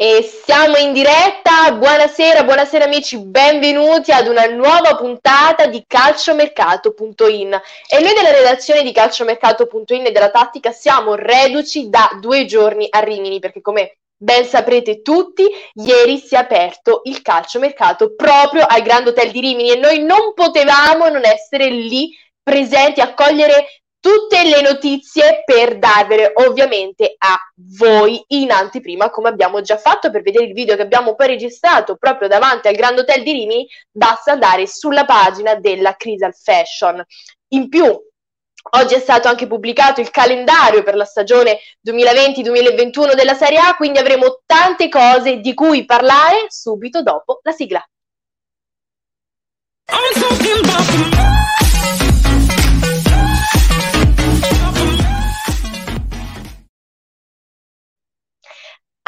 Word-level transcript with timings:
E 0.00 0.22
siamo 0.22 0.76
in 0.76 0.92
diretta, 0.92 1.72
buonasera, 1.72 2.44
buonasera 2.44 2.84
amici, 2.84 3.18
benvenuti 3.18 4.12
ad 4.12 4.28
una 4.28 4.44
nuova 4.44 4.94
puntata 4.94 5.66
di 5.66 5.82
calciomercato.in 5.84 7.60
e 7.88 8.00
noi 8.00 8.14
della 8.14 8.30
redazione 8.30 8.84
di 8.84 8.92
calciomercato.in 8.92 10.06
e 10.06 10.12
della 10.12 10.30
tattica 10.30 10.70
siamo 10.70 11.16
reduci 11.16 11.88
da 11.88 12.10
due 12.20 12.44
giorni 12.44 12.86
a 12.88 13.00
Rimini 13.00 13.40
perché 13.40 13.60
come 13.60 13.96
ben 14.16 14.44
saprete 14.44 15.02
tutti, 15.02 15.44
ieri 15.74 16.18
si 16.18 16.36
è 16.36 16.38
aperto 16.38 17.00
il 17.06 17.20
calciomercato 17.20 18.14
proprio 18.14 18.66
al 18.68 18.82
Grand 18.82 19.08
Hotel 19.08 19.32
di 19.32 19.40
Rimini. 19.40 19.72
E 19.72 19.78
noi 19.78 19.98
non 20.04 20.32
potevamo 20.32 21.08
non 21.08 21.24
essere 21.24 21.70
lì 21.70 22.16
presenti 22.40 23.00
a 23.00 23.14
cogliere 23.14 23.77
tutte 24.00 24.44
le 24.44 24.60
notizie 24.60 25.42
per 25.44 25.78
darvele 25.78 26.32
ovviamente 26.36 27.14
a 27.18 27.36
voi 27.76 28.22
in 28.28 28.50
anteprima 28.50 29.10
come 29.10 29.28
abbiamo 29.28 29.60
già 29.60 29.76
fatto 29.76 30.10
per 30.10 30.22
vedere 30.22 30.46
il 30.46 30.52
video 30.52 30.76
che 30.76 30.82
abbiamo 30.82 31.14
poi 31.14 31.26
registrato 31.26 31.96
proprio 31.96 32.28
davanti 32.28 32.68
al 32.68 32.76
Grand 32.76 32.98
Hotel 32.98 33.22
di 33.22 33.32
Rimini 33.32 33.68
basta 33.90 34.32
andare 34.32 34.66
sulla 34.66 35.04
pagina 35.04 35.56
della 35.56 35.94
Crisal 35.96 36.34
Fashion 36.34 37.04
in 37.48 37.68
più 37.68 38.06
Oggi 38.70 38.94
è 38.94 38.98
stato 38.98 39.28
anche 39.28 39.46
pubblicato 39.46 40.00
il 40.00 40.10
calendario 40.10 40.82
per 40.82 40.94
la 40.94 41.04
stagione 41.06 41.58
2020-2021 41.88 43.14
della 43.14 43.34
Serie 43.34 43.58
A, 43.58 43.74
quindi 43.76 43.98
avremo 43.98 44.42
tante 44.44 44.90
cose 44.90 45.38
di 45.38 45.54
cui 45.54 45.86
parlare 45.86 46.46
subito 46.48 47.02
dopo 47.02 47.40
la 47.44 47.52
sigla. 47.52 47.82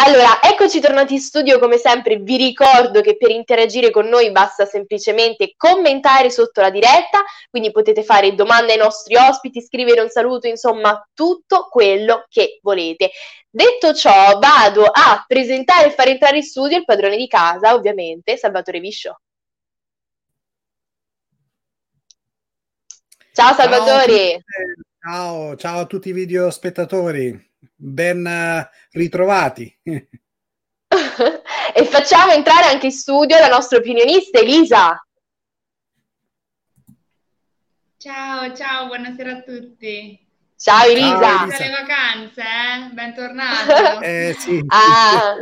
Allora, 0.03 0.41
eccoci 0.43 0.81
tornati 0.81 1.13
in 1.13 1.21
studio 1.21 1.59
come 1.59 1.77
sempre, 1.77 2.17
vi 2.17 2.39
ricordo 2.39 3.03
che 3.03 3.19
per 3.19 3.31
interagire 3.31 3.91
con 3.91 4.07
noi 4.07 4.31
basta 4.31 4.65
semplicemente 4.65 5.53
commentare 5.59 6.31
sotto 6.31 6.63
la 6.63 6.71
diretta, 6.71 7.23
quindi 7.51 7.71
potete 7.71 8.03
fare 8.03 8.35
domande 8.35 8.73
ai 8.73 8.79
nostri 8.79 9.15
ospiti, 9.17 9.61
scrivere 9.61 10.01
un 10.01 10.09
saluto, 10.09 10.47
insomma 10.47 11.07
tutto 11.13 11.69
quello 11.69 12.25
che 12.31 12.61
volete. 12.63 13.11
Detto 13.51 13.93
ciò, 13.93 14.39
vado 14.39 14.85
a 14.87 15.23
presentare 15.29 15.89
e 15.89 15.91
far 15.91 16.09
entrare 16.09 16.39
in 16.39 16.45
studio 16.45 16.79
il 16.79 16.87
padrone 16.87 17.19
di 17.19 17.29
casa, 17.29 17.75
ovviamente, 17.75 18.39
Salvatore 18.39 18.81
Viscio. 18.81 19.21
Ciao 23.35 23.53
Salvatore! 23.53 24.45
Ciao, 24.99 25.57
ciao 25.57 25.81
a 25.81 25.85
tutti 25.85 26.09
i 26.09 26.13
video 26.13 26.51
spettatori 26.51 27.50
ben 27.75 28.27
eh, 28.27 28.69
ritrovati. 28.93 29.77
e 29.83 31.85
facciamo 31.85 32.33
entrare 32.33 32.67
anche 32.67 32.87
in 32.87 32.93
studio 32.93 33.39
la 33.39 33.49
nostra 33.49 33.79
opinionista 33.79 34.39
Elisa. 34.39 35.05
Ciao, 37.97 38.55
ciao, 38.55 38.87
buonasera 38.87 39.33
a 39.33 39.43
tutti. 39.43 40.19
Ciao 40.57 40.87
Elisa. 40.87 41.21
Ciao, 41.21 41.45
Elisa. 41.45 41.65
le 41.65 41.71
vacanze, 41.71 42.41
eh? 42.41 42.93
Bentornato. 42.93 44.01
eh, 44.01 44.37
sì. 44.39 44.63
Ah, 44.69 45.35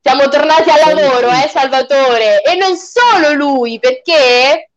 siamo 0.00 0.28
tornati 0.28 0.70
al 0.70 0.94
lavoro, 0.94 1.30
eh, 1.30 1.48
Salvatore. 1.48 2.42
E 2.42 2.56
non 2.56 2.76
solo 2.76 3.32
lui, 3.32 3.78
perché 3.78 4.70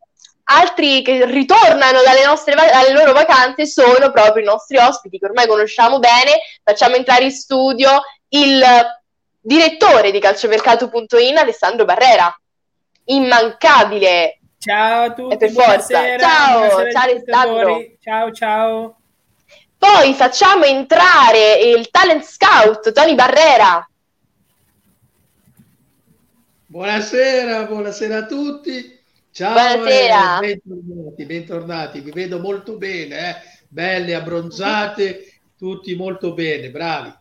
altri 0.49 1.01
che 1.01 1.25
ritornano 1.25 2.01
dalle, 2.03 2.25
nostre, 2.25 2.53
dalle 2.55 2.91
loro 2.91 3.13
vacanze 3.13 3.65
sono 3.65 4.11
proprio 4.11 4.43
i 4.43 4.45
nostri 4.45 4.77
ospiti 4.77 5.17
che 5.17 5.25
ormai 5.25 5.47
conosciamo 5.47 5.99
bene. 5.99 6.39
Facciamo 6.63 6.95
entrare 6.95 7.25
in 7.25 7.31
studio 7.31 8.01
il 8.29 8.63
direttore 9.39 10.11
di 10.11 10.19
calciomercato.in 10.19 11.37
Alessandro 11.37 11.85
Barrera. 11.85 12.33
Immancabile. 13.05 14.39
Ciao 14.57 15.03
a 15.03 15.13
tutti. 15.13 15.33
E 15.33 15.37
per 15.37 15.51
forza. 15.51 16.17
Ciao, 16.17 16.67
buonasera 16.67 16.91
ciao 16.91 17.03
Alessandro. 17.03 17.81
Ciao, 18.01 18.31
ciao. 18.31 18.97
Poi 19.77 20.13
facciamo 20.13 20.63
entrare 20.63 21.59
il 21.59 21.89
talent 21.91 22.23
scout 22.23 22.91
Tony 22.91 23.15
Barrera. 23.15 23.87
Buonasera, 26.65 27.63
buonasera 27.63 28.17
a 28.17 28.25
tutti. 28.25 28.96
Ciao, 29.37 29.53
Buonasera. 29.53 30.39
Eh, 30.39 30.59
bentornati, 30.65 31.25
bentornati, 31.25 31.99
vi 31.99 32.09
vedo 32.09 32.39
molto 32.39 32.75
bene, 32.75 33.29
eh? 33.29 33.35
belle, 33.67 34.15
abbronzate, 34.15 35.41
tutti 35.55 35.95
molto 35.95 36.33
bene, 36.33 36.71
bravi. 36.71 37.13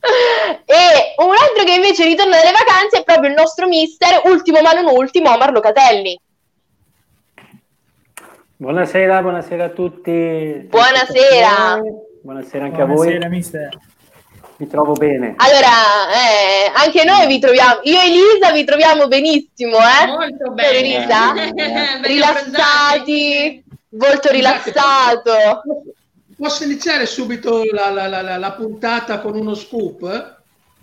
E 0.66 1.14
un 1.24 1.30
altro 1.30 1.64
che 1.64 1.72
invece 1.72 2.04
ritorna 2.04 2.36
dalle 2.36 2.52
vacanze 2.52 2.98
è 2.98 3.04
proprio 3.04 3.30
il 3.30 3.34
nostro 3.34 3.66
mister, 3.66 4.20
ultimo 4.26 4.60
ma 4.60 4.72
non 4.72 4.94
ultimo, 4.94 5.32
Omar 5.32 5.52
Locatelli. 5.52 6.20
Buonasera, 8.56 9.22
buonasera 9.22 9.64
a 9.64 9.70
tutti. 9.70 10.66
Buonasera. 10.68 11.80
Buonasera 12.20 12.64
anche 12.64 12.76
buonasera, 12.76 12.82
a 12.82 12.86
voi. 12.86 13.06
Buonasera, 13.06 13.28
mister. 13.30 13.78
Mi 14.56 14.68
trovo 14.68 14.92
bene. 14.92 15.34
Allora, 15.36 15.68
eh, 16.12 16.70
anche 16.74 17.04
noi 17.04 17.26
vi 17.26 17.40
troviamo, 17.40 17.80
io 17.82 18.00
e 18.00 18.06
Elisa 18.06 18.52
vi 18.52 18.64
troviamo 18.64 19.08
benissimo, 19.08 19.78
eh? 19.78 20.06
Molto 20.06 20.52
bene. 20.52 20.78
Elisa? 20.78 21.32
Rilassati, 22.02 23.64
molto 23.90 24.30
rilassato. 24.30 25.62
Posso 26.36 26.64
iniziare 26.64 27.06
subito 27.06 27.62
la, 27.72 27.90
la, 27.90 28.06
la, 28.06 28.36
la 28.36 28.52
puntata 28.52 29.18
con 29.20 29.36
uno 29.36 29.54
scoop? 29.54 30.36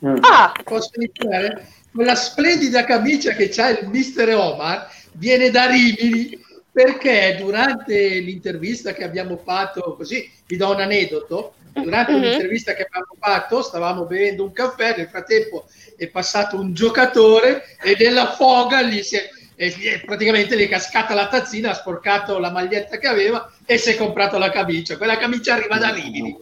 Mm. 0.05 0.17
Ah. 0.21 0.51
Posso 0.63 0.91
iniziare? 0.95 1.67
Quella 1.93 2.15
splendida 2.15 2.83
camicia 2.83 3.31
che 3.31 3.49
c'ha 3.49 3.69
il 3.69 3.87
mister 3.87 4.35
Omar 4.35 4.89
viene 5.13 5.49
da 5.49 5.65
Rimini 5.65 6.39
perché 6.71 7.35
durante 7.39 8.19
l'intervista 8.19 8.93
che 8.93 9.03
abbiamo 9.03 9.37
fatto, 9.37 9.95
così 9.95 10.29
vi 10.47 10.55
do 10.55 10.71
un 10.71 10.79
aneddoto, 10.79 11.53
durante 11.73 12.13
mm-hmm. 12.13 12.23
un'intervista 12.23 12.73
che 12.73 12.83
abbiamo 12.83 13.15
fatto 13.19 13.61
stavamo 13.61 14.05
bevendo 14.05 14.43
un 14.43 14.53
caffè, 14.53 14.95
nel 14.95 15.07
frattempo 15.07 15.65
è 15.97 16.07
passato 16.07 16.57
un 16.57 16.73
giocatore 16.73 17.63
e 17.81 17.95
nella 17.99 18.31
foga 18.31 18.81
gli 18.83 19.01
si 19.01 19.17
è, 19.17 19.29
è, 19.55 20.01
praticamente 20.05 20.57
gli 20.57 20.63
è 20.63 20.69
cascata 20.69 21.13
la 21.13 21.27
tazzina, 21.27 21.71
ha 21.71 21.75
sporcato 21.75 22.39
la 22.39 22.51
maglietta 22.51 22.97
che 22.97 23.07
aveva 23.07 23.51
e 23.65 23.77
si 23.77 23.91
è 23.91 23.95
comprato 23.95 24.37
la 24.37 24.49
camicia. 24.49 24.97
Quella 24.97 25.17
camicia 25.17 25.55
arriva 25.55 25.77
da 25.77 25.89
Rimini. 25.89 26.37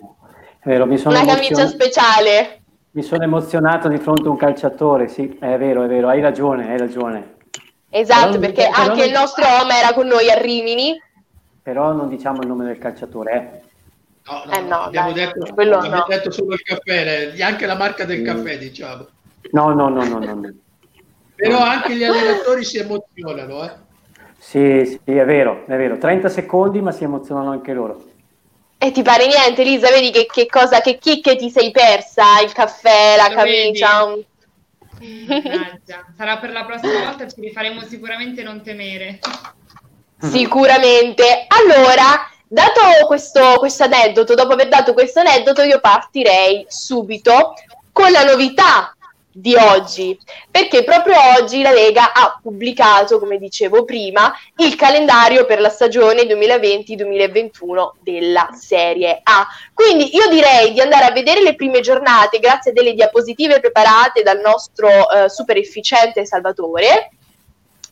È 0.62 0.68
vero, 0.70 0.86
mi 0.86 0.98
sono 0.98 1.16
Una 1.16 1.24
emozion... 1.24 1.58
camicia 1.58 1.68
speciale. 1.68 2.62
Mi 2.92 3.04
sono 3.04 3.24
emozionato 3.24 3.88
di 3.88 3.98
fronte 3.98 4.28
a 4.28 4.32
un 4.32 4.38
calciatore, 4.38 5.08
sì, 5.08 5.38
è 5.40 5.58
vero, 5.58 5.84
è 5.84 5.88
vero, 5.88 6.08
hai 6.08 6.22
ragione, 6.22 6.70
hai 6.72 6.78
ragione. 6.78 7.38
Esatto, 7.90 8.38
però, 8.38 8.40
perché 8.40 8.70
però 8.70 8.84
anche 8.84 9.00
non... 9.00 9.08
il 9.08 9.12
nostro 9.12 9.46
uomo 9.46 9.72
era 9.72 9.94
con 9.94 10.08
noi 10.08 10.30
a 10.30 10.36
Rimini. 10.36 11.02
Però 11.62 11.92
non 11.92 12.10
diciamo 12.10 12.42
il 12.42 12.48
nome 12.48 12.66
del 12.66 12.78
calciatore, 12.78 13.34
eh. 13.34 13.68
No, 14.30 14.44
no, 14.46 14.52
eh 14.52 14.62
no 14.62 14.82
abbiamo, 14.82 15.12
dai, 15.12 15.26
detto, 15.26 15.44
abbiamo 15.44 15.88
no. 15.88 16.06
detto, 16.08 16.32
solo 16.32 16.54
il 16.54 16.62
caffè, 16.62 17.34
anche 17.42 17.66
la 17.66 17.76
marca 17.76 18.06
del 18.06 18.24
caffè, 18.24 18.58
diciamo. 18.58 19.08
No, 19.52 19.74
no, 19.74 19.90
no, 19.90 20.04
no, 20.04 20.20
no. 20.20 20.54
Però 21.36 21.58
anche 21.60 21.96
gli 21.96 22.04
allenatori 22.04 22.64
si 22.64 22.78
emozionano, 22.78 23.64
eh. 23.64 23.72
Sì, 24.38 24.86
sì, 24.86 25.12
è 25.12 25.26
vero, 25.26 25.66
è 25.68 25.76
vero. 25.76 25.98
30 25.98 26.30
secondi, 26.30 26.82
ma 26.82 26.92
si 26.92 27.04
emozionano 27.04 27.52
anche 27.52 27.74
loro. 27.74 28.06
E 28.78 28.92
ti 28.92 29.02
pare 29.02 29.28
niente, 29.28 29.62
Elisa? 29.62 29.90
Vedi 29.90 30.12
che, 30.12 30.26
che 30.26 30.46
cosa, 30.46 30.80
che 30.80 30.98
chicche 30.98 31.36
ti 31.36 31.50
sei 31.50 31.72
persa? 31.72 32.40
Il 32.44 32.54
caffè, 32.54 33.16
la 33.18 33.30
Lo 33.30 33.36
camicia? 33.36 34.16
Sarà 36.18 36.38
per 36.38 36.52
la 36.52 36.66
prossima 36.66 37.06
volta, 37.06 37.28
ci 37.28 37.42
rifaremo 37.42 37.82
sicuramente 37.82 38.44
non 38.44 38.62
temere. 38.62 39.20
Sicuramente. 40.22 41.46
Allora, 41.48 42.30
dato 42.48 43.06
questo, 43.08 43.56
questo 43.58 43.84
aneddoto, 43.84 44.34
dopo 44.34 44.54
aver 44.54 44.68
dato 44.68 44.94
questo 44.94 45.20
aneddoto, 45.20 45.62
io 45.62 45.80
partirei 45.80 46.66
subito 46.68 47.54
con 47.92 48.12
la 48.12 48.24
novità 48.24 48.96
di 49.32 49.56
oggi, 49.56 50.18
perché 50.50 50.84
proprio 50.84 51.16
oggi 51.38 51.62
la 51.62 51.72
Lega 51.72 52.14
ha 52.14 52.40
pubblicato, 52.42 53.20
come 53.20 53.38
dicevo 53.38 53.86
prima, 53.86 54.34
il 54.58 54.76
calendario 54.76 55.46
per 55.46 55.62
la 55.62 55.70
stagione 55.70 56.24
2020-2021 56.24 57.92
della 58.02 58.50
Serie 58.54 59.20
A. 59.24 59.48
Quindi 59.74 60.16
io 60.16 60.28
direi 60.30 60.74
di 60.74 60.82
andare 60.82 61.06
a 61.06 61.12
vedere 61.12 61.42
le 61.42 61.56
prime 61.56 61.80
giornate 61.80 62.40
grazie 62.40 62.72
a 62.72 62.74
delle 62.74 62.94
diapositive 62.94 63.60
preparate 63.60 64.24
dal 64.24 64.40
nostro 64.40 64.90
eh, 65.10 65.30
super 65.30 65.58
efficiente 65.58 66.26
Salvatore, 66.26 67.12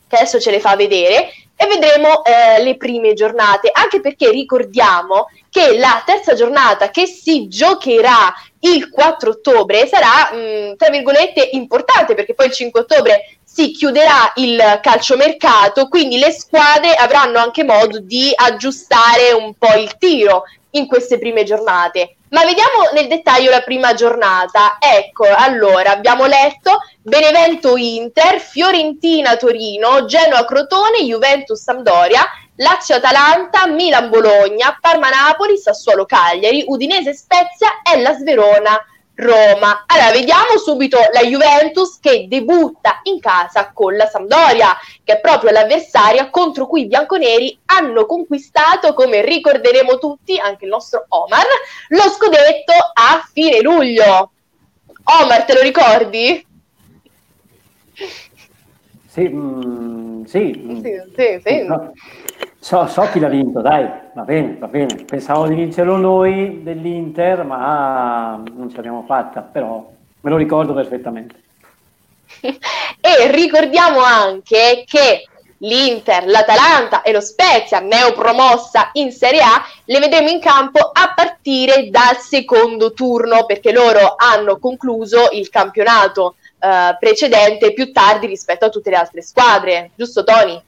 che 0.08 0.16
adesso 0.16 0.40
ce 0.40 0.50
le 0.50 0.60
fa 0.60 0.74
vedere, 0.74 1.30
e 1.60 1.66
vedremo 1.66 2.24
eh, 2.24 2.62
le 2.62 2.76
prime 2.76 3.14
giornate, 3.14 3.70
anche 3.72 4.00
perché 4.00 4.30
ricordiamo 4.30 5.26
che 5.50 5.78
la 5.78 6.02
terza 6.04 6.34
giornata 6.34 6.90
che 6.90 7.06
si 7.06 7.48
giocherà 7.48 8.32
il 8.60 8.90
4 8.90 9.30
ottobre 9.30 9.86
sarà, 9.86 10.34
mh, 10.34 10.76
tra 10.76 10.90
virgolette, 10.90 11.50
importante, 11.52 12.14
perché 12.14 12.34
poi 12.34 12.46
il 12.46 12.52
5 12.52 12.80
ottobre 12.80 13.38
si 13.44 13.70
chiuderà 13.70 14.32
il 14.36 14.78
calciomercato, 14.82 15.88
quindi 15.88 16.18
le 16.18 16.30
squadre 16.30 16.94
avranno 16.94 17.38
anche 17.38 17.64
modo 17.64 17.98
di 17.98 18.30
aggiustare 18.34 19.32
un 19.32 19.54
po' 19.54 19.74
il 19.76 19.96
tiro 19.98 20.44
in 20.72 20.86
queste 20.86 21.18
prime 21.18 21.44
giornate. 21.44 22.16
Ma 22.30 22.44
vediamo 22.44 22.90
nel 22.92 23.08
dettaglio 23.08 23.50
la 23.50 23.62
prima 23.62 23.94
giornata. 23.94 24.76
Ecco, 24.78 25.24
allora 25.34 25.92
abbiamo 25.92 26.26
letto 26.26 26.82
Benevento 27.00 27.76
Inter, 27.76 28.38
Fiorentina 28.38 29.36
Torino, 29.36 30.04
Genoa 30.04 30.44
Crotone, 30.44 31.04
Juventus 31.04 31.62
Sampdoria, 31.62 32.26
Lazio 32.60 32.96
Atalanta, 32.96 33.68
Milan 33.68 34.10
Bologna, 34.10 34.76
Parma 34.80 35.10
Napoli, 35.10 35.56
Sassuolo 35.56 36.06
Cagliari, 36.06 36.64
Udinese 36.66 37.14
Spezia 37.14 37.82
e 37.82 38.00
la 38.00 38.12
Sverona 38.14 38.84
Roma. 39.14 39.84
Allora, 39.86 40.10
vediamo 40.10 40.58
subito 40.58 40.98
la 41.12 41.20
Juventus 41.20 42.00
che 42.00 42.26
debutta 42.28 43.00
in 43.04 43.20
casa 43.20 43.70
con 43.72 43.94
la 43.94 44.06
Sampdoria, 44.06 44.76
che 45.04 45.14
è 45.14 45.20
proprio 45.20 45.52
l'avversaria 45.52 46.30
contro 46.30 46.66
cui 46.66 46.82
i 46.82 46.86
bianconeri 46.86 47.56
hanno 47.66 48.06
conquistato, 48.06 48.92
come 48.92 49.24
ricorderemo 49.24 49.98
tutti, 49.98 50.36
anche 50.36 50.64
il 50.64 50.70
nostro 50.70 51.04
Omar, 51.08 51.46
lo 51.88 52.10
scudetto 52.10 52.72
a 52.72 53.24
fine 53.32 53.60
luglio. 53.60 54.32
Omar, 55.22 55.44
te 55.44 55.54
lo 55.54 55.60
ricordi? 55.60 56.44
Sì, 59.06 59.28
mm, 59.28 60.24
sì. 60.24 60.80
sì, 60.82 61.02
sì, 61.14 61.40
sì. 61.44 61.62
No. 61.62 61.92
So, 62.60 62.86
so, 62.88 63.08
chi 63.12 63.20
l'ha 63.20 63.28
vinto, 63.28 63.60
dai, 63.60 63.88
va 64.12 64.22
bene, 64.22 64.56
va 64.58 64.66
bene. 64.66 65.04
Pensavo 65.04 65.46
di 65.46 65.54
vincerlo 65.54 65.96
noi 65.96 66.62
dell'Inter, 66.62 67.44
ma 67.44 68.42
non 68.52 68.68
ce 68.68 68.76
l'abbiamo 68.76 69.04
fatta, 69.06 69.40
però 69.40 69.88
me 70.20 70.30
lo 70.30 70.36
ricordo 70.36 70.74
perfettamente. 70.74 71.34
e 72.40 73.30
ricordiamo 73.30 74.00
anche 74.00 74.84
che 74.86 75.24
l'Inter, 75.58 76.26
l'Atalanta 76.26 77.02
e 77.02 77.12
lo 77.12 77.20
Spezia, 77.20 77.78
neopromossa 77.78 78.90
in 78.94 79.12
Serie 79.12 79.40
A, 79.40 79.64
le 79.84 80.00
vedremo 80.00 80.28
in 80.28 80.40
campo 80.40 80.80
a 80.80 81.12
partire 81.14 81.88
dal 81.90 82.16
secondo 82.18 82.92
turno, 82.92 83.46
perché 83.46 83.72
loro 83.72 84.14
hanno 84.16 84.58
concluso 84.58 85.28
il 85.32 85.48
campionato 85.48 86.34
eh, 86.58 86.96
precedente 86.98 87.72
più 87.72 87.92
tardi 87.92 88.26
rispetto 88.26 88.64
a 88.64 88.68
tutte 88.68 88.90
le 88.90 88.96
altre 88.96 89.22
squadre, 89.22 89.92
giusto 89.94 90.24
Tony? 90.24 90.60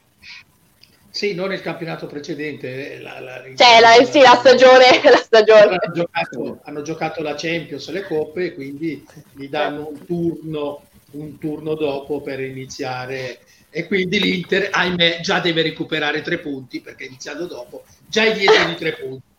Sì, 1.11 1.33
non 1.33 1.51
il 1.51 1.61
campionato 1.61 2.07
precedente. 2.07 2.99
La, 2.99 3.19
la, 3.19 3.43
cioè, 3.55 3.81
la, 3.81 4.03
sì, 4.05 4.21
la 4.21 4.35
stagione. 4.35 5.01
La 5.03 5.17
stagione. 5.17 5.77
Hanno, 5.77 5.93
giocato, 5.93 6.59
hanno, 6.63 6.81
giocato, 6.81 7.21
la 7.21 7.35
Champions, 7.35 7.89
le 7.91 8.03
coppe, 8.03 8.53
quindi 8.53 9.05
gli 9.33 9.49
danno 9.49 9.89
un 9.89 10.05
turno, 10.05 10.83
un 11.11 11.37
turno 11.37 11.75
dopo 11.75 12.21
per 12.21 12.39
iniziare. 12.39 13.39
E 13.69 13.87
quindi 13.87 14.19
l'Inter, 14.19 14.69
ahimè, 14.71 15.19
già 15.21 15.39
deve 15.39 15.61
recuperare 15.61 16.21
tre 16.21 16.39
punti 16.39 16.79
perché 16.79 17.05
iniziando 17.05 17.45
dopo 17.45 17.83
già 18.07 18.23
è 18.23 18.33
dietro 18.33 18.65
di 18.65 18.75
tre 18.75 18.93
punti 18.93 19.30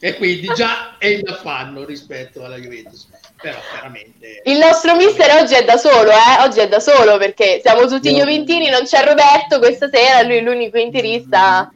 e 0.00 0.16
quindi 0.16 0.48
già 0.54 0.96
è 0.98 1.06
in 1.06 1.28
affanno 1.28 1.84
rispetto 1.84 2.42
alla 2.44 2.56
Juventus. 2.56 3.06
Però 3.40 3.58
veramente... 3.74 4.42
Il 4.44 4.58
nostro 4.58 4.96
mister 4.96 5.40
oggi 5.40 5.54
è 5.54 5.64
da 5.64 5.76
solo, 5.76 6.10
eh? 6.10 6.42
Oggi 6.44 6.60
è 6.60 6.68
da 6.68 6.80
solo 6.80 7.16
perché 7.16 7.60
siamo 7.62 7.86
tutti 7.86 8.10
no. 8.10 8.18
Juventini, 8.18 8.68
non 8.68 8.82
c'è 8.82 9.04
Roberto 9.04 9.58
questa 9.58 9.88
sera, 9.88 10.26
lui 10.26 10.36
è 10.36 10.40
l'unico 10.42 10.78
interista. 10.78 11.70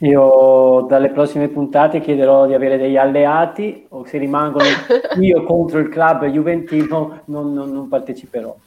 Io 0.00 0.86
dalle 0.88 1.10
prossime 1.10 1.48
puntate 1.48 2.00
chiederò 2.00 2.46
di 2.46 2.54
avere 2.54 2.76
degli 2.78 2.96
alleati 2.96 3.86
o 3.88 4.04
se 4.06 4.18
rimangono 4.18 4.68
io 5.18 5.42
contro 5.42 5.80
il 5.80 5.88
club 5.88 6.24
juventino 6.26 7.22
non, 7.24 7.52
non, 7.52 7.72
non 7.72 7.88
parteciperò. 7.88 8.54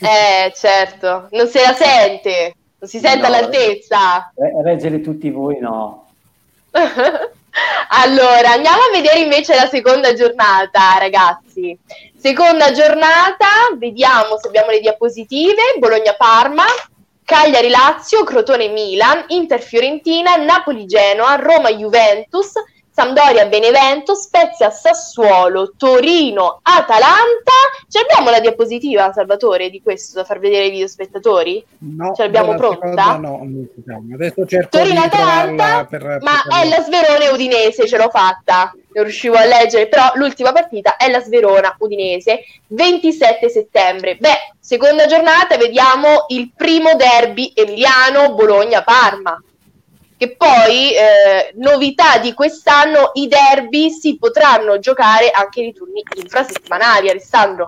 Eh 0.00 0.52
certo, 0.54 1.28
non 1.32 1.46
se 1.48 1.60
la 1.60 1.74
sente, 1.74 2.54
non 2.78 2.88
si 2.88 2.98
sente 2.98 3.20
no, 3.20 3.26
all'altezza. 3.26 4.32
Reggere 4.62 5.02
tutti 5.02 5.30
voi 5.30 5.58
no. 5.58 6.06
Allora, 7.88 8.52
andiamo 8.52 8.82
a 8.82 8.90
vedere 8.92 9.20
invece 9.20 9.54
la 9.54 9.66
seconda 9.66 10.12
giornata, 10.14 10.98
ragazzi. 10.98 11.76
Seconda 12.16 12.70
giornata, 12.72 13.46
vediamo 13.76 14.38
se 14.38 14.48
abbiamo 14.48 14.70
le 14.70 14.80
diapositive. 14.80 15.74
Bologna-Parma, 15.78 16.64
Cagliari-Lazio, 17.24 18.24
Crotone-Milan, 18.24 19.24
Inter-Fiorentina, 19.28 20.36
Napoli-Genoa, 20.36 21.36
Roma-Juventus, 21.36 22.52
Sampdoria-Benevento, 22.92 24.14
Spezia-Sassuolo, 24.14 25.72
Torino-Atalanta. 25.76 27.52
Ce 27.88 28.00
l'abbiamo 28.00 28.30
la 28.30 28.40
diapositiva, 28.40 29.12
Salvatore, 29.12 29.70
di 29.70 29.80
questo 29.80 30.18
da 30.18 30.24
far 30.24 30.38
vedere 30.38 30.64
ai 30.64 30.70
videospettatori? 30.70 31.64
No. 31.78 32.12
Ce 32.14 32.24
l'abbiamo 32.24 32.54
pronta? 32.56 33.16
No, 33.16 33.46
adesso 34.12 34.44
cerco 34.44 34.78
Torino-Atalanta, 34.78 35.86
per, 35.86 36.18
ma 36.20 36.42
per... 36.44 36.60
è 36.60 36.68
la 36.68 36.82
Sverona 36.82 37.32
Udinese, 37.32 37.86
ce 37.86 37.96
l'ho 37.96 38.10
fatta. 38.10 38.74
Non 38.92 39.04
riuscivo 39.04 39.36
a 39.36 39.44
leggere, 39.44 39.86
però 39.86 40.10
l'ultima 40.14 40.52
partita 40.52 40.96
è 40.96 41.08
la 41.08 41.20
Sverona 41.20 41.76
Udinese, 41.78 42.40
27 42.66 43.48
settembre. 43.48 44.16
Beh, 44.16 44.54
seconda 44.58 45.06
giornata, 45.06 45.56
vediamo 45.56 46.24
il 46.28 46.50
primo 46.56 46.96
derby 46.96 47.52
emiliano 47.54 48.34
Bologna-Parma 48.34 49.42
che 50.20 50.36
poi, 50.36 50.92
eh, 50.92 51.50
novità 51.54 52.18
di 52.18 52.34
quest'anno, 52.34 53.12
i 53.14 53.26
derby 53.26 53.88
si 53.88 54.18
potranno 54.18 54.78
giocare 54.78 55.30
anche 55.30 55.62
nei 55.62 55.72
turni 55.72 56.02
infrasettimanali, 56.14 57.08
Alessandro. 57.08 57.66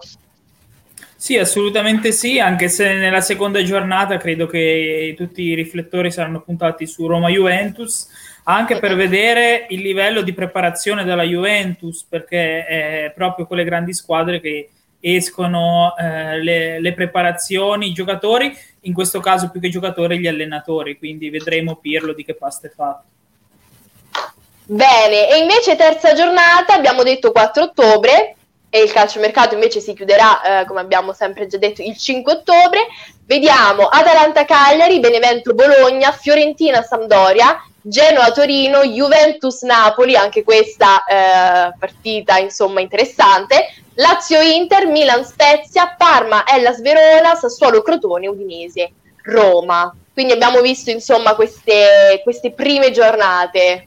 Sì, 1.16 1.38
assolutamente 1.38 2.12
sì, 2.12 2.38
anche 2.38 2.68
se 2.68 2.92
nella 2.92 3.22
seconda 3.22 3.62
giornata 3.62 4.18
credo 4.18 4.46
che 4.46 5.14
tutti 5.16 5.44
i 5.44 5.54
riflettori 5.54 6.10
saranno 6.10 6.42
puntati 6.42 6.86
su 6.86 7.06
Roma-Juventus, 7.06 8.08
anche 8.44 8.78
per 8.78 8.96
vedere 8.96 9.64
il 9.70 9.80
livello 9.80 10.20
di 10.20 10.34
preparazione 10.34 11.04
della 11.04 11.22
Juventus, 11.22 12.04
perché 12.06 12.66
è 12.66 13.12
proprio 13.14 13.46
quelle 13.46 13.64
grandi 13.64 13.94
squadre 13.94 14.40
che 14.40 14.68
escono 15.00 15.96
eh, 15.96 16.38
le, 16.42 16.80
le, 16.80 16.92
preparazioni, 16.92 17.88
i 17.88 17.92
giocatori, 17.92 18.54
in 18.82 18.94
questo 18.94 19.20
caso 19.20 19.50
più 19.50 19.60
che 19.60 19.68
giocatori 19.68 20.18
gli 20.18 20.26
allenatori, 20.26 20.98
quindi 20.98 21.30
vedremo 21.30 21.76
Pirlo 21.76 22.12
di 22.12 22.24
che 22.24 22.34
pasta 22.34 22.66
è 22.66 22.70
fatto. 22.70 23.04
Bene, 24.64 25.30
e 25.30 25.38
invece 25.38 25.76
terza 25.76 26.14
giornata, 26.14 26.74
abbiamo 26.74 27.02
detto 27.02 27.32
4 27.32 27.62
ottobre, 27.64 28.36
e 28.74 28.80
il 28.80 28.90
calciomercato 28.90 29.52
invece 29.52 29.80
si 29.80 29.92
chiuderà, 29.92 30.60
eh, 30.60 30.64
come 30.64 30.80
abbiamo 30.80 31.12
sempre 31.12 31.46
già 31.46 31.58
detto, 31.58 31.82
il 31.82 31.94
5 31.94 32.32
ottobre. 32.32 32.86
Vediamo 33.26 33.86
Atalanta-Cagliari, 33.86 34.98
Benevento-Bologna, 34.98 36.10
Fiorentina-Sampdoria, 36.10 37.62
Genoa-Torino, 37.82 38.84
Juventus-Napoli, 38.84 40.14
anche 40.16 40.44
questa 40.44 41.04
eh, 41.04 41.74
partita 41.78 42.38
insomma 42.38 42.80
interessante, 42.80 43.74
Lazio-Inter, 43.94 44.86
Milan-Spezia, 44.86 45.94
Parma, 45.98 46.44
Ellas 46.46 46.80
Verona, 46.80 47.34
Sassuolo-Crotone, 47.34 48.28
Udinese, 48.28 48.92
Roma. 49.24 49.94
Quindi 50.12 50.32
abbiamo 50.32 50.60
visto 50.60 50.90
insomma 50.90 51.34
queste, 51.34 52.20
queste 52.22 52.52
prime 52.52 52.90
giornate. 52.90 53.86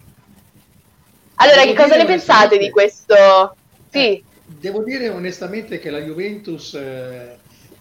Allora, 1.35 1.61
devo 1.61 1.73
che 1.73 1.81
cosa 1.81 1.95
ne 1.95 2.05
pensate 2.05 2.57
di 2.57 2.69
questo? 2.69 3.55
Sì. 3.89 3.99
Eh, 3.99 4.23
devo 4.45 4.83
dire 4.83 5.09
onestamente 5.09 5.79
che 5.79 5.89
la 5.89 5.99
Juventus 5.99 6.73
eh, 6.73 7.37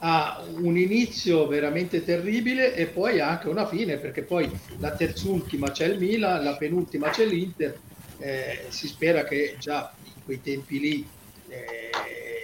ha 0.06 0.42
un 0.56 0.76
inizio 0.76 1.46
veramente 1.46 2.04
terribile 2.04 2.74
e 2.74 2.86
poi 2.86 3.20
anche 3.20 3.48
una 3.48 3.66
fine, 3.66 3.96
perché 3.96 4.22
poi 4.22 4.50
la 4.78 4.90
terzultima 4.90 5.70
c'è 5.70 5.86
il 5.86 5.98
Milan, 5.98 6.44
la 6.44 6.56
penultima 6.56 7.08
c'è 7.08 7.24
l'Inter. 7.24 7.78
Eh, 8.18 8.66
si 8.68 8.86
spera 8.86 9.24
che 9.24 9.56
già 9.58 9.90
in 10.04 10.22
quei 10.24 10.42
tempi 10.42 10.78
lì 10.78 11.08
eh, 11.48 11.90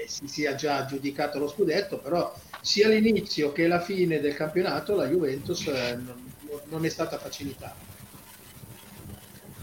si 0.06 0.26
sia 0.26 0.54
già 0.54 0.86
giudicato 0.86 1.38
lo 1.38 1.48
scudetto, 1.48 1.98
però 1.98 2.34
sia 2.62 2.88
l'inizio 2.88 3.52
che 3.52 3.66
la 3.66 3.80
fine 3.80 4.20
del 4.20 4.34
campionato 4.34 4.96
la 4.96 5.06
Juventus 5.06 5.66
eh, 5.66 5.96
non, 5.96 6.32
non, 6.64 6.84
è 6.86 6.88
stata 6.88 7.18
facilitata. 7.18 7.88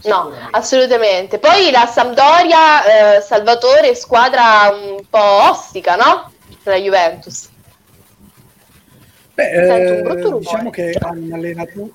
No, 0.04 0.32
assolutamente. 0.52 1.40
Poi 1.40 1.72
la 1.72 1.86
Sampdoria, 1.86 3.16
eh, 3.16 3.20
Salvatore, 3.22 3.96
squadra 3.96 4.70
un 4.70 5.04
po' 5.10 5.50
ostica, 5.50 5.96
no? 5.96 6.32
La 6.62 6.76
Juventus. 6.76 7.47
Beh, 9.38 9.50
eh, 9.52 10.02
diciamo 10.40 10.68
che 10.70 10.96
ha 10.98 11.10
un 11.10 11.32
allenatore 11.32 11.92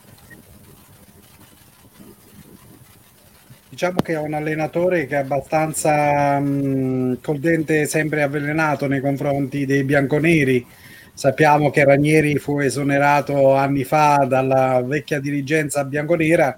Diciamo 3.68 4.00
che 4.02 4.14
è 4.14 4.18
un 4.18 4.34
allenatore 4.34 5.08
che 5.08 5.16
è 5.16 5.20
abbastanza 5.20 6.40
mh, 6.40 7.20
col 7.22 7.40
dente 7.40 7.86
sempre 7.86 8.22
avvelenato 8.22 8.88
nei 8.88 9.02
confronti 9.02 9.66
dei 9.66 9.84
bianconeri. 9.84 10.66
Sappiamo 11.14 11.70
che 11.70 11.84
Ranieri 11.84 12.38
fu 12.38 12.60
esonerato 12.60 13.54
anni 13.56 13.84
fa 13.84 14.26
dalla 14.30 14.82
vecchia 14.86 15.20
dirigenza 15.20 15.84
bianconera, 15.84 16.58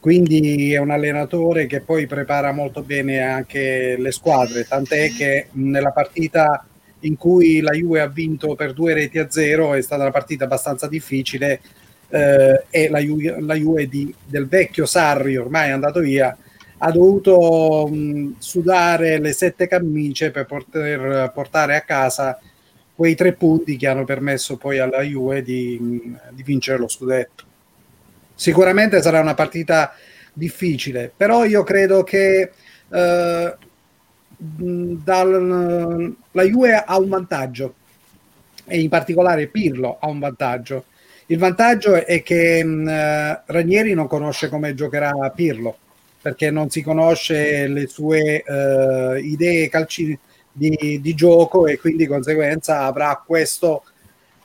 quindi 0.00 0.74
è 0.74 0.78
un 0.78 0.90
allenatore 0.90 1.66
che 1.66 1.80
poi 1.80 2.06
prepara 2.06 2.52
molto 2.52 2.82
bene 2.82 3.20
anche 3.22 3.96
le 3.96 4.10
squadre, 4.12 4.64
tant'è 4.64 5.08
che 5.12 5.48
nella 5.52 5.92
partita 5.92 6.64
in 7.00 7.16
cui 7.16 7.60
la 7.60 7.72
Juve 7.72 8.00
ha 8.00 8.06
vinto 8.06 8.54
per 8.54 8.72
due 8.72 8.94
reti 8.94 9.18
a 9.18 9.30
zero 9.30 9.74
è 9.74 9.82
stata 9.82 10.02
una 10.02 10.10
partita 10.10 10.44
abbastanza 10.44 10.86
difficile 10.86 11.60
eh, 12.08 12.64
e 12.68 12.88
la 12.88 12.98
Juve, 12.98 13.40
la 13.40 13.54
Juve 13.54 13.88
di, 13.88 14.14
del 14.26 14.46
vecchio 14.48 14.86
Sarri 14.86 15.36
ormai 15.36 15.68
è 15.68 15.72
andato 15.72 16.00
via 16.00 16.36
ha 16.82 16.90
dovuto 16.90 17.88
mh, 17.90 18.36
sudare 18.38 19.18
le 19.18 19.32
sette 19.32 19.66
camicie 19.66 20.30
per 20.30 20.46
poter 20.46 21.30
portare 21.34 21.76
a 21.76 21.82
casa 21.82 22.38
quei 22.94 23.14
tre 23.14 23.32
punti 23.32 23.76
che 23.76 23.86
hanno 23.86 24.04
permesso 24.04 24.56
poi 24.56 24.78
alla 24.78 25.00
Juve 25.00 25.42
di, 25.42 26.14
di 26.30 26.42
vincere 26.42 26.78
lo 26.78 26.88
scudetto. 26.88 27.44
Sicuramente 28.34 29.00
sarà 29.00 29.20
una 29.20 29.34
partita 29.34 29.94
difficile, 30.32 31.10
però 31.14 31.44
io 31.44 31.62
credo 31.62 32.02
che 32.02 32.50
eh, 32.90 33.56
dal, 34.42 36.14
la 36.30 36.42
Juve 36.42 36.74
ha 36.74 36.98
un 36.98 37.08
vantaggio 37.08 37.74
e 38.64 38.80
in 38.80 38.88
particolare 38.88 39.48
Pirlo 39.48 39.98
ha 40.00 40.06
un 40.08 40.18
vantaggio. 40.18 40.84
Il 41.26 41.38
vantaggio 41.38 41.94
è 41.94 42.22
che 42.22 42.64
mh, 42.64 43.42
Ranieri 43.46 43.94
non 43.94 44.06
conosce 44.06 44.48
come 44.48 44.74
giocherà 44.74 45.30
Pirlo 45.34 45.76
perché 46.20 46.50
non 46.50 46.70
si 46.70 46.82
conosce 46.82 47.66
le 47.66 47.86
sue 47.86 48.44
uh, 48.46 49.16
idee 49.16 49.68
calci 49.68 50.18
di, 50.52 50.98
di, 51.00 51.14
gioco 51.14 51.66
e 51.66 51.78
quindi 51.78 52.04
di 52.04 52.08
conseguenza 52.08 52.80
avrà 52.80 53.22
questo 53.24 53.84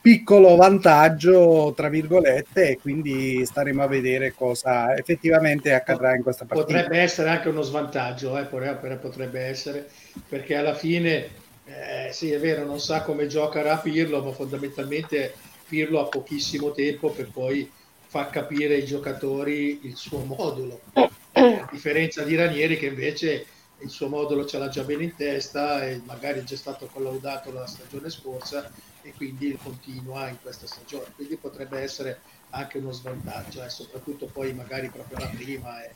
piccolo 0.06 0.54
vantaggio 0.54 1.72
tra 1.74 1.88
virgolette 1.88 2.68
e 2.68 2.78
quindi 2.78 3.44
staremo 3.44 3.82
a 3.82 3.88
vedere 3.88 4.32
cosa 4.32 4.94
effettivamente 4.96 5.72
accadrà 5.72 6.14
in 6.14 6.22
questa 6.22 6.44
partita. 6.44 6.64
Potrebbe 6.64 7.00
essere 7.00 7.28
anche 7.28 7.48
uno 7.48 7.62
svantaggio, 7.62 8.38
eh, 8.38 8.44
potrebbe 8.44 9.40
essere 9.40 9.90
perché 10.28 10.54
alla 10.54 10.74
fine 10.74 11.28
eh, 11.64 12.12
sì 12.12 12.30
è 12.30 12.38
vero 12.38 12.64
non 12.64 12.78
sa 12.78 13.02
come 13.02 13.26
giocherà 13.26 13.78
Pirlo 13.78 14.22
ma 14.22 14.30
fondamentalmente 14.30 15.34
Pirlo 15.66 15.98
ha 15.98 16.04
pochissimo 16.04 16.70
tempo 16.70 17.10
per 17.10 17.28
poi 17.32 17.68
far 18.06 18.30
capire 18.30 18.74
ai 18.74 18.84
giocatori 18.84 19.80
il 19.82 19.96
suo 19.96 20.20
modulo 20.20 20.82
a 20.92 21.68
differenza 21.68 22.22
di 22.22 22.36
Ranieri 22.36 22.78
che 22.78 22.86
invece 22.86 23.44
il 23.80 23.90
suo 23.90 24.06
modulo 24.06 24.46
ce 24.46 24.58
l'ha 24.58 24.68
già 24.68 24.84
bene 24.84 25.02
in 25.02 25.16
testa 25.16 25.84
e 25.84 26.00
magari 26.04 26.38
è 26.38 26.44
già 26.44 26.56
stato 26.56 26.86
collaudato 26.86 27.50
la 27.50 27.66
stagione 27.66 28.08
scorsa 28.08 28.70
e 29.06 29.12
quindi 29.16 29.56
continua 29.62 30.28
in 30.28 30.36
questa 30.42 30.66
stagione. 30.66 31.04
Quindi 31.14 31.36
potrebbe 31.36 31.80
essere 31.80 32.18
anche 32.50 32.78
uno 32.78 32.92
svantaggio, 32.92 33.64
eh, 33.64 33.68
soprattutto 33.68 34.26
poi 34.26 34.52
magari 34.52 34.88
proprio 34.88 35.18
la 35.18 35.30
prima. 35.32 35.84
Eh. 35.84 35.90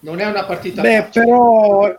Non 0.00 0.20
è 0.20 0.26
una 0.26 0.44
partita 0.44 0.80
Beh, 0.80 1.02
facile. 1.02 1.24
però 1.24 1.94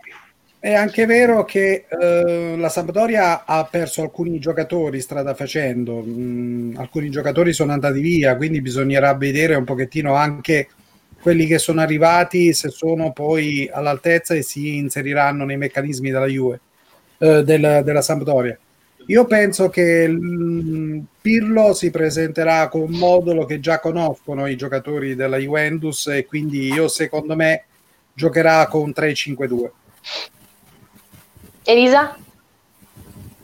è 0.59 0.73
anche 0.73 1.05
vero 1.05 1.45
che 1.45 1.85
eh, 1.87 2.55
la 2.57 2.69
Sampdoria 2.69 3.45
ha 3.45 3.63
perso 3.65 4.01
alcuni 4.01 4.39
giocatori 4.39 4.99
strada 4.99 5.35
facendo, 5.35 6.01
mm, 6.03 6.77
alcuni 6.77 7.11
giocatori 7.11 7.53
sono 7.53 7.73
andati 7.73 7.99
via, 7.99 8.35
quindi 8.35 8.61
bisognerà 8.61 9.13
vedere 9.13 9.55
un 9.55 9.63
pochettino 9.63 10.15
anche 10.15 10.69
quelli 11.21 11.45
che 11.45 11.59
sono 11.59 11.81
arrivati 11.81 12.53
se 12.53 12.69
sono 12.69 13.11
poi 13.11 13.69
all'altezza 13.71 14.33
e 14.33 14.41
si 14.41 14.77
inseriranno 14.77 15.45
nei 15.45 15.57
meccanismi 15.57 16.09
della 16.09 16.25
Juve, 16.27 16.59
eh, 17.19 17.43
del, 17.43 17.81
della 17.83 18.01
Sampdoria. 18.01 18.57
Io 19.07 19.25
penso 19.25 19.69
che 19.69 20.07
mh, 20.07 21.05
Pirlo 21.21 21.73
si 21.73 21.89
presenterà 21.91 22.67
con 22.67 22.81
un 22.81 22.91
modulo 22.91 23.45
che 23.45 23.59
già 23.59 23.79
conoscono 23.79 24.47
i 24.47 24.57
giocatori 24.57 25.15
della 25.15 25.37
Juventus 25.37 26.07
e 26.07 26.25
quindi 26.25 26.67
io 26.67 26.89
secondo 26.89 27.35
me 27.35 27.65
giocherà 28.13 28.67
con 28.67 28.89
3-5-2. 28.89 29.69
Elisa? 31.63 32.17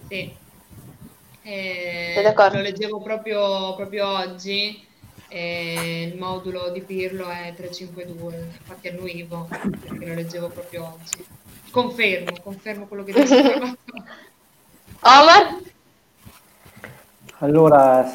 Sì. 0.09 0.33
Eh, 1.43 2.33
lo 2.35 2.61
leggevo 2.61 3.01
proprio, 3.01 3.75
proprio 3.75 4.07
oggi 4.07 4.85
e 5.27 6.09
il 6.11 6.17
modulo 6.17 6.69
di 6.71 6.81
Pirlo 6.81 7.27
è 7.27 7.53
352, 7.55 8.53
infatti 8.59 8.87
annuivo 8.89 9.47
perché 9.49 10.05
lo 10.05 10.13
leggevo 10.13 10.49
proprio 10.49 10.93
oggi. 10.99 11.25
Confermo, 11.71 12.37
confermo 12.43 12.85
quello 12.85 13.03
che 13.03 13.13
dicevo. 13.13 13.77
Omar? 15.05 15.59
Allora, 17.39 18.09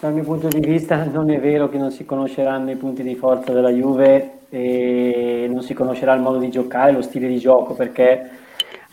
dal 0.00 0.12
mio 0.12 0.24
punto 0.24 0.48
di 0.48 0.58
vista 0.58 1.04
non 1.04 1.30
è 1.30 1.38
vero 1.38 1.68
che 1.68 1.78
non 1.78 1.92
si 1.92 2.04
conosceranno 2.04 2.72
i 2.72 2.76
punti 2.76 3.04
di 3.04 3.14
forza 3.14 3.52
della 3.52 3.70
Juve 3.70 4.38
e 4.48 5.48
non 5.48 5.62
si 5.62 5.74
conoscerà 5.74 6.12
il 6.14 6.22
modo 6.22 6.38
di 6.38 6.50
giocare, 6.50 6.90
lo 6.90 7.02
stile 7.02 7.28
di 7.28 7.38
gioco, 7.38 7.74
perché 7.74 8.30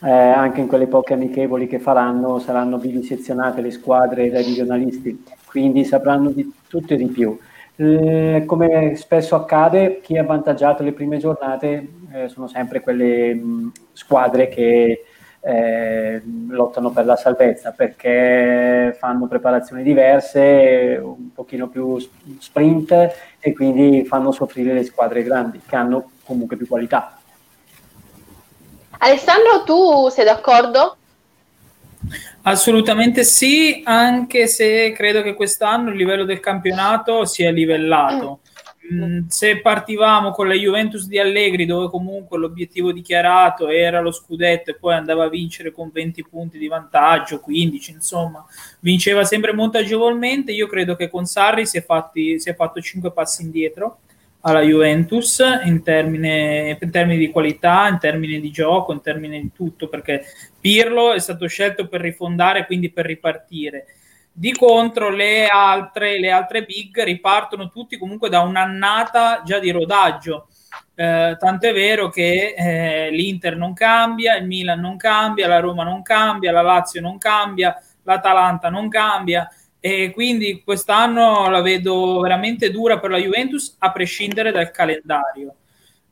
eh, 0.04 0.08
anche 0.08 0.60
in 0.60 0.68
quelle 0.68 0.86
poche 0.86 1.14
amichevoli 1.14 1.66
che 1.66 1.80
faranno 1.80 2.38
saranno 2.38 2.78
vivisezionate 2.78 3.60
le 3.60 3.72
squadre 3.72 4.30
dai 4.30 4.44
regionalisti, 4.44 5.24
quindi 5.44 5.84
sapranno 5.84 6.30
di 6.30 6.48
tutto 6.68 6.94
e 6.94 6.96
di 6.96 7.06
più. 7.06 7.36
Eh, 7.74 8.44
come 8.46 8.94
spesso 8.94 9.34
accade, 9.34 10.00
chi 10.00 10.14
è 10.14 10.18
avvantaggiato 10.18 10.84
le 10.84 10.92
prime 10.92 11.18
giornate 11.18 11.88
eh, 12.12 12.28
sono 12.28 12.46
sempre 12.46 12.80
quelle 12.80 13.34
mh, 13.34 13.72
squadre 13.92 14.46
che 14.46 15.04
eh, 15.44 16.22
lottano 16.48 16.90
per 16.90 17.04
la 17.04 17.16
salvezza 17.16 17.72
perché 17.72 18.96
fanno 18.98 19.26
preparazioni 19.26 19.82
diverse, 19.82 21.00
un 21.02 21.32
pochino 21.34 21.68
più 21.68 21.98
sprint 22.38 23.14
e 23.40 23.52
quindi 23.52 24.04
fanno 24.04 24.30
soffrire 24.30 24.72
le 24.72 24.84
squadre 24.84 25.24
grandi 25.24 25.60
che 25.66 25.76
hanno 25.76 26.10
comunque 26.24 26.56
più 26.56 26.68
qualità. 26.68 27.18
Alessandro, 28.98 29.64
tu 29.64 30.08
sei 30.10 30.24
d'accordo? 30.24 30.96
Assolutamente 32.42 33.24
sì, 33.24 33.82
anche 33.84 34.46
se 34.46 34.92
credo 34.92 35.22
che 35.22 35.34
quest'anno 35.34 35.90
il 35.90 35.96
livello 35.96 36.24
del 36.24 36.40
campionato 36.40 37.24
sia 37.24 37.50
livellato. 37.50 38.40
Mm, 38.90 39.28
se 39.28 39.60
partivamo 39.60 40.32
con 40.32 40.48
la 40.48 40.54
Juventus 40.54 41.06
di 41.06 41.18
Allegri, 41.18 41.66
dove 41.66 41.88
comunque 41.88 42.36
l'obiettivo 42.36 42.90
dichiarato 42.90 43.68
era 43.68 44.00
lo 44.00 44.10
scudetto 44.10 44.70
e 44.70 44.74
poi 44.74 44.94
andava 44.94 45.24
a 45.24 45.28
vincere 45.28 45.70
con 45.70 45.90
20 45.92 46.24
punti 46.24 46.58
di 46.58 46.66
vantaggio, 46.66 47.38
15, 47.38 47.92
insomma, 47.92 48.44
vinceva 48.80 49.24
sempre 49.24 49.52
molto 49.52 49.78
agevolmente, 49.78 50.50
io 50.50 50.66
credo 50.66 50.96
che 50.96 51.08
con 51.08 51.26
Sarri 51.26 51.64
si 51.64 51.78
è, 51.78 51.84
fatti, 51.84 52.40
si 52.40 52.50
è 52.50 52.54
fatto 52.56 52.80
5 52.80 53.12
passi 53.12 53.42
indietro 53.42 54.00
alla 54.40 54.62
Juventus 54.62 55.40
in, 55.64 55.84
termine, 55.84 56.76
in 56.80 56.90
termini 56.90 57.18
di 57.18 57.30
qualità, 57.30 57.86
in 57.86 57.98
termini 58.00 58.40
di 58.40 58.50
gioco, 58.50 58.92
in 58.92 59.00
termini 59.00 59.40
di 59.40 59.52
tutto, 59.54 59.88
perché 59.88 60.24
Pirlo 60.60 61.12
è 61.12 61.20
stato 61.20 61.46
scelto 61.46 61.86
per 61.86 62.00
rifondare, 62.00 62.66
quindi 62.66 62.90
per 62.90 63.06
ripartire. 63.06 63.86
Di 64.34 64.52
contro 64.52 65.10
le 65.10 65.46
altre, 65.46 66.18
le 66.18 66.30
altre 66.30 66.64
big 66.64 67.02
ripartono 67.02 67.68
tutti 67.68 67.98
comunque 67.98 68.28
da 68.28 68.40
un'annata 68.40 69.42
già 69.44 69.58
di 69.58 69.70
rodaggio. 69.70 70.48
Eh, 70.94 71.36
tanto 71.38 71.66
è 71.66 71.72
vero 71.72 72.08
che 72.08 72.54
eh, 72.56 73.10
l'Inter 73.10 73.56
non 73.56 73.74
cambia, 73.74 74.36
il 74.36 74.46
Milan 74.46 74.80
non 74.80 74.96
cambia, 74.96 75.48
la 75.48 75.60
Roma 75.60 75.84
non 75.84 76.02
cambia, 76.02 76.52
la 76.52 76.62
Lazio 76.62 77.00
non 77.00 77.18
cambia, 77.18 77.76
l'Atalanta 78.04 78.70
non 78.70 78.88
cambia 78.88 79.48
e 79.84 80.12
quindi 80.12 80.62
quest'anno 80.62 81.50
la 81.50 81.60
vedo 81.60 82.20
veramente 82.20 82.70
dura 82.70 83.00
per 83.00 83.10
la 83.10 83.18
Juventus 83.18 83.74
a 83.80 83.90
prescindere 83.90 84.52
dal 84.52 84.70
calendario. 84.70 85.56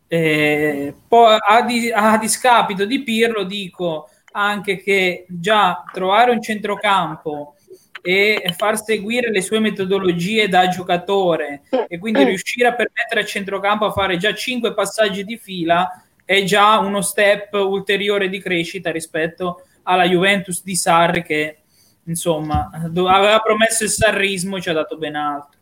Eh, 0.08 0.92
poi 1.06 1.36
a, 1.38 1.62
di, 1.62 1.88
a, 1.92 2.18
discapito 2.18 2.84
di 2.84 3.04
Pirlo 3.04 3.44
dico 3.44 4.08
anche 4.32 4.82
che 4.82 5.24
già 5.28 5.84
trovare 5.92 6.32
un 6.32 6.42
centrocampo 6.42 7.54
e 8.02 8.54
far 8.56 8.82
seguire 8.82 9.30
le 9.30 9.42
sue 9.42 9.58
metodologie 9.58 10.48
da 10.48 10.68
giocatore 10.68 11.62
e 11.88 11.98
quindi 11.98 12.24
riuscire 12.24 12.68
a 12.68 12.74
permettere 12.74 13.20
al 13.20 13.26
centrocampo 13.26 13.86
a 13.86 13.92
fare 13.92 14.16
già 14.16 14.34
cinque 14.34 14.74
passaggi 14.74 15.24
di 15.24 15.36
fila 15.36 16.02
è 16.24 16.42
già 16.44 16.78
uno 16.78 17.02
step 17.02 17.52
ulteriore 17.54 18.28
di 18.28 18.40
crescita 18.40 18.90
rispetto 18.90 19.62
alla 19.82 20.04
Juventus 20.04 20.62
di 20.62 20.76
Sarri 20.76 21.22
che 21.22 21.56
insomma, 22.04 22.70
aveva 22.72 23.40
promesso 23.40 23.84
il 23.84 23.90
sarrismo 23.90 24.56
e 24.56 24.60
ci 24.60 24.70
ha 24.70 24.74
dato 24.74 24.96
ben 24.96 25.16
altro. 25.16 25.58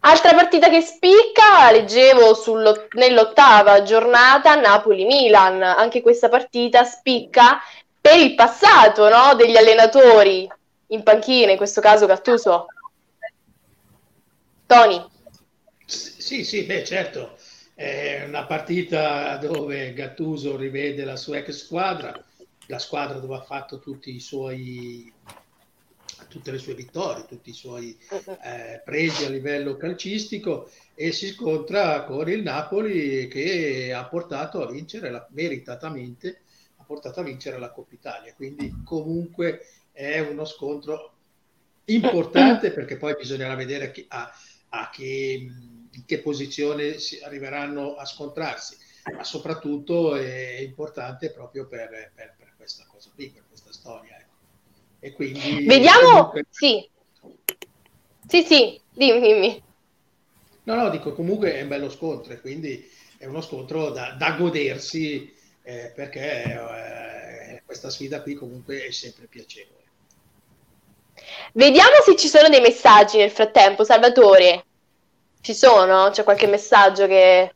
Altra 0.00 0.34
partita 0.34 0.68
che 0.68 0.80
spicca, 0.80 1.70
leggevo 1.70 2.34
sullo, 2.34 2.86
nell'ottava 2.92 3.82
giornata 3.82 4.54
Napoli-Milan, 4.54 5.62
anche 5.62 6.02
questa 6.02 6.28
partita 6.28 6.84
spicca 6.84 7.60
per 8.00 8.18
il 8.18 8.34
passato 8.34 9.08
no, 9.08 9.34
degli 9.34 9.56
allenatori 9.56 10.48
in 10.88 11.02
panchina, 11.02 11.50
in 11.50 11.56
questo 11.56 11.80
caso 11.80 12.06
Gattuso. 12.06 12.66
Tony. 14.66 15.04
Sì, 15.84 16.44
sì, 16.44 16.64
beh 16.64 16.84
certo, 16.84 17.36
è 17.74 18.24
una 18.26 18.46
partita 18.46 19.36
dove 19.36 19.92
Gattuso 19.92 20.56
rivede 20.56 21.04
la 21.04 21.16
sua 21.16 21.38
ex 21.38 21.50
squadra, 21.50 22.20
la 22.66 22.78
squadra 22.78 23.18
dove 23.18 23.36
ha 23.36 23.42
fatto 23.42 23.78
tutti 23.78 24.14
i 24.14 24.20
suoi 24.20 25.12
tutte 26.28 26.50
le 26.50 26.58
sue 26.58 26.74
vittorie, 26.74 27.24
tutti 27.26 27.50
i 27.50 27.54
suoi 27.54 27.96
eh, 28.42 28.82
pregi 28.84 29.24
a 29.24 29.28
livello 29.28 29.76
calcistico 29.76 30.70
e 30.94 31.12
si 31.12 31.28
scontra 31.28 32.04
con 32.04 32.28
il 32.28 32.42
Napoli 32.42 33.28
che 33.28 33.92
ha 33.94 34.04
portato 34.06 34.62
a 34.62 34.70
vincere 34.70 35.10
la, 35.10 35.26
meritatamente 35.30 36.40
ha 36.76 36.84
portato 36.84 37.20
a 37.20 37.24
vincere 37.24 37.58
la 37.58 37.70
Coppa 37.70 37.94
Italia. 37.94 38.34
Quindi 38.34 38.82
comunque 38.84 39.66
è 39.96 40.18
uno 40.18 40.44
scontro 40.44 41.14
importante 41.86 42.70
perché 42.70 42.98
poi 42.98 43.14
bisognerà 43.16 43.54
vedere 43.54 43.86
a, 43.86 43.90
chi, 43.90 44.04
a, 44.08 44.30
a 44.68 44.90
che, 44.90 45.48
in 45.90 46.04
che 46.04 46.18
posizione 46.20 46.98
si 46.98 47.18
arriveranno 47.20 47.94
a 47.94 48.04
scontrarsi. 48.04 48.76
ma 49.14 49.24
soprattutto 49.24 50.14
è 50.16 50.58
importante 50.60 51.30
proprio 51.30 51.66
per, 51.66 52.12
per, 52.14 52.34
per 52.36 52.52
questa 52.58 52.84
cosa 52.86 53.10
qui, 53.14 53.30
per 53.30 53.44
questa 53.48 53.72
storia. 53.72 54.18
Ecco. 54.18 54.34
E 55.00 55.12
quindi, 55.12 55.64
Vediamo, 55.64 56.10
comunque... 56.10 56.44
sì. 56.50 56.86
Sì, 58.28 58.42
sì, 58.42 58.78
dimmi, 58.92 59.20
dimmi. 59.20 59.62
No, 60.64 60.74
no, 60.74 60.90
dico 60.90 61.14
comunque 61.14 61.54
è 61.54 61.62
un 61.62 61.68
bello 61.68 61.88
scontro 61.88 62.34
e 62.34 62.40
quindi 62.40 62.86
è 63.16 63.24
uno 63.24 63.40
scontro 63.40 63.90
da, 63.90 64.10
da 64.18 64.32
godersi 64.32 65.32
eh, 65.62 65.92
perché 65.94 66.42
eh, 66.42 67.62
questa 67.64 67.88
sfida 67.88 68.20
qui 68.20 68.34
comunque 68.34 68.84
è 68.84 68.90
sempre 68.90 69.26
piacevole. 69.26 69.75
Vediamo 71.52 71.94
se 72.04 72.16
ci 72.16 72.28
sono 72.28 72.48
dei 72.48 72.60
messaggi 72.60 73.16
nel 73.16 73.30
frattempo, 73.30 73.84
Salvatore. 73.84 74.64
Ci 75.40 75.54
sono? 75.54 76.10
C'è 76.10 76.24
qualche 76.24 76.46
messaggio 76.46 77.06
che 77.06 77.54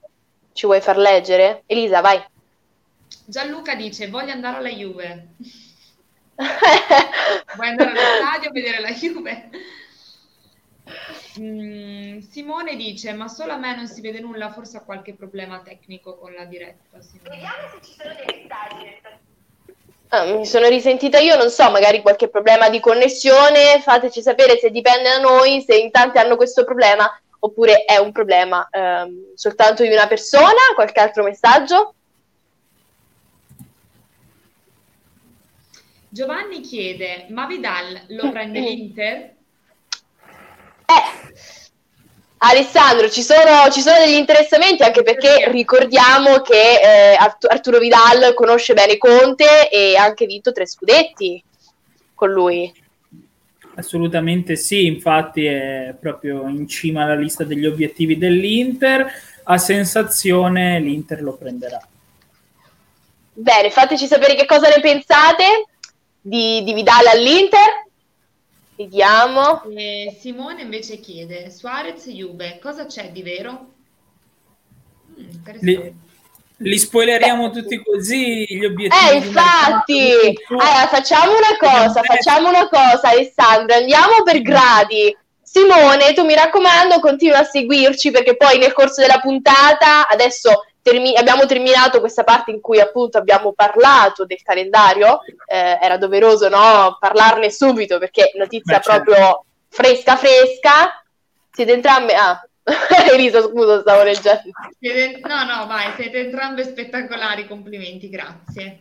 ci 0.53 0.67
vuoi 0.67 0.81
far 0.81 0.97
leggere? 0.97 1.65
Elisa, 1.67 2.01
vai. 2.01 2.23
Gianluca 3.25 3.75
dice: 3.75 4.09
Voglio 4.09 4.33
andare 4.33 4.57
alla 4.59 4.69
Juve. 4.69 5.29
Vuoi 7.55 7.69
andare 7.69 7.91
allo 7.91 8.01
stadio 8.01 8.49
a 8.49 8.53
vedere 8.53 8.81
la 8.81 8.93
Juve? 8.93 9.51
Mm, 11.39 12.19
Simone 12.21 12.77
dice: 12.77 13.13
Ma 13.13 13.29
solo 13.29 13.53
a 13.53 13.57
me 13.57 13.77
non 13.77 13.87
si 13.87 14.01
vede 14.01 14.21
nulla, 14.21 14.51
forse 14.51 14.79
ha 14.79 14.83
qualche 14.83 15.15
problema 15.15 15.61
tecnico 15.61 16.17
con 16.17 16.33
la 16.33 16.45
diretta. 16.45 17.01
Simone. 17.01 17.29
Vediamo 17.29 17.69
se 17.73 17.87
ci 17.87 17.95
sono 17.97 18.15
dei 18.15 18.43
messaggi. 18.43 19.29
Ah, 20.13 20.25
mi 20.25 20.45
sono 20.45 20.67
risentita 20.67 21.19
io, 21.19 21.37
non 21.37 21.51
so, 21.51 21.71
magari 21.71 22.03
qualche 22.03 22.29
problema 22.29 22.69
di 22.69 22.81
connessione, 22.81 23.81
fateci 23.81 24.21
sapere 24.21 24.59
se 24.59 24.71
dipende 24.71 25.09
da 25.09 25.19
noi, 25.19 25.63
se 25.63 25.77
in 25.77 25.93
tanti 25.93 26.19
hanno 26.19 26.35
questo 26.35 26.65
problema 26.65 27.09
oppure 27.39 27.85
è 27.85 27.97
un 27.97 28.11
problema 28.11 28.69
ehm, 28.71 29.35
soltanto 29.37 29.85
di 29.85 29.93
una 29.93 30.09
persona, 30.09 30.75
qualche 30.75 30.99
altro 30.99 31.23
messaggio? 31.23 31.95
Giovanni 36.09 36.61
chiede, 36.61 37.27
ma 37.29 37.47
Vidal 37.47 38.07
lo 38.09 38.31
prende 38.33 38.59
l'Inter? 38.59 39.17
Eh, 40.87 41.35
Alessandro, 42.43 43.11
ci 43.11 43.23
sono, 43.23 43.69
ci 43.71 43.83
sono, 43.83 43.99
degli 43.99 44.17
interessamenti 44.17 44.83
anche 44.83 45.03
perché 45.03 45.51
ricordiamo 45.51 46.41
che 46.41 47.13
eh, 47.13 47.17
Arturo 47.17 47.79
Vidal 47.79 48.33
conosce 48.33 48.73
bene 48.73 48.97
Conte 48.97 49.69
e 49.69 49.95
ha 49.97 50.05
anche 50.05 50.25
vinto 50.25 50.51
tre 50.51 50.67
scudetti 50.67 51.43
con 52.15 52.31
lui. 52.31 52.73
Assolutamente 53.75 54.57
sì, 54.57 54.87
infatti 54.87 55.45
è 55.45 55.95
proprio 56.01 56.49
in 56.49 56.67
cima 56.67 57.03
alla 57.05 57.15
lista 57.15 57.45
degli 57.45 57.67
obiettivi 57.67 58.17
dell'Inter. 58.17 59.07
A 59.45 59.59
sensazione 59.59 60.81
l'Inter 60.81 61.23
lo 61.23 61.35
prenderà. 61.35 61.87
Bene, 63.35 63.71
fateci 63.71 64.07
sapere 64.07 64.35
che 64.35 64.47
cosa 64.47 64.69
ne 64.69 64.81
pensate 64.81 65.67
di, 66.21 66.63
di 66.63 66.73
Vidal 66.73 67.07
all'Inter 67.07 67.89
Vediamo. 68.81 69.63
Eh, 69.77 70.17
Simone 70.19 70.63
invece 70.63 71.01
chiede, 71.01 71.51
Suarez 71.51 72.09
Juve, 72.09 72.59
cosa 72.63 72.87
c'è 72.87 73.11
di 73.11 73.23
vero? 73.23 73.67
Mm, 75.21 75.59
li, 75.61 75.95
li, 76.57 76.79
spoileriamo 76.79 77.51
Beh. 77.51 77.61
tutti 77.61 77.83
così 77.83 78.47
gli 78.49 78.65
obiettivi. 78.65 79.11
Eh, 79.11 79.17
infatti, 79.17 80.13
allora, 80.49 80.89
facciamo 80.89 81.33
una 81.33 81.59
cosa, 81.59 82.01
facciamo 82.03 82.49
una 82.49 82.71
cosa 82.71 83.11
Alessandro, 83.11 83.77
andiamo 83.77 84.23
per 84.25 84.41
gradi. 84.41 85.15
Simone, 85.43 86.15
tu 86.15 86.25
mi 86.25 86.35
raccomando, 86.35 87.01
continua 87.01 87.41
a 87.41 87.45
seguirci 87.45 88.11
perché 88.11 88.35
poi 88.35 88.57
nel 88.57 88.73
corso 88.73 89.03
della 89.03 89.21
puntata, 89.21 90.09
adesso 90.09 90.53
termi- 90.83 91.17
abbiamo 91.17 91.47
terminato 91.47 92.01
questa 92.01 92.25
parte 92.25 92.51
in 92.51 92.61
cui 92.61 92.81
appunto 92.81 93.19
abbiamo 93.19 93.53
parlato 93.53 94.25
del 94.25 94.43
calendario, 94.43 95.21
eh, 95.47 95.79
era 95.81 95.97
doveroso 95.97 96.49
no, 96.49 96.97
parlarne 96.99 97.51
subito 97.51 97.99
perché 97.99 98.33
notizia 98.37 98.79
Beh, 98.79 98.83
certo. 98.83 99.03
proprio 99.03 99.45
fresca 99.69 100.17
fresca. 100.17 101.03
Siete 101.51 101.73
entrambe... 101.73 102.15
Ah, 102.15 102.43
Elisa, 103.13 103.41
scusa, 103.43 103.81
stavo 103.81 104.03
leggendo. 104.03 104.51
No, 105.27 105.45
no, 105.45 105.67
vai, 105.67 105.93
siete 105.97 106.21
entrambe 106.21 106.63
spettacolari, 106.65 107.47
complimenti, 107.47 108.09
grazie. 108.09 108.81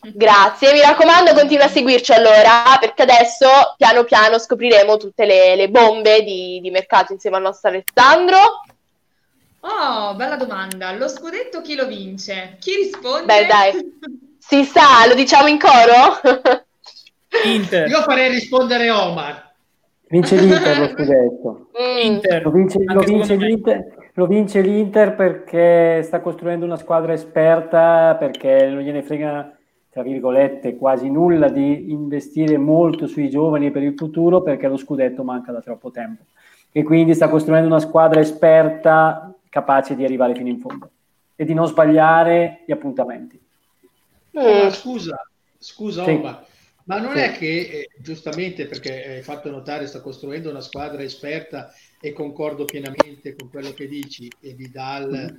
Grazie, 0.00 0.72
mi 0.72 0.80
raccomando, 0.80 1.32
continua 1.34 1.66
a 1.66 1.68
seguirci 1.68 2.12
allora, 2.12 2.76
perché 2.80 3.02
adesso 3.02 3.46
piano 3.76 4.04
piano 4.04 4.38
scopriremo 4.38 4.96
tutte 4.96 5.24
le, 5.24 5.54
le 5.54 5.68
bombe 5.68 6.22
di, 6.22 6.60
di 6.60 6.70
mercato 6.70 7.12
insieme 7.12 7.36
al 7.36 7.42
nostro 7.42 7.68
Alessandro. 7.68 8.62
Oh, 9.64 10.14
bella 10.14 10.36
domanda. 10.36 10.92
Lo 10.92 11.08
scudetto 11.08 11.60
chi 11.60 11.76
lo 11.76 11.86
vince? 11.86 12.56
Chi 12.58 12.74
risponde? 12.74 13.26
Beh, 13.26 13.46
dai. 13.46 13.98
Si 14.38 14.64
sa, 14.64 15.06
lo 15.06 15.14
diciamo 15.14 15.46
in 15.46 15.58
coro? 15.58 16.18
Inter. 17.44 17.88
Io 17.88 18.02
farei 18.02 18.30
rispondere 18.30 18.90
Omar. 18.90 19.50
Vince 20.08 20.36
l'Inter 20.36 20.78
lo 20.78 20.88
scudetto. 20.88 21.68
Mm. 21.80 22.06
Inter. 22.06 22.42
Lo, 22.42 22.50
vince, 22.50 22.78
lo, 22.84 23.00
vince 23.00 23.36
l'Inter, 23.36 24.10
lo 24.14 24.26
vince 24.26 24.60
l'Inter 24.60 25.14
perché 25.14 26.02
sta 26.02 26.20
costruendo 26.20 26.66
una 26.66 26.76
squadra 26.76 27.12
esperta, 27.12 28.16
perché 28.18 28.66
non 28.68 28.82
gliene 28.82 29.02
frega, 29.02 29.56
tra 29.90 30.02
virgolette, 30.02 30.76
quasi 30.76 31.08
nulla 31.08 31.48
di 31.48 31.92
investire 31.92 32.58
molto 32.58 33.06
sui 33.06 33.30
giovani 33.30 33.70
per 33.70 33.84
il 33.84 33.94
futuro, 33.96 34.42
perché 34.42 34.66
lo 34.66 34.76
scudetto 34.76 35.22
manca 35.22 35.52
da 35.52 35.60
troppo 35.60 35.90
tempo. 35.90 36.24
E 36.72 36.82
quindi 36.82 37.14
sta 37.14 37.28
costruendo 37.28 37.68
una 37.68 37.80
squadra 37.80 38.20
esperta 38.20 39.31
capace 39.52 39.94
di 39.94 40.02
arrivare 40.02 40.34
fino 40.34 40.48
in 40.48 40.58
fondo 40.58 40.90
e 41.36 41.44
di 41.44 41.52
non 41.52 41.66
sbagliare 41.66 42.62
gli 42.64 42.72
appuntamenti. 42.72 43.38
No, 44.30 44.70
scusa, 44.70 45.28
scusa, 45.58 46.04
sì. 46.04 46.10
Omar, 46.12 46.46
ma 46.84 46.98
non 46.98 47.12
sì. 47.12 47.18
è 47.18 47.32
che 47.32 47.58
eh, 47.60 47.90
giustamente 47.98 48.64
perché 48.64 49.16
hai 49.16 49.22
fatto 49.22 49.50
notare 49.50 49.86
sta 49.86 50.00
costruendo 50.00 50.48
una 50.48 50.62
squadra 50.62 51.02
esperta 51.02 51.70
e 52.00 52.14
concordo 52.14 52.64
pienamente 52.64 53.36
con 53.36 53.50
quello 53.50 53.74
che 53.74 53.86
dici 53.88 54.26
e 54.40 54.54
Vidal 54.54 55.10
mm. 55.10 55.14
eh, 55.14 55.34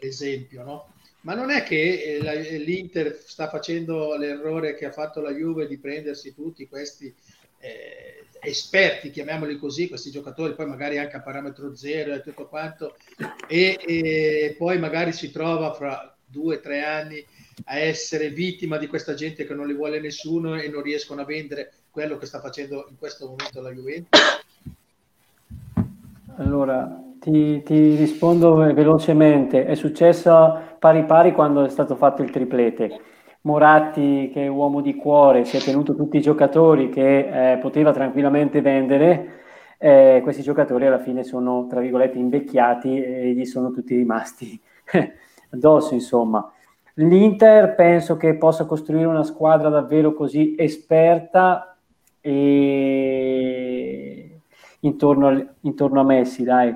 l'esempio, 0.00 0.64
no? 0.64 0.92
Ma 1.20 1.34
non 1.34 1.50
è 1.50 1.62
che 1.62 2.02
eh, 2.02 2.22
la, 2.22 2.32
l'Inter 2.32 3.14
sta 3.22 3.50
facendo 3.50 4.16
l'errore 4.16 4.74
che 4.74 4.86
ha 4.86 4.92
fatto 4.92 5.20
la 5.20 5.32
Juve 5.32 5.66
di 5.66 5.76
prendersi 5.76 6.34
tutti 6.34 6.66
questi 6.66 7.14
eh, 7.58 8.19
esperti, 8.40 9.10
chiamiamoli 9.10 9.58
così, 9.58 9.88
questi 9.88 10.10
giocatori, 10.10 10.54
poi 10.54 10.66
magari 10.66 10.98
anche 10.98 11.16
a 11.16 11.22
parametro 11.22 11.74
zero 11.74 12.12
e 12.12 12.22
tutto 12.22 12.48
quanto, 12.48 12.96
e, 13.46 13.78
e 13.86 14.54
poi 14.58 14.78
magari 14.78 15.12
si 15.12 15.30
trova 15.30 15.72
fra 15.72 16.14
due 16.24 16.56
o 16.56 16.60
tre 16.60 16.84
anni 16.84 17.24
a 17.64 17.78
essere 17.78 18.30
vittima 18.30 18.78
di 18.78 18.86
questa 18.86 19.14
gente 19.14 19.44
che 19.44 19.54
non 19.54 19.66
li 19.66 19.74
vuole 19.74 20.00
nessuno 20.00 20.54
e 20.54 20.68
non 20.68 20.82
riescono 20.82 21.20
a 21.20 21.24
vendere 21.24 21.72
quello 21.90 22.16
che 22.16 22.26
sta 22.26 22.40
facendo 22.40 22.86
in 22.88 22.96
questo 22.96 23.26
momento 23.26 23.60
la 23.60 23.72
Juventus? 23.72 24.20
Allora, 26.36 27.02
ti, 27.20 27.62
ti 27.62 27.96
rispondo 27.96 28.54
velocemente. 28.54 29.66
È 29.66 29.74
successo 29.74 30.76
pari 30.78 31.04
pari 31.04 31.32
quando 31.32 31.64
è 31.64 31.68
stato 31.68 31.96
fatto 31.96 32.22
il 32.22 32.30
triplete 32.30 32.98
Moratti 33.42 34.30
che 34.32 34.44
è 34.44 34.48
uomo 34.48 34.82
di 34.82 34.94
cuore 34.94 35.44
si 35.44 35.56
è 35.56 35.60
tenuto 35.60 35.94
tutti 35.94 36.18
i 36.18 36.20
giocatori 36.20 36.90
che 36.90 37.52
eh, 37.52 37.56
poteva 37.58 37.90
tranquillamente 37.92 38.60
vendere, 38.60 39.40
eh, 39.78 40.20
questi 40.22 40.42
giocatori 40.42 40.86
alla 40.86 40.98
fine 40.98 41.24
sono 41.24 41.66
tra 41.66 41.80
virgolette 41.80 42.18
invecchiati 42.18 43.02
e 43.02 43.32
gli 43.32 43.46
sono 43.46 43.70
tutti 43.70 43.96
rimasti 43.96 44.60
addosso 45.50 45.94
insomma. 45.94 46.52
L'Inter 46.94 47.74
penso 47.76 48.18
che 48.18 48.36
possa 48.36 48.66
costruire 48.66 49.06
una 49.06 49.24
squadra 49.24 49.70
davvero 49.70 50.12
così 50.12 50.54
esperta 50.58 51.78
e 52.20 52.80
intorno, 54.80 55.28
al, 55.28 55.54
intorno 55.60 56.00
a 56.00 56.04
Messi, 56.04 56.42
dai. 56.42 56.74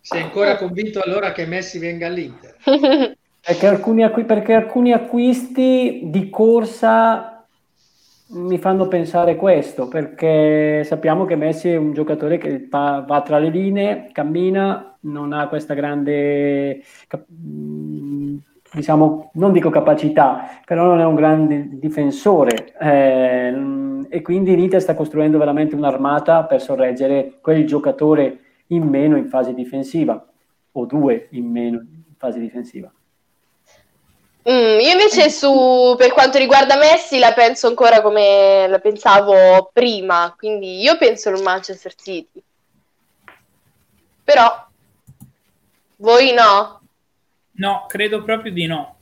Sei 0.00 0.22
ancora 0.22 0.56
convinto 0.56 1.02
allora 1.02 1.32
che 1.32 1.44
Messi 1.44 1.78
venga 1.78 2.06
all'Inter? 2.06 2.56
Perché 3.48 3.66
alcuni, 3.66 4.02
acqu- 4.04 4.26
perché 4.26 4.52
alcuni 4.52 4.92
acquisti 4.92 6.02
di 6.10 6.28
corsa 6.28 7.46
mi 8.32 8.58
fanno 8.58 8.88
pensare 8.88 9.36
questo, 9.36 9.88
perché 9.88 10.84
sappiamo 10.84 11.24
che 11.24 11.34
Messi 11.34 11.70
è 11.70 11.76
un 11.76 11.94
giocatore 11.94 12.36
che 12.36 12.66
va, 12.68 13.02
va 13.08 13.22
tra 13.22 13.38
le 13.38 13.48
linee, 13.48 14.10
cammina, 14.12 14.98
non 15.00 15.32
ha 15.32 15.48
questa 15.48 15.72
grande, 15.72 16.82
diciamo, 18.70 19.30
non 19.32 19.52
dico 19.52 19.70
capacità, 19.70 20.60
però 20.66 20.84
non 20.84 21.00
è 21.00 21.06
un 21.06 21.14
grande 21.14 21.68
difensore 21.70 22.74
eh, 22.78 23.54
e 24.10 24.20
quindi 24.20 24.54
l'Inter 24.56 24.82
sta 24.82 24.94
costruendo 24.94 25.38
veramente 25.38 25.74
un'armata 25.74 26.44
per 26.44 26.60
sorreggere 26.60 27.38
quel 27.40 27.64
giocatore 27.66 28.40
in 28.66 28.82
meno 28.82 29.16
in 29.16 29.28
fase 29.30 29.54
difensiva 29.54 30.22
o 30.72 30.84
due 30.84 31.28
in 31.30 31.50
meno 31.50 31.78
in 31.78 32.12
fase 32.18 32.38
difensiva. 32.40 32.92
Mm, 34.50 34.80
io 34.80 34.92
invece 34.92 35.30
su, 35.30 35.94
per 35.96 36.12
quanto 36.12 36.38
riguarda 36.38 36.76
Messi 36.76 37.18
la 37.18 37.32
penso 37.32 37.66
ancora 37.66 38.00
come 38.00 38.66
la 38.68 38.78
pensavo 38.78 39.70
prima, 39.72 40.34
quindi 40.38 40.80
io 40.80 40.96
penso 40.96 41.28
al 41.28 41.42
Manchester 41.42 41.94
City. 41.94 42.42
Però 44.24 44.66
voi 45.96 46.32
no? 46.32 46.80
No, 47.52 47.86
credo 47.88 48.22
proprio 48.22 48.52
di 48.52 48.66
no. 48.66 48.96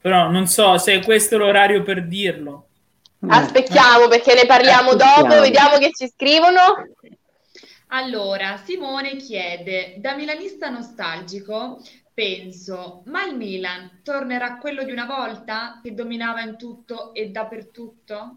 Però 0.00 0.28
non 0.28 0.46
so 0.46 0.78
se 0.78 0.94
è 0.94 1.04
questo 1.04 1.38
l'orario 1.38 1.82
per 1.82 2.06
dirlo. 2.06 2.66
Aspettiamo 3.26 4.06
perché 4.08 4.34
ne 4.34 4.46
parliamo 4.46 4.90
Aspettiamo. 4.90 5.28
dopo, 5.28 5.40
vediamo 5.40 5.78
che 5.78 5.90
ci 5.92 6.08
scrivono. 6.08 6.60
Allora, 7.88 8.60
Simone 8.64 9.16
chiede, 9.16 9.94
da 9.98 10.14
milanista 10.14 10.68
nostalgico, 10.68 11.80
penso, 12.18 13.02
ma 13.04 13.22
il 13.26 13.36
Milan 13.36 14.00
tornerà 14.02 14.56
quello 14.56 14.82
di 14.82 14.90
una 14.90 15.06
volta 15.06 15.78
che 15.80 15.94
dominava 15.94 16.40
in 16.40 16.58
tutto 16.58 17.14
e 17.14 17.28
dappertutto? 17.28 18.36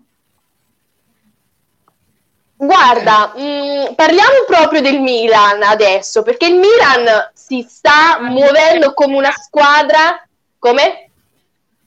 Guarda, 2.57 3.33
mh, 3.35 3.41
mm, 3.41 3.93
parliamo 3.95 4.45
proprio 4.45 4.81
del 4.81 4.99
Milan 4.99 5.63
adesso, 5.63 6.21
perché 6.21 6.45
il 6.45 6.59
Milan 6.59 7.31
si 7.33 7.65
sta 7.67 8.19
muovendo 8.21 8.93
come 8.93 9.17
una 9.17 9.31
squadra. 9.31 10.27
Come? 10.59 11.09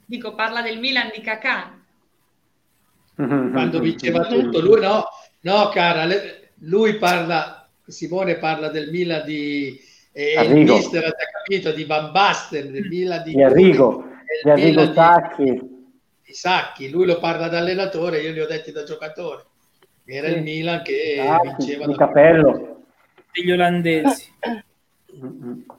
Dico, 0.05 0.35
parla 0.35 0.63
del 0.63 0.81
Milan 0.81 1.13
di 1.15 1.21
Cacà. 1.21 1.79
Quando 3.15 3.79
vinceva 3.79 4.27
tutto, 4.27 4.61
lui 4.61 4.81
no, 4.81 5.05
no, 5.43 5.69
cara, 5.69 6.09
lui 6.59 6.99
parla, 6.99 7.69
Simone 7.87 8.35
parla 8.39 8.69
del 8.69 8.91
Milan 8.91 9.25
di 9.25 9.93
eh, 10.17 10.45
il 10.45 10.65
mister 10.65 11.05
ha 11.05 11.11
capito 11.11 11.73
di 11.73 11.85
Van 11.85 12.13
Basten, 12.13 12.71
del 12.71 12.87
Milan 12.87 13.25
di, 13.25 13.35
di 13.35 13.43
Arrigo, 13.43 14.05
di 14.45 14.51
Arrigo 14.51 14.93
Sacchi. 14.93 15.45
Di, 16.23 16.33
Sacchi, 16.33 16.89
lui 16.89 17.05
lo 17.05 17.19
parla 17.19 17.49
da 17.49 17.59
allenatore, 17.59 18.21
io 18.21 18.31
li 18.31 18.41
ho 18.41 18.47
detti 18.47 18.71
da 18.71 18.85
giocatore. 18.85 19.45
Era 20.05 20.29
sì. 20.29 20.35
il 20.35 20.43
Milan 20.43 20.83
che 20.83 21.17
Sacchi, 21.17 21.49
vinceva 21.49 21.87
di 21.87 21.97
Capello. 21.97 22.83
Degli 23.33 23.51
olandesi. 23.51 24.33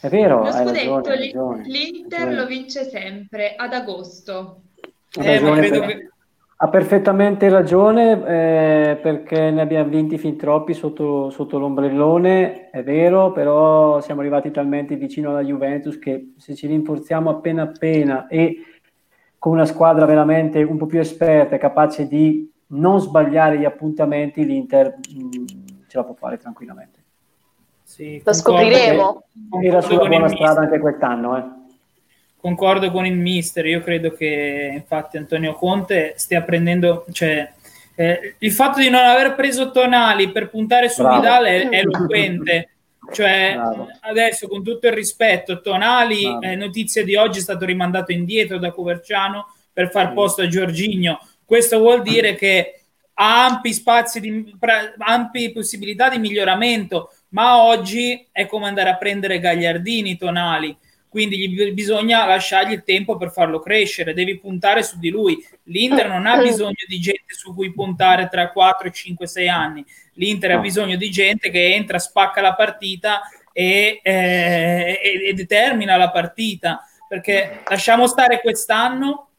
È 0.00 0.08
vero, 0.08 0.44
lo 0.44 0.52
scudetto 0.52 1.08
ragione, 1.08 1.62
l'Inter 1.64 2.32
lo 2.32 2.46
vince 2.46 2.88
sempre 2.88 3.54
ad 3.56 3.72
agosto. 3.72 4.62
Eh, 5.18 5.40
ma 5.40 5.56
credo 5.56 5.80
che 5.80 6.10
ha 6.60 6.68
perfettamente 6.70 7.48
ragione 7.48 8.12
eh, 8.26 8.96
perché 8.96 9.52
ne 9.52 9.60
abbiamo 9.60 9.90
vinti 9.90 10.18
fin 10.18 10.36
troppi 10.36 10.74
sotto, 10.74 11.30
sotto, 11.30 11.56
l'ombrellone, 11.56 12.70
è 12.70 12.82
vero, 12.82 13.30
però 13.30 14.00
siamo 14.00 14.22
arrivati 14.22 14.50
talmente 14.50 14.96
vicino 14.96 15.30
alla 15.30 15.42
Juventus 15.42 16.00
che 16.00 16.32
se 16.36 16.56
ci 16.56 16.66
rinforziamo 16.66 17.30
appena 17.30 17.62
appena 17.62 18.26
e 18.26 18.56
con 19.38 19.52
una 19.52 19.66
squadra 19.66 20.04
veramente 20.04 20.60
un 20.64 20.76
po' 20.78 20.86
più 20.86 20.98
esperta 20.98 21.54
e 21.54 21.58
capace 21.58 22.08
di 22.08 22.50
non 22.70 22.98
sbagliare 22.98 23.56
gli 23.56 23.64
appuntamenti, 23.64 24.44
l'Inter 24.44 24.96
mh, 24.96 25.24
mm, 25.24 25.44
ce 25.86 25.96
la 25.96 26.02
può 26.02 26.14
fare 26.14 26.38
tranquillamente. 26.38 26.98
Sì, 27.84 28.20
Lo 28.24 28.32
scopriremo. 28.32 29.22
Era 29.62 29.80
sulla 29.80 30.08
buona 30.08 30.28
strada 30.28 30.62
anche 30.62 30.80
quest'anno. 30.80 31.36
Eh 31.36 31.57
concordo 32.40 32.90
con 32.90 33.04
il 33.04 33.16
mister, 33.16 33.66
io 33.66 33.80
credo 33.80 34.12
che 34.12 34.70
infatti 34.72 35.16
Antonio 35.16 35.54
Conte 35.54 36.14
stia 36.16 36.42
prendendo, 36.42 37.04
cioè 37.12 37.50
eh, 37.94 38.36
il 38.38 38.52
fatto 38.52 38.78
di 38.78 38.88
non 38.88 39.02
aver 39.02 39.34
preso 39.34 39.70
Tonali 39.72 40.30
per 40.30 40.48
puntare 40.48 40.88
su 40.88 41.02
Bravo. 41.02 41.20
Vidal 41.20 41.44
è, 41.44 41.68
è 41.68 41.78
eloquente. 41.78 42.70
Cioè, 43.10 43.54
Bravo. 43.54 43.88
adesso 44.02 44.46
con 44.48 44.62
tutto 44.62 44.86
il 44.86 44.92
rispetto, 44.92 45.60
Tonali, 45.60 46.38
eh, 46.40 46.54
notizia 46.54 47.02
di 47.02 47.16
oggi, 47.16 47.38
è 47.38 47.42
stato 47.42 47.64
rimandato 47.64 48.12
indietro 48.12 48.58
da 48.58 48.70
Coverciano 48.70 49.52
per 49.72 49.90
far 49.90 50.12
posto 50.12 50.42
a 50.42 50.46
Giorginio. 50.46 51.18
Questo 51.44 51.78
vuol 51.78 52.02
dire 52.02 52.34
che 52.34 52.82
ha 53.14 53.46
ampi 53.46 53.72
spazi, 53.72 54.20
di, 54.20 54.54
ampi 54.98 55.50
possibilità 55.50 56.08
di 56.08 56.18
miglioramento, 56.18 57.12
ma 57.30 57.62
oggi 57.62 58.28
è 58.30 58.46
come 58.46 58.66
andare 58.66 58.90
a 58.90 58.96
prendere 58.96 59.40
Gagliardini, 59.40 60.16
Tonali 60.16 60.76
quindi 61.08 61.72
bisogna 61.72 62.26
lasciargli 62.26 62.72
il 62.72 62.84
tempo 62.84 63.16
per 63.16 63.30
farlo 63.30 63.60
crescere, 63.60 64.14
devi 64.14 64.38
puntare 64.38 64.82
su 64.82 64.98
di 64.98 65.08
lui. 65.08 65.44
L'Inter 65.64 66.08
non 66.08 66.26
ha 66.26 66.40
bisogno 66.40 66.84
di 66.86 66.98
gente 67.00 67.34
su 67.34 67.54
cui 67.54 67.72
puntare 67.72 68.28
tra 68.30 68.50
4, 68.50 68.90
5, 68.90 69.26
6 69.26 69.48
anni, 69.48 69.84
l'Inter 70.14 70.52
ha 70.52 70.58
bisogno 70.58 70.96
di 70.96 71.10
gente 71.10 71.50
che 71.50 71.74
entra, 71.74 71.98
spacca 71.98 72.40
la 72.40 72.54
partita 72.54 73.22
e, 73.52 74.00
eh, 74.02 75.00
e, 75.02 75.28
e 75.28 75.32
determina 75.34 75.96
la 75.96 76.10
partita, 76.10 76.84
perché 77.08 77.62
lasciamo 77.66 78.06
stare 78.06 78.40
quest'anno 78.40 79.30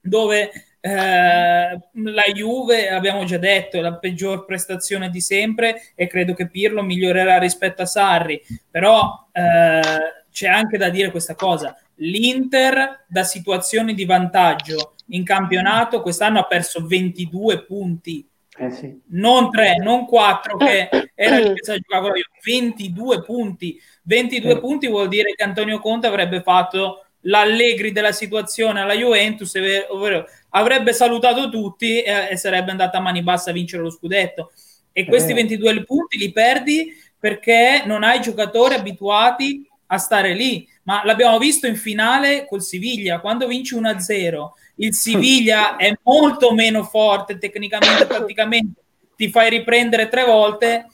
dove 0.00 0.50
eh, 0.80 1.80
la 1.92 2.22
Juve, 2.34 2.90
abbiamo 2.90 3.24
già 3.24 3.38
detto, 3.38 3.78
è 3.78 3.80
la 3.80 3.94
peggior 3.94 4.44
prestazione 4.44 5.08
di 5.08 5.22
sempre 5.22 5.80
e 5.94 6.06
credo 6.06 6.34
che 6.34 6.50
Pirlo 6.50 6.82
migliorerà 6.82 7.38
rispetto 7.38 7.80
a 7.80 7.86
Sarri, 7.86 8.38
però 8.70 9.28
eh, 9.32 10.23
c'è 10.34 10.48
anche 10.48 10.76
da 10.76 10.88
dire 10.88 11.12
questa 11.12 11.36
cosa. 11.36 11.78
L'Inter 11.98 13.04
da 13.06 13.22
situazioni 13.22 13.94
di 13.94 14.04
vantaggio 14.04 14.94
in 15.10 15.22
campionato 15.22 16.02
quest'anno 16.02 16.40
ha 16.40 16.44
perso 16.44 16.84
22 16.84 17.62
punti. 17.62 18.28
Eh 18.56 18.70
sì. 18.72 19.00
Non 19.10 19.52
3, 19.52 19.76
non 19.76 20.06
4 20.06 20.56
che 20.56 20.88
era 21.14 21.36
il 21.38 21.54
che 21.54 21.74
giocavo 21.74 22.16
io, 22.16 22.24
22 22.42 23.22
punti. 23.22 23.80
22 24.02 24.50
eh. 24.50 24.58
punti 24.58 24.88
vuol 24.88 25.06
dire 25.06 25.34
che 25.34 25.44
Antonio 25.44 25.78
Conte 25.78 26.08
avrebbe 26.08 26.42
fatto 26.42 27.06
l'allegri 27.26 27.92
della 27.92 28.12
situazione 28.12 28.80
alla 28.80 28.94
Juventus, 28.94 29.54
ovvero 29.88 30.26
avrebbe 30.50 30.92
salutato 30.92 31.48
tutti 31.48 32.02
e, 32.02 32.28
e 32.30 32.36
sarebbe 32.36 32.72
andata 32.72 32.98
a 32.98 33.00
mani 33.00 33.22
basse 33.22 33.50
a 33.50 33.52
vincere 33.52 33.84
lo 33.84 33.90
scudetto. 33.90 34.50
E 34.90 35.04
questi 35.04 35.32
22 35.32 35.84
punti 35.84 36.18
li 36.18 36.32
perdi 36.32 36.92
perché 37.16 37.84
non 37.86 38.02
hai 38.02 38.20
giocatori 38.20 38.74
abituati 38.74 39.68
a 39.94 39.98
stare 39.98 40.34
lì, 40.34 40.68
ma 40.84 41.02
l'abbiamo 41.04 41.38
visto 41.38 41.66
in 41.66 41.76
finale 41.76 42.46
col 42.46 42.62
Siviglia, 42.62 43.20
quando 43.20 43.46
vinci 43.46 43.74
1-0, 43.74 44.48
il 44.76 44.94
Siviglia 44.94 45.76
è 45.76 45.92
molto 46.02 46.52
meno 46.52 46.84
forte 46.84 47.38
tecnicamente, 47.38 48.06
praticamente 48.06 48.82
ti 49.16 49.30
fai 49.30 49.50
riprendere 49.50 50.08
tre 50.08 50.24
volte, 50.24 50.86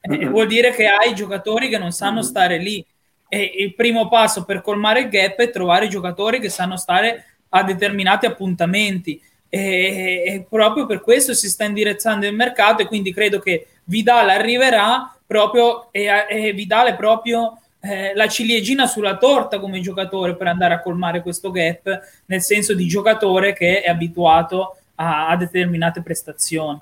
eh, 0.00 0.26
vuol 0.26 0.46
dire 0.46 0.72
che 0.72 0.86
hai 0.86 1.14
giocatori 1.14 1.68
che 1.68 1.78
non 1.78 1.92
sanno 1.92 2.22
stare 2.22 2.58
lì. 2.58 2.84
E 3.30 3.52
il 3.58 3.74
primo 3.74 4.08
passo 4.08 4.44
per 4.44 4.62
colmare 4.62 5.00
il 5.00 5.08
gap 5.08 5.36
è 5.36 5.50
trovare 5.50 5.88
giocatori 5.88 6.40
che 6.40 6.48
sanno 6.48 6.76
stare 6.76 7.36
a 7.50 7.62
determinati 7.62 8.26
appuntamenti. 8.26 9.20
E, 9.50 10.22
e 10.26 10.46
proprio 10.48 10.86
per 10.86 11.00
questo 11.00 11.34
si 11.34 11.48
sta 11.48 11.64
indirizzando 11.64 12.26
il 12.26 12.34
mercato 12.34 12.82
e 12.82 12.86
quindi 12.86 13.12
credo 13.14 13.38
che 13.38 13.66
Vidal 13.84 14.28
arriverà 14.28 15.14
proprio 15.26 15.90
e, 15.90 16.08
e 16.28 16.52
Vidal 16.52 16.88
è 16.88 16.96
proprio 16.96 17.58
eh, 17.80 18.12
la 18.14 18.28
ciliegina 18.28 18.86
sulla 18.86 19.16
torta 19.16 19.60
come 19.60 19.80
giocatore 19.80 20.34
per 20.34 20.48
andare 20.48 20.74
a 20.74 20.80
colmare 20.80 21.22
questo 21.22 21.50
gap, 21.50 22.00
nel 22.26 22.42
senso 22.42 22.74
di 22.74 22.86
giocatore 22.86 23.52
che 23.52 23.82
è 23.82 23.88
abituato 23.88 24.76
a, 24.96 25.28
a 25.28 25.36
determinate 25.36 26.02
prestazioni. 26.02 26.80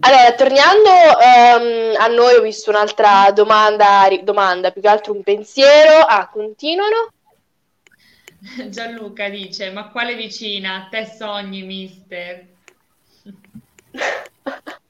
Allora, 0.00 0.32
tornando 0.34 0.90
um, 0.90 1.94
a 1.98 2.06
noi, 2.06 2.34
ho 2.36 2.40
visto 2.40 2.70
un'altra 2.70 3.30
domanda, 3.32 4.08
domanda, 4.22 4.70
più 4.70 4.80
che 4.80 4.88
altro 4.88 5.12
un 5.12 5.22
pensiero. 5.22 5.98
Ah, 5.98 6.28
continuano. 6.28 7.12
Gianluca 8.68 9.28
dice, 9.28 9.70
ma 9.70 9.88
quale 9.88 10.14
vicina? 10.14 10.88
Te 10.90 11.06
sogni, 11.06 11.62
mister? 11.62 12.46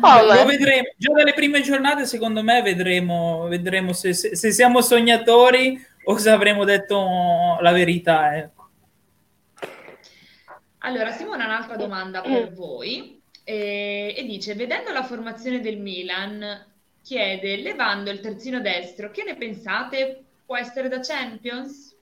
Oh, 0.00 0.22
lo 0.22 0.44
vedremo 0.44 0.88
già 0.96 1.12
dalle 1.12 1.34
prime 1.34 1.60
giornate. 1.60 2.06
Secondo 2.06 2.42
me, 2.42 2.62
vedremo, 2.62 3.46
vedremo 3.48 3.92
se, 3.92 4.12
se, 4.12 4.36
se, 4.36 4.50
siamo 4.52 4.80
sognatori 4.80 5.82
o 6.04 6.16
se 6.18 6.30
avremo 6.30 6.64
detto 6.64 7.58
la 7.60 7.72
verità. 7.72 8.36
Ecco. 8.36 8.68
Allora, 10.78 11.10
Simona, 11.12 11.46
un'altra 11.46 11.76
domanda 11.76 12.20
per 12.20 12.52
voi 12.52 13.20
eh, 13.44 14.14
e 14.16 14.24
dice: 14.24 14.54
Vedendo 14.54 14.92
la 14.92 15.04
formazione 15.04 15.60
del 15.60 15.78
Milan, 15.78 16.66
chiede, 17.02 17.56
levando 17.56 18.10
il 18.10 18.20
terzino 18.20 18.60
destro, 18.60 19.10
che 19.10 19.24
ne 19.24 19.36
pensate? 19.36 20.24
Può 20.44 20.56
essere 20.56 20.88
da 20.88 21.00
Champions? 21.00 21.94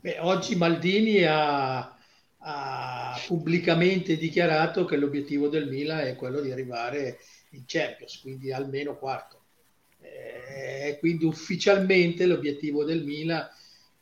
Beh, 0.00 0.18
oggi 0.20 0.56
Maldini 0.56 1.22
ha 1.24 1.96
ha 2.44 3.20
pubblicamente 3.26 4.16
dichiarato 4.16 4.84
che 4.84 4.96
l'obiettivo 4.96 5.48
del 5.48 5.68
Milan 5.68 6.00
è 6.00 6.16
quello 6.16 6.40
di 6.40 6.50
arrivare 6.50 7.18
in 7.50 7.62
Champions, 7.66 8.20
quindi 8.20 8.52
almeno 8.52 8.96
quarto. 8.96 9.40
Eh, 10.00 10.96
quindi 10.98 11.24
ufficialmente 11.24 12.26
l'obiettivo 12.26 12.84
del 12.84 13.04
Milan 13.04 13.48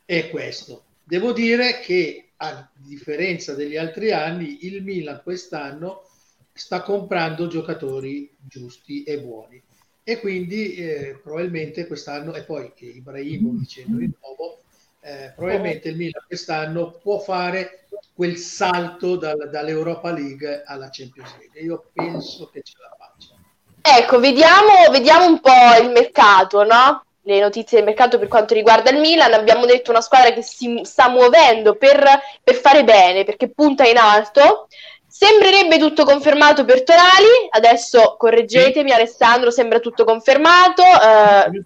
è 0.05 0.29
questo. 0.29 0.85
Devo 1.03 1.33
dire 1.33 1.79
che 1.81 2.31
a 2.37 2.71
differenza 2.73 3.53
degli 3.53 3.77
altri 3.77 4.11
anni, 4.11 4.65
il 4.65 4.83
Milan 4.83 5.21
quest'anno 5.23 6.03
sta 6.51 6.81
comprando 6.81 7.47
giocatori 7.47 8.29
giusti 8.39 9.03
e 9.03 9.19
buoni 9.21 9.61
e 10.03 10.19
quindi 10.19 10.75
eh, 10.75 11.19
probabilmente 11.21 11.85
quest'anno 11.85 12.33
e 12.33 12.43
poi 12.43 12.71
Ibrahimovic 12.75 13.77
il 13.77 13.85
rinnovo 13.85 14.63
eh, 15.01 15.33
probabilmente 15.35 15.89
il 15.89 15.95
Milan 15.95 16.23
quest'anno 16.27 16.91
può 17.01 17.19
fare 17.19 17.85
quel 18.13 18.37
salto 18.37 19.15
dal, 19.15 19.49
dall'Europa 19.49 20.11
League 20.11 20.63
alla 20.65 20.89
Champions 20.91 21.35
League. 21.39 21.59
Io 21.59 21.89
penso 21.91 22.49
che 22.49 22.61
ce 22.61 22.75
la 22.79 22.95
faccia. 22.97 23.35
Ecco, 23.81 24.19
vediamo, 24.19 24.91
vediamo 24.91 25.25
un 25.25 25.39
po' 25.39 25.81
il 25.81 25.89
mercato, 25.89 26.63
no? 26.63 27.03
Le 27.23 27.39
notizie 27.39 27.77
del 27.77 27.87
mercato 27.87 28.19
per 28.19 28.27
quanto 28.27 28.53
riguarda 28.53 28.91
il 28.91 28.99
Milan. 28.99 29.33
Abbiamo 29.33 29.65
detto 29.65 29.89
una 29.89 30.01
squadra 30.01 30.31
che 30.33 30.43
si 30.43 30.81
sta 30.83 31.09
muovendo 31.09 31.75
per, 31.75 32.03
per 32.43 32.55
fare 32.55 32.83
bene, 32.83 33.23
perché 33.23 33.49
punta 33.49 33.87
in 33.87 33.97
alto. 33.97 34.67
Sembrerebbe 35.07 35.79
tutto 35.79 36.03
confermato 36.03 36.63
per 36.63 36.83
Tonali. 36.83 37.47
Adesso 37.49 38.15
correggetemi. 38.17 38.91
Alessandro, 38.91 39.49
sembra 39.49 39.79
tutto 39.79 40.03
confermato. 40.03 40.83
Eh, 40.83 41.61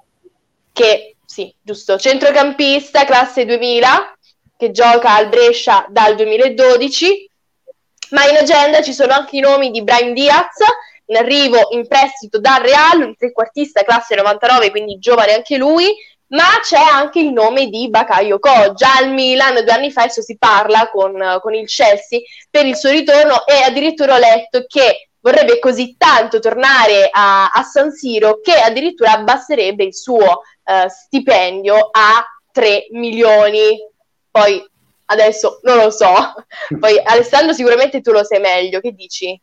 che 0.71 1.14
sì, 1.35 1.53
giusto, 1.61 1.97
centrocampista, 1.97 3.03
classe 3.03 3.43
2000, 3.43 4.17
che 4.55 4.71
gioca 4.71 5.15
al 5.15 5.27
Brescia 5.27 5.85
dal 5.89 6.15
2012. 6.15 7.29
Ma 8.11 8.25
in 8.25 8.37
agenda 8.37 8.81
ci 8.81 8.93
sono 8.93 9.11
anche 9.11 9.35
i 9.35 9.41
nomi 9.41 9.69
di 9.69 9.83
Brian 9.83 10.13
Diaz, 10.13 10.55
in 11.07 11.17
arrivo 11.17 11.67
in 11.71 11.85
prestito 11.89 12.39
dal 12.39 12.61
Real, 12.61 13.01
un 13.01 13.17
trequartista 13.17 13.83
classe 13.83 14.15
99, 14.15 14.71
quindi 14.71 14.97
giovane 14.97 15.33
anche 15.33 15.57
lui, 15.57 15.93
ma 16.27 16.57
c'è 16.61 16.79
anche 16.79 17.19
il 17.19 17.33
nome 17.33 17.67
di 17.67 17.89
Bakayoko. 17.89 18.71
Già 18.73 18.95
al 18.95 19.11
Milan 19.11 19.55
due 19.55 19.73
anni 19.73 19.91
fa 19.91 20.03
adesso 20.03 20.21
si 20.21 20.37
parla 20.37 20.89
con, 20.89 21.39
con, 21.41 21.53
il 21.53 21.67
Chelsea 21.67 22.21
per 22.49 22.65
il 22.65 22.77
suo 22.77 22.91
ritorno 22.91 23.45
e 23.45 23.61
addirittura 23.61 24.15
ho 24.15 24.19
letto 24.19 24.63
che 24.67 25.09
vorrebbe 25.25 25.57
così 25.57 25.95
tanto 25.97 26.37
tornare 26.37 27.09
a, 27.11 27.47
a 27.47 27.63
San 27.63 27.91
Siro 27.91 28.41
che 28.41 28.53
addirittura 28.53 29.13
abbasserebbe 29.13 29.83
il 29.83 29.95
suo 29.95 30.19
uh, 30.19 30.87
stipendio 30.87 31.89
a 31.91 32.23
3 32.51 32.89
milioni. 32.91 33.75
Poi 34.29 34.63
adesso 35.05 35.61
non 35.63 35.77
lo 35.77 35.89
so. 35.89 36.13
Poi 36.79 37.01
Alessandro 37.03 37.53
sicuramente 37.53 38.01
tu 38.01 38.11
lo 38.11 38.23
sai 38.23 38.39
meglio, 38.39 38.79
che 38.79 38.91
dici? 38.91 39.41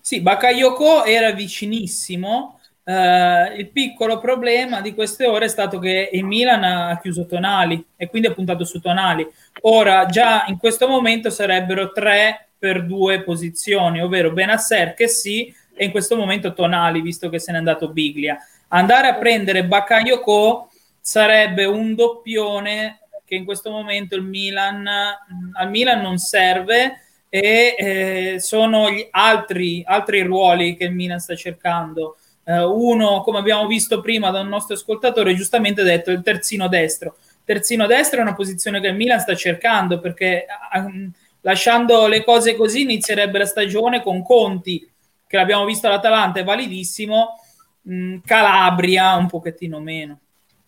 Sì, 0.00 0.22
Bakayoko 0.22 1.04
era 1.04 1.32
vicinissimo. 1.32 2.58
Uh, 2.84 3.52
il 3.54 3.68
piccolo 3.70 4.16
problema 4.16 4.80
di 4.80 4.94
queste 4.94 5.26
ore 5.26 5.44
è 5.44 5.48
stato 5.48 5.78
che 5.78 6.08
il 6.10 6.24
Milan 6.24 6.64
ha 6.64 6.98
chiuso 7.02 7.26
Tonali 7.26 7.84
e 7.96 8.08
quindi 8.08 8.28
ha 8.28 8.32
puntato 8.32 8.64
su 8.64 8.80
Tonali. 8.80 9.30
Ora, 9.62 10.06
già 10.06 10.46
in 10.46 10.56
questo 10.56 10.88
momento 10.88 11.28
sarebbero 11.28 11.92
tre 11.92 12.47
per 12.58 12.84
due 12.84 13.22
posizioni, 13.22 14.02
ovvero 14.02 14.32
Benasser 14.32 14.94
che 14.94 15.08
sì, 15.08 15.54
e 15.74 15.84
in 15.84 15.90
questo 15.90 16.16
momento 16.16 16.52
Tonali, 16.52 17.00
visto 17.00 17.28
che 17.28 17.38
se 17.38 17.52
n'è 17.52 17.58
andato 17.58 17.90
Biglia. 17.90 18.36
Andare 18.68 19.08
a 19.08 19.14
prendere 19.14 19.64
Bakayoko 19.64 20.70
sarebbe 21.00 21.64
un 21.64 21.94
doppione 21.94 23.00
che 23.24 23.34
in 23.34 23.44
questo 23.44 23.70
momento 23.70 24.16
il 24.16 24.22
Milan, 24.22 24.86
al 24.86 25.70
Milan 25.70 26.00
non 26.00 26.18
serve 26.18 27.02
e 27.28 27.74
eh, 27.78 28.40
sono 28.40 28.90
gli 28.90 29.06
altri, 29.10 29.82
altri 29.86 30.22
ruoli 30.22 30.76
che 30.76 30.84
il 30.84 30.94
Milan 30.94 31.20
sta 31.20 31.36
cercando. 31.36 32.16
Uh, 32.42 32.62
uno, 32.62 33.20
come 33.20 33.38
abbiamo 33.38 33.66
visto 33.66 34.00
prima 34.00 34.30
da 34.30 34.40
un 34.40 34.48
nostro 34.48 34.74
ascoltatore, 34.74 35.34
giustamente 35.34 35.82
detto 35.82 36.10
il 36.10 36.22
terzino 36.22 36.66
destro. 36.66 37.16
Terzino 37.44 37.86
destro 37.86 38.20
è 38.20 38.22
una 38.22 38.34
posizione 38.34 38.80
che 38.80 38.86
il 38.86 38.96
Milan 38.96 39.20
sta 39.20 39.36
cercando 39.36 40.00
perché 40.00 40.46
um, 40.72 41.12
lasciando 41.42 42.06
le 42.06 42.24
cose 42.24 42.56
così 42.56 42.82
inizierebbe 42.82 43.38
la 43.38 43.46
stagione 43.46 44.02
con 44.02 44.22
Conti, 44.22 44.88
che 45.26 45.36
l'abbiamo 45.36 45.64
visto 45.64 45.86
all'Atalanta, 45.86 46.40
è 46.40 46.44
validissimo, 46.44 47.40
um, 47.82 48.20
Calabria 48.24 49.14
un 49.14 49.28
pochettino 49.28 49.78
meno. 49.80 50.20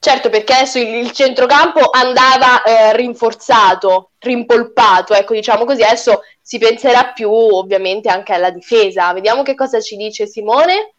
Certo, 0.02 0.30
perché 0.30 0.54
adesso 0.54 0.78
il, 0.78 0.94
il 0.94 1.10
centrocampo 1.12 1.90
andava 1.90 2.62
eh, 2.62 2.96
rinforzato, 2.96 4.12
rimpolpato, 4.18 5.12
ecco, 5.12 5.34
diciamo 5.34 5.66
così. 5.66 5.82
Adesso 5.82 6.22
si 6.40 6.56
penserà 6.56 7.12
più 7.12 7.30
ovviamente 7.30 8.08
anche 8.08 8.32
alla 8.32 8.50
difesa. 8.50 9.12
Vediamo 9.12 9.42
che 9.42 9.54
cosa 9.54 9.78
ci 9.78 9.96
dice 9.96 10.26
Simone. 10.26 10.94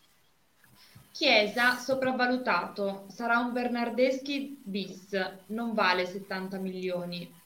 Chiesa 1.11 1.77
sopravvalutato, 1.77 3.05
sarà 3.07 3.39
un 3.39 3.51
Bernardeschi 3.51 4.59
bis, 4.63 5.09
non 5.47 5.73
vale 5.73 6.05
70 6.05 6.57
milioni. 6.57 7.40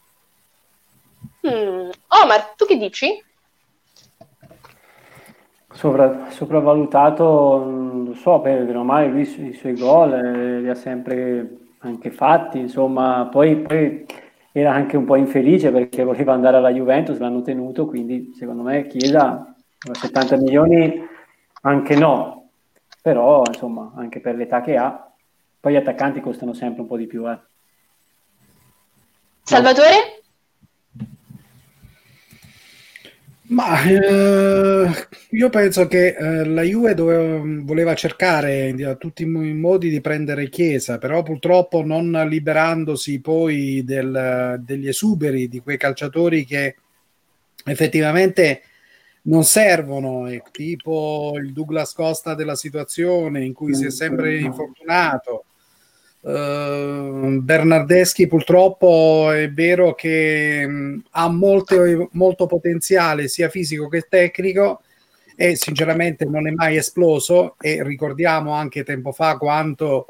Hmm. 1.45 1.89
Omar, 2.23 2.55
tu 2.55 2.65
che 2.65 2.75
dici? 2.75 3.23
Sopra, 5.71 6.31
sopravvalutato, 6.31 7.63
non 7.63 8.05
lo 8.05 8.13
so, 8.15 8.39
per 8.39 8.75
ormai 8.75 9.12
lui 9.12 9.21
i 9.21 9.53
suoi 9.53 9.75
gol 9.75 10.13
eh, 10.13 10.60
li 10.62 10.69
ha 10.69 10.73
sempre 10.73 11.58
anche 11.79 12.10
fatti, 12.10 12.58
insomma, 12.58 13.27
poi, 13.29 13.58
poi 13.58 14.05
era 14.51 14.73
anche 14.73 14.97
un 14.97 15.05
po' 15.05 15.17
infelice 15.17 15.69
perché 15.71 16.03
voleva 16.03 16.34
andare 16.34 16.58
alla 16.58 16.71
Juventus, 16.71 17.19
l'hanno 17.19 17.41
tenuto, 17.41 17.86
quindi 17.86 18.34
secondo 18.36 18.63
me 18.63 18.88
Chiesa 18.88 19.53
70 19.77 20.38
milioni 20.38 21.08
anche 21.62 21.95
no, 21.95 22.49
però 23.01 23.43
insomma 23.45 23.91
anche 23.97 24.19
per 24.19 24.36
l'età 24.36 24.62
che 24.62 24.77
ha, 24.77 25.12
poi 25.60 25.73
gli 25.73 25.77
attaccanti 25.77 26.21
costano 26.21 26.53
sempre 26.53 26.81
un 26.81 26.88
po' 26.88 26.97
di 26.97 27.05
più. 27.05 27.29
Eh. 27.29 27.38
Salvatore? 29.43 30.23
Ma 33.47 33.84
eh, 33.84 34.89
io 35.29 35.49
penso 35.49 35.88
che 35.88 36.15
eh, 36.15 36.45
la 36.45 36.63
Juve 36.63 36.95
doveva, 36.95 37.41
voleva 37.63 37.93
cercare 37.93 38.73
a 38.84 38.95
tutti 38.95 39.21
i 39.21 39.25
modi 39.25 39.89
di 39.89 40.01
prendere 40.01 40.49
Chiesa, 40.49 40.97
però 40.97 41.21
purtroppo 41.21 41.84
non 41.86 42.10
liberandosi 42.27 43.19
poi 43.21 43.84
del, 43.84 44.60
degli 44.63 44.88
esuberi 44.88 45.47
di 45.47 45.60
quei 45.60 45.77
calciatori 45.77 46.43
che 46.43 46.75
effettivamente 47.65 48.62
non 49.23 49.43
servono, 49.43 50.27
tipo 50.51 51.34
il 51.38 51.53
Douglas 51.53 51.93
Costa 51.93 52.34
della 52.34 52.55
situazione 52.55 53.43
in 53.43 53.53
cui 53.53 53.75
si 53.75 53.86
è 53.86 53.91
sempre 53.91 54.39
infortunato 54.39 55.44
Uh, 56.25 57.39
Bernardeschi 57.39 58.25
purtroppo 58.25 59.29
è 59.31 59.51
vero 59.51 59.93
che 59.93 60.67
ha 61.07 61.29
molte, 61.29 62.07
molto 62.13 62.47
potenziale 62.47 63.27
sia 63.27 63.47
fisico 63.47 63.88
che 63.89 64.07
tecnico 64.09 64.81
e 65.35 65.55
sinceramente 65.55 66.25
non 66.25 66.47
è 66.47 66.51
mai 66.51 66.77
esploso 66.77 67.57
e 67.59 67.83
ricordiamo 67.83 68.53
anche 68.53 68.83
tempo 68.83 69.11
fa 69.11 69.38
quanto 69.38 70.07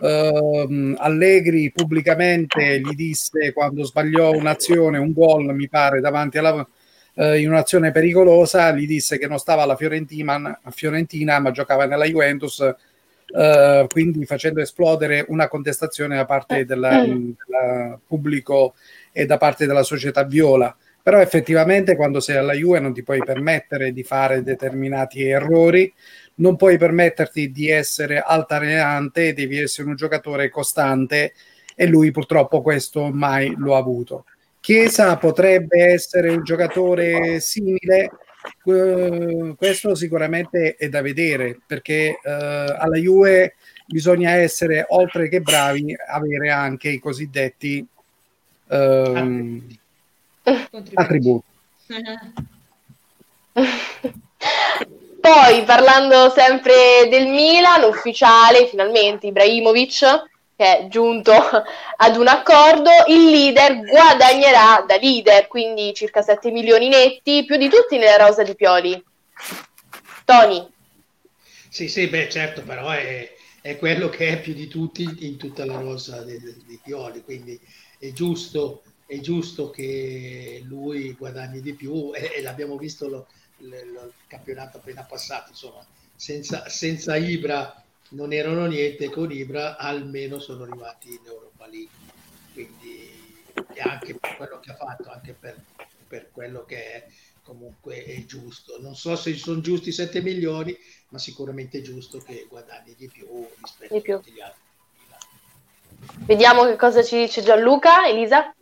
uh, 0.00 0.94
Allegri 0.96 1.70
pubblicamente 1.70 2.80
gli 2.80 2.94
disse 2.94 3.52
quando 3.52 3.84
sbagliò 3.84 4.30
un'azione, 4.30 4.96
un 4.96 5.12
gol 5.12 5.54
mi 5.54 5.68
pare 5.68 6.00
davanti 6.00 6.38
alla 6.38 6.66
uh, 7.14 7.34
in 7.34 7.50
un'azione 7.50 7.92
pericolosa, 7.92 8.72
gli 8.72 8.86
disse 8.86 9.18
che 9.18 9.26
non 9.26 9.36
stava 9.36 9.64
alla 9.64 9.76
Fiorentina, 9.76 10.58
Fiorentina 10.70 11.38
ma 11.40 11.50
giocava 11.50 11.84
nella 11.84 12.06
Juventus 12.06 12.74
Uh, 13.30 13.86
quindi 13.88 14.24
facendo 14.24 14.62
esplodere 14.62 15.26
una 15.28 15.48
contestazione 15.48 16.16
da 16.16 16.24
parte 16.24 16.64
del 16.64 17.36
pubblico 18.06 18.74
e 19.12 19.26
da 19.26 19.36
parte 19.36 19.66
della 19.66 19.82
società 19.82 20.24
viola. 20.24 20.74
Però 21.02 21.20
effettivamente 21.20 21.96
quando 21.96 22.20
sei 22.20 22.36
alla 22.36 22.54
Juve 22.54 22.80
non 22.80 22.92
ti 22.92 23.02
puoi 23.02 23.22
permettere 23.22 23.92
di 23.92 24.02
fare 24.02 24.42
determinati 24.42 25.24
errori, 25.24 25.92
non 26.36 26.56
puoi 26.56 26.78
permetterti 26.78 27.50
di 27.50 27.68
essere 27.70 28.20
altalenante, 28.20 29.32
devi 29.32 29.58
essere 29.58 29.88
un 29.88 29.96
giocatore 29.96 30.48
costante 30.48 31.32
e 31.74 31.86
lui 31.86 32.10
purtroppo 32.10 32.60
questo 32.60 33.10
mai 33.10 33.54
lo 33.56 33.74
ha 33.74 33.78
avuto. 33.78 34.24
Chiesa 34.60 35.16
potrebbe 35.16 35.92
essere 35.92 36.30
un 36.30 36.42
giocatore 36.42 37.40
simile, 37.40 38.10
Uh, 38.62 39.54
questo 39.56 39.94
sicuramente 39.94 40.76
è 40.76 40.88
da 40.88 41.02
vedere 41.02 41.58
perché 41.66 42.18
uh, 42.22 42.28
alla 42.28 42.96
Juve 42.96 43.56
bisogna 43.86 44.32
essere 44.32 44.84
oltre 44.88 45.28
che 45.28 45.40
bravi 45.40 45.96
avere 46.06 46.50
anche 46.50 46.90
i 46.90 46.98
cosiddetti 46.98 47.86
uh, 48.66 49.62
attributi. 50.94 51.46
Poi 55.20 55.64
parlando 55.64 56.30
sempre 56.30 57.08
del 57.10 57.26
Milan, 57.26 57.82
ufficiale 57.82 58.66
finalmente 58.66 59.26
Ibrahimovic 59.26 60.37
che 60.58 60.78
è 60.78 60.88
giunto 60.88 61.30
ad 61.98 62.16
un 62.16 62.26
accordo, 62.26 62.90
il 63.06 63.30
leader 63.30 63.78
guadagnerà 63.84 64.84
da 64.84 64.96
leader, 64.96 65.46
quindi 65.46 65.94
circa 65.94 66.20
7 66.20 66.50
milioni 66.50 66.88
netti, 66.88 67.44
più 67.44 67.56
di 67.56 67.68
tutti 67.68 67.96
nella 67.96 68.26
rosa 68.26 68.42
di 68.42 68.56
Pioli. 68.56 69.00
Tony. 70.24 70.66
Sì, 71.68 71.86
sì, 71.86 72.08
beh, 72.08 72.28
certo, 72.28 72.62
però 72.62 72.90
è, 72.90 73.32
è 73.60 73.76
quello 73.78 74.08
che 74.08 74.30
è 74.30 74.40
più 74.40 74.52
di 74.52 74.66
tutti 74.66 75.06
in 75.20 75.36
tutta 75.36 75.64
la 75.64 75.78
rosa 75.78 76.24
di, 76.24 76.80
Pioli, 76.82 77.22
quindi 77.22 77.58
è 77.96 78.10
giusto, 78.10 78.82
è 79.06 79.20
giusto 79.20 79.70
che 79.70 80.60
lui 80.64 81.12
guadagni 81.12 81.60
di 81.60 81.74
più 81.74 82.10
e, 82.12 82.32
e 82.34 82.42
l'abbiamo 82.42 82.76
visto 82.76 83.08
lo, 83.08 83.26
lo, 83.58 83.76
il 83.76 84.12
campionato 84.26 84.78
appena 84.78 85.04
passato, 85.04 85.50
insomma, 85.50 85.86
senza, 86.16 86.68
senza 86.68 87.14
Ibra 87.14 87.80
non 88.10 88.32
erano 88.32 88.66
niente 88.66 89.10
con 89.10 89.30
Ibra, 89.30 89.76
almeno 89.76 90.38
sono 90.38 90.64
arrivati 90.64 91.08
in 91.08 91.20
Europa 91.24 91.66
League. 91.66 92.16
Quindi 92.52 93.26
e 93.72 93.80
anche 93.80 94.14
per 94.14 94.36
quello 94.36 94.60
che 94.60 94.70
ha 94.70 94.74
fatto, 94.74 95.10
anche 95.10 95.34
per, 95.38 95.60
per 96.06 96.30
quello 96.30 96.64
che 96.64 96.76
è 96.76 97.06
comunque 97.42 98.04
è 98.04 98.24
giusto. 98.24 98.80
Non 98.80 98.94
so 98.94 99.16
se 99.16 99.34
sono 99.34 99.60
giusti 99.60 99.90
7 99.90 100.20
milioni, 100.20 100.76
ma 101.08 101.18
sicuramente 101.18 101.78
è 101.78 101.82
giusto 101.82 102.18
che 102.18 102.46
guadagni 102.48 102.94
di 102.96 103.08
più 103.08 103.26
rispetto 103.60 103.94
di 103.94 104.00
più. 104.00 104.14
a 104.14 104.18
tutti 104.18 104.32
gli 104.32 104.40
altri. 104.40 104.60
Vediamo 106.26 106.64
che 106.64 106.76
cosa 106.76 107.02
ci 107.02 107.16
dice 107.16 107.42
Gianluca, 107.42 108.06
Elisa. 108.06 108.52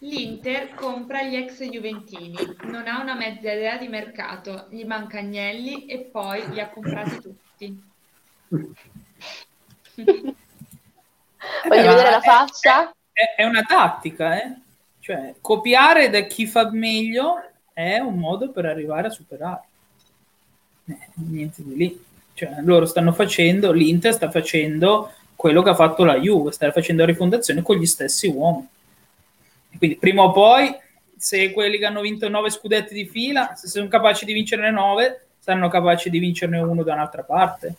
L'Inter 0.00 0.74
compra 0.74 1.22
gli 1.22 1.34
ex 1.34 1.62
Juventini, 1.62 2.36
non 2.64 2.86
ha 2.86 3.00
una 3.00 3.14
mezza 3.14 3.52
idea 3.52 3.76
di 3.76 3.88
mercato, 3.88 4.66
gli 4.70 4.84
manca 4.84 5.18
Agnelli 5.18 5.86
e 5.86 6.00
poi 6.00 6.48
li 6.50 6.60
ha 6.60 6.70
comprati 6.70 7.20
tutti. 7.20 7.89
Voglio 8.50 10.34
eh, 11.64 11.82
vedere 11.82 12.10
la 12.10 12.20
faccia. 12.20 12.92
È, 13.12 13.34
è, 13.36 13.44
una 13.44 13.62
tattica, 13.62 14.42
eh? 14.42 14.54
Cioè, 14.98 15.34
copiare 15.40 16.10
da 16.10 16.20
chi 16.22 16.46
fa 16.46 16.70
meglio 16.70 17.42
è 17.72 17.98
un 17.98 18.18
modo 18.18 18.50
per 18.50 18.66
arrivare 18.66 19.06
a 19.06 19.10
superare. 19.10 19.62
Eh, 20.86 20.98
niente 21.14 21.62
di 21.62 21.76
lì. 21.76 22.04
Cioè, 22.34 22.56
loro 22.62 22.86
stanno 22.86 23.12
facendo, 23.12 23.70
l'Inter 23.72 24.12
sta 24.12 24.30
facendo 24.30 25.12
quello 25.36 25.62
che 25.62 25.70
ha 25.70 25.74
fatto 25.74 26.04
la 26.04 26.18
Juve, 26.18 26.52
sta 26.52 26.70
facendo 26.72 27.04
rifondazione 27.04 27.62
con 27.62 27.76
gli 27.76 27.86
stessi 27.86 28.26
uomini. 28.28 28.68
Quindi 29.78 29.96
prima 29.96 30.22
o 30.22 30.32
poi, 30.32 30.74
se 31.16 31.52
quelli 31.52 31.78
che 31.78 31.86
hanno 31.86 32.00
vinto 32.00 32.28
nove 32.28 32.50
scudetti 32.50 32.94
di 32.94 33.06
fila, 33.06 33.54
se 33.54 33.68
sono 33.68 33.88
capaci 33.88 34.24
di 34.24 34.32
vincerne 34.32 34.70
nove, 34.70 35.28
saranno 35.38 35.68
capaci 35.68 36.10
di 36.10 36.18
vincerne 36.18 36.58
uno 36.58 36.82
da 36.82 36.94
un'altra 36.94 37.22
parte. 37.22 37.74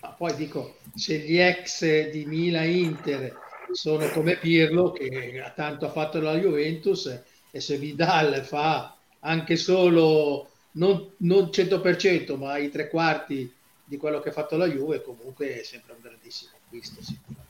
Ma 0.00 0.10
poi 0.10 0.34
dico, 0.34 0.76
se 0.94 1.18
gli 1.18 1.38
ex 1.38 2.10
di 2.10 2.24
Mila 2.24 2.62
Inter 2.62 3.36
sono 3.72 4.08
come 4.10 4.36
Pirlo, 4.36 4.92
che 4.92 5.52
tanto 5.54 5.86
ha 5.86 5.90
fatto 5.90 6.20
la 6.20 6.36
Juventus, 6.36 7.22
e 7.50 7.60
se 7.60 7.76
Vidal 7.76 8.44
fa 8.44 8.94
anche 9.20 9.56
solo 9.56 10.50
non, 10.72 11.12
non 11.18 11.44
100%, 11.44 12.36
ma 12.36 12.56
i 12.58 12.70
tre 12.70 12.88
quarti 12.88 13.52
di 13.84 13.96
quello 13.96 14.20
che 14.20 14.28
ha 14.28 14.32
fatto 14.32 14.56
la 14.56 14.66
Juve, 14.66 15.02
comunque 15.02 15.60
è 15.60 15.62
sempre 15.64 15.94
un 15.94 16.00
grandissimo 16.02 16.52
acquisto 16.62 17.02
sicuramente. 17.02 17.46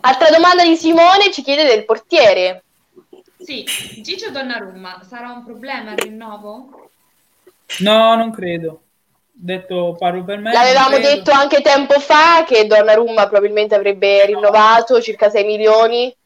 Altra 0.00 0.30
domanda 0.30 0.64
di 0.64 0.76
Simone 0.76 1.30
ci 1.32 1.42
chiede 1.42 1.64
del 1.64 1.84
portiere. 1.84 2.64
Sì, 3.38 3.64
Gigio 4.02 4.30
Donnarumma 4.30 5.02
sarà 5.04 5.30
un 5.30 5.44
problema 5.44 5.92
il 5.92 5.98
rinnovo? 5.98 6.90
No, 7.80 8.16
non 8.16 8.30
credo. 8.32 8.82
Detto 9.44 9.96
parlo 9.98 10.22
per 10.22 10.38
me. 10.38 10.52
L'avevamo 10.52 10.98
detto 10.98 11.32
anche 11.32 11.62
tempo 11.62 11.98
fa 11.98 12.44
che 12.46 12.64
Donnarumma 12.64 13.26
probabilmente 13.26 13.74
avrebbe 13.74 14.24
rinnovato 14.24 15.00
circa 15.00 15.30
6 15.30 15.44
milioni. 15.44 16.16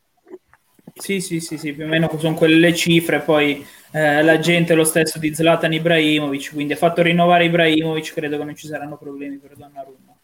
Sì, 0.94 1.22
sì, 1.22 1.40
sì, 1.40 1.56
sì, 1.56 1.72
più 1.72 1.84
o 1.84 1.86
meno 1.86 2.10
sono 2.18 2.34
quelle 2.34 2.58
le 2.58 2.74
cifre, 2.74 3.20
poi 3.20 3.66
eh, 3.92 4.22
la 4.22 4.38
gente 4.38 4.74
è 4.74 4.76
lo 4.76 4.84
stesso 4.84 5.18
di 5.18 5.34
Zlatan 5.34 5.72
Ibrahimovic, 5.72 6.52
quindi 6.52 6.74
ha 6.74 6.76
fatto 6.76 7.00
rinnovare 7.00 7.46
Ibrahimovic, 7.46 8.12
credo 8.12 8.36
che 8.36 8.44
non 8.44 8.54
ci 8.54 8.66
saranno 8.66 8.98
problemi 8.98 9.38
per 9.38 9.56
Donnarumma. 9.56 10.14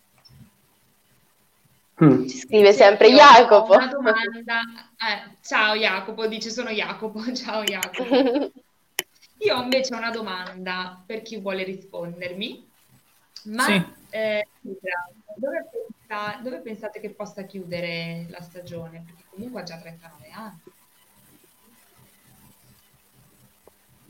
Mm. 2.04 2.26
Ci 2.26 2.36
scrive 2.36 2.72
sempre 2.74 3.08
Io 3.08 3.16
Jacopo. 3.16 3.72
Una 3.72 3.86
domanda. 3.86 4.60
Eh, 4.98 5.36
ciao 5.42 5.74
Jacopo, 5.76 6.26
dice 6.26 6.50
sono 6.50 6.68
Jacopo. 6.68 7.22
Ciao 7.32 7.62
Jacopo. 7.62 8.50
Io 9.38 9.62
invece 9.62 9.94
ho 9.94 9.98
una 9.98 10.10
domanda 10.10 11.02
per 11.06 11.22
chi 11.22 11.38
vuole 11.38 11.64
rispondermi. 11.64 12.70
Ma 13.44 13.64
sì. 13.64 13.84
eh, 14.10 14.46
dove, 14.60 15.68
pensa, 15.70 16.40
dove, 16.42 16.60
pensate 16.60 17.00
che 17.00 17.10
possa 17.10 17.44
chiudere 17.44 18.26
la 18.28 18.40
stagione? 18.40 19.02
Perché 19.04 19.24
comunque 19.28 19.60
ha 19.60 19.64
già 19.64 19.78
39 19.78 20.30
anni. 20.30 20.60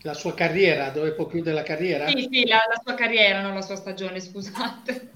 La 0.05 0.15
sua 0.15 0.35
carriera, 0.35 0.91
dove 0.91 1.13
può 1.13 1.27
chiudere 1.27 1.55
la 1.55 1.63
carriera? 1.63 2.09
Sì, 2.09 2.29
sì, 2.31 2.47
la, 2.47 2.57
la 2.57 2.81
sua 2.83 2.95
carriera, 2.95 3.41
non 3.41 3.55
la 3.55 3.63
sua 3.63 3.77
stagione, 3.77 4.21
scusate. 4.21 5.11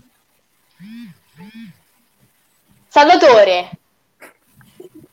Salvatore. 2.87 3.71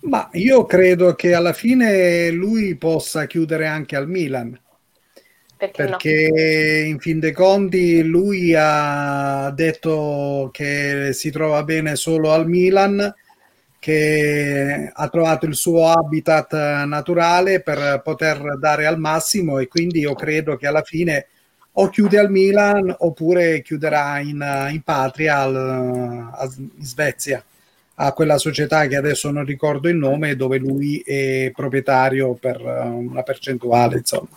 Ma 0.02 0.30
io 0.34 0.66
credo 0.66 1.16
che 1.16 1.34
alla 1.34 1.54
fine 1.54 2.30
lui 2.30 2.76
possa 2.76 3.26
chiudere 3.26 3.68
anche 3.68 3.96
al 3.96 4.08
Milan. 4.08 4.58
Perché, 5.71 5.84
perché 5.86 6.82
no? 6.84 6.89
in 6.89 6.99
fin 6.99 7.19
dei 7.19 7.32
conti 7.32 8.04
lui 8.04 8.54
ha 8.54 9.49
detto 9.56 10.49
che 10.52 11.12
si 11.13 11.32
trova 11.32 11.63
bene 11.63 11.95
solo 11.95 12.32
al 12.32 12.49
Milan, 12.49 13.13
che 13.80 14.91
ha 14.93 15.08
trovato 15.08 15.45
il 15.45 15.56
suo 15.56 15.88
habitat 15.88 16.52
naturale 16.86 17.62
per 17.62 18.02
poter 18.04 18.58
dare 18.58 18.86
al 18.86 18.99
massimo 18.99 19.60
e 19.60 19.67
quindi 19.67 19.99
io 19.99 20.15
credo 20.15 20.58
che 20.58 20.67
alla 20.67 20.84
fine 20.84 21.28
o 21.73 21.89
chiude 21.89 22.19
al 22.19 22.30
Milan 22.30 22.93
oppure 22.99 23.62
chiuderà 23.62 24.19
in, 24.19 24.69
in 24.69 24.82
patria 24.84 25.38
al, 25.38 25.56
a, 25.56 26.49
in 26.58 26.86
Svezia 26.86 27.43
a 27.95 28.12
quella 28.12 28.38
società 28.38 28.86
che 28.88 28.95
adesso 28.97 29.32
non 29.32 29.45
ricordo 29.45 29.88
il 29.88 29.95
nome, 29.95 30.36
dove 30.36 30.58
lui 30.58 30.99
è 30.99 31.52
proprietario 31.54 32.34
per 32.34 32.60
una 32.62 33.21
percentuale, 33.21 33.97
insomma. 33.97 34.30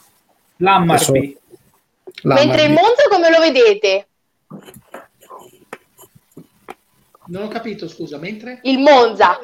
L'Ammarby. 0.58 1.38
Mentre 2.22 2.64
il 2.64 2.72
Monza 2.72 3.08
come 3.10 3.30
lo 3.30 3.40
vedete? 3.40 4.08
Non 7.26 7.42
ho 7.42 7.48
capito, 7.48 7.88
scusa, 7.88 8.18
mentre? 8.18 8.60
Il 8.62 8.78
Monza. 8.78 9.38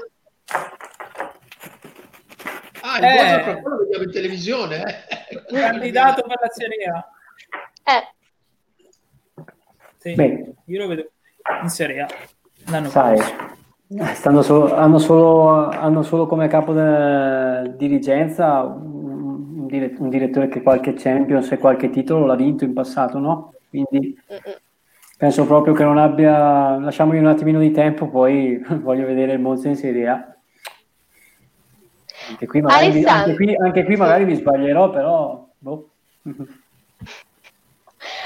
Ah, 2.80 2.98
il 2.98 3.04
eh. 3.04 3.14
Monza 3.14 3.40
proprio 3.40 3.68
lo 3.68 3.78
vediamo 3.78 4.04
in 4.04 4.10
televisione. 4.10 4.84
Eh. 5.28 5.60
Candidato 5.60 6.22
per 6.22 6.38
la 6.40 6.48
Serie 6.50 6.84
A. 6.86 7.08
Eh. 7.84 9.44
Sì, 9.98 10.14
Beh. 10.14 10.54
io 10.66 10.78
lo 10.80 10.86
vedo 10.88 11.10
in 11.62 11.68
Serie 11.68 12.00
A. 12.02 12.08
L'anno 12.66 12.88
Sai, 12.88 13.18
Solo, 14.42 14.74
hanno, 14.74 14.98
solo, 14.98 15.68
hanno, 15.68 16.02
solo, 16.02 16.26
come 16.26 16.48
capo 16.48 16.72
de, 16.72 17.76
dirigenza 17.76 18.62
un, 19.76 19.94
un, 19.98 20.08
direttore 20.08 20.48
che 20.48 20.62
qualche 20.62 20.94
Champions 20.94 21.50
e 21.52 21.58
qualche 21.58 21.90
titolo 21.90 22.26
l'ha 22.26 22.36
vinto 22.36 22.64
in 22.64 22.72
passato, 22.72 23.18
no? 23.18 23.54
Quindi 23.68 24.18
penso 25.16 25.46
proprio 25.46 25.74
che 25.74 25.84
non 25.84 25.98
abbia. 25.98 26.76
Lasciamogli 26.78 27.18
un 27.18 27.26
attimino 27.26 27.58
di 27.58 27.70
tempo, 27.70 28.08
poi 28.08 28.62
voglio 28.80 29.06
vedere 29.06 29.32
il 29.32 29.40
Monza 29.40 29.68
in 29.68 29.76
Serie 29.76 30.08
A. 30.08 30.26
Anche 32.28 32.46
qui 32.46 32.60
magari, 32.60 33.04
anche 33.04 33.34
qui, 33.34 33.54
anche 33.54 33.84
qui 33.84 33.96
magari 33.96 34.24
mi 34.24 34.34
sbaglierò, 34.34 34.90
però. 34.90 35.48
Boh. 35.58 35.88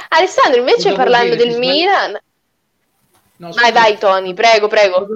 Alessandro, 0.08 0.60
invece 0.60 0.94
parlando 0.94 1.34
del 1.34 1.58
Milan, 1.58 2.16
No, 3.38 3.50
vai, 3.50 3.70
vai, 3.70 3.98
Tony, 3.98 4.32
prego, 4.32 4.66
prego. 4.66 5.06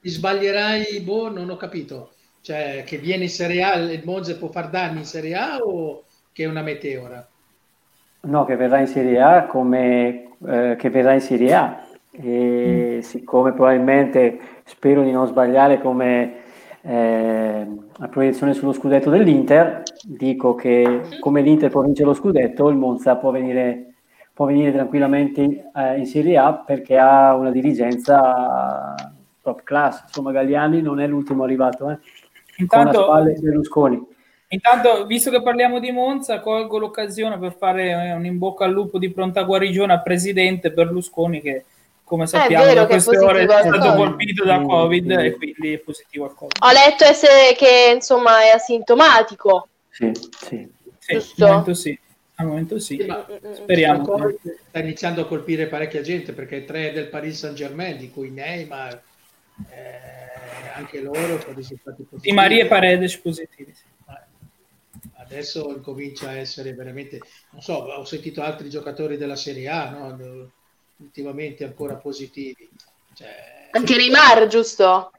Ti 0.00 0.08
sbaglierai, 0.08 1.00
boh, 1.00 1.30
non 1.30 1.48
ho 1.48 1.56
capito. 1.56 2.14
Cioè, 2.48 2.82
che 2.86 2.96
viene 2.96 3.24
in 3.24 3.28
Serie 3.28 3.62
A, 3.62 3.74
il 3.74 4.00
Monza 4.06 4.34
può 4.34 4.48
far 4.48 4.70
danni 4.70 5.00
in 5.00 5.04
Serie 5.04 5.34
A 5.34 5.58
o 5.58 6.04
che 6.32 6.44
è 6.44 6.46
una 6.46 6.62
meteora? 6.62 7.28
No, 8.20 8.46
che 8.46 8.56
verrà 8.56 8.78
in 8.78 8.86
Serie 8.86 9.20
A 9.20 9.44
come 9.44 10.30
eh, 10.46 10.74
che 10.78 10.88
verrà 10.88 11.12
in 11.12 11.20
Serie 11.20 11.54
A. 11.54 11.84
E 12.10 12.94
mm. 12.96 12.98
siccome 13.00 13.52
probabilmente 13.52 14.38
spero 14.64 15.02
di 15.02 15.10
non 15.10 15.26
sbagliare 15.26 15.78
come 15.78 16.36
eh, 16.80 17.66
la 17.96 18.08
proiezione 18.08 18.54
sullo 18.54 18.72
scudetto 18.72 19.10
dell'Inter, 19.10 19.82
dico 20.04 20.54
che 20.54 21.02
come 21.20 21.42
l'Inter 21.42 21.68
può 21.68 21.82
vincere 21.82 22.08
lo 22.08 22.14
scudetto, 22.14 22.70
il 22.70 22.76
Monza 22.76 23.16
può 23.16 23.30
venire 23.30 23.92
può 24.32 24.46
venire 24.46 24.72
tranquillamente 24.72 25.70
eh, 25.76 25.98
in 25.98 26.06
Serie 26.06 26.38
A 26.38 26.54
perché 26.54 26.96
ha 26.96 27.34
una 27.34 27.50
dirigenza 27.50 28.94
top 29.42 29.62
class. 29.64 30.02
Insomma, 30.06 30.32
Galliani 30.32 30.80
non 30.80 30.98
è 30.98 31.06
l'ultimo 31.06 31.44
arrivato, 31.44 31.90
eh. 31.90 31.98
Intanto, 32.58 33.04
con 33.04 33.04
spalle 33.04 33.32
Berlusconi. 33.32 34.06
Intanto, 34.50 35.04
visto 35.06 35.30
che 35.30 35.42
parliamo 35.42 35.78
di 35.78 35.90
Monza, 35.90 36.40
colgo 36.40 36.78
l'occasione 36.78 37.38
per 37.38 37.54
fare 37.56 37.90
eh, 37.90 38.12
un 38.12 38.24
in 38.24 38.38
bocca 38.38 38.64
al 38.64 38.72
lupo 38.72 38.98
di 38.98 39.10
pronta 39.10 39.42
guarigione 39.42 39.92
al 39.92 40.02
presidente 40.02 40.70
Berlusconi 40.70 41.40
che 41.40 41.64
come 42.08 42.26
sappiamo 42.26 42.72
da 42.72 42.86
queste 42.86 43.18
ore 43.18 43.42
è 43.42 43.44
stato 43.44 43.94
colpito 43.94 44.42
da 44.42 44.62
Covid 44.62 45.18
sì, 45.18 45.26
e 45.26 45.36
quindi 45.36 45.72
è 45.74 45.78
positivo 45.78 46.24
al 46.24 46.34
Covid. 46.34 46.56
Ho 46.60 46.72
letto 46.72 47.04
essere 47.04 47.54
che 47.54 47.92
insomma 47.94 48.42
è 48.44 48.48
asintomatico. 48.48 49.68
Sì, 49.90 50.10
sì. 50.14 50.66
sì 50.98 51.18
Giusto? 51.36 51.74
Sì. 51.74 51.98
Al 52.36 52.46
momento 52.46 52.78
sì, 52.78 53.04
ma 53.04 53.26
speriamo. 53.52 54.16
Sta 54.68 54.78
iniziando 54.78 55.22
a 55.22 55.26
colpire 55.26 55.66
parecchia 55.66 56.00
gente 56.00 56.32
perché 56.32 56.64
tre 56.64 56.92
del 56.92 57.08
Paris 57.08 57.36
Saint 57.36 57.56
Germain, 57.56 57.98
di 57.98 58.10
cui 58.10 58.30
Neymar, 58.30 59.02
eh, 59.70 60.17
anche 60.78 61.00
loro 61.00 61.40
sono 61.40 61.54
risultati 61.54 62.02
positivi. 62.02 62.30
Di 62.30 62.32
Maria 62.32 62.64
e 62.64 62.66
Paredes 62.66 63.16
positivi. 63.18 63.74
Sì. 63.74 63.84
Adesso 65.16 65.80
comincia 65.80 66.30
a 66.30 66.36
essere 66.36 66.72
veramente, 66.72 67.20
non 67.50 67.60
so, 67.60 67.74
ho 67.74 68.04
sentito 68.04 68.40
altri 68.40 68.70
giocatori 68.70 69.18
della 69.18 69.36
Serie 69.36 69.68
A, 69.68 69.90
no? 69.90 70.50
ultimamente 70.96 71.64
ancora 71.64 71.94
positivi. 71.96 72.68
Cioè, 73.12 73.68
anche 73.72 73.96
Neymar, 73.96 74.46
giusto? 74.46 75.12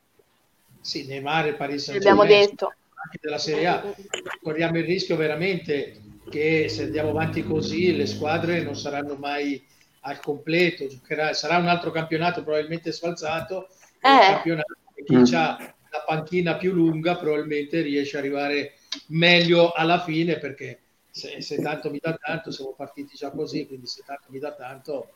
Sì, 0.82 1.06
Neymar 1.06 1.48
e 1.48 1.54
Paris 1.54 1.84
Saint 1.84 2.02
Germain. 2.02 2.32
Abbiamo 2.32 2.46
detto. 2.46 2.66
anche 2.66 3.18
della 3.22 3.38
Serie 3.38 3.68
A. 3.68 3.96
Corriamo 4.42 4.80
il 4.80 4.86
rischio 4.86 5.16
veramente 5.16 6.02
che 6.30 6.70
se 6.70 6.84
andiamo 6.84 7.10
avanti 7.10 7.44
così 7.44 7.96
le 7.96 8.06
squadre 8.06 8.62
non 8.62 8.76
saranno 8.76 9.16
mai 9.16 9.64
al 10.02 10.20
completo, 10.22 10.88
giocherà, 10.88 11.34
sarà 11.34 11.58
un 11.58 11.68
altro 11.68 11.92
campionato 11.92 12.42
probabilmente 12.44 12.92
sfalsato, 12.92 13.68
eh. 14.02 14.32
campionato 14.32 14.78
chi 15.10 15.16
mm. 15.32 15.36
ha 15.36 15.58
la 15.92 16.04
panchina 16.06 16.56
più 16.56 16.72
lunga 16.72 17.18
probabilmente 17.18 17.82
riesce 17.82 18.18
ad 18.18 18.24
arrivare 18.24 18.76
meglio 19.08 19.72
alla 19.72 20.00
fine 20.00 20.38
perché 20.38 20.82
se, 21.10 21.42
se, 21.42 21.60
tanto 21.62 21.90
mi 21.90 22.00
dà 22.00 22.14
tanto, 22.14 22.52
siamo 22.52 22.74
partiti 22.74 23.16
già 23.16 23.32
così, 23.32 23.66
quindi 23.66 23.88
se 23.88 24.04
tanto 24.06 24.28
mi 24.28 24.38
dà 24.38 24.54
tanto, 24.54 25.14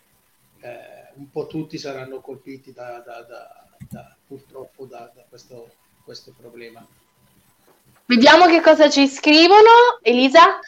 eh, 0.62 1.12
un 1.16 1.30
po' 1.30 1.46
tutti 1.46 1.78
saranno 1.78 2.20
colpiti 2.20 2.74
da, 2.74 3.04
da, 3.06 3.22
da, 3.22 3.66
da 3.90 4.18
purtroppo 4.26 4.86
da, 4.86 5.12
questo, 5.30 5.70
questo 6.04 6.34
problema. 6.36 6.86
Vediamo 8.06 8.48
che 8.48 8.60
cosa 8.62 8.90
ci 8.90 9.08
scrivono, 9.08 10.00
Elisa. 10.02 10.60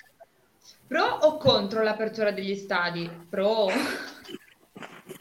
Pro 0.88 1.04
o 1.04 1.38
contro 1.38 1.82
l'apertura 1.82 2.32
degli 2.32 2.56
stadi? 2.56 3.10
Pro. 3.28 3.68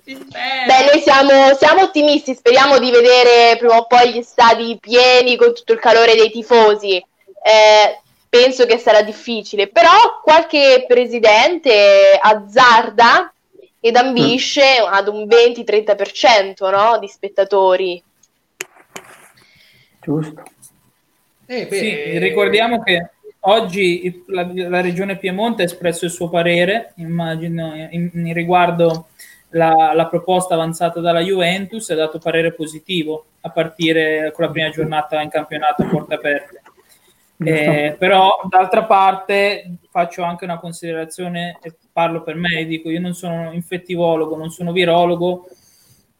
Beh, 0.05 0.91
noi 0.93 1.01
siamo, 1.01 1.55
siamo, 1.59 1.83
ottimisti, 1.83 2.35
speriamo 2.35 2.79
di 2.79 2.91
vedere 2.91 3.57
prima 3.57 3.79
o 3.79 3.87
poi 3.87 4.13
gli 4.13 4.23
stadi 4.23 4.77
pieni 4.79 5.37
con 5.37 5.55
tutto 5.55 5.73
il 5.73 5.79
calore 5.79 6.15
dei 6.15 6.31
tifosi. 6.31 6.97
Eh, 6.97 8.01
penso 8.29 8.67
che 8.67 8.77
sarà 8.77 9.01
difficile, 9.01 9.69
però 9.69 10.21
qualche 10.23 10.85
presidente 10.87 12.19
azzarda 12.21 13.33
ed 13.81 13.97
ambisce 13.97 14.83
mm. 14.83 14.93
ad 14.93 15.09
un 15.09 15.27
20-30% 15.27 16.71
no? 16.71 16.99
di 16.99 17.09
spettatori. 17.09 18.03
Giusto. 20.01 20.43
Eh, 21.47 21.67
beh, 21.67 21.77
sì, 21.77 22.19
ricordiamo 22.19 22.83
che 22.83 23.11
oggi 23.41 24.25
la, 24.27 24.51
la, 24.53 24.81
regione 24.81 25.17
Piemonte 25.17 25.63
ha 25.63 25.67
espresso 25.67 26.05
il 26.05 26.11
suo 26.11 26.29
parere, 26.29 26.93
immagino, 26.97 27.75
in, 27.91 28.11
in 28.13 28.33
riguardo 28.33 29.09
la, 29.55 29.93
la, 29.95 30.07
proposta 30.07 30.55
avanzata 30.55 31.01
dalla 31.01 31.21
Juventus, 31.21 31.89
ha 31.91 31.95
dato 31.95 32.19
parere 32.19 32.53
positivo 32.53 33.27
a 33.43 33.51
partire 33.51 34.33
con 34.33 34.45
la 34.45 34.51
prima 34.51 34.69
giornata 34.71 35.21
in 35.21 35.31
campionato 35.31 35.83
a 35.83 35.87
porte 35.87 36.15
aperte. 36.15 36.63
Eh, 37.37 37.97
però 37.99 38.41
d'altra 38.49 38.85
parte 38.85 39.77
faccio 39.91 40.23
anche 40.23 40.45
una 40.45 40.59
considerazione 40.59 41.59
e 41.63 41.75
parlo 41.93 42.23
per 42.23 42.37
me, 42.37 42.65
dico 42.65 42.91
io 42.91 43.01
non 43.01 43.13
sono 43.15 43.53
infettivologo, 43.53 44.37
non 44.37 44.51
sono 44.51 44.73
virologo, 44.73 45.49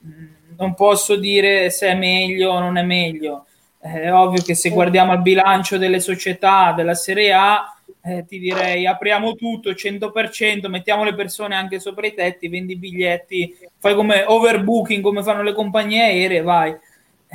mm, 0.05 0.27
non 0.57 0.75
posso 0.75 1.17
dire 1.17 1.71
se 1.71 1.89
è 1.89 1.95
meglio 1.95 2.51
o 2.51 2.61
non 2.61 2.77
è 2.77 2.83
meglio. 2.83 3.47
È 3.79 4.13
ovvio 4.13 4.43
che 4.43 4.55
se 4.55 4.71
guardiamo 4.71 5.13
al 5.13 5.23
bilancio 5.23 5.77
delle 5.77 6.01
società 6.01 6.73
della 6.73 6.95
Serie 6.95 7.33
A, 7.33 7.77
eh, 8.05 8.25
ti 8.27 8.39
direi 8.39 8.87
apriamo 8.87 9.35
tutto 9.35 9.71
100%, 9.71 10.69
mettiamo 10.69 11.05
le 11.05 11.15
persone 11.15 11.57
anche 11.57 11.81
sopra 11.81 12.07
i 12.07 12.15
tetti, 12.15 12.49
vendi 12.49 12.75
i 12.75 12.79
biglietti, 12.79 13.57
fai 13.79 13.95
come 13.95 14.25
overbooking 14.27 15.03
come 15.03 15.23
fanno 15.23 15.43
le 15.43 15.55
compagnie 15.55 16.03
aeree, 16.03 16.43
vai 16.43 16.77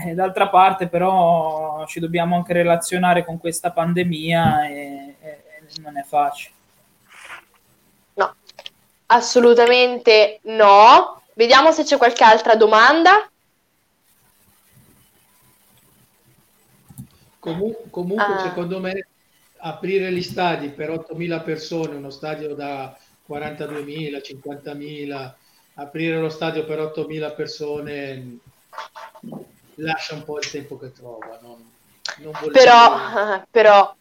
eh, 0.05 0.13
d'altra 0.13 0.47
parte, 0.49 0.87
però, 0.87 1.85
ci 1.87 1.99
dobbiamo 1.99 2.35
anche 2.35 2.53
relazionare 2.53 3.25
con 3.25 3.37
questa 3.37 3.71
pandemia 3.71 4.67
e, 4.69 5.15
e 5.19 5.43
non 5.81 5.97
è 5.97 6.03
facile. 6.03 6.53
No, 8.13 8.35
assolutamente 9.07 10.39
no. 10.43 11.21
Vediamo 11.33 11.71
se 11.71 11.83
c'è 11.83 11.97
qualche 11.97 12.23
altra 12.23 12.55
domanda. 12.55 13.29
Comun- 17.39 17.89
comunque, 17.89 18.33
ah. 18.33 18.39
secondo 18.39 18.79
me, 18.79 19.07
aprire 19.59 20.11
gli 20.11 20.23
stadi 20.23 20.69
per 20.69 20.89
8.000 20.89 21.43
persone, 21.43 21.95
uno 21.95 22.09
stadio 22.09 22.53
da 22.55 22.97
42.000, 23.27 24.21
50.000, 24.43 25.31
aprire 25.75 26.19
lo 26.19 26.29
stadio 26.29 26.65
per 26.65 26.79
8.000 26.79 27.35
persone 27.35 28.39
lascia 29.75 30.15
un 30.15 30.23
po' 30.23 30.39
il 30.39 30.49
tempo 30.49 30.77
che 30.77 30.91
trova. 30.91 31.39
Non, 31.41 31.71
non 32.17 32.33
però, 32.51 33.43
però... 33.49 33.95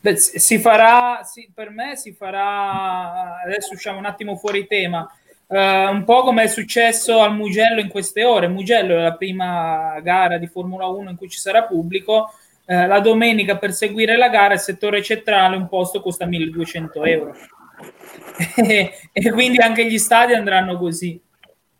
Beh, 0.00 0.16
si 0.16 0.58
farà, 0.58 1.22
sì, 1.22 1.48
per 1.54 1.70
me 1.70 1.96
si 1.96 2.12
farà, 2.12 3.40
adesso 3.44 3.74
usciamo 3.74 3.98
un 3.98 4.04
attimo 4.04 4.34
fuori 4.34 4.66
tema, 4.66 5.08
uh, 5.46 5.56
un 5.56 6.02
po' 6.04 6.24
come 6.24 6.42
è 6.42 6.48
successo 6.48 7.20
al 7.20 7.36
Mugello 7.36 7.80
in 7.80 7.88
queste 7.88 8.24
ore. 8.24 8.48
Mugello 8.48 8.96
è 8.96 9.02
la 9.02 9.14
prima 9.14 10.00
gara 10.02 10.38
di 10.38 10.48
Formula 10.48 10.86
1 10.86 11.10
in 11.10 11.16
cui 11.16 11.28
ci 11.28 11.38
sarà 11.38 11.62
pubblico. 11.62 12.34
Uh, 12.64 12.86
la 12.86 13.00
domenica 13.00 13.58
per 13.58 13.72
seguire 13.72 14.16
la 14.16 14.28
gara 14.28 14.54
il 14.54 14.60
settore 14.60 15.02
centrale 15.02 15.56
un 15.56 15.68
posto 15.68 16.00
costa 16.00 16.26
1200 16.26 17.04
euro 17.04 17.34
e, 18.54 18.92
e 19.10 19.30
quindi 19.32 19.58
anche 19.58 19.84
gli 19.84 19.98
stadi 19.98 20.32
andranno 20.32 20.78
così 20.78 21.20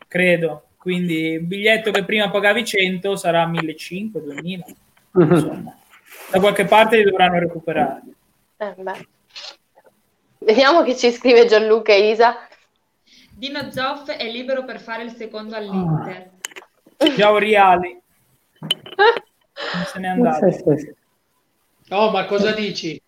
credo 0.09 0.65
quindi 0.83 1.35
il 1.35 1.43
biglietto 1.43 1.93
che 1.93 2.03
prima 2.03 2.29
pagavi 2.29 2.65
100 2.65 3.15
sarà 3.15 3.47
1500, 3.47 4.19
2000. 4.19 4.65
Insomma, 5.15 5.77
da 6.29 6.41
qualche 6.41 6.65
parte 6.65 6.97
li 6.97 7.05
dovranno 7.05 7.39
recuperare. 7.39 8.03
Eh, 8.57 8.75
Vediamo 10.39 10.83
che 10.83 10.97
ci 10.97 11.13
scrive 11.13 11.47
Gianluca 11.47 11.93
e 11.93 12.11
Isa. 12.11 12.37
Dino 13.31 13.71
Zoff 13.71 14.11
è 14.11 14.29
libero 14.29 14.65
per 14.65 14.81
fare 14.81 15.05
il 15.05 15.13
secondo 15.13 15.55
all'Inter. 15.55 16.31
Ciao 17.17 17.39
Riali. 17.39 18.01
Non 19.75 19.85
se 19.85 19.99
n'è 19.99 20.09
andato. 20.09 20.47
Oh, 21.91 22.11
ma 22.11 22.25
cosa 22.27 22.53
dici? 22.53 23.01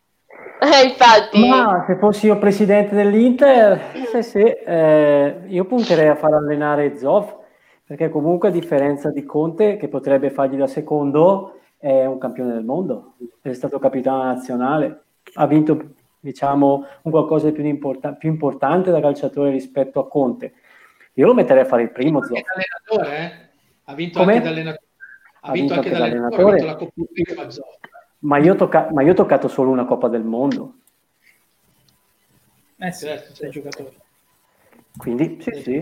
Eh, 0.61 0.87
infatti. 0.89 1.47
Ma 1.47 1.85
se 1.87 1.97
fossi 1.97 2.27
io 2.27 2.39
presidente 2.39 2.95
dell'Inter, 2.95 3.93
se, 4.11 4.23
se, 4.23 4.63
eh, 4.65 5.41
io 5.47 5.65
punterei 5.65 6.09
a 6.09 6.17
far 6.17 6.35
allenare 6.35 6.97
Zoff 6.97 7.43
perché 7.87 8.09
comunque 8.09 8.49
a 8.49 8.51
differenza 8.53 9.11
di 9.11 9.25
Conte, 9.25 9.77
che 9.77 9.89
potrebbe 9.89 10.31
fargli 10.31 10.57
da 10.57 10.67
secondo, 10.67 11.61
è 11.77 12.07
un 12.07 12.19
campione 12.19 12.55
del 12.55 12.65
mondo, 12.65 13.15
è 13.43 13.53
stato 13.53 13.79
capitano 13.79 14.25
nazionale, 14.25 15.03
ha 15.35 15.47
vinto 15.47 15.91
diciamo 16.19 16.87
un 17.03 17.11
qualcosa 17.11 17.47
di 17.47 17.53
più, 17.53 17.63
import- 17.65 18.17
più 18.17 18.31
importante 18.31 18.91
da 18.91 19.01
calciatore 19.01 19.51
rispetto 19.51 20.01
a 20.01 20.09
Conte. 20.09 20.55
Io 21.15 21.27
lo 21.27 21.35
metterei 21.35 21.63
a 21.63 21.67
fare 21.67 21.83
il 21.83 21.91
primo. 21.91 22.21
Allenatore, 22.21 23.19
eh? 23.19 23.33
Ha 23.85 23.95
vinto 23.95 24.19
Come? 24.21 24.33
anche 24.33 24.45
da 24.45 24.51
allenatore. 24.51 24.84
Ha, 25.45 25.51
ha 25.51 25.53
vinto, 25.53 25.75
vinto 25.75 25.89
anche 25.89 25.99
da 25.99 26.05
allenatore. 26.05 26.69
Ha 26.69 26.75
vinto 26.75 26.91
ma, 28.21 28.39
io 28.39 28.55
tocca- 28.55 28.89
ma 28.93 29.03
io 29.03 29.13
ho 29.13 29.15
toccato 29.15 29.49
solo 29.49 29.71
una 29.71 29.85
Coppa 29.85 30.09
del 30.09 30.25
Mondo. 30.25 30.77
Eh 32.79 32.91
sì, 32.91 33.05
certo, 33.05 33.35
sei 33.35 33.51
giocatore. 33.51 33.93
Quindi 34.97 35.37
sì, 35.41 35.51
sì. 35.61 35.81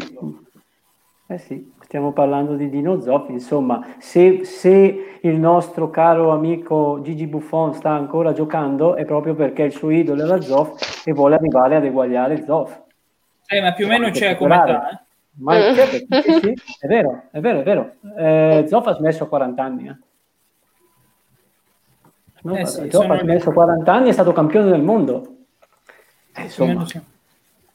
Eh 1.28 1.38
sì, 1.38 1.72
stiamo 1.82 2.12
parlando 2.12 2.56
di 2.56 2.68
Dino 2.68 3.00
Zoppi, 3.00 3.32
insomma, 3.32 3.94
se, 3.98 4.44
se, 4.44 5.18
il 5.22 5.38
nostro 5.38 5.88
caro 5.90 6.30
amico 6.32 6.98
Gigi 7.02 7.28
Buffon 7.28 7.72
sta 7.72 7.90
ancora 7.90 8.32
giocando 8.32 8.96
è 8.96 9.04
proprio 9.04 9.34
perché 9.34 9.62
il 9.62 9.72
suo 9.72 9.90
idolo 9.90 10.24
era 10.24 10.40
Zoff 10.40 11.06
e 11.06 11.12
vuole 11.12 11.36
arrivare 11.36 11.76
ad 11.76 11.84
eguagliare 11.84 12.42
Zoff. 12.44 12.80
Eh, 13.46 13.60
ma 13.60 13.72
più 13.72 13.86
o 13.86 13.88
meno 13.88 14.10
c'è 14.10 14.34
come 14.34 14.56
età, 14.56 14.90
eh? 14.90 15.01
Ma 15.34 15.56
è, 15.56 15.74
sì, 15.74 16.06
sì, 16.40 16.54
è 16.80 16.86
vero, 16.86 17.24
è 17.30 17.40
vero, 17.40 17.60
è 17.60 17.62
vero. 17.62 17.94
Eh, 18.16 18.64
Zoff 18.68 18.86
ha 18.86 18.94
smesso 18.94 19.24
a 19.24 19.28
40 19.28 19.62
anni. 19.62 19.88
Eh. 19.88 19.96
No, 22.42 22.56
eh 22.56 22.66
sì, 22.66 22.88
Zoff 22.90 23.08
ha 23.08 23.18
smesso 23.18 23.50
a 23.50 23.52
40 23.52 23.92
anni 23.92 24.06
e 24.06 24.10
è 24.10 24.12
stato 24.12 24.32
campione 24.32 24.70
del 24.70 24.82
mondo. 24.82 25.36
Eh, 26.34 26.42
insomma, 26.42 26.86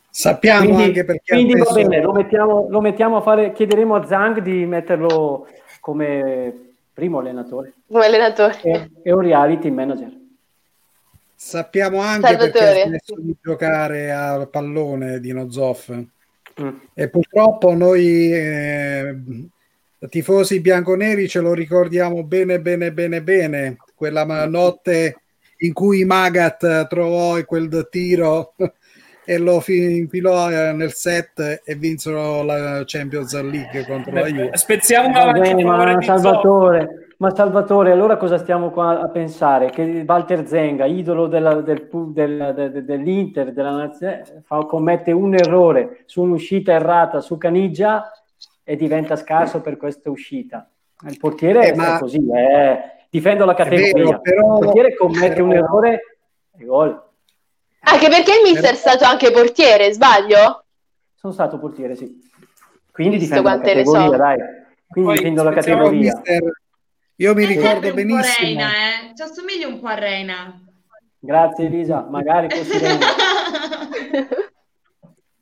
Sappiamo 0.10 0.66
quindi, 0.66 0.84
anche 0.84 1.06
perché. 1.06 1.34
Quindi 1.34 1.60
va 1.60 1.72
bene, 1.72 2.02
lo 2.02 2.12
mettiamo, 2.12 2.68
lo 2.70 2.82
mettiamo, 2.82 3.18
a 3.18 3.22
fare. 3.22 3.52
Chiederemo 3.52 3.96
a 3.96 4.06
Zhang 4.06 4.42
di 4.42 4.66
metterlo 4.66 5.48
come 5.80 6.74
primo 6.94 7.20
allenatore. 7.20 7.74
Come 7.88 8.06
allenatore. 8.06 8.60
E, 8.62 8.92
e 9.04 9.12
un 9.12 9.22
reality 9.22 9.70
manager. 9.70 10.12
Sappiamo 11.36 12.00
anche 12.00 12.28
Salvatore. 12.28 12.52
perché 12.52 12.82
ha 12.82 12.86
smesso 12.88 13.16
di 13.20 13.36
giocare 13.40 14.12
a 14.12 14.48
pallone 14.48 15.20
di 15.20 15.32
Nozoff. 15.32 15.92
Mm. 16.62 16.78
E 16.94 17.10
purtroppo 17.10 17.74
noi 17.74 18.32
eh, 18.34 19.16
tifosi 20.10 20.60
bianconeri 20.60 21.28
ce 21.28 21.40
lo 21.40 21.54
ricordiamo 21.54 22.24
bene, 22.24 22.60
bene, 22.60 22.92
bene, 22.92 23.22
bene. 23.22 23.78
Quella 23.94 24.46
notte 24.46 25.16
in 25.60 25.74
cui 25.74 26.04
Magat 26.06 26.88
trovò 26.88 27.44
quel 27.46 27.88
tiro 27.90 28.56
e 29.30 29.38
lo 29.38 29.62
infilò 29.68 30.50
eh, 30.50 30.72
nel 30.72 30.94
set 30.94 31.62
e 31.66 31.76
vinsero 31.76 32.44
la 32.44 32.84
Champions 32.86 33.38
League 33.42 33.86
contro 33.86 34.14
Beh, 34.14 34.22
la 34.22 34.28
Juve. 34.28 34.50
Spezziamo 34.54 35.10
una 35.10 35.34
bene, 35.34 35.66
ma 35.66 36.02
Salvatore, 36.02 37.10
ma 37.18 37.36
Salvatore, 37.36 37.92
allora 37.92 38.16
cosa 38.16 38.38
stiamo 38.38 38.70
qua 38.72 39.02
a 39.02 39.10
pensare? 39.10 39.70
Che 39.70 40.06
Walter 40.08 40.48
Zenga, 40.48 40.86
idolo 40.86 41.28
della, 41.28 41.56
del, 41.56 41.90
del, 41.92 42.54
del, 42.56 42.86
dell'Inter, 42.86 43.52
della 43.52 43.72
nazione, 43.72 44.24
fa, 44.46 44.60
commette 44.60 45.12
un 45.12 45.34
errore 45.34 46.04
su 46.06 46.22
un'uscita 46.22 46.72
errata 46.72 47.20
su 47.20 47.38
Canigia 47.38 48.10
e 48.64 48.78
diventa 48.78 49.18
scarso 49.18 49.60
per 49.60 49.76
questa 49.76 50.10
uscita. 50.10 50.70
Il 51.06 51.18
portiere 51.18 51.68
eh, 51.68 51.72
è 51.72 51.76
ma... 51.76 52.00
così, 52.00 52.18
eh. 52.18 52.80
difendo 53.10 53.44
la 53.44 53.56
categoria. 53.56 53.92
Vero, 53.94 54.22
però... 54.22 54.58
Il 54.58 54.64
portiere 54.64 54.96
commette 54.96 55.34
però... 55.34 55.46
un 55.46 55.52
errore 55.52 56.02
e 56.58 56.64
gol. 56.64 57.06
Anche 57.80 58.10
perché 58.10 58.32
il 58.32 58.52
mister 58.52 58.72
è 58.72 58.76
stato 58.76 59.06
anche 59.06 59.32
portiere, 59.32 59.92
sbaglio? 59.94 60.66
Sono 61.16 61.34
stato 61.34 61.60
portiere, 61.60 61.96
sì. 61.96 62.26
Quindi 62.92 63.18
difendo 63.18 63.50
la 63.50 63.58
categoria, 63.60 64.10
so. 64.10 64.16
dai. 64.16 64.38
Quindi 64.88 65.10
Poi, 65.10 65.18
difendo 65.18 65.44
la 65.44 65.52
categoria. 65.52 66.14
Mister, 66.16 66.62
io 67.16 67.34
mi 67.34 67.46
ricordo 67.46 67.94
benissimo. 67.94 68.36
Reina, 68.40 68.70
eh? 68.70 69.14
Ci 69.16 69.22
assomiglia 69.22 69.68
un 69.68 69.80
po' 69.80 69.88
a 69.88 69.96
Reina. 69.96 70.62
Grazie 71.20 71.66
Elisa, 71.66 72.08
magari 72.10 72.48
Reina. 72.48 73.06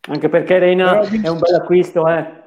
Anche 0.07 0.29
perché 0.29 0.59
Reina 0.59 1.01
è 1.01 1.27
un 1.27 1.39
bel 1.39 1.55
acquisto, 1.55 2.07
eh. 2.07 2.43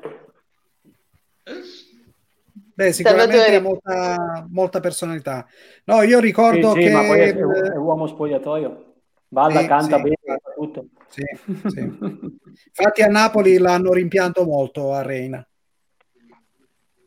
Beh, 2.74 2.93
sicuramente 2.93 3.57
ha 3.57 3.61
molta, 3.61 4.47
molta, 4.51 4.80
personalità. 4.80 5.45
No, 5.84 6.03
io 6.03 6.20
ricordo 6.20 6.72
sì, 6.72 6.82
sì, 6.82 6.86
che... 6.86 6.93
Ma 6.93 7.01
poi 7.01 7.20
è, 7.20 7.34
è 7.34 7.76
uomo 7.76 8.07
spogliatoio. 8.07 8.88
Balla, 9.29 9.61
sì, 9.61 9.66
canta 9.66 9.97
sì, 9.97 10.03
bene, 10.03 10.41
tutto. 10.57 10.87
Sì, 11.07 11.22
sì. 11.68 11.81
Infatti 11.81 13.03
a 13.03 13.09
Napoli 13.09 13.59
l'hanno 13.59 13.93
rimpianto 13.93 14.45
molto 14.45 14.93
a 14.93 15.03
Reina. 15.03 15.47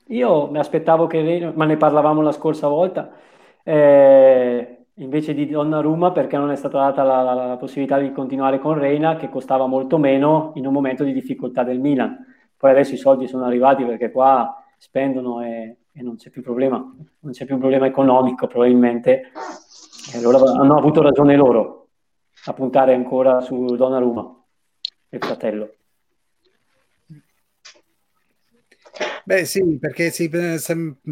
Io 0.07 0.49
mi 0.51 0.59
aspettavo 0.59 1.07
che 1.07 1.21
Reina, 1.21 1.51
ma 1.55 1.65
ne 1.65 1.77
parlavamo 1.77 2.21
la 2.21 2.31
scorsa 2.31 2.67
volta, 2.67 3.11
eh, 3.63 4.85
invece 4.95 5.33
di 5.33 5.47
Donnarumma 5.47 6.11
perché 6.11 6.37
non 6.37 6.51
è 6.51 6.55
stata 6.55 6.77
data 6.77 7.03
la, 7.03 7.21
la, 7.21 7.33
la, 7.33 7.57
possibilità 7.57 7.97
di 7.97 8.11
continuare 8.11 8.59
con 8.59 8.77
Reina 8.77 9.15
che 9.15 9.29
costava 9.29 9.65
molto 9.67 9.97
meno 9.97 10.51
in 10.55 10.67
un 10.67 10.73
momento 10.73 11.03
di 11.03 11.13
difficoltà 11.13 11.63
del 11.63 11.79
Milan. 11.79 12.17
Poi 12.57 12.71
adesso 12.71 12.93
i 12.93 12.97
soldi 12.97 13.27
sono 13.27 13.45
arrivati 13.45 13.83
perché 13.83 14.11
qua 14.11 14.63
spendono 14.77 15.41
e, 15.41 15.77
e 15.91 16.01
non 16.03 16.17
c'è 16.17 16.29
più 16.29 16.43
problema, 16.43 16.77
non 16.77 17.31
c'è 17.31 17.45
più 17.45 17.55
un 17.55 17.61
problema 17.61 17.87
economico 17.87 18.47
probabilmente. 18.47 19.31
E 20.13 20.17
allora 20.17 20.39
hanno 20.39 20.77
avuto 20.77 21.01
ragione 21.01 21.35
loro 21.35 21.80
a 22.45 22.53
puntare 22.53 22.93
ancora 22.93 23.41
su 23.41 23.75
Donnarumma, 23.75 24.43
il 25.09 25.19
fratello. 25.19 25.75
Beh 29.23 29.45
sì, 29.45 29.77
perché 29.79 30.09
si, 30.09 30.29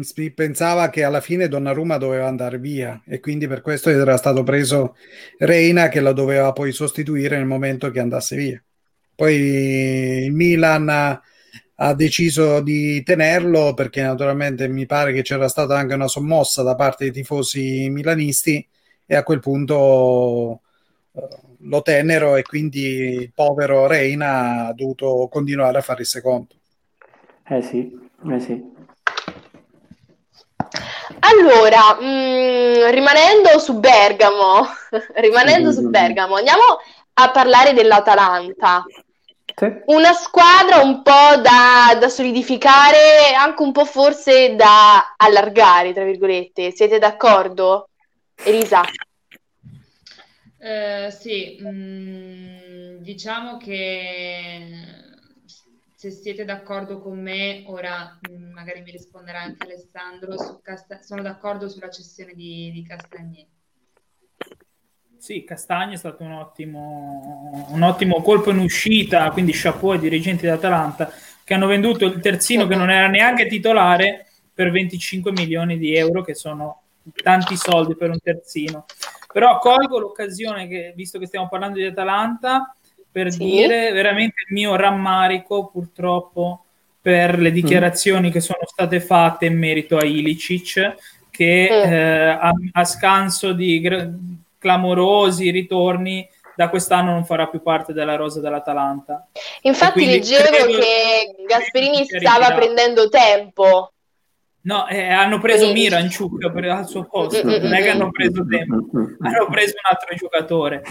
si, 0.00 0.30
pensava 0.32 0.90
che 0.90 1.04
alla 1.04 1.20
fine 1.20 1.48
Donnarumma 1.48 1.96
doveva 1.96 2.26
andare 2.26 2.58
via 2.58 3.00
e 3.06 3.20
quindi 3.20 3.46
per 3.46 3.62
questo 3.62 3.88
era 3.88 4.16
stato 4.16 4.42
preso 4.42 4.96
Reina 5.38 5.88
che 5.88 6.00
la 6.00 6.12
doveva 6.12 6.52
poi 6.52 6.72
sostituire 6.72 7.36
nel 7.36 7.46
momento 7.46 7.90
che 7.90 8.00
andasse 8.00 8.36
via. 8.36 8.62
Poi 9.14 9.34
il 10.24 10.32
Milan 10.32 10.88
ha, 10.88 11.22
ha 11.76 11.94
deciso 11.94 12.60
di 12.60 13.02
tenerlo 13.02 13.74
perché 13.74 14.02
naturalmente 14.02 14.68
mi 14.68 14.86
pare 14.86 15.12
che 15.12 15.22
c'era 15.22 15.48
stata 15.48 15.76
anche 15.78 15.94
una 15.94 16.08
sommossa 16.08 16.62
da 16.62 16.74
parte 16.74 17.04
dei 17.04 17.12
tifosi 17.12 17.88
milanisti 17.90 18.66
e 19.06 19.14
a 19.14 19.22
quel 19.22 19.40
punto 19.40 20.62
lo 21.58 21.82
tennero 21.82 22.36
e 22.36 22.42
quindi 22.42 22.80
il 22.80 23.32
povero 23.34 23.86
Reina 23.86 24.66
ha 24.66 24.72
dovuto 24.72 25.28
continuare 25.30 25.78
a 25.78 25.82
fare 25.82 26.00
il 26.02 26.06
secondo. 26.06 26.54
Eh 27.46 27.62
sì, 27.62 27.98
eh 28.30 28.40
sì. 28.40 28.78
Allora, 31.20 31.96
mh, 32.00 32.04
mm, 32.04 32.90
rimanendo 32.90 33.58
su 33.58 33.78
Bergamo, 33.78 34.66
rimanendo 35.16 35.72
su 35.72 35.88
Bergamo, 35.88 36.36
andiamo 36.36 36.62
a 37.14 37.30
parlare 37.30 37.72
dell'Atalanta. 37.72 38.84
Sì. 39.54 39.66
Una 39.86 40.12
squadra 40.12 40.78
un 40.78 41.02
po' 41.02 41.36
da, 41.42 41.98
da, 41.98 42.08
solidificare, 42.08 43.34
anche 43.36 43.62
un 43.62 43.72
po' 43.72 43.84
forse 43.84 44.54
da 44.54 45.14
allargare, 45.16 45.92
tra 45.92 46.04
virgolette. 46.04 46.70
Siete 46.70 46.98
d'accordo? 46.98 47.88
Elisa? 48.42 48.82
Eh, 50.62 51.10
sì, 51.10 51.56
mh, 51.58 51.68
mm, 51.70 52.96
diciamo 52.98 53.56
che 53.56 54.68
se 55.94 56.10
siete 56.10 56.44
d'accordo 56.44 57.00
con 57.00 57.18
me, 57.18 57.62
ora 57.66 58.18
mm, 58.30 58.52
magari 58.52 58.82
mi 58.82 58.90
risponderà 58.90 59.40
anche 59.40 59.64
Alessandro, 59.64 60.60
Casta- 60.62 61.00
sono 61.00 61.22
d'accordo 61.22 61.66
sulla 61.66 61.88
cessione 61.88 62.34
di, 62.34 62.70
di 62.72 62.82
Castagni. 62.82 63.48
Sì, 65.16 65.44
Castagni 65.44 65.94
è 65.94 65.98
stato 65.98 66.24
un 66.24 66.32
ottimo, 66.32 67.66
un 67.68 67.80
ottimo 67.82 68.20
colpo 68.20 68.50
in 68.50 68.58
uscita, 68.58 69.30
quindi 69.30 69.52
chapeau 69.54 69.92
ai 69.92 69.98
dirigenti 69.98 70.44
dell'Atalanta 70.44 71.10
che 71.42 71.54
hanno 71.54 71.66
venduto 71.66 72.04
il 72.04 72.20
terzino 72.20 72.66
che 72.66 72.76
non 72.76 72.90
era 72.90 73.08
neanche 73.08 73.46
titolare 73.46 74.26
per 74.52 74.70
25 74.70 75.32
milioni 75.32 75.78
di 75.78 75.94
euro, 75.96 76.22
che 76.22 76.34
sono 76.34 76.82
tanti 77.22 77.56
soldi 77.56 77.96
per 77.96 78.10
un 78.10 78.20
terzino. 78.20 78.84
Però 79.32 79.58
colgo 79.58 79.98
l'occasione 79.98 80.66
che, 80.66 80.92
visto 80.96 81.18
che 81.18 81.26
stiamo 81.26 81.48
parlando 81.48 81.78
di 81.78 81.84
Atalanta, 81.84 82.74
per 83.10 83.32
sì. 83.32 83.44
dire 83.44 83.92
veramente 83.92 84.44
il 84.48 84.54
mio 84.54 84.76
rammarico 84.76 85.66
purtroppo 85.66 86.64
per 87.00 87.38
le 87.38 87.50
dichiarazioni 87.50 88.28
mm. 88.28 88.32
che 88.32 88.40
sono 88.40 88.60
state 88.64 89.00
fatte 89.00 89.46
in 89.46 89.58
merito 89.58 89.96
a 89.96 90.04
Ilicic 90.04 90.94
che 91.30 91.68
mm. 91.70 91.92
eh, 91.92 92.28
a, 92.28 92.52
a, 92.72 92.84
scanso 92.84 93.52
di 93.52 93.80
gra- 93.80 94.10
clamorosi 94.58 95.50
ritorni 95.50 96.28
da 96.54 96.68
quest'anno 96.68 97.12
non 97.12 97.24
farà 97.24 97.46
più 97.46 97.62
parte 97.62 97.94
della 97.94 98.16
rosa 98.16 98.40
dell'Atalanta. 98.40 99.26
Infatti 99.62 100.04
leggevo 100.04 100.66
che 100.66 101.44
Gasperini 101.46 102.04
stava 102.04 102.52
prendendo 102.52 103.08
tempo. 103.08 103.92
No, 104.62 104.86
eh, 104.88 105.08
hanno 105.08 105.38
preso 105.38 105.72
Miranciuk 105.72 106.50
per, 106.50 106.64
al 106.66 106.86
suo 106.86 107.04
posto, 107.04 107.42
non 107.44 107.72
è 107.72 107.82
che 107.82 107.90
hanno 107.90 108.10
preso 108.10 108.44
tempo, 108.44 108.76
hanno 109.20 109.46
preso 109.48 109.74
un 109.74 109.90
altro 109.90 110.14
giocatore. 110.16 110.82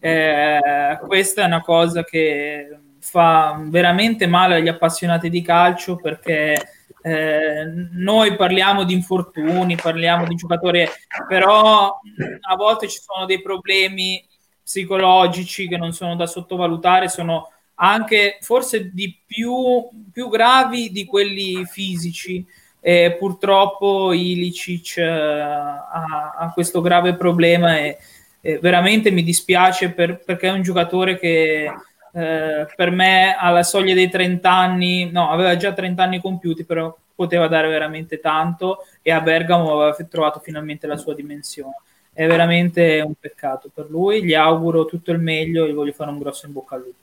Eh, 0.00 0.98
questa 1.06 1.42
è 1.42 1.46
una 1.46 1.60
cosa 1.60 2.04
che 2.04 2.78
fa 3.00 3.60
veramente 3.66 4.26
male 4.26 4.56
agli 4.56 4.68
appassionati 4.68 5.28
di 5.28 5.42
calcio 5.42 5.96
perché 5.96 6.56
eh, 7.02 7.64
noi 7.92 8.34
parliamo 8.34 8.84
di 8.84 8.94
infortuni, 8.94 9.76
parliamo 9.76 10.26
di 10.26 10.34
giocatori, 10.34 10.86
però 11.26 12.00
a 12.40 12.56
volte 12.56 12.88
ci 12.88 12.98
sono 13.00 13.26
dei 13.26 13.42
problemi 13.42 14.24
psicologici 14.62 15.68
che 15.68 15.76
non 15.76 15.92
sono 15.92 16.16
da 16.16 16.26
sottovalutare, 16.26 17.08
sono 17.08 17.50
anche 17.76 18.38
forse 18.40 18.90
di 18.92 19.18
più, 19.24 19.88
più 20.12 20.28
gravi 20.28 20.90
di 20.90 21.04
quelli 21.04 21.64
fisici. 21.64 22.44
E 22.80 23.16
purtroppo 23.18 24.12
Ilicic 24.12 24.98
eh, 24.98 25.04
ha, 25.04 26.34
ha, 26.36 26.50
questo 26.52 26.80
grave 26.80 27.14
problema 27.14 27.76
e, 27.78 27.98
eh, 28.40 28.58
veramente 28.58 29.10
mi 29.10 29.22
dispiace 29.22 29.90
per, 29.90 30.22
perché 30.24 30.48
è 30.48 30.52
un 30.52 30.62
giocatore 30.62 31.18
che 31.18 31.70
eh, 32.12 32.66
per 32.74 32.90
me 32.90 33.36
alla 33.36 33.62
soglia 33.62 33.94
dei 33.94 34.08
30 34.08 34.50
anni, 34.50 35.10
no, 35.10 35.30
aveva 35.30 35.56
già 35.56 35.72
30 35.72 36.02
anni 36.02 36.20
compiuti, 36.20 36.64
però 36.64 36.96
poteva 37.14 37.48
dare 37.48 37.68
veramente 37.68 38.20
tanto 38.20 38.84
e 39.02 39.10
a 39.10 39.20
Bergamo 39.20 39.72
aveva 39.72 39.96
trovato 40.08 40.38
finalmente 40.38 40.86
la 40.86 40.96
sua 40.96 41.14
dimensione. 41.14 41.74
È 42.12 42.26
veramente 42.26 43.00
un 43.00 43.14
peccato 43.18 43.70
per 43.72 43.90
lui, 43.90 44.24
gli 44.24 44.34
auguro 44.34 44.84
tutto 44.84 45.12
il 45.12 45.18
meglio 45.18 45.64
e 45.64 45.70
gli 45.70 45.74
voglio 45.74 45.92
fare 45.92 46.10
un 46.10 46.18
grosso 46.18 46.46
in 46.46 46.52
bocca 46.52 46.76
a 46.76 46.78
lui. 46.78 46.94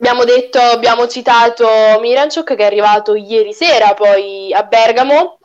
Abbiamo 0.00 0.24
detto, 0.24 0.58
abbiamo 0.58 1.06
citato 1.06 1.68
Miranchuk 2.00 2.54
che 2.54 2.62
è 2.62 2.64
arrivato 2.64 3.14
ieri 3.14 3.52
sera 3.52 3.92
poi 3.92 4.50
a 4.50 4.62
Bergamo 4.62 5.38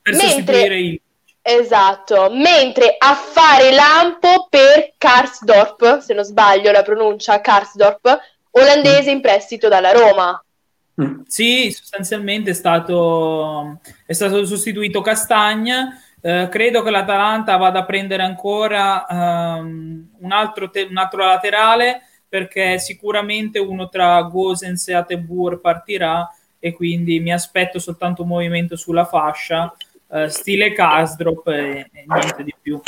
per 0.00 0.14
mentre, 0.14 0.28
sostituire 0.28 0.78
il... 0.78 1.00
Esatto, 1.42 2.30
mentre 2.32 2.94
a 2.96 3.14
fare 3.14 3.70
lampo 3.70 4.46
per 4.48 4.94
Karsdorp, 4.96 5.98
se 5.98 6.14
non 6.14 6.24
sbaglio 6.24 6.70
la 6.70 6.82
pronuncia, 6.82 7.42
Karsdorp, 7.42 8.18
olandese 8.52 9.10
in 9.10 9.20
prestito 9.20 9.68
dalla 9.68 9.92
Roma. 9.92 10.42
Mm. 11.02 11.20
Sì, 11.26 11.70
sostanzialmente 11.70 12.50
è 12.50 12.54
stato, 12.54 13.78
è 14.06 14.12
stato 14.14 14.44
sostituito 14.46 15.02
Castagna. 15.02 16.00
Eh, 16.20 16.48
credo 16.50 16.82
che 16.82 16.90
l'Atalanta 16.90 17.56
vada 17.56 17.80
a 17.80 17.84
prendere 17.84 18.22
ancora 18.22 19.04
um, 19.08 20.08
un, 20.18 20.32
altro 20.32 20.70
te- 20.70 20.86
un, 20.88 20.96
altro 20.96 21.24
laterale 21.24 22.06
perché 22.32 22.78
sicuramente 22.78 23.58
uno 23.58 23.90
tra 23.90 24.22
Gosens 24.22 24.88
e 24.88 24.94
Atebur 24.94 25.60
partirà 25.60 26.26
e 26.58 26.72
quindi 26.72 27.20
mi 27.20 27.30
aspetto 27.30 27.78
soltanto 27.78 28.22
un 28.22 28.28
movimento 28.28 28.74
sulla 28.74 29.04
fascia 29.04 29.70
uh, 30.06 30.28
stile 30.28 30.72
Casdrop 30.72 31.46
e, 31.48 31.90
e, 31.92 32.04
niente 32.06 32.42
di 32.42 32.54
più. 32.58 32.80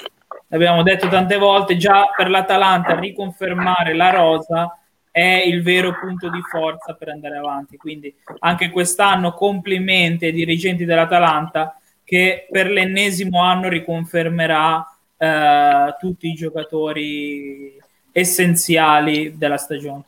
L'abbiamo 0.46 0.82
detto 0.82 1.08
tante 1.08 1.36
volte, 1.36 1.76
già 1.76 2.06
per 2.16 2.30
l'Atalanta 2.30 2.98
riconfermare 2.98 3.92
la 3.92 4.08
rosa 4.08 4.78
è 5.10 5.42
il 5.44 5.62
vero 5.62 5.94
punto 6.00 6.30
di 6.30 6.40
forza 6.40 6.94
per 6.94 7.10
andare 7.10 7.36
avanti. 7.36 7.76
Quindi 7.76 8.16
anche 8.38 8.70
quest'anno 8.70 9.34
complimenti 9.34 10.24
ai 10.24 10.32
dirigenti 10.32 10.86
dell'Atalanta 10.86 11.78
che 12.02 12.46
per 12.50 12.70
l'ennesimo 12.70 13.42
anno 13.42 13.68
riconfermerà 13.68 14.76
uh, 15.18 15.96
tutti 15.98 16.28
i 16.28 16.32
giocatori 16.32 17.82
essenziali 18.14 19.36
della 19.36 19.56
stagione. 19.56 20.04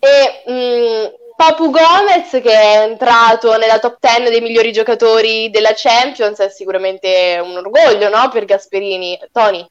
E 0.00 0.42
mh, 0.44 0.52
mm, 0.52 1.04
Papu 1.36 1.70
Gomez 1.70 2.30
che 2.30 2.50
è 2.50 2.82
entrato 2.88 3.56
nella 3.56 3.78
top 3.78 3.98
10 4.00 4.30
dei 4.30 4.40
migliori 4.40 4.72
giocatori 4.72 5.50
della 5.50 5.72
Champions 5.74 6.38
è 6.40 6.48
sicuramente 6.48 7.40
un 7.40 7.56
orgoglio 7.56 8.08
no? 8.08 8.28
per 8.28 8.44
Gasperini. 8.44 9.18
Tony? 9.30 9.64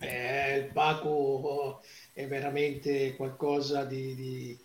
Eh, 0.00 0.56
il 0.56 0.72
Papu 0.72 1.78
è 2.14 2.26
veramente 2.26 3.14
qualcosa 3.14 3.84
di, 3.84 4.14
di, 4.14 4.58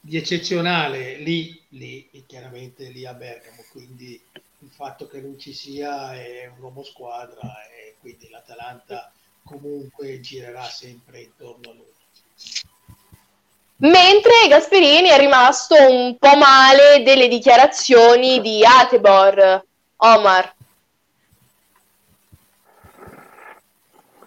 di 0.00 0.16
eccezionale 0.16 1.16
lì, 1.16 1.60
lì, 1.70 2.08
chiaramente 2.26 2.84
lì 2.88 3.04
a 3.04 3.12
Bergamo, 3.12 3.64
quindi 3.70 4.18
il 4.60 4.70
fatto 4.70 5.06
che 5.06 5.18
lui 5.18 5.38
ci 5.38 5.52
sia 5.52 6.14
è 6.14 6.50
un 6.56 6.62
uomo 6.62 6.82
squadra 6.82 7.40
e 7.68 7.96
quindi 8.00 8.30
l'Atalanta 8.30 9.12
comunque 9.48 10.20
girerà 10.20 10.62
sempre 10.64 11.20
intorno 11.20 11.70
a 11.70 11.74
lui. 11.74 11.86
Mentre 13.80 14.32
Gasperini 14.48 15.08
è 15.08 15.18
rimasto 15.18 15.74
un 15.74 16.16
po' 16.18 16.36
male 16.36 17.02
delle 17.04 17.28
dichiarazioni 17.28 18.40
di 18.40 18.60
Atebor, 18.64 19.64
Omar. 19.96 20.56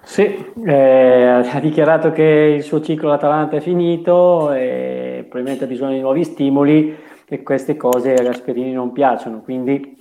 Sì, 0.04 0.52
eh, 0.66 1.24
ha 1.24 1.60
dichiarato 1.60 2.12
che 2.12 2.24
il 2.24 2.64
suo 2.64 2.82
ciclo 2.82 3.10
all'Atalanta 3.10 3.58
è 3.58 3.62
finito 3.62 4.52
e 4.52 5.26
probabilmente 5.30 5.66
ha 5.66 5.68
bisogno 5.68 5.94
di 5.94 6.02
nuovi 6.02 6.24
stimoli 6.24 6.98
e 7.26 7.44
queste 7.44 7.78
cose 7.78 8.14
a 8.14 8.24
Gasperini 8.24 8.74
non 8.74 8.92
piacciono, 8.92 9.42
quindi 9.42 10.01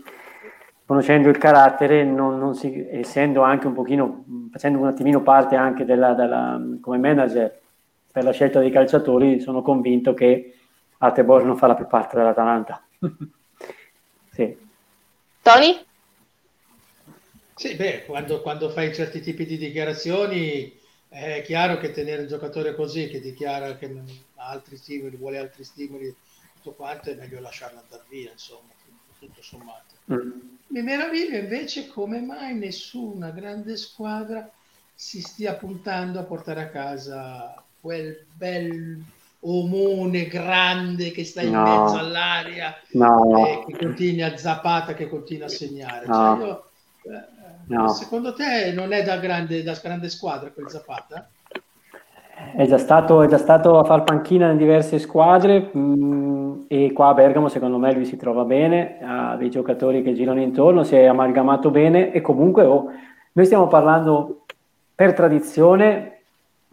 conoscendo 0.90 1.28
il 1.28 1.38
carattere, 1.38 2.02
non, 2.02 2.36
non 2.40 2.56
si, 2.56 2.84
essendo 2.90 3.42
anche 3.42 3.68
un 3.68 3.74
pochino, 3.74 4.24
facendo 4.50 4.80
un 4.80 4.88
attimino 4.88 5.22
parte 5.22 5.54
anche 5.54 5.84
della, 5.84 6.14
della, 6.14 6.60
come 6.80 6.98
manager 6.98 7.60
per 8.10 8.24
la 8.24 8.32
scelta 8.32 8.58
dei 8.58 8.72
calciatori, 8.72 9.38
sono 9.38 9.62
convinto 9.62 10.14
che 10.14 10.52
Atebor 10.98 11.44
non 11.44 11.56
farà 11.56 11.76
più 11.76 11.86
parte 11.86 12.16
dell'Atalanta. 12.16 12.84
sì. 14.32 14.56
Tony? 15.42 15.78
Sì, 17.54 17.76
beh, 17.76 18.06
quando, 18.06 18.40
quando, 18.40 18.68
fai 18.68 18.92
certi 18.92 19.20
tipi 19.20 19.46
di 19.46 19.58
dichiarazioni 19.58 20.76
è 21.08 21.40
chiaro 21.44 21.78
che 21.78 21.92
tenere 21.92 22.22
un 22.22 22.26
giocatore 22.26 22.74
così 22.74 23.06
che 23.06 23.20
dichiara 23.20 23.76
che 23.76 23.94
ha 24.34 24.48
altri 24.48 24.76
stimoli, 24.76 25.14
vuole 25.14 25.38
altri 25.38 25.62
stimoli, 25.62 26.12
tutto 26.56 26.72
quanto 26.72 27.10
è 27.10 27.14
meglio 27.14 27.38
lasciarlo 27.38 27.78
andare 27.78 28.02
via, 28.08 28.32
insomma, 28.32 28.70
tutto 29.20 29.40
sommato. 29.40 29.94
Mm. 30.12 30.58
Mi 30.70 30.82
meraviglio 30.82 31.36
invece 31.36 31.88
come 31.88 32.20
mai 32.20 32.54
nessuna 32.54 33.30
grande 33.30 33.76
squadra 33.76 34.48
si 34.94 35.20
stia 35.20 35.54
puntando 35.54 36.20
a 36.20 36.24
portare 36.24 36.62
a 36.62 36.68
casa 36.68 37.60
quel 37.80 38.24
bel 38.34 39.02
omone 39.40 40.26
grande 40.26 41.10
che 41.10 41.24
sta 41.24 41.42
in 41.42 41.52
no. 41.52 41.62
mezzo 41.62 41.96
all'aria 41.96 42.76
no. 42.92 43.46
e 43.46 43.64
che 43.66 43.84
continua 43.84 44.26
a 44.26 44.36
zappata, 44.36 44.94
che 44.94 45.08
continua 45.08 45.46
a 45.46 45.50
segnare. 45.50 46.06
No. 46.06 46.14
Cioè 46.14 46.44
io, 46.44 46.64
eh. 47.02 47.88
Secondo 47.88 48.34
te 48.34 48.72
non 48.72 48.92
è 48.92 49.02
da 49.02 49.18
grande, 49.18 49.62
da 49.62 49.78
grande 49.80 50.08
squadra 50.08 50.50
quel 50.50 50.68
Zapata? 50.68 51.28
È 52.54 52.66
già, 52.66 52.78
stato, 52.78 53.22
è 53.22 53.28
già 53.28 53.38
stato 53.38 53.78
a 53.78 53.84
far 53.84 54.04
panchina 54.04 54.50
in 54.50 54.56
diverse 54.56 54.98
squadre 54.98 55.70
mh, 55.72 55.78
mm, 55.78 56.52
e 56.68 56.92
qua 56.92 57.08
a 57.08 57.14
Bergamo 57.14 57.48
secondo 57.48 57.78
me 57.78 57.92
lui 57.92 58.04
si 58.04 58.16
trova 58.16 58.44
bene, 58.44 58.98
ha 59.02 59.36
dei 59.36 59.50
giocatori 59.50 60.02
che 60.02 60.14
girano 60.14 60.40
intorno, 60.40 60.82
si 60.82 60.96
è 60.96 61.04
amalgamato 61.04 61.70
bene 61.70 62.12
e 62.12 62.20
comunque 62.20 62.64
oh, 62.64 62.90
noi 63.32 63.44
stiamo 63.44 63.68
parlando 63.68 64.44
per 64.94 65.14
tradizione, 65.14 66.18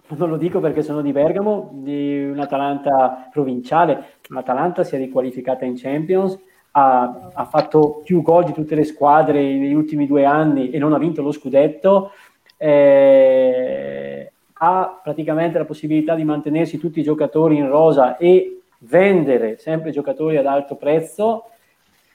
non 0.07 0.29
lo 0.29 0.37
dico 0.37 0.59
perché 0.59 0.81
sono 0.81 1.01
di 1.01 1.11
Bergamo, 1.11 1.69
di 1.73 2.29
un'Atalanta 2.29 3.29
provinciale, 3.31 4.15
un'Atalanta 4.29 4.83
si 4.83 4.95
è 4.95 4.97
riqualificata 4.97 5.65
in 5.65 5.75
Champions, 5.77 6.37
ha, 6.71 7.31
ha, 7.33 7.45
fatto 7.45 8.01
più 8.03 8.21
gol 8.21 8.43
di 8.43 8.53
tutte 8.53 8.75
le 8.75 8.83
squadre 8.83 9.41
negli 9.41 9.73
ultimi 9.73 10.05
due 10.05 10.25
anni 10.25 10.69
e 10.69 10.77
non 10.77 10.93
ha 10.93 10.97
vinto 10.97 11.21
lo 11.21 11.31
scudetto, 11.31 12.11
eh, 12.57 14.31
ha 14.59 14.99
praticamente 15.03 15.57
la 15.57 15.65
possibilità 15.65 16.15
di 16.15 16.23
mantenersi 16.23 16.77
tutti 16.77 16.99
i 16.99 17.03
giocatori 17.03 17.57
in 17.57 17.69
rosa 17.69 18.17
e 18.17 18.61
vendere 18.79 19.57
sempre 19.57 19.91
giocatori 19.91 20.37
ad 20.37 20.45
alto 20.45 20.75
prezzo 20.75 21.45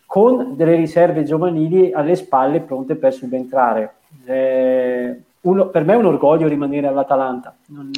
con 0.07 0.57
delle 0.57 0.77
riserve 0.77 1.25
giovanili 1.25 1.93
alle 1.93 2.15
spalle 2.17 2.61
pronte 2.61 2.97
per 2.97 3.13
subentrare. 3.13 3.95
Eh, 4.27 5.23
uno, 5.41 5.69
per 5.69 5.85
me 5.85 5.95
è 5.95 5.97
un 5.97 6.07
orgoglio 6.07 6.49
rimanere 6.49 6.87
all'Atalanta, 6.87 7.57
non, 7.67 7.91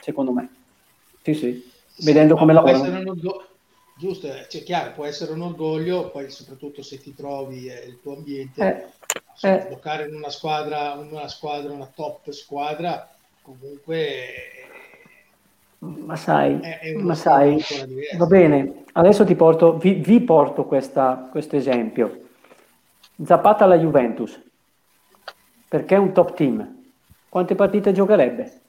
secondo 0.00 0.32
me. 0.32 0.48
Sì, 1.22 1.34
sì, 1.34 1.70
vedendo 1.98 2.36
come 2.36 2.52
lavorano 2.52 3.14
giusto, 3.98 4.28
eh, 4.32 4.46
cioè, 4.48 4.62
chiaro, 4.62 4.92
può 4.92 5.04
essere 5.04 5.32
un 5.32 5.42
orgoglio, 5.42 6.10
poi 6.10 6.30
soprattutto 6.30 6.82
se 6.82 6.98
ti 6.98 7.14
trovi 7.14 7.66
eh, 7.66 7.84
il 7.86 7.98
tuo 8.00 8.14
ambiente, 8.14 8.90
eh, 9.42 9.48
eh. 9.48 9.66
giocare 9.68 10.06
in 10.06 10.14
una 10.14 10.30
squadra, 10.30 10.92
una 10.92 11.26
squadra, 11.26 11.72
una 11.72 11.90
top 11.92 12.30
squadra, 12.30 13.10
comunque... 13.56 14.52
Ma 15.80 16.16
sai, 16.16 16.58
è, 16.60 16.78
è 16.80 16.92
ma 16.94 17.14
sai 17.14 17.62
va 18.16 18.26
bene, 18.26 18.82
adesso 18.94 19.24
ti 19.24 19.36
porto, 19.36 19.76
vi, 19.76 19.94
vi 19.94 20.20
porto 20.20 20.64
questo 20.64 21.54
esempio. 21.54 22.22
Zapata 23.24 23.62
alla 23.62 23.78
Juventus, 23.78 24.40
perché 25.68 25.94
è 25.94 25.98
un 25.98 26.12
top 26.12 26.34
team. 26.34 26.82
Quante 27.28 27.54
partite 27.54 27.92
giocherebbe? 27.92 28.60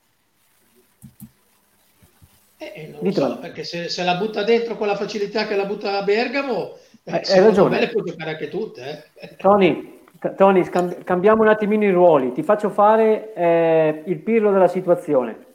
Eh, 2.57 2.93
non 2.99 3.11
so, 3.11 3.39
perché 3.39 3.63
se, 3.63 3.89
se, 3.89 4.03
la 4.03 4.15
butta 4.15 4.43
dentro 4.43 4.75
con 4.75 4.85
la 4.85 4.95
facilità 4.95 5.47
che 5.47 5.55
la 5.55 5.65
butta 5.65 5.97
a 5.97 6.03
Bergamo, 6.03 6.77
eh, 7.05 7.21
hai 7.25 7.39
ragione. 7.39 7.69
me 7.69 7.79
le 7.79 7.89
può 7.89 8.03
giocare 8.03 8.31
anche 8.31 8.49
tutte. 8.49 9.11
Eh. 9.15 9.35
Tony, 9.37 9.98
Tony 10.35 10.65
scambi- 10.65 11.03
cambiamo 11.03 11.43
un 11.43 11.47
attimino 11.47 11.83
i 11.83 11.91
ruoli. 11.91 12.33
Ti 12.33 12.43
faccio 12.43 12.69
fare 12.69 13.33
eh, 13.33 14.03
il 14.05 14.19
pirlo 14.19 14.51
della 14.51 14.67
situazione. 14.67 15.45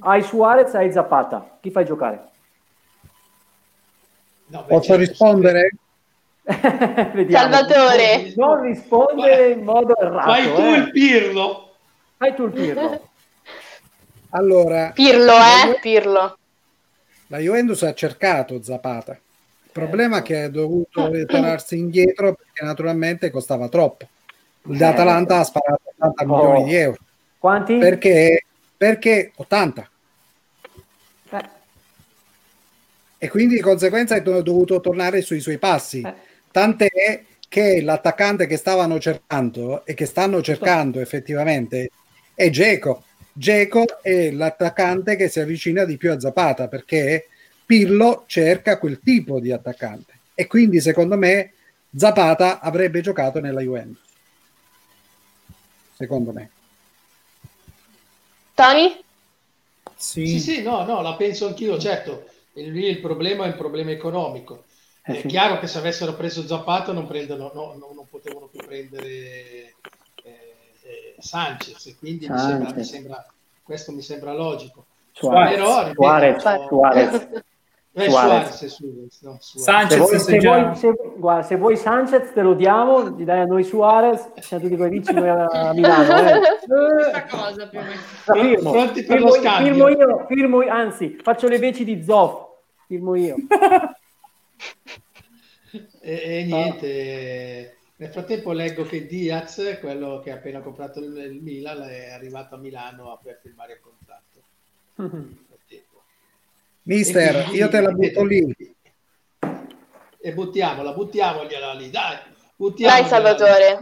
Hai 0.00 0.22
Suarez, 0.22 0.74
hai 0.74 0.92
Zapata. 0.92 1.58
Chi 1.60 1.70
fai 1.70 1.84
giocare? 1.84 2.28
No, 4.46 4.62
beh, 4.62 4.66
Posso 4.68 4.82
certo, 4.94 5.00
rispondere? 5.00 5.70
Salvatore. 7.28 8.32
Non 8.36 8.62
rispondere 8.62 9.50
in 9.50 9.64
modo 9.64 9.96
errato. 9.96 10.30
Fai 10.30 10.54
tu 10.54 10.62
il 10.62 10.90
pirlo. 10.90 11.74
Fai 12.16 12.34
tu 12.34 12.44
il 12.46 12.52
pirlo. 12.52 13.08
Allora, 14.30 14.90
Pirlo, 14.94 15.32
eh? 15.32 15.78
Pirlo. 15.80 16.38
La 17.28 17.38
Juventus 17.38 17.82
ha 17.82 17.94
cercato 17.94 18.62
Zapata. 18.62 19.18
Il 19.82 19.88
problema 19.88 20.18
è 20.18 20.22
che 20.22 20.42
ha 20.42 20.48
dovuto 20.48 21.08
ritornarsi 21.10 21.78
indietro 21.78 22.34
perché 22.34 22.64
naturalmente 22.64 23.30
costava 23.30 23.68
troppo. 23.68 24.08
L'Atalanta 24.62 25.38
ha 25.38 25.44
sparato 25.44 25.82
80 25.96 26.22
oh. 26.22 26.26
milioni 26.26 26.64
di 26.64 26.74
euro. 26.74 26.98
Quanti? 27.38 27.78
Perché, 27.78 28.44
perché 28.76 29.32
80. 29.34 29.90
Eh. 31.30 31.48
E 33.18 33.28
quindi 33.28 33.54
di 33.54 33.60
conseguenza 33.60 34.14
è 34.14 34.22
dovuto 34.22 34.80
tornare 34.80 35.22
sui 35.22 35.40
suoi 35.40 35.58
passi. 35.58 36.00
Eh. 36.00 36.14
Tant'è 36.50 37.24
che 37.48 37.80
l'attaccante 37.80 38.46
che 38.46 38.56
stavano 38.56 38.98
cercando 38.98 39.84
e 39.86 39.94
che 39.94 40.06
stanno 40.06 40.42
cercando 40.42 41.00
effettivamente 41.00 41.90
è 42.34 42.50
Geco 42.50 43.04
Geco 43.38 44.02
è 44.02 44.32
l'attaccante 44.32 45.14
che 45.14 45.28
si 45.28 45.38
avvicina 45.38 45.84
di 45.84 45.96
più 45.96 46.10
a 46.10 46.18
Zapata 46.18 46.66
perché 46.66 47.28
Pirlo 47.68 48.24
cerca 48.26 48.78
quel 48.78 48.98
tipo 49.00 49.40
di 49.40 49.52
attaccante 49.52 50.20
e 50.34 50.46
quindi 50.46 50.80
secondo 50.80 51.18
me 51.18 51.52
Zapata 51.94 52.60
avrebbe 52.60 53.02
giocato 53.02 53.40
nella 53.40 53.60
Juventus. 53.60 54.02
Secondo 55.92 56.32
me. 56.32 56.50
Tony? 58.54 58.98
Sì. 59.94 60.26
sì, 60.28 60.40
sì, 60.40 60.62
no, 60.62 60.84
no, 60.84 61.02
la 61.02 61.14
penso 61.16 61.46
anch'io, 61.46 61.78
certo. 61.78 62.24
Il, 62.54 62.74
il 62.74 63.00
problema 63.00 63.44
è 63.44 63.48
un 63.48 63.56
problema 63.56 63.90
economico. 63.90 64.64
Eh, 65.02 65.20
è 65.20 65.26
chiaro 65.26 65.58
che 65.58 65.66
se 65.66 65.76
avessero 65.76 66.14
preso 66.14 66.46
Zapata 66.46 66.92
non, 66.92 67.06
prendono, 67.06 67.50
no, 67.52 67.74
no, 67.78 67.92
non 67.94 68.06
potevano 68.08 68.46
più 68.46 68.64
prendere 68.64 69.74
Sanchez, 71.18 71.96
quindi 71.98 72.24
Sanchez. 72.24 72.46
Mi, 72.46 72.48
sembra, 72.48 72.74
mi 72.74 72.84
sembra, 72.84 73.26
questo 73.62 73.92
mi 73.92 74.02
sembra 74.02 74.32
logico. 74.32 74.86
Suarez, 75.12 75.54
Però, 75.54 75.78
ripeto, 75.82 76.02
Suarez, 76.02 76.42
Suarez. 76.68 77.28
Eh, 77.98 78.10
Suarez. 78.10 78.66
Suarez, 78.66 79.22
no, 79.22 79.38
Sanchez, 79.40 79.96
se 79.96 79.98
vuoi, 79.98 80.18
se, 80.20 80.38
vuoi, 80.38 80.76
se, 80.76 80.92
guarda, 81.16 81.42
se 81.42 81.56
vuoi 81.56 81.76
Sanchez 81.76 82.32
te 82.32 82.42
lo 82.42 82.54
diamo, 82.54 83.10
gli 83.10 83.24
dai 83.24 83.40
a 83.40 83.44
noi 83.44 83.64
Suarez, 83.64 84.34
siamo 84.38 84.62
tutti 84.62 84.76
quelli 84.76 84.98
vicini 85.00 85.28
a 85.28 85.72
Milano. 85.74 86.30
Eh. 86.30 86.40
Questa 86.64 87.24
cosa 87.26 87.66
più. 87.66 87.80
Firmo, 88.32 88.70
Pronti 88.70 89.02
per 89.02 89.16
firmo, 89.16 89.34
lo 89.34 89.42
firmo 89.42 89.88
io, 89.88 90.26
firmo, 90.28 90.60
anzi, 90.68 91.18
faccio 91.20 91.48
le 91.48 91.58
veci 91.58 91.84
di 91.84 92.04
Zoff, 92.04 92.46
firmo 92.86 93.16
io. 93.16 93.34
e, 96.00 96.22
e 96.22 96.44
niente, 96.44 97.78
nel 97.96 98.10
frattempo 98.10 98.52
leggo 98.52 98.84
che 98.84 99.06
Diaz, 99.06 99.78
quello 99.80 100.20
che 100.22 100.30
ha 100.30 100.34
appena 100.34 100.60
comprato 100.60 101.00
il 101.00 101.40
Milan, 101.42 101.82
è 101.82 102.12
arrivato 102.12 102.54
a 102.54 102.58
Milano 102.58 103.18
per 103.20 103.40
firmare 103.42 103.72
il 103.72 103.80
contratto. 103.80 105.36
Mister, 106.88 107.50
io 107.52 107.68
te 107.68 107.82
la 107.82 107.90
butto 107.90 108.24
lì. 108.24 108.56
E 110.20 110.32
buttiamola, 110.32 110.94
buttiamogliela 110.94 111.74
lì, 111.74 111.90
dai. 111.90 112.16
Dai 112.56 113.04
Salvatore. 113.04 113.80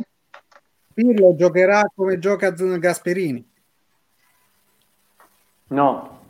Pirlo 0.93 1.37
giocherà 1.37 1.89
come 1.95 2.19
gioca 2.19 2.51
Gasperini. 2.51 3.49
No. 5.69 6.21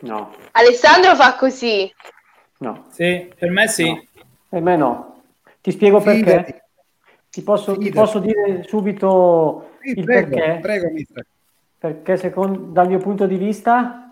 No. 0.00 0.34
Alessandro 0.52 1.14
fa 1.16 1.34
così. 1.36 1.90
No. 2.58 2.86
Sì, 2.90 3.32
per 3.34 3.50
me 3.50 3.68
sì. 3.68 3.90
No. 3.90 4.04
Per 4.50 4.60
me 4.60 4.76
no. 4.76 5.22
Ti 5.62 5.70
spiego 5.70 6.00
Fidati. 6.00 6.22
perché. 6.24 6.64
Ti 7.30 7.42
posso, 7.42 7.76
ti 7.78 7.90
posso, 7.90 8.18
dire 8.18 8.64
subito 8.66 9.70
sì, 9.80 9.98
il 9.98 10.04
prego, 10.04 10.36
perché. 10.36 10.60
Prego, 10.60 10.90
mister. 10.90 11.26
Perché 11.78 12.16
secondo, 12.18 12.70
dal 12.70 12.88
mio 12.88 12.98
punto 12.98 13.26
di 13.26 13.36
vista 13.36 14.07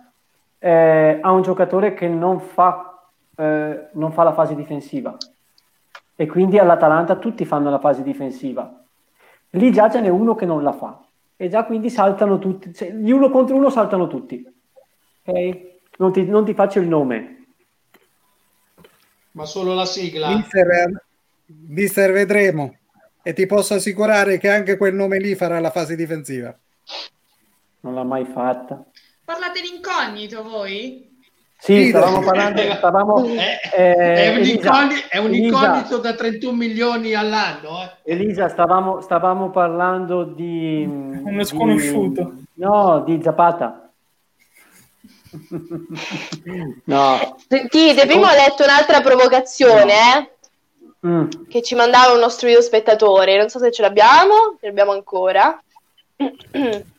eh, 0.59 1.19
ha 1.21 1.31
un 1.31 1.41
giocatore 1.41 1.93
che 1.93 2.07
non 2.07 2.39
fa, 2.39 3.09
eh, 3.35 3.89
non 3.93 4.11
fa 4.11 4.23
la 4.23 4.33
fase 4.33 4.55
difensiva 4.55 5.15
e 6.15 6.25
quindi 6.25 6.57
all'Atalanta 6.57 7.15
tutti 7.17 7.45
fanno 7.45 7.69
la 7.69 7.79
fase 7.79 8.01
difensiva. 8.01 8.83
Lì 9.51 9.71
già 9.71 9.89
ce 9.89 10.01
n'è 10.01 10.09
uno 10.09 10.35
che 10.35 10.45
non 10.45 10.63
la 10.63 10.73
fa 10.73 10.99
e 11.35 11.47
già 11.47 11.63
quindi 11.65 11.89
saltano 11.89 12.39
tutti, 12.39 12.73
cioè, 12.73 12.91
gli 12.91 13.11
uno 13.11 13.29
contro 13.29 13.55
uno 13.55 13.69
saltano 13.69 14.07
tutti. 14.07 14.43
Ok? 15.23 15.75
Non 15.97 16.11
ti, 16.11 16.25
non 16.25 16.43
ti 16.43 16.53
faccio 16.53 16.79
il 16.79 16.87
nome. 16.87 17.45
Ma 19.31 19.45
solo 19.45 19.75
la 19.75 19.85
sigla. 19.85 20.35
Mister, 20.35 21.03
mister, 21.45 22.11
vedremo. 22.11 22.75
E 23.21 23.33
ti 23.33 23.45
posso 23.45 23.75
assicurare 23.75 24.37
che 24.37 24.49
anche 24.49 24.77
quel 24.77 24.95
nome 24.95 25.19
lì 25.19 25.35
farà 25.35 25.59
la 25.59 25.69
fase 25.69 25.95
difensiva. 25.95 26.57
Non 27.81 27.93
l'ha 27.93 28.03
mai 28.03 28.25
fatta. 28.25 28.83
Parlate 29.27 29.59
l'incognito 29.59 30.41
voi? 30.41 31.19
Sì, 31.57 31.89
stavamo 31.89 32.21
parlando. 32.21 32.61
Stavamo, 32.61 33.25
è, 33.25 33.59
eh, 33.73 33.93
è, 33.93 34.37
un 34.37 34.45
incognito, 34.45 35.07
è, 35.09 35.17
un 35.17 35.33
incognito, 35.33 35.97
da 35.97 36.15
31 36.15 36.55
milioni 36.55 37.13
all'anno. 37.13 37.81
Eh. 38.05 38.13
Elisa, 38.13 38.47
stavamo, 38.47 39.01
stavamo 39.01 39.49
parlando 39.49 40.23
di. 40.23 40.81
Uno 40.87 41.43
sconosciuto. 41.43 42.35
Di, 42.35 42.45
no, 42.53 43.03
di 43.05 43.19
Zapata. 43.21 43.91
no. 46.85 47.35
Sentite, 47.49 48.05
prima 48.05 48.31
ho 48.31 48.33
letto 48.33 48.63
un'altra 48.63 49.01
provocazione, 49.01 49.93
eh? 49.93 50.31
mm. 51.05 51.27
Che 51.49 51.61
ci 51.63 51.75
mandava 51.75 52.13
un 52.13 52.19
nostro 52.19 52.47
video 52.47 52.61
spettatore. 52.61 53.35
Non 53.37 53.49
so 53.49 53.59
se 53.59 53.71
ce 53.71 53.81
l'abbiamo, 53.81 54.55
ce 54.57 54.67
l'abbiamo 54.67 54.93
ancora. 54.93 55.61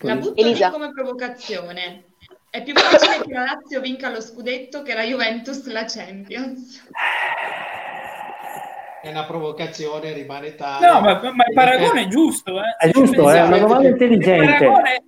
La 0.00 0.16
butto 0.16 0.40
Elisa. 0.40 0.70
come 0.70 0.92
provocazione. 0.92 2.04
È 2.48 2.62
più 2.62 2.74
facile 2.74 3.24
che 3.24 3.32
la 3.32 3.42
Lazio 3.42 3.80
vinca 3.80 4.10
lo 4.10 4.20
scudetto 4.20 4.82
che 4.82 4.94
la 4.94 5.02
Juventus 5.02 5.66
la 5.66 5.84
Champions. 5.84 6.86
È 9.02 9.08
una 9.08 9.24
provocazione, 9.24 10.12
rimane 10.12 10.54
tale. 10.54 10.86
No, 10.86 11.00
ma, 11.00 11.20
ma 11.20 11.44
il 11.46 11.52
paragone 11.52 12.02
è 12.02 12.06
giusto. 12.06 12.60
Eh? 12.60 12.76
È 12.78 12.90
giusto, 12.90 13.28
è 13.28 13.42
una 13.42 13.58
domanda 13.58 13.88
intelligente. 13.88 14.64
Il 14.64 14.70
paragone 14.70 14.94
è, 14.94 15.02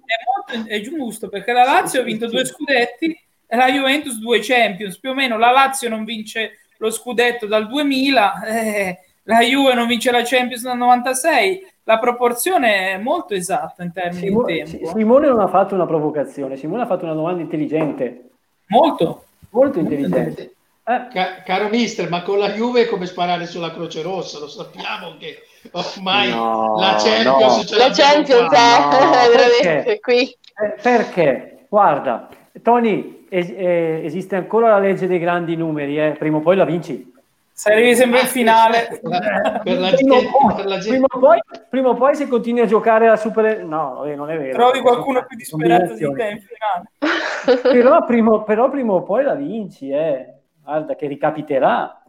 molto, 0.53 0.69
è 0.69 0.81
giusto 0.81 1.29
perché 1.29 1.53
la 1.53 1.65
Lazio 1.65 2.01
ha 2.01 2.05
vinto 2.05 2.27
due 2.27 2.45
scudetti 2.45 3.17
e 3.47 3.57
la 3.57 3.71
Juventus 3.71 4.19
due 4.19 4.41
Champions. 4.43 4.99
Più 4.99 5.11
o 5.11 5.15
meno 5.15 5.39
la 5.39 5.53
Lazio 5.53 5.89
non 5.89 6.05
vince 6.05 6.59
lo 6.79 6.91
scudetto 6.91 7.47
dal 7.47 7.69
2000, 7.69 8.43
eh, 8.45 8.99
la 9.27 9.41
Juve 9.41 9.75
non 9.75 9.87
vince 9.87 10.11
la 10.11 10.23
Champions 10.25 10.63
dal 10.63 10.77
96 10.77 11.75
la 11.89 12.01
proporzione 12.01 12.95
è 12.95 12.99
molto 12.99 13.35
esatta 13.35 13.85
in 13.85 13.93
termini 13.93 14.27
Simo- 14.27 14.45
di 14.45 14.65
tempo. 14.65 14.89
Simone 14.89 15.29
non 15.29 15.39
ha 15.39 15.47
fatto 15.47 15.77
una 15.77 15.87
provocazione, 15.87 16.57
Simone 16.57 16.83
ha 16.83 16.87
fatto 16.87 17.05
una 17.05 17.15
domanda 17.15 17.43
intelligente. 17.43 18.31
Molto. 18.67 19.25
Molto 19.51 19.79
intelligente. 19.79 20.55
Eh. 20.85 21.07
Ca- 21.13 21.43
caro 21.45 21.69
mister, 21.69 22.09
ma 22.09 22.23
con 22.23 22.39
la 22.39 22.51
Juve 22.51 22.83
è 22.83 22.87
come 22.89 23.07
sparare 23.07 23.47
sulla 23.47 23.71
Croce 23.71 24.03
Rossa, 24.03 24.41
lo 24.41 24.49
sappiamo 24.49 25.15
che 25.17 25.43
ormai 25.73 26.31
no, 26.31 26.77
la 26.79 26.97
Champions, 26.99 27.57
no. 27.57 27.65
ce 27.65 27.77
la 27.77 27.91
Champions 27.91 28.53
è 28.53 28.81
no, 28.81 29.11
veramente 29.31 30.01
qui. 30.01 30.23
Eh, 30.23 30.75
perché? 30.83 31.67
Guarda, 31.69 32.29
Tony, 32.63 33.27
es- 33.29 33.53
eh, 33.57 34.01
esiste 34.03 34.35
ancora 34.35 34.71
la 34.71 34.81
legge 34.81 35.07
dei 35.07 35.21
grandi 35.21 35.55
numeri, 35.55 36.01
eh? 36.01 36.17
prima 36.19 36.39
o 36.39 36.41
poi 36.41 36.57
la 36.57 36.65
vinci. 36.65 37.15
Se 37.59 37.73
arrivi 37.73 37.95
sempre 37.95 38.21
in 38.21 38.27
finale. 38.27 39.01
per 39.01 39.79
la 39.79 39.89
prima, 39.89 39.91
gente, 39.95 40.29
poi, 40.31 40.55
per 40.55 40.67
la 40.67 40.79
gente. 40.79 40.91
Prima, 40.91 41.07
o 41.09 41.19
poi, 41.19 41.41
prima 41.71 41.89
o 41.89 41.95
poi 41.95 42.15
se 42.15 42.29
continui 42.29 42.61
a 42.61 42.67
giocare 42.67 43.09
la 43.09 43.17
Super... 43.17 43.65
No, 43.65 44.05
non 44.05 44.31
è 44.31 44.37
vero. 44.37 44.53
Trovi 44.53 44.81
qualcuno 44.81 45.25
più 45.25 45.39
disperato 45.39 45.95
di 45.95 46.01
te 46.01 46.29
in 46.29 46.43
finale. 46.43 47.63
però, 47.63 48.05
prima, 48.05 48.43
però 48.43 48.69
prima 48.69 48.93
o 48.93 49.03
poi 49.03 49.25
la 49.25 49.35
vinci, 49.35 49.89
eh. 49.89 50.35
Guarda 50.63 50.95
che 50.97 51.07
ricapiterà. 51.07 52.03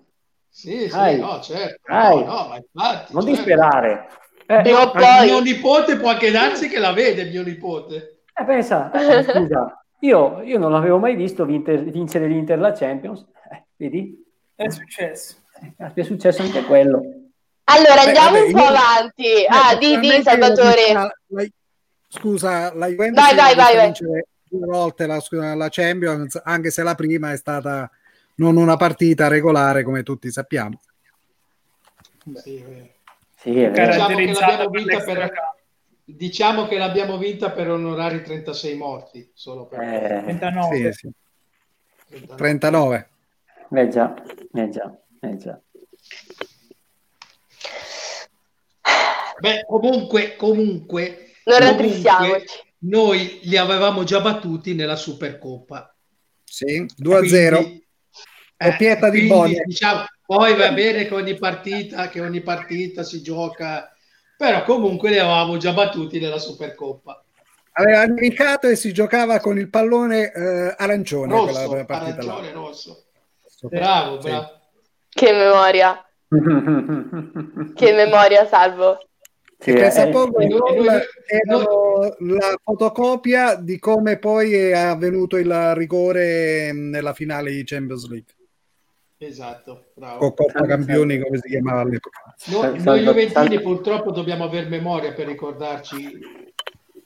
Sì, 0.50 0.90
sì, 0.90 0.90
Dai. 0.90 1.18
no, 1.18 1.40
certo. 1.40 1.94
No, 1.94 2.26
no, 2.26 2.48
ma 2.50 2.58
infatti, 2.58 3.14
non 3.14 3.22
certo. 3.22 3.38
disperare. 3.38 4.08
Eh, 4.48 4.62
mio, 4.64 4.92
poi... 4.92 5.28
mio 5.28 5.40
nipote 5.40 5.96
può 5.96 6.10
anche 6.10 6.30
darsi 6.30 6.68
che 6.68 6.80
la 6.80 6.92
vede, 6.92 7.24
mio 7.24 7.44
nipote. 7.44 8.24
Eh, 8.34 8.44
pensa, 8.44 8.92
eh, 8.92 9.24
scusa, 9.24 9.82
io, 10.02 10.42
io, 10.42 10.60
non 10.60 10.74
l'avevo 10.74 10.98
mai 10.98 11.16
visto 11.16 11.46
vincere 11.46 12.28
l'Inter 12.28 12.60
la 12.60 12.74
Champions. 12.74 13.26
Eh, 13.50 13.64
vedi? 13.78 14.26
È 14.58 14.70
successo. 14.70 15.36
È 15.94 16.02
successo 16.02 16.42
anche 16.42 16.64
quello. 16.64 17.02
Allora, 17.66 18.02
andiamo 18.02 18.32
Beh, 18.32 18.40
vabbè, 18.40 18.46
un 18.46 18.52
po' 18.54 18.60
io... 18.60 18.66
avanti. 18.66 19.46
Ah, 19.48 19.76
di, 19.76 20.00
di 20.00 20.22
Salvatore. 20.24 20.94
La, 20.94 21.16
la, 21.28 21.46
scusa, 22.08 22.74
la 22.74 22.88
Juventus 22.88 23.24
vai, 23.24 23.36
vai, 23.36 23.56
vai, 23.56 23.76
vai. 23.76 23.92
due 24.50 24.66
volte 24.66 25.06
la, 25.06 25.22
la 25.54 25.68
Champions, 25.70 26.42
anche 26.44 26.72
se 26.72 26.82
la 26.82 26.96
prima 26.96 27.32
è 27.32 27.38
stata 27.38 27.90
non 28.36 28.58
una 28.58 28.78
partita 28.78 29.28
regolare, 29.28 29.84
come 29.84 30.02
tutti 30.02 30.32
sappiamo. 30.32 30.80
Sì, 32.36 32.64
sì, 33.36 33.52
diciamo, 33.52 33.74
che 33.74 33.86
l'abbiamo 33.86 34.70
vinta 34.70 35.04
per, 35.04 35.32
diciamo 36.04 36.68
che 36.68 36.78
l'abbiamo 36.78 37.18
vinta 37.18 37.52
per 37.52 37.70
onorare 37.70 38.16
i 38.18 38.24
36 38.24 38.76
morti. 38.76 39.30
Solo 39.34 39.68
per 39.68 39.82
eh, 39.82 40.22
39. 40.24 40.76
Sì, 40.76 40.92
sì. 40.94 41.12
39. 42.08 42.36
39. 42.38 43.10
Eh 43.70 43.88
già, 43.90 44.14
eh 44.54 44.70
già, 44.70 44.98
eh 45.20 45.38
già. 45.38 45.62
Beh, 49.40 49.66
comunque, 49.68 50.36
comunque, 50.36 51.32
non 51.44 51.76
comunque 51.76 52.46
noi 52.80 53.40
li 53.44 53.58
avevamo 53.58 54.04
già 54.04 54.22
battuti 54.22 54.74
nella 54.74 54.96
Supercoppa. 54.96 55.94
Sì, 56.44 56.86
2-0. 56.98 57.82
È 58.56 58.76
pieta 58.78 59.10
di 59.10 59.28
Bonia. 59.28 59.62
Diciamo, 59.64 60.06
poi 60.26 60.56
va 60.56 60.72
bene 60.72 61.06
che 61.06 61.14
ogni 61.14 61.36
partita, 61.36 62.10
che 62.10 62.22
ogni 62.22 62.42
partita 62.42 63.04
si 63.04 63.22
gioca, 63.22 63.94
però 64.36 64.64
comunque 64.64 65.10
li 65.10 65.20
avevamo 65.20 65.58
già 65.58 65.74
battuti 65.74 66.20
nella 66.20 66.40
Supercoppa. 66.40 67.24
Aveva 67.74 68.06
indicato 68.06 68.68
e 68.68 68.76
si 68.76 68.92
giocava 68.92 69.40
con 69.40 69.60
il 69.60 69.70
pallone 69.70 70.32
eh, 70.32 70.74
arancione. 70.78 71.32
Rosso, 71.32 71.86
arancione, 71.86 72.48
là. 72.48 72.54
rosso. 72.54 73.07
Bravo, 73.62 74.18
bravo. 74.18 74.50
Che 75.10 75.32
memoria. 75.32 76.06
che 77.74 77.94
memoria, 77.94 78.46
Salvo. 78.46 79.00
Che 79.58 79.72
eh, 79.72 80.10
poco 80.10 80.38
eh, 80.38 80.48
erano 81.26 82.16
la 82.20 82.56
fotocopia 82.64 83.56
di 83.56 83.80
come 83.80 84.20
poi 84.20 84.54
è 84.54 84.74
avvenuto 84.74 85.38
il 85.38 85.74
rigore 85.74 86.72
nella 86.74 87.14
finale 87.14 87.50
di 87.50 87.64
Champions 87.64 88.08
League. 88.08 88.36
Esatto, 89.18 89.86
bravo. 89.96 90.28
O 90.28 90.34
Coppa 90.36 90.64
Campioni, 90.64 91.20
come 91.20 91.40
si 91.40 91.50
chiamava 91.50 91.82
all'epoca. 91.82 92.36
Noi, 92.52 92.84
noi 92.84 93.04
Juventini 93.04 93.60
purtroppo 93.60 94.12
dobbiamo 94.12 94.44
avere 94.44 94.68
memoria 94.68 95.12
per 95.14 95.26
ricordarci 95.26 96.20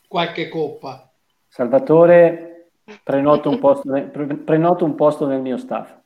qualche 0.06 0.49
coppa. 0.49 1.10
Salvatore, 1.47 2.72
prenoto 3.02 3.49
un 3.49 3.60
posto, 3.60 4.10
prenoto 4.43 4.84
un 4.84 4.95
posto 4.95 5.26
nel 5.26 5.39
mio 5.39 5.56
staff. 5.56 5.99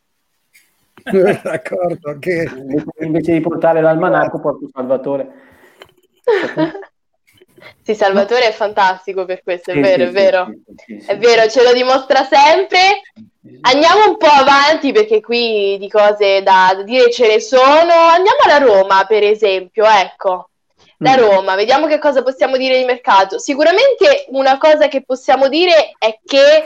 D'accordo, 1.44 2.18
che... 2.20 2.50
invece 3.00 3.34
di 3.34 3.42
portare 3.42 3.82
l'almanacco 3.82 4.40
porto 4.40 4.70
Salvatore. 4.72 5.28
Sì, 7.82 7.94
Salvatore 7.94 8.48
è 8.48 8.52
fantastico 8.52 9.26
per 9.26 9.44
questo, 9.44 9.72
è 9.72 9.76
sì, 9.76 9.80
vero, 9.80 10.04
sì, 10.04 10.10
è 10.10 10.12
vero. 10.12 10.54
Sì, 10.76 11.04
è 11.06 11.18
vero, 11.18 11.48
ce 11.48 11.64
lo 11.64 11.74
dimostra 11.74 12.24
sempre. 12.24 13.02
Andiamo 13.62 14.10
un 14.10 14.18
po' 14.18 14.26
avanti 14.26 14.92
perché 14.92 15.22
qui 15.22 15.78
di 15.78 15.90
cose 15.90 16.42
da 16.42 16.82
dire 16.84 17.12
ce 17.12 17.28
ne 17.28 17.40
sono. 17.40 17.94
Andiamo 18.10 18.40
alla 18.46 18.58
Roma, 18.58 19.06
per 19.08 19.24
esempio, 19.24 19.86
ecco. 19.86 20.50
La 21.00 21.16
mm. 21.16 21.20
Roma, 21.20 21.56
vediamo 21.56 21.88
che 21.88 22.00
cosa 22.00 22.24
possiamo 22.24 22.58
dire 22.58 22.78
di 22.78 22.86
mercato. 22.86 23.38
Sicuramente 23.38 24.26
una 24.30 24.58
cosa 24.58 24.88
che 24.88 25.04
possiamo 25.04 25.48
dire 25.48 25.92
è 25.98 26.20
che 26.24 26.66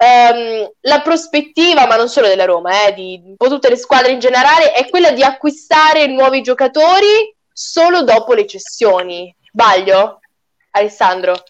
ehm, 0.00 0.70
la 0.80 1.00
prospettiva, 1.02 1.86
ma 1.86 1.96
non 1.96 2.08
solo 2.08 2.26
della 2.26 2.46
Roma, 2.46 2.86
eh, 2.86 2.94
di 2.94 3.20
un 3.22 3.36
po' 3.36 3.48
tutte 3.48 3.68
le 3.68 3.76
squadre 3.76 4.12
in 4.12 4.18
generale, 4.18 4.72
è 4.72 4.88
quella 4.88 5.10
di 5.10 5.22
acquistare 5.22 6.06
nuovi 6.06 6.40
giocatori 6.40 7.34
solo 7.52 8.02
dopo 8.02 8.32
le 8.32 8.46
cessioni. 8.46 9.34
Sbaglio? 9.52 10.20
Alessandro? 10.70 11.42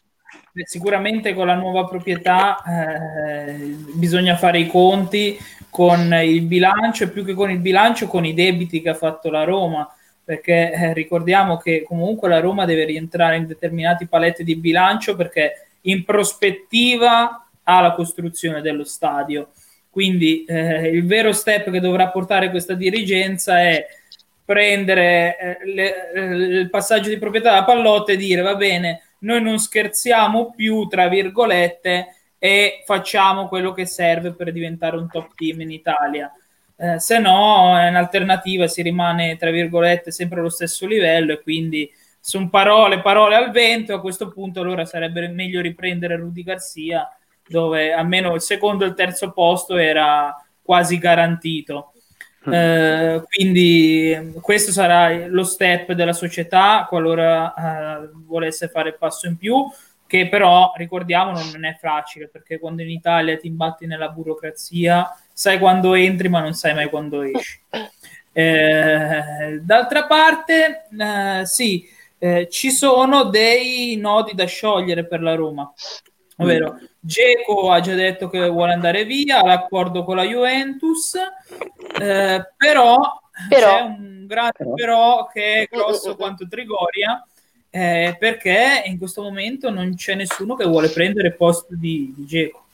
sicuramente 0.65 1.33
con 1.33 1.47
la 1.47 1.55
nuova 1.55 1.87
proprietà 1.87 2.61
eh, 2.63 3.53
bisogna 3.95 4.37
fare 4.37 4.59
i 4.59 4.67
conti 4.67 5.39
con 5.71 6.13
il 6.13 6.43
bilancio 6.43 7.05
e 7.05 7.09
più 7.09 7.25
che 7.25 7.35
con 7.35 7.51
il 7.51 7.61
bilancio 7.61 8.09
con 8.09 8.27
i 8.27 8.35
debiti 8.35 8.83
che 8.83 8.91
ha 8.91 8.95
fatto 8.95 9.31
la 9.31 9.45
Roma 9.45 9.89
perché 10.23 10.73
eh, 10.73 10.93
ricordiamo 10.93 11.57
che 11.57 11.83
comunque 11.83 12.29
la 12.29 12.41
Roma 12.41 12.67
deve 12.67 12.85
rientrare 12.85 13.37
in 13.37 13.47
determinati 13.47 14.07
paletti 14.07 14.45
di 14.45 14.57
bilancio 14.57 15.15
perché 15.17 15.69
in 15.83 16.05
prospettiva 16.05 17.49
ha 17.71 17.81
la 17.81 17.93
costruzione 17.93 18.61
dello 18.61 18.85
stadio 18.85 19.51
quindi 19.91 20.45
eh, 20.45 20.89
il 20.89 21.07
vero 21.07 21.33
step 21.33 21.71
che 21.71 21.81
dovrà 21.81 22.09
portare 22.09 22.51
questa 22.51 22.75
dirigenza 22.75 23.61
è 23.61 23.87
prendere 24.45 25.37
eh, 25.39 25.73
le, 25.73 26.13
eh, 26.13 26.21
il 26.61 26.71
passaggio 26.71 27.09
di 27.09 27.19
proprietà 27.19 27.53
da 27.53 27.65
pallotta 27.65 28.13
e 28.13 28.17
dire 28.17 28.43
va 28.43 28.55
bene 28.55 29.03
noi 29.21 29.43
non 29.43 29.59
scherziamo 29.59 30.53
più, 30.55 30.87
tra 30.87 31.09
virgolette, 31.09 32.15
e 32.39 32.83
facciamo 32.87 33.49
quello 33.49 33.73
che 33.73 33.85
serve 33.85 34.33
per 34.33 34.53
diventare 34.53 34.97
un 34.97 35.09
top 35.09 35.35
team 35.35 35.61
in 35.61 35.71
Italia. 35.71 36.33
Eh, 36.77 36.99
se 36.99 37.19
no, 37.19 37.77
in 37.87 37.95
alternativa 37.97 38.67
si 38.67 38.83
rimane, 38.83 39.37
tra 39.37 39.51
virgolette, 39.51 40.11
sempre 40.11 40.41
allo 40.41 40.49
stesso 40.49 40.87
livello 40.87 41.33
e 41.33 41.43
quindi 41.43 41.91
sono 42.19 42.49
parole, 42.49 43.01
parole 43.03 43.35
al 43.35 43.51
vento. 43.51 43.93
A 43.95 44.01
questo 44.01 44.29
punto 44.29 44.61
allora 44.61 44.87
sarebbe 44.87 45.29
meglio 45.29 45.61
riprendere 45.61 46.17
Rudy 46.17 46.43
Garcia, 46.43 47.07
dove 47.51 47.93
almeno 47.93 48.35
il 48.35 48.41
secondo 48.41 48.85
e 48.85 48.89
il 48.89 48.95
terzo 48.95 49.33
posto 49.33 49.77
era 49.77 50.35
quasi 50.63 50.99
garantito. 50.99 51.93
Mm. 52.49 52.53
Eh, 52.55 53.23
quindi 53.29 54.33
questo 54.41 54.73
sarà 54.73 55.27
lo 55.27 55.45
step 55.45 55.93
della 55.93 56.15
società 56.15 56.87
qualora 56.89 57.53
eh, 57.53 58.11
volesse 58.25 58.69
fare 58.69 58.89
il 58.89 58.97
passo 58.99 59.27
in 59.27 59.37
più 59.37 59.67
che 60.07 60.27
però 60.27 60.73
ricordiamo 60.75 61.33
non 61.33 61.67
è 61.67 61.77
facile 61.79 62.29
perché 62.29 62.59
quando 62.59 62.81
in 62.81 62.89
Italia 62.89 63.37
ti 63.37 63.47
imbatti 63.47 63.85
nella 63.85 64.09
burocrazia 64.09 65.15
sai 65.35 65.59
quando 65.59 65.93
entri 65.93 66.31
ma 66.31 66.41
non 66.41 66.55
sai 66.55 66.73
mai 66.73 66.89
quando 66.89 67.21
esci 67.21 67.61
eh, 68.33 69.61
d'altra 69.61 70.07
parte 70.07 70.87
eh, 70.99 71.45
sì 71.45 71.87
eh, 72.17 72.49
ci 72.49 72.71
sono 72.71 73.25
dei 73.25 73.97
nodi 73.97 74.35
da 74.35 74.47
sciogliere 74.47 75.07
per 75.07 75.21
la 75.21 75.35
Roma 75.35 75.71
ovvero 76.41 76.79
Geco 76.99 77.71
ha 77.71 77.81
già 77.81 77.95
detto 77.95 78.29
che 78.29 78.47
vuole 78.49 78.73
andare 78.73 79.05
via, 79.05 79.41
ha 79.41 79.47
l'accordo 79.47 80.05
con 80.05 80.17
la 80.17 80.25
Juventus, 80.25 81.15
eh, 81.15 82.53
però, 82.57 82.99
però, 83.49 83.77
c'è 83.77 83.81
un 83.83 84.27
grande 84.27 84.53
però. 84.57 84.75
però 84.75 85.29
che 85.33 85.63
è 85.63 85.69
grosso 85.71 86.17
quanto 86.17 86.47
Trigoria, 86.47 87.27
eh, 87.71 88.17
perché 88.19 88.83
in 88.85 88.99
questo 88.99 89.23
momento 89.23 89.71
non 89.71 89.95
c'è 89.95 90.15
nessuno 90.15 90.55
che 90.57 90.67
vuole 90.67 90.89
prendere 90.91 91.29
il 91.29 91.37
posto 91.37 91.75
di, 91.75 92.13
di 92.17 92.27
Geco. 92.27 92.65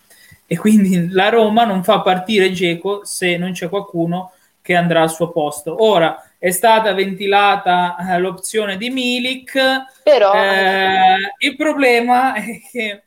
E 0.47 0.57
quindi 0.57 1.11
la 1.11 1.29
Roma 1.29 1.65
non 1.65 1.83
fa 1.83 2.01
partire 2.01 2.53
Geco 2.53 3.05
se 3.05 3.37
non 3.37 3.53
c'è 3.53 3.69
qualcuno 3.69 4.33
che 4.63 4.75
andrà 4.75 5.03
al 5.03 5.11
suo 5.11 5.31
posto. 5.31 5.85
Ora 5.85 6.21
è 6.39 6.51
stata 6.51 6.93
ventilata 6.93 7.97
eh, 7.97 8.19
l'opzione 8.19 8.77
di 8.77 8.91
Milik, 8.91 9.59
però 10.03 10.33
eh, 10.35 11.17
il 11.39 11.57
problema 11.57 12.35
è 12.35 12.61
che 12.71 13.03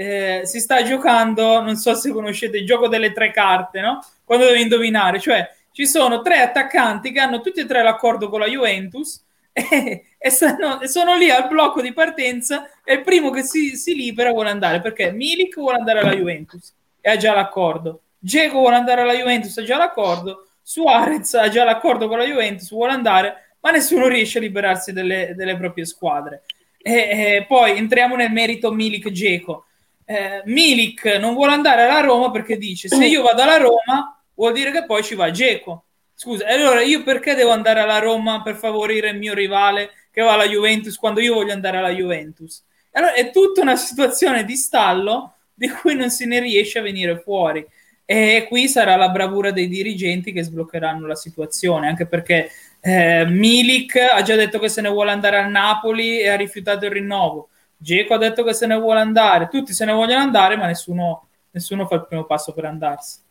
eh, 0.00 0.42
si 0.44 0.60
sta 0.60 0.84
giocando, 0.84 1.60
non 1.60 1.74
so 1.74 1.92
se 1.94 2.12
conoscete 2.12 2.58
il 2.58 2.64
gioco 2.64 2.86
delle 2.86 3.10
tre 3.10 3.32
carte, 3.32 3.80
no? 3.80 3.98
Quando 4.22 4.44
devi 4.44 4.60
indovinare, 4.60 5.18
cioè 5.18 5.52
ci 5.72 5.88
sono 5.88 6.22
tre 6.22 6.38
attaccanti 6.38 7.10
che 7.10 7.18
hanno 7.18 7.40
tutti 7.40 7.58
e 7.58 7.66
tre 7.66 7.82
l'accordo 7.82 8.28
con 8.28 8.38
la 8.38 8.46
Juventus 8.46 9.20
e, 9.52 10.04
e, 10.16 10.30
sono, 10.30 10.78
sono, 10.84 11.16
lì 11.16 11.30
al 11.30 11.48
blocco 11.48 11.82
di 11.82 11.92
partenza 11.92 12.70
e 12.84 12.94
il 12.94 13.02
primo 13.02 13.30
che 13.30 13.42
si, 13.42 13.76
si, 13.76 13.96
libera 13.96 14.30
vuole 14.30 14.50
andare 14.50 14.80
perché 14.80 15.10
Milik 15.10 15.56
vuole 15.56 15.78
andare 15.78 15.98
alla 15.98 16.14
Juventus 16.14 16.72
e 17.00 17.10
ha 17.10 17.16
già 17.16 17.34
l'accordo. 17.34 18.02
Dzeko 18.20 18.56
vuole 18.56 18.76
andare 18.76 19.00
alla 19.00 19.14
Juventus, 19.14 19.58
ha 19.58 19.64
già 19.64 19.76
l'accordo. 19.76 20.46
Suarez 20.62 21.34
ha 21.34 21.48
già 21.48 21.64
l'accordo 21.64 22.06
con 22.06 22.18
la 22.18 22.24
Juventus, 22.24 22.70
vuole 22.70 22.92
andare, 22.92 23.56
ma 23.62 23.72
nessuno 23.72 24.06
riesce 24.06 24.38
a 24.38 24.42
liberarsi 24.42 24.92
delle, 24.92 25.32
delle 25.34 25.56
proprie 25.56 25.86
squadre. 25.86 26.44
E, 26.80 26.92
e 26.92 27.44
poi 27.48 27.76
entriamo 27.76 28.14
nel 28.14 28.30
merito 28.30 28.70
Milik-Dzeko 28.70 29.64
eh, 30.10 30.40
Milik 30.46 31.04
non 31.20 31.34
vuole 31.34 31.52
andare 31.52 31.82
alla 31.82 32.00
Roma 32.00 32.30
perché 32.30 32.56
dice 32.56 32.88
se 32.88 33.04
io 33.04 33.20
vado 33.20 33.42
alla 33.42 33.58
Roma 33.58 34.18
vuol 34.34 34.54
dire 34.54 34.70
che 34.70 34.86
poi 34.86 35.02
ci 35.02 35.14
va 35.14 35.30
Geco. 35.30 35.84
Scusa, 36.14 36.46
allora 36.46 36.80
io 36.80 37.02
perché 37.02 37.34
devo 37.34 37.50
andare 37.50 37.80
alla 37.80 37.98
Roma 37.98 38.40
per 38.40 38.56
favorire 38.56 39.10
il 39.10 39.18
mio 39.18 39.34
rivale 39.34 39.90
che 40.10 40.22
va 40.22 40.32
alla 40.32 40.48
Juventus 40.48 40.96
quando 40.96 41.20
io 41.20 41.34
voglio 41.34 41.52
andare 41.52 41.76
alla 41.76 41.90
Juventus? 41.90 42.64
Allora 42.92 43.12
è 43.12 43.30
tutta 43.30 43.60
una 43.60 43.76
situazione 43.76 44.44
di 44.44 44.56
stallo 44.56 45.34
di 45.52 45.68
cui 45.68 45.94
non 45.94 46.08
si 46.08 46.24
ne 46.24 46.40
riesce 46.40 46.78
a 46.78 46.82
venire 46.82 47.18
fuori. 47.18 47.64
E 48.06 48.46
qui 48.48 48.66
sarà 48.66 48.96
la 48.96 49.10
bravura 49.10 49.50
dei 49.50 49.68
dirigenti 49.68 50.32
che 50.32 50.42
sbloccheranno 50.42 51.06
la 51.06 51.16
situazione, 51.16 51.86
anche 51.86 52.06
perché 52.06 52.50
eh, 52.80 53.26
Milik 53.26 53.96
ha 53.96 54.22
già 54.22 54.36
detto 54.36 54.58
che 54.58 54.70
se 54.70 54.80
ne 54.80 54.88
vuole 54.88 55.10
andare 55.10 55.36
al 55.36 55.50
Napoli 55.50 56.20
e 56.20 56.28
ha 56.28 56.36
rifiutato 56.36 56.86
il 56.86 56.92
rinnovo. 56.92 57.50
Geco 57.80 58.14
ha 58.14 58.18
detto 58.18 58.42
che 58.42 58.52
se 58.52 58.66
ne 58.66 58.76
vuole 58.76 59.00
andare, 59.00 59.48
tutti 59.48 59.72
se 59.72 59.84
ne 59.84 59.92
vogliono 59.92 60.20
andare, 60.20 60.56
ma 60.56 60.66
nessuno, 60.66 61.28
nessuno 61.52 61.86
fa 61.86 61.94
il 61.94 62.06
primo 62.06 62.24
passo 62.24 62.52
per 62.52 62.64
andarsene. 62.64 63.22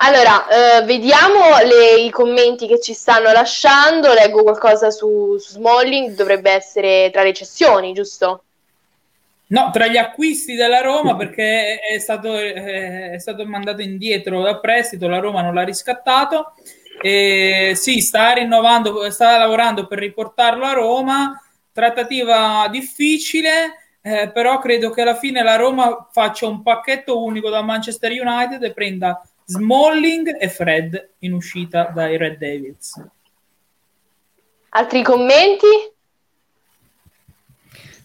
Allora, 0.00 0.46
eh, 0.48 0.84
vediamo 0.84 1.58
le, 1.64 2.02
i 2.02 2.10
commenti 2.10 2.66
che 2.66 2.80
ci 2.80 2.92
stanno 2.92 3.32
lasciando. 3.32 4.12
Leggo 4.12 4.42
qualcosa 4.42 4.90
su, 4.90 5.36
su 5.38 5.52
Smalling, 5.52 6.14
dovrebbe 6.14 6.50
essere 6.50 7.10
tra 7.12 7.22
le 7.22 7.32
cessioni, 7.32 7.92
giusto? 7.92 8.42
No, 9.48 9.70
tra 9.72 9.86
gli 9.86 9.96
acquisti 9.96 10.54
della 10.54 10.82
Roma 10.82 11.16
perché 11.16 11.78
è 11.80 11.98
stato, 11.98 12.36
è 12.36 13.16
stato 13.18 13.46
mandato 13.46 13.80
indietro 13.80 14.42
dal 14.42 14.60
prestito, 14.60 15.08
la 15.08 15.20
Roma 15.20 15.40
non 15.40 15.54
l'ha 15.54 15.64
riscattato. 15.64 16.52
E 17.00 17.72
sì, 17.74 18.00
sta 18.00 18.32
rinnovando, 18.32 19.08
sta 19.10 19.38
lavorando 19.38 19.86
per 19.86 19.98
riportarlo 19.98 20.64
a 20.64 20.72
Roma 20.72 21.42
trattativa 21.78 22.66
difficile, 22.68 23.76
eh, 24.02 24.32
però 24.34 24.58
credo 24.58 24.90
che 24.90 25.02
alla 25.02 25.14
fine 25.14 25.44
la 25.44 25.54
Roma 25.54 26.08
faccia 26.10 26.48
un 26.48 26.60
pacchetto 26.60 27.22
unico 27.22 27.50
da 27.50 27.62
Manchester 27.62 28.10
United 28.10 28.60
e 28.64 28.72
prenda 28.72 29.22
Smalling 29.44 30.36
e 30.40 30.48
Fred 30.48 31.10
in 31.20 31.34
uscita 31.34 31.92
dai 31.94 32.16
Red 32.16 32.38
Devils. 32.38 33.00
Altri 34.70 35.02
commenti? 35.04 35.66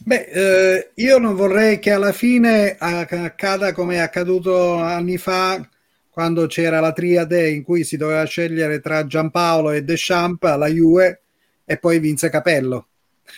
Beh, 0.06 0.26
eh, 0.26 0.92
io 0.94 1.18
non 1.18 1.34
vorrei 1.34 1.80
che 1.80 1.92
alla 1.92 2.12
fine 2.12 2.76
accada 2.78 3.74
come 3.74 3.96
è 3.96 4.00
accaduto 4.00 4.76
anni 4.76 5.18
fa 5.18 5.68
quando 6.12 6.46
c'era 6.46 6.80
la 6.80 6.94
triade 6.94 7.50
in 7.50 7.64
cui 7.64 7.84
si 7.84 7.98
doveva 7.98 8.24
scegliere 8.26 8.80
tra 8.82 9.08
Giampaolo 9.08 9.72
e 9.72 9.82
Deschamps 9.82 10.48
alla 10.48 10.68
Juve 10.68 11.22
e 11.66 11.78
poi 11.80 11.98
vinse 11.98 12.30
Capello. 12.30 12.90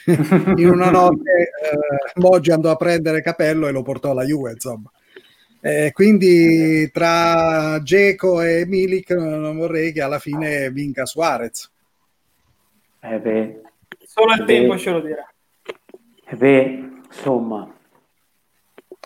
in 0.58 0.70
una 0.70 0.90
notte 0.90 1.32
eh, 1.32 2.20
Moggi 2.20 2.52
andò 2.52 2.72
a 2.72 2.76
prendere 2.76 3.22
Capello 3.22 3.68
e 3.68 3.72
lo 3.72 3.82
portò 3.82 4.12
alla 4.12 4.24
Juve, 4.24 4.52
insomma. 4.52 4.92
Eh, 5.62 5.92
quindi 5.94 6.92
tra 6.92 7.82
Geco 7.82 8.42
e 8.42 8.66
Milik 8.68 9.10
non 9.12 9.58
vorrei 9.58 9.92
che 9.92 10.02
alla 10.02 10.20
fine 10.20 10.70
vinca 10.70 11.06
Suarez. 11.06 11.72
Eh 13.00 13.20
beh, 13.20 13.62
Solo 14.06 14.34
il 14.34 14.46
beh, 14.46 14.46
tempo 14.46 14.78
ce 14.78 14.92
lo 14.92 15.02
dirà. 15.02 15.28
Eh 16.28 16.36
beh, 16.36 17.02
insomma, 17.08 17.70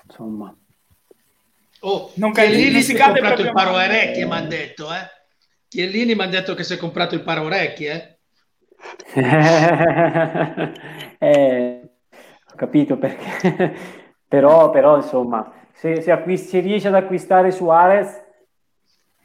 insomma. 0.06 0.56
Oh, 1.80 2.12
non 2.16 2.32
Chiellini 2.32 2.82
si 2.82 2.94
è 2.94 3.00
comprato 3.02 3.42
il 3.42 3.52
paro 3.52 3.72
orecchie, 3.72 4.26
mi 4.26 4.34
hanno 4.34 4.48
detto, 4.48 4.94
eh? 4.94 5.08
Chiellini 5.68 6.14
mi 6.14 6.22
ha 6.24 6.28
detto 6.28 6.54
che 6.54 6.64
si 6.64 6.74
è 6.74 6.78
comprato 6.78 7.16
il 7.16 7.24
paro 7.24 7.44
orecchie, 7.44 7.92
eh? 7.92 8.19
eh, 11.18 11.90
ho 12.52 12.56
capito 12.56 12.98
perché, 12.98 13.74
però, 14.28 14.70
però 14.70 14.98
insomma, 14.98 15.52
se, 15.72 16.02
se, 16.02 16.12
acquisti, 16.12 16.48
se, 16.48 16.60
riesci 16.60 16.88
ad 16.88 16.96
acquistare 16.96 17.52
Suarez, 17.52 18.26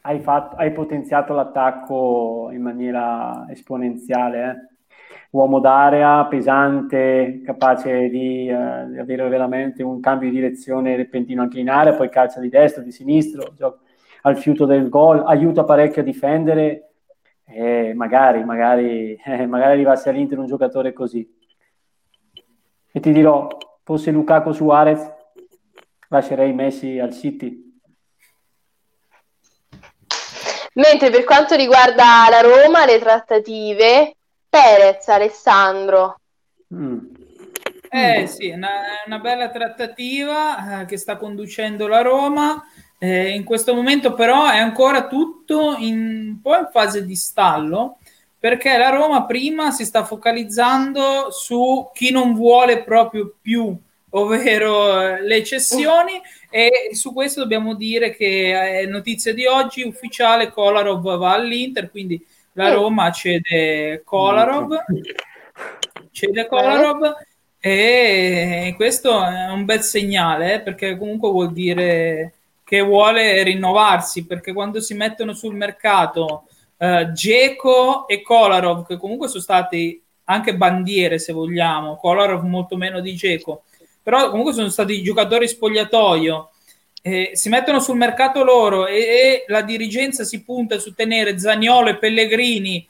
hai, 0.01 0.19
fatto, 0.19 0.55
hai 0.57 0.71
potenziato 0.71 1.33
l'attacco 1.33 2.49
in 2.51 2.61
maniera 2.61 3.45
esponenziale. 3.49 4.43
Eh? 4.43 4.73
Uomo 5.31 5.59
d'area, 5.59 6.25
pesante, 6.27 7.41
capace 7.43 8.07
di, 8.07 8.49
uh, 8.49 8.89
di, 8.89 8.97
avere 8.97 9.27
veramente 9.27 9.83
un 9.83 9.99
cambio 9.99 10.29
di 10.29 10.35
direzione 10.35 10.95
repentino 10.95 11.41
anche 11.41 11.59
in 11.59 11.69
area, 11.69 11.93
poi 11.93 12.09
calcia 12.09 12.39
di 12.39 12.47
destra, 12.47 12.81
di 12.81 12.91
sinistro, 12.91 13.53
gioca 13.55 13.79
al 14.25 14.37
fiuto 14.37 14.65
del 14.65 14.89
gol, 14.89 15.23
aiuta 15.25 15.63
parecchio 15.63 16.01
a 16.01 16.05
difendere 16.05 16.94
eh, 17.55 17.93
magari, 17.93 18.43
magari, 18.43 19.15
eh, 19.23 19.45
magari 19.45 19.71
arrivasse 19.73 20.09
all'Inter 20.09 20.37
un 20.37 20.45
giocatore 20.45 20.91
così. 20.91 21.25
E 22.91 22.99
ti 22.99 23.11
dirò, 23.13 23.47
fosse 23.83 24.11
Lukaku 24.11 24.51
Suarez, 24.51 25.09
lascerei 26.09 26.53
Messi 26.53 26.99
al 26.99 27.13
City. 27.13 27.63
Mentre 30.73 31.09
per 31.09 31.23
quanto 31.23 31.55
riguarda 31.55 32.27
la 32.29 32.41
Roma, 32.41 32.85
le 32.85 32.99
trattative, 32.99 34.15
Perez, 34.49 35.07
Alessandro. 35.07 36.19
Mm. 36.73 36.99
Eh 37.89 38.27
sì, 38.27 38.49
è 38.49 38.55
una, 38.55 38.69
una 39.05 39.19
bella 39.19 39.49
trattativa 39.49 40.81
eh, 40.81 40.85
che 40.85 40.97
sta 40.97 41.15
conducendo 41.15 41.87
la 41.87 42.01
Roma. 42.01 42.61
Eh, 42.97 43.29
in 43.29 43.43
questo 43.43 43.75
momento 43.75 44.13
però 44.13 44.49
è 44.49 44.57
ancora 44.57 45.07
tutto 45.07 45.75
in, 45.77 45.97
un 46.29 46.41
po' 46.41 46.55
in 46.55 46.69
fase 46.71 47.05
di 47.05 47.15
stallo 47.15 47.97
perché 48.45 48.77
la 48.77 48.89
Roma 48.89 49.25
prima 49.25 49.71
si 49.71 49.85
sta 49.85 50.03
focalizzando 50.03 51.31
su 51.31 51.89
chi 51.93 52.11
non 52.11 52.35
vuole 52.35 52.83
proprio 52.83 53.33
più, 53.41 53.75
ovvero 54.11 55.01
eh, 55.01 55.21
le 55.23 55.43
cessioni 55.43 56.21
e 56.51 56.91
su 56.91 57.11
questo 57.11 57.41
dobbiamo 57.41 57.73
dire 57.73 58.15
che 58.15 58.81
è 58.81 58.85
notizia 58.85 59.33
di 59.33 59.47
oggi 59.47 59.81
ufficiale 59.81 60.51
Kolarov 60.51 61.17
va 61.17 61.33
all'Inter, 61.33 61.89
quindi 61.89 62.23
la 62.51 62.71
Roma 62.71 63.11
cede 63.11 64.03
Kolarov, 64.05 64.77
cede 66.11 66.45
Kolarov 66.45 67.15
e 67.59 68.73
questo 68.75 69.25
è 69.25 69.49
un 69.49 69.65
bel 69.65 69.81
segnale 69.81 70.53
eh, 70.53 70.59
perché 70.61 70.97
comunque 70.97 71.31
vuol 71.31 71.51
dire 71.51 72.33
che 72.65 72.81
vuole 72.81 73.43
rinnovarsi 73.43 74.25
perché 74.25 74.51
quando 74.51 74.81
si 74.81 74.95
mettono 74.95 75.33
sul 75.33 75.55
mercato 75.55 76.47
uh, 76.77 77.11
Geco 77.11 78.07
e 78.07 78.23
Kolarov 78.23 78.87
che 78.87 78.97
comunque 78.97 79.27
sono 79.27 79.43
stati 79.43 80.01
anche 80.25 80.57
bandiere 80.57 81.19
se 81.19 81.31
vogliamo 81.31 81.95
Kolarov 81.95 82.43
molto 82.43 82.75
meno 82.75 83.01
di 83.01 83.13
Geco 83.13 83.65
però 84.01 84.31
comunque 84.31 84.53
sono 84.53 84.69
stati 84.69 85.03
giocatori 85.03 85.47
spogliatoio 85.47 86.49
eh, 87.03 87.31
si 87.33 87.49
mettono 87.49 87.79
sul 87.79 87.97
mercato 87.97 88.43
loro 88.43 88.87
e, 88.87 88.97
e, 88.97 89.43
la 89.47 89.61
dirigenza 89.61 90.23
si 90.23 90.43
punta 90.43 90.79
su 90.79 90.95
tenere 90.95 91.37
Zagnolo 91.37 91.89
e 91.89 91.97
Pellegrini 91.97 92.87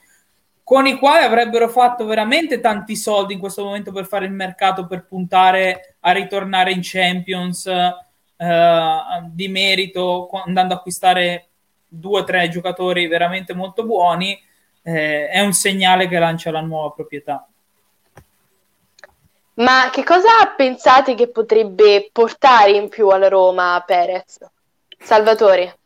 con 0.62 0.86
i 0.86 0.96
quali 0.96 1.22
avrebbero 1.22 1.68
fatto 1.68 2.06
veramente 2.06 2.60
tanti 2.60 2.96
soldi 2.96 3.34
in 3.34 3.38
questo 3.38 3.62
momento 3.62 3.92
per 3.92 4.06
fare 4.06 4.24
il 4.24 4.32
mercato 4.32 4.86
per 4.86 5.04
puntare 5.04 5.96
a 6.00 6.12
ritornare 6.12 6.72
in 6.72 6.80
Champions 6.82 7.66
eh, 7.66 7.94
di 8.36 9.48
merito 9.48 10.28
andando 10.44 10.74
a 10.74 10.76
acquistare 10.76 11.48
due 11.88 12.20
o 12.20 12.24
tre 12.24 12.48
giocatori 12.48 13.06
veramente 13.06 13.54
molto 13.54 13.84
buoni 13.84 14.38
eh, 14.82 15.28
è 15.28 15.40
un 15.40 15.52
segnale 15.52 16.06
che 16.06 16.18
lancia 16.18 16.50
la 16.50 16.60
nuova 16.60 16.92
proprietà. 16.92 17.48
Ma 19.54 19.88
che 19.90 20.04
cosa 20.04 20.52
pensate 20.54 21.14
che 21.14 21.28
potrebbe 21.28 22.10
portare 22.12 22.72
in 22.72 22.88
più 22.88 23.08
alla 23.08 23.28
Roma 23.28 23.82
Perez? 23.86 24.38
Salvatore. 24.98 25.78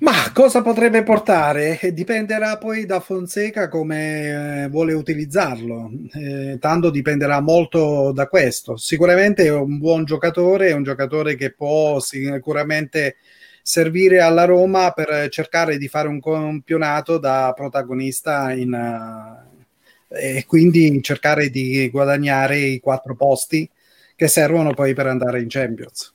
Ma 0.00 0.32
cosa 0.32 0.62
potrebbe 0.62 1.02
portare? 1.02 1.78
Dipenderà 1.92 2.56
poi 2.56 2.86
da 2.86 3.00
Fonseca 3.00 3.68
come 3.68 4.62
eh, 4.64 4.68
vuole 4.68 4.94
utilizzarlo, 4.94 5.90
eh, 6.14 6.56
tanto 6.58 6.88
dipenderà 6.88 7.40
molto 7.40 8.10
da 8.12 8.26
questo. 8.26 8.78
Sicuramente 8.78 9.44
è 9.44 9.52
un 9.52 9.76
buon 9.76 10.04
giocatore, 10.04 10.68
è 10.68 10.72
un 10.72 10.84
giocatore 10.84 11.34
che 11.34 11.52
può 11.52 12.00
sicuramente 12.00 13.16
servire 13.62 14.22
alla 14.22 14.46
Roma 14.46 14.90
per 14.92 15.28
cercare 15.28 15.76
di 15.76 15.86
fare 15.86 16.08
un 16.08 16.18
campionato 16.18 17.18
da 17.18 17.52
protagonista 17.54 18.52
in, 18.52 18.72
uh, 18.72 20.14
e 20.14 20.44
quindi 20.46 21.02
cercare 21.02 21.50
di 21.50 21.90
guadagnare 21.90 22.56
i 22.56 22.80
quattro 22.80 23.14
posti 23.14 23.68
che 24.16 24.28
servono 24.28 24.72
poi 24.72 24.94
per 24.94 25.06
andare 25.06 25.42
in 25.42 25.48
Champions. 25.48 26.14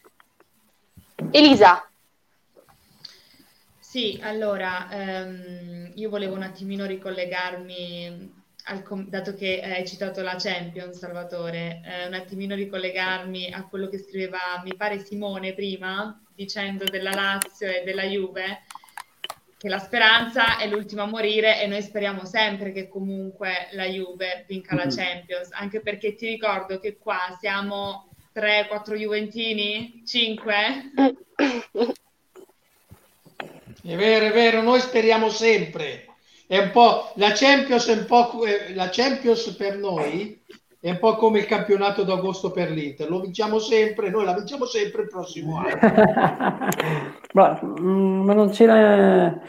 Elisa. 1.30 1.88
Sì, 3.96 4.20
allora, 4.22 4.89
ehm, 4.91 5.91
io 5.96 6.10
volevo 6.10 6.36
un 6.36 6.41
attimino 6.41 6.86
ricollegarmi, 6.86 8.30
al, 8.66 8.84
dato 9.08 9.34
che 9.36 9.62
hai 9.62 9.88
citato 9.88 10.22
la 10.22 10.36
Champions, 10.38 10.98
Salvatore, 10.98 11.80
eh, 11.82 12.06
un 12.06 12.14
attimino 12.14 12.56
ricollegarmi 12.56 13.54
a 13.54 13.66
quello 13.66 13.88
che 13.88 14.00
scriveva, 14.00 14.62
mi 14.66 14.76
pare 14.76 15.00
Simone 15.00 15.54
prima, 15.54 16.22
dicendo 16.36 16.84
della 16.84 17.12
Lazio 17.12 17.70
e 17.70 17.84
della 17.86 18.04
Juve, 18.04 18.64
che 19.58 19.70
la 19.70 19.80
speranza 19.80 20.58
è 20.58 20.68
l'ultima 20.68 21.04
a 21.04 21.08
morire 21.08 21.62
e 21.62 21.68
noi 21.68 21.82
speriamo 21.82 22.26
sempre 22.26 22.74
che 22.74 22.89
comunque 22.89 23.70
la 23.72 23.86
Juve 23.86 24.43
vinca 24.46 24.76
la 24.76 24.88
mm-hmm. 24.88 24.98
Champions, 24.98 25.54
anche 25.54 25.80
perché 25.80 26.16
ti 26.16 26.28
ricordo 26.28 26.80
che 26.80 26.98
qua 26.98 27.34
siamo 27.39 28.10
3-4 28.34 28.98
Juventini? 28.98 30.04
5? 30.06 31.93
È 33.86 33.96
vero, 33.96 34.26
è 34.26 34.32
vero, 34.32 34.64
noi 34.64 34.80
speriamo 34.80 35.30
sempre. 35.30 36.08
È 36.48 36.58
un 36.58 36.72
po' 36.72 37.12
la 37.16 37.34
Champions, 37.34 37.88
è 37.88 37.94
un 37.94 38.06
po', 38.06 38.44
eh, 38.44 38.74
la 38.74 38.90
Champions 38.92 39.48
per 39.52 39.78
noi 39.78 40.42
è 40.80 40.90
un 40.90 40.98
po' 40.98 41.16
come 41.16 41.40
il 41.40 41.46
campionato 41.46 42.04
d'agosto 42.04 42.50
per 42.50 42.72
l'Inter. 42.72 43.08
Lo 43.10 43.20
vinciamo 43.20 43.60
sempre, 43.60 44.10
noi 44.10 44.26
la 44.26 44.34
vinciamo 44.34 44.66
sempre 44.66 45.04
il 45.04 45.08
prossimo 45.08 45.60
anno. 45.60 46.72
mm, 47.80 48.24
ma 48.24 48.34
non 48.34 48.50
c'era 48.50 49.40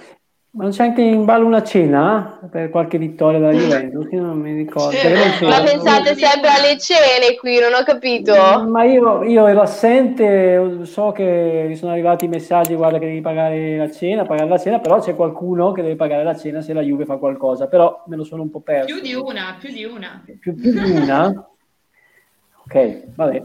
ma 0.56 0.62
non 0.62 0.72
c'è 0.72 0.84
anche 0.84 1.02
in 1.02 1.26
ballo 1.26 1.44
una 1.44 1.62
cena 1.62 2.40
per 2.50 2.70
qualche 2.70 2.96
vittoria 2.96 3.38
della 3.38 3.52
Juventus? 3.52 4.10
Io 4.10 4.22
non 4.22 4.38
mi 4.38 4.54
ricordo. 4.54 4.96
Non 5.06 5.50
ma 5.50 5.62
pensate 5.62 6.14
sempre 6.14 6.48
alle 6.48 6.78
cene 6.78 7.36
qui, 7.38 7.58
non 7.58 7.74
ho 7.74 7.82
capito. 7.82 8.32
Ma 8.66 8.84
io, 8.84 9.22
io, 9.22 9.46
ero 9.46 9.60
assente, 9.60 10.86
so 10.86 11.12
che 11.12 11.66
mi 11.68 11.76
sono 11.76 11.92
arrivati 11.92 12.24
i 12.24 12.28
messaggi, 12.28 12.74
guarda 12.74 12.98
che 12.98 13.04
devi 13.04 13.20
pagare 13.20 13.76
la 13.76 13.90
cena, 13.90 14.24
pagare 14.24 14.48
la 14.48 14.56
cena, 14.58 14.78
però 14.78 14.98
c'è 14.98 15.14
qualcuno 15.14 15.72
che 15.72 15.82
deve 15.82 15.96
pagare 15.96 16.24
la 16.24 16.34
cena 16.34 16.62
se 16.62 16.72
la 16.72 16.80
Juve 16.80 17.04
fa 17.04 17.18
qualcosa, 17.18 17.66
però 17.66 18.04
me 18.06 18.16
lo 18.16 18.24
sono 18.24 18.40
un 18.40 18.50
po' 18.50 18.60
perso. 18.60 18.86
Più 18.86 19.02
di 19.02 19.12
una, 19.12 19.56
più 19.60 19.70
di 19.70 19.84
una. 19.84 20.24
Più, 20.24 20.54
più 20.54 20.72
di 20.72 20.90
una? 20.90 21.50
ok, 22.64 23.14
vabbè, 23.14 23.44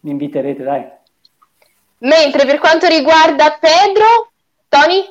mi 0.00 0.10
inviterete, 0.10 0.62
dai. 0.62 0.82
Mentre 1.98 2.46
per 2.46 2.58
quanto 2.58 2.86
riguarda 2.86 3.58
Pedro, 3.60 4.30
Tony? 4.66 5.04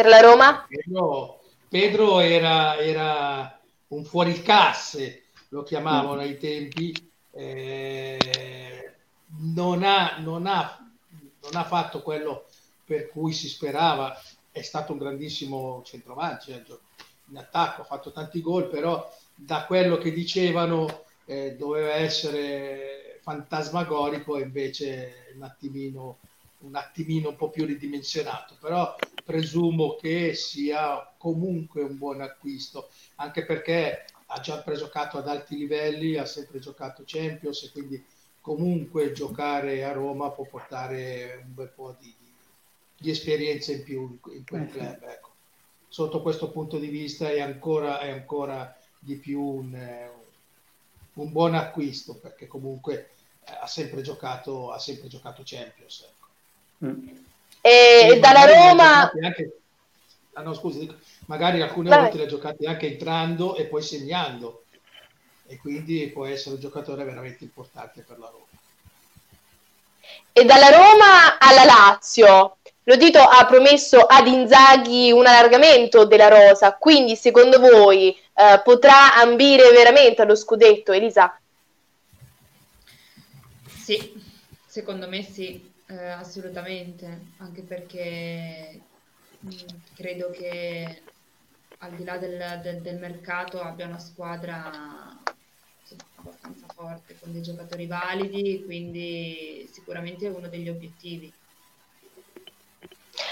Per 0.00 0.08
la 0.08 0.20
Roma? 0.20 0.66
Pedro, 0.66 1.40
Pedro 1.68 2.20
era, 2.20 2.78
era, 2.78 3.60
un 3.88 4.04
fuoriclasse, 4.04 5.24
lo 5.48 5.62
chiamavano 5.62 6.20
ai 6.20 6.38
tempi, 6.38 6.94
eh, 7.32 8.94
non, 9.54 9.82
ha, 9.82 10.16
non, 10.20 10.46
ha, 10.46 10.90
non 11.42 11.54
ha 11.54 11.64
fatto 11.64 12.00
quello 12.00 12.46
per 12.82 13.10
cui 13.10 13.32
si 13.32 13.48
sperava, 13.48 14.18
è 14.50 14.62
stato 14.62 14.92
un 14.92 14.98
grandissimo 14.98 15.82
centrovanti, 15.84 16.50
cioè, 16.50 16.62
in 17.28 17.36
attacco, 17.36 17.82
ha 17.82 17.84
fatto 17.84 18.10
tanti 18.10 18.40
gol, 18.40 18.68
però 18.68 19.06
da 19.34 19.66
quello 19.66 19.98
che 19.98 20.12
dicevano 20.12 21.02
eh, 21.26 21.56
doveva 21.56 21.92
essere 21.92 23.18
fantasmagorico 23.22 24.38
e 24.38 24.42
invece 24.42 25.32
un 25.34 25.42
attimino 25.42 26.16
un 26.60 26.74
attimino 26.76 27.30
un 27.30 27.36
po' 27.36 27.48
più 27.48 27.64
ridimensionato, 27.64 28.56
però 28.60 28.94
presumo 29.30 29.94
che 29.94 30.34
sia 30.34 31.14
comunque 31.16 31.82
un 31.82 31.96
buon 31.96 32.20
acquisto, 32.20 32.90
anche 33.16 33.46
perché 33.46 34.04
ha 34.26 34.40
già 34.40 34.64
giocato 34.76 35.18
ad 35.18 35.28
alti 35.28 35.56
livelli, 35.56 36.16
ha 36.16 36.26
sempre 36.26 36.58
giocato 36.58 37.04
Champions 37.06 37.62
e 37.62 37.70
quindi 37.70 38.04
comunque 38.40 39.12
giocare 39.12 39.84
a 39.84 39.92
Roma 39.92 40.32
può 40.32 40.46
portare 40.46 41.44
un 41.46 41.54
bel 41.54 41.68
po' 41.68 41.96
di, 42.00 42.12
di 42.98 43.08
esperienza 43.08 43.70
in 43.70 43.84
più 43.84 44.18
in 44.32 44.44
quel 44.44 44.62
eh 44.62 44.66
club. 44.66 45.02
Ecco. 45.04 45.30
Sotto 45.86 46.22
questo 46.22 46.50
punto 46.50 46.78
di 46.78 46.88
vista 46.88 47.30
è 47.30 47.40
ancora, 47.40 48.00
è 48.00 48.10
ancora 48.10 48.76
di 48.98 49.14
più 49.14 49.40
un, 49.40 50.08
un 51.14 51.30
buon 51.30 51.54
acquisto 51.54 52.16
perché 52.16 52.48
comunque 52.48 53.10
ha 53.44 53.66
sempre 53.68 54.02
giocato, 54.02 54.72
ha 54.72 54.78
sempre 54.80 55.06
giocato 55.06 55.42
Champions. 55.44 56.08
Ecco. 56.08 56.86
Mm. 56.86 57.28
E, 57.60 58.18
dalla 58.20 58.44
Roma... 58.44 59.10
Anche... 59.22 59.60
Ah, 60.34 60.42
no, 60.42 60.54
scusi, 60.54 60.88
magari 61.26 61.60
alcune 61.60 61.88
Vabbè. 61.88 62.02
volte 62.02 62.16
le 62.16 62.24
ha 62.24 62.28
giocate 62.28 62.66
anche 62.66 62.86
entrando 62.86 63.56
e 63.56 63.66
poi 63.66 63.82
segnando 63.82 64.64
e 65.46 65.58
quindi 65.58 66.08
può 66.12 66.26
essere 66.26 66.54
un 66.54 66.60
giocatore 66.60 67.02
veramente 67.04 67.42
importante 67.42 68.04
per 68.06 68.18
la 68.18 68.28
Roma. 68.30 68.46
E 70.32 70.44
dalla 70.44 70.68
Roma 70.68 71.38
alla 71.38 71.64
Lazio, 71.64 72.58
Lodito 72.84 73.18
ha 73.18 73.44
promesso 73.46 73.98
ad 73.98 74.26
Inzaghi 74.28 75.10
un 75.10 75.26
allargamento 75.26 76.04
della 76.04 76.28
rosa, 76.28 76.76
quindi 76.76 77.16
secondo 77.16 77.58
voi 77.58 78.10
eh, 78.10 78.60
potrà 78.62 79.14
ambire 79.16 79.70
veramente 79.70 80.22
allo 80.22 80.36
scudetto, 80.36 80.92
Elisa? 80.92 81.38
Sì, 83.66 84.22
secondo 84.66 85.08
me 85.08 85.22
sì. 85.22 85.69
Eh, 85.90 86.08
assolutamente, 86.10 87.32
anche 87.38 87.62
perché 87.62 88.80
mh, 89.40 89.48
mm, 89.48 89.68
credo 89.96 90.30
che 90.30 91.02
al 91.78 91.90
di 91.92 92.04
là 92.04 92.16
del, 92.16 92.60
del, 92.62 92.80
del 92.80 92.98
mercato 92.98 93.60
abbia 93.60 93.86
una 93.86 93.98
squadra 93.98 94.70
insomma, 95.80 96.04
abbastanza 96.16 96.66
forte, 96.72 97.16
con 97.18 97.32
dei 97.32 97.42
giocatori 97.42 97.86
validi, 97.86 98.62
quindi 98.64 99.68
sicuramente 99.72 100.26
è 100.26 100.30
uno 100.30 100.46
degli 100.46 100.68
obiettivi. 100.68 101.32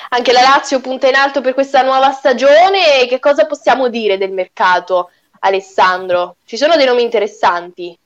Anche 0.09 0.32
la 0.32 0.40
Lazio 0.40 0.80
punta 0.80 1.06
in 1.06 1.14
alto 1.14 1.40
per 1.40 1.54
questa 1.54 1.82
nuova 1.82 2.11
stagione, 2.11 3.06
che 3.09 3.20
cosa 3.20 3.46
possiamo 3.46 3.88
dire 3.88 4.18
del 4.18 4.32
mercato? 4.32 5.11
Alessandro. 5.40 6.38
Ci 6.44 6.56
sono 6.56 6.74
dei 6.74 6.86
nomi 6.86 7.02
interessanti. 7.02 7.96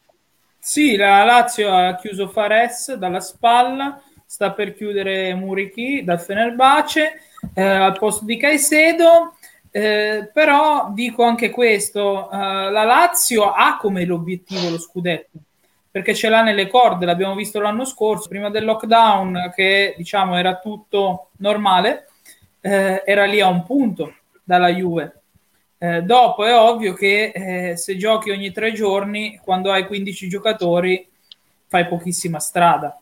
Sì, 0.58 0.96
la 0.96 1.24
Lazio 1.24 1.74
ha 1.74 1.96
chiuso 1.96 2.28
Fares 2.28 2.92
dalla 2.94 3.20
spalla, 3.20 4.00
sta 4.32 4.52
per 4.52 4.72
chiudere 4.72 5.34
Murichi 5.34 6.02
dal 6.04 6.18
Fenerbace 6.18 7.20
eh, 7.52 7.62
al 7.62 7.98
posto 7.98 8.24
di 8.24 8.38
Caicedo. 8.38 9.36
Eh, 9.70 10.30
però 10.32 10.90
dico 10.94 11.22
anche 11.22 11.50
questo, 11.50 12.30
eh, 12.30 12.36
la 12.38 12.84
Lazio 12.84 13.52
ha 13.52 13.76
come 13.76 14.06
l'obiettivo 14.06 14.70
lo 14.70 14.78
scudetto, 14.78 15.38
perché 15.90 16.14
ce 16.14 16.30
l'ha 16.30 16.42
nelle 16.42 16.66
corde, 16.68 17.04
l'abbiamo 17.04 17.34
visto 17.34 17.60
l'anno 17.60 17.84
scorso, 17.84 18.28
prima 18.28 18.48
del 18.48 18.64
lockdown 18.64 19.52
che 19.54 19.92
diciamo 19.98 20.38
era 20.38 20.56
tutto 20.56 21.28
normale, 21.36 22.08
eh, 22.62 23.02
era 23.04 23.26
lì 23.26 23.38
a 23.42 23.48
un 23.48 23.64
punto 23.64 24.14
dalla 24.42 24.68
Juve. 24.68 25.20
Eh, 25.76 26.02
dopo 26.04 26.46
è 26.46 26.56
ovvio 26.56 26.94
che 26.94 27.32
eh, 27.34 27.76
se 27.76 27.98
giochi 27.98 28.30
ogni 28.30 28.50
tre 28.50 28.72
giorni, 28.72 29.38
quando 29.44 29.70
hai 29.70 29.86
15 29.86 30.26
giocatori, 30.26 31.06
fai 31.66 31.86
pochissima 31.86 32.38
strada. 32.38 32.96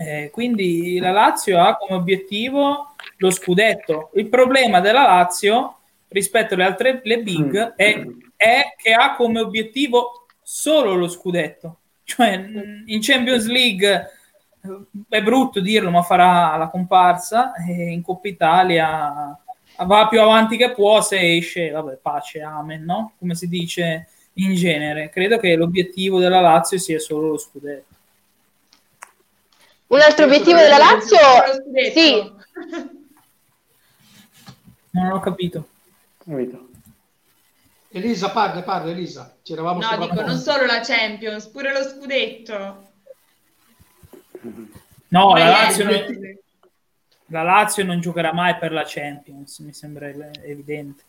Eh, 0.00 0.30
quindi 0.30 0.98
la 1.00 1.10
Lazio 1.10 1.60
ha 1.60 1.76
come 1.76 1.98
obiettivo 1.98 2.94
lo 3.16 3.30
scudetto. 3.30 4.10
Il 4.14 4.28
problema 4.28 4.80
della 4.80 5.02
Lazio 5.02 5.78
rispetto 6.08 6.54
alle 6.54 6.64
altre 6.64 7.00
le 7.02 7.20
big 7.20 7.66
mm. 7.66 7.72
è, 7.74 8.06
è, 8.36 8.74
che 8.76 8.92
ha 8.92 9.16
come 9.16 9.40
obiettivo 9.40 10.26
solo 10.42 10.94
lo 10.94 11.08
scudetto. 11.08 11.78
Cioè 12.04 12.46
in 12.86 13.00
Champions 13.02 13.46
League 13.48 14.10
eh, 14.62 14.80
è 15.08 15.22
brutto 15.22 15.60
dirlo, 15.60 15.90
ma 15.90 16.02
farà 16.02 16.56
la 16.56 16.68
comparsa 16.68 17.52
e 17.54 17.90
in 17.90 18.00
Coppa 18.02 18.28
Italia 18.28 19.38
va 19.84 20.08
più 20.08 20.20
avanti 20.20 20.56
che 20.56 20.72
può 20.72 21.00
se 21.02 21.36
esce, 21.36 21.70
vabbè, 21.70 21.98
pace, 22.00 22.40
amen, 22.40 22.84
no? 22.84 23.12
Come 23.18 23.34
si 23.34 23.48
dice 23.48 24.08
in 24.34 24.54
genere. 24.54 25.08
Credo 25.10 25.38
che 25.38 25.54
l'obiettivo 25.56 26.18
della 26.18 26.40
Lazio 26.40 26.78
sia 26.78 26.98
solo 26.98 27.28
lo 27.28 27.38
scudetto. 27.38 27.87
Un 29.88 30.00
altro 30.00 30.26
obiettivo 30.26 30.58
della 30.58 30.78
Lazio? 30.78 31.18
Sì. 31.92 32.32
Non 34.90 35.12
ho 35.12 35.20
capito. 35.20 35.68
Elisa, 37.90 38.30
parla, 38.30 38.62
parla, 38.62 38.90
Elisa. 38.90 39.34
Ci 39.42 39.54
eravamo 39.54 39.80
no, 39.80 39.96
dico, 40.06 40.20
non 40.20 40.36
solo 40.36 40.66
la 40.66 40.80
Champions, 40.80 41.46
pure 41.46 41.72
lo 41.72 41.82
scudetto. 41.82 42.86
No, 45.08 45.34
la 45.34 45.48
Lazio, 45.48 45.84
non, 45.84 46.38
la 47.26 47.42
Lazio 47.42 47.84
non 47.84 48.00
giocherà 48.00 48.34
mai 48.34 48.56
per 48.56 48.72
la 48.72 48.84
Champions, 48.86 49.58
mi 49.60 49.72
sembra 49.72 50.08
evidente. 50.42 51.02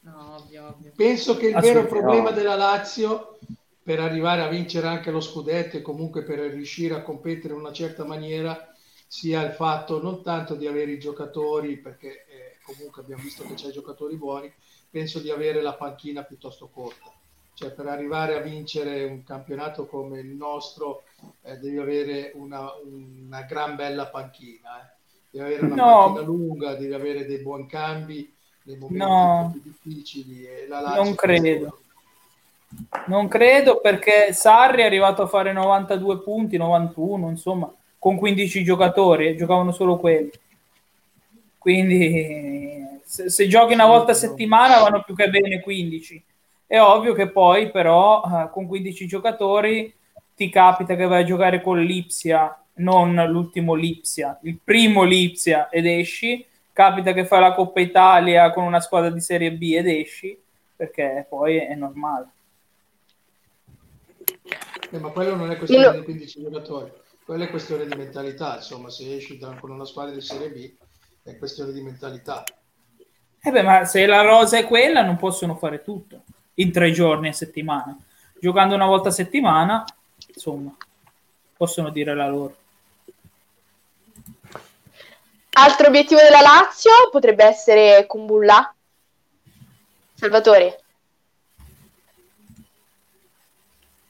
No, 0.00 0.36
ovvio, 0.36 0.66
ovvio. 0.66 0.92
Penso 0.94 1.36
che 1.38 1.48
il 1.48 1.58
vero 1.60 1.86
problema 1.86 2.30
della 2.30 2.56
Lazio 2.56 3.38
per 3.86 4.00
arrivare 4.00 4.42
a 4.42 4.48
vincere 4.48 4.88
anche 4.88 5.12
lo 5.12 5.20
scudetto 5.20 5.76
e 5.76 5.80
comunque 5.80 6.24
per 6.24 6.40
riuscire 6.40 6.96
a 6.96 7.02
competere 7.02 7.54
in 7.54 7.60
una 7.60 7.72
certa 7.72 8.04
maniera 8.04 8.74
sia 9.06 9.40
il 9.46 9.52
fatto 9.52 10.02
non 10.02 10.24
tanto 10.24 10.56
di 10.56 10.66
avere 10.66 10.90
i 10.90 10.98
giocatori, 10.98 11.76
perché 11.76 12.26
eh, 12.26 12.58
comunque 12.64 13.02
abbiamo 13.02 13.22
visto 13.22 13.44
che 13.44 13.54
c'è 13.54 13.70
giocatori 13.70 14.16
buoni, 14.16 14.52
penso 14.90 15.20
di 15.20 15.30
avere 15.30 15.62
la 15.62 15.74
panchina 15.74 16.24
piuttosto 16.24 16.66
corta. 16.66 17.12
Cioè 17.54 17.70
per 17.70 17.86
arrivare 17.86 18.36
a 18.36 18.40
vincere 18.40 19.04
un 19.04 19.22
campionato 19.22 19.86
come 19.86 20.18
il 20.18 20.34
nostro 20.34 21.04
eh, 21.42 21.56
devi 21.58 21.78
avere 21.78 22.32
una, 22.34 22.68
una, 22.82 23.42
gran 23.42 23.76
bella 23.76 24.08
panchina, 24.08 24.80
eh. 24.80 24.96
devi 25.30 25.44
avere 25.44 25.64
una 25.64 25.74
no. 25.76 26.04
panchina 26.06 26.26
lunga, 26.26 26.74
devi 26.74 26.92
avere 26.92 27.24
dei 27.24 27.38
buoni 27.38 27.68
cambi 27.68 28.34
nei 28.64 28.78
momenti 28.78 29.04
no. 29.04 29.50
più 29.52 29.60
difficili. 29.62 30.44
E 30.44 30.66
la 30.66 30.96
non 30.96 31.14
credo. 31.14 31.82
Non 33.06 33.28
credo 33.28 33.80
perché 33.80 34.32
Sarri 34.32 34.82
è 34.82 34.86
arrivato 34.86 35.22
a 35.22 35.26
fare 35.26 35.52
92 35.52 36.18
punti, 36.20 36.56
91, 36.56 37.30
insomma, 37.30 37.72
con 37.98 38.16
15 38.16 38.64
giocatori 38.64 39.28
e 39.28 39.36
giocavano 39.36 39.72
solo 39.72 39.96
quelli. 39.96 40.30
Quindi 41.58 43.00
se, 43.04 43.30
se, 43.30 43.48
giochi 43.48 43.74
una 43.74 43.86
volta 43.86 44.12
a 44.12 44.14
settimana 44.14 44.80
vanno 44.80 45.02
più 45.02 45.14
che 45.14 45.28
bene 45.28 45.60
15. 45.60 46.22
È 46.66 46.80
ovvio 46.80 47.12
che 47.12 47.28
poi 47.28 47.70
però 47.70 48.22
eh, 48.24 48.50
con 48.50 48.66
15 48.66 49.06
giocatori 49.06 49.92
ti 50.34 50.50
capita 50.50 50.96
che 50.96 51.06
vai 51.06 51.22
a 51.22 51.24
giocare 51.24 51.62
con 51.62 51.80
l'Ipsia, 51.80 52.56
non 52.74 53.14
l'ultimo 53.28 53.74
Lipsia, 53.74 54.38
il 54.42 54.58
primo 54.62 55.02
Lipsia 55.04 55.68
ed 55.70 55.86
esci, 55.86 56.44
capita 56.72 57.12
che 57.12 57.24
fai 57.24 57.40
la 57.40 57.54
Coppa 57.54 57.80
Italia 57.80 58.50
con 58.50 58.64
una 58.64 58.80
squadra 58.80 59.10
di 59.10 59.20
Serie 59.20 59.52
B 59.52 59.72
ed 59.74 59.88
esci, 59.88 60.38
perché 60.76 61.26
poi 61.28 61.56
è 61.56 61.74
normale. 61.74 62.28
Eh, 64.90 64.98
ma 64.98 65.10
quello 65.10 65.34
non 65.34 65.50
è 65.50 65.56
questione 65.56 65.86
no. 65.86 65.92
di 65.92 66.02
15 66.02 66.42
giocatori, 66.42 66.92
quello 67.24 67.44
è 67.44 67.50
questione 67.50 67.86
di 67.86 67.94
mentalità. 67.96 68.56
Insomma, 68.56 68.90
se 68.90 69.16
esci 69.16 69.38
da, 69.38 69.54
con 69.60 69.70
una 69.70 69.84
squadra 69.84 70.14
di 70.14 70.20
Serie 70.20 70.50
B 70.50 70.72
è 71.22 71.36
questione 71.38 71.72
di 71.72 71.80
mentalità. 71.80 72.44
Eh 73.40 73.50
beh, 73.50 73.62
ma 73.62 73.84
se 73.84 74.06
la 74.06 74.22
rosa 74.22 74.58
è 74.58 74.66
quella, 74.66 75.02
non 75.02 75.16
possono 75.16 75.56
fare 75.56 75.82
tutto 75.82 76.22
in 76.54 76.72
tre 76.72 76.90
giorni 76.92 77.28
a 77.28 77.32
settimana. 77.32 77.96
Giocando 78.38 78.74
una 78.74 78.86
volta 78.86 79.08
a 79.08 79.12
settimana, 79.12 79.84
insomma, 80.34 80.74
possono 81.56 81.90
dire 81.90 82.14
la 82.14 82.28
loro. 82.28 82.56
Altro 85.58 85.86
obiettivo 85.88 86.20
della 86.20 86.40
Lazio 86.40 86.92
potrebbe 87.10 87.44
essere 87.44 88.06
Kumbulla. 88.06 88.74
Salvatore. 90.14 90.82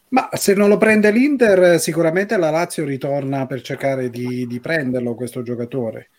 Ma 0.09 0.28
se 0.32 0.54
non 0.54 0.68
lo 0.68 0.76
prende 0.76 1.11
l'Inter, 1.11 1.80
sicuramente 1.80 2.36
la 2.36 2.50
Lazio 2.50 2.84
ritorna 2.84 3.46
per 3.46 3.61
cercare 3.61 4.09
di, 4.09 4.46
di, 4.46 4.61
prenderlo 4.61 5.16
questo 5.16 5.42
giocatore, 5.42 6.11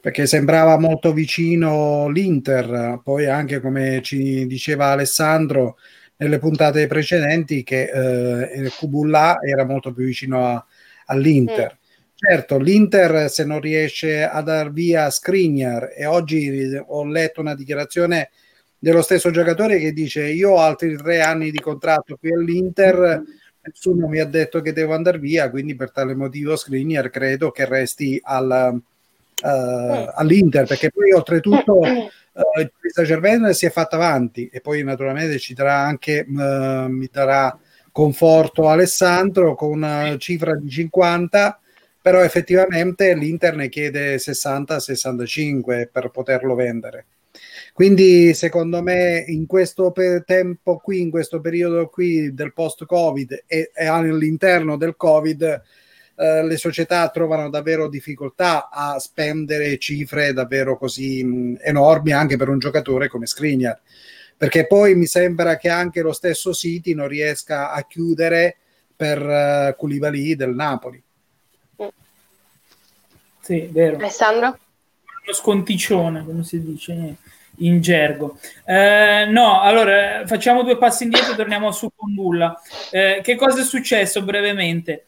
perché 0.00 0.26
sembrava 0.26 0.78
molto 0.78 1.12
vicino 1.12 2.08
l'Inter, 2.08 3.00
poi 3.04 3.26
anche 3.26 3.60
come 3.60 4.02
ci 4.02 4.46
diceva 4.46 4.86
Alessandro 4.86 5.76
nelle 6.16 6.38
puntate 6.38 6.86
precedenti 6.88 7.62
che 7.62 8.50
eh, 8.52 8.70
Kubulla 8.78 9.38
era 9.40 9.64
molto 9.64 9.92
più 9.92 10.04
vicino 10.04 10.44
a, 10.46 10.66
all'Inter. 11.06 11.78
Mm. 11.80 11.84
Certo, 12.18 12.58
l'Inter 12.58 13.30
se 13.30 13.44
non 13.44 13.60
riesce 13.60 14.24
a 14.24 14.40
dar 14.40 14.72
via 14.72 15.10
Skriniar 15.10 15.92
e 15.94 16.06
oggi 16.06 16.50
ho 16.86 17.04
letto 17.04 17.42
una 17.42 17.54
dichiarazione 17.54 18.30
dello 18.86 19.02
stesso 19.02 19.32
giocatore 19.32 19.80
che 19.80 19.92
dice 19.92 20.28
io 20.28 20.52
ho 20.52 20.58
altri 20.60 20.96
tre 20.96 21.20
anni 21.20 21.50
di 21.50 21.58
contratto 21.58 22.16
qui 22.16 22.32
all'Inter, 22.32 23.20
nessuno 23.60 24.06
mi 24.06 24.20
ha 24.20 24.24
detto 24.26 24.60
che 24.60 24.72
devo 24.72 24.94
andare 24.94 25.18
via, 25.18 25.50
quindi 25.50 25.74
per 25.74 25.90
tale 25.90 26.14
motivo 26.14 26.54
Skriniar 26.54 27.10
credo 27.10 27.50
che 27.50 27.64
resti 27.64 28.20
al, 28.22 28.80
uh, 29.42 30.10
all'Inter, 30.14 30.66
perché 30.66 30.92
poi 30.92 31.10
oltretutto 31.10 31.80
uh, 31.80 32.70
questa 32.78 33.04
Cervena 33.04 33.52
si 33.52 33.66
è 33.66 33.70
fatta 33.70 33.96
avanti 33.96 34.48
e 34.52 34.60
poi 34.60 34.84
naturalmente 34.84 35.40
ci 35.40 35.52
darà 35.52 35.78
anche, 35.78 36.24
uh, 36.24 36.86
mi 36.88 37.08
darà 37.10 37.58
conforto 37.90 38.68
Alessandro 38.68 39.56
con 39.56 39.72
una 39.72 40.16
cifra 40.16 40.54
di 40.54 40.70
50 40.70 41.58
però 42.00 42.22
effettivamente 42.22 43.16
l'Inter 43.16 43.56
ne 43.56 43.68
chiede 43.68 44.14
60-65 44.14 45.88
per 45.90 46.10
poterlo 46.10 46.54
vendere. 46.54 47.06
Quindi 47.76 48.32
secondo 48.32 48.80
me 48.80 49.22
in 49.26 49.44
questo 49.44 49.92
tempo 50.24 50.78
qui, 50.78 51.02
in 51.02 51.10
questo 51.10 51.42
periodo 51.42 51.90
qui 51.90 52.32
del 52.32 52.54
post-Covid 52.54 53.44
e, 53.46 53.70
e 53.74 53.84
all'interno 53.84 54.78
del 54.78 54.96
Covid, 54.96 55.42
eh, 55.42 56.42
le 56.42 56.56
società 56.56 57.06
trovano 57.10 57.50
davvero 57.50 57.90
difficoltà 57.90 58.70
a 58.70 58.98
spendere 58.98 59.76
cifre 59.76 60.32
davvero 60.32 60.78
così 60.78 61.22
mh, 61.22 61.58
enormi 61.60 62.12
anche 62.12 62.38
per 62.38 62.48
un 62.48 62.58
giocatore 62.58 63.08
come 63.08 63.26
Skriniar. 63.26 63.78
Perché 64.38 64.66
poi 64.66 64.94
mi 64.94 65.04
sembra 65.04 65.58
che 65.58 65.68
anche 65.68 66.00
lo 66.00 66.14
stesso 66.14 66.54
City 66.54 66.94
non 66.94 67.08
riesca 67.08 67.72
a 67.72 67.84
chiudere 67.84 68.56
per 68.96 69.20
uh, 69.20 69.76
Koulibaly 69.76 70.34
del 70.34 70.54
Napoli. 70.54 71.02
Sì, 73.42 73.68
vero. 73.70 73.96
Alessandro? 73.96 74.58
Lo 75.26 75.32
sconticcione, 75.34 76.24
come 76.24 76.42
si 76.42 76.62
dice 76.62 77.16
in 77.58 77.80
gergo. 77.80 78.38
Eh, 78.64 79.26
no, 79.28 79.60
allora 79.60 80.26
facciamo 80.26 80.62
due 80.62 80.78
passi 80.78 81.04
indietro 81.04 81.32
e 81.32 81.36
torniamo 81.36 81.72
su 81.72 81.90
Condulla. 81.94 82.60
Eh, 82.90 83.20
che 83.22 83.36
cosa 83.36 83.60
è 83.60 83.64
successo 83.64 84.22
brevemente? 84.22 85.06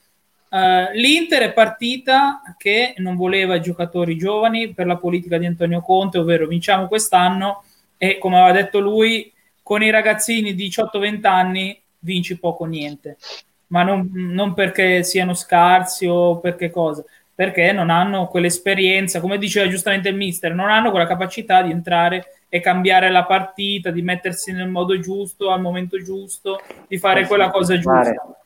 Uh, 0.50 0.90
L'Inter 0.94 1.42
è 1.42 1.52
partita 1.52 2.40
che 2.56 2.94
non 2.98 3.16
voleva 3.16 3.60
giocatori 3.60 4.16
giovani 4.16 4.72
per 4.72 4.86
la 4.86 4.96
politica 4.96 5.36
di 5.36 5.44
Antonio 5.44 5.82
Conte, 5.82 6.18
ovvero 6.18 6.46
vinciamo 6.46 6.88
quest'anno 6.88 7.64
e 7.98 8.16
come 8.16 8.40
aveva 8.40 8.58
detto 8.58 8.78
lui, 8.78 9.30
con 9.62 9.82
i 9.82 9.90
ragazzini 9.90 10.54
di 10.54 10.68
18-20 10.68 11.26
anni 11.26 11.78
vinci 11.98 12.38
poco 12.38 12.64
niente, 12.64 13.18
ma 13.66 13.82
non, 13.82 14.10
non 14.14 14.54
perché 14.54 15.02
siano 15.02 15.34
scarsi 15.34 16.06
o 16.06 16.38
perché 16.38 16.70
cosa, 16.70 17.04
perché 17.34 17.72
non 17.72 17.90
hanno 17.90 18.28
quell'esperienza, 18.28 19.20
come 19.20 19.36
diceva 19.36 19.68
giustamente 19.68 20.08
il 20.08 20.16
mister, 20.16 20.54
non 20.54 20.70
hanno 20.70 20.90
quella 20.90 21.06
capacità 21.06 21.60
di 21.60 21.70
entrare 21.70 22.37
e 22.48 22.60
cambiare 22.60 23.10
la 23.10 23.24
partita, 23.24 23.90
di 23.90 24.02
mettersi 24.02 24.52
nel 24.52 24.68
modo 24.68 24.98
giusto, 24.98 25.50
al 25.50 25.60
momento 25.60 26.02
giusto, 26.02 26.60
di 26.86 26.98
fare 26.98 27.26
quella 27.26 27.50
cosa 27.50 27.78
giusta. 27.78 28.44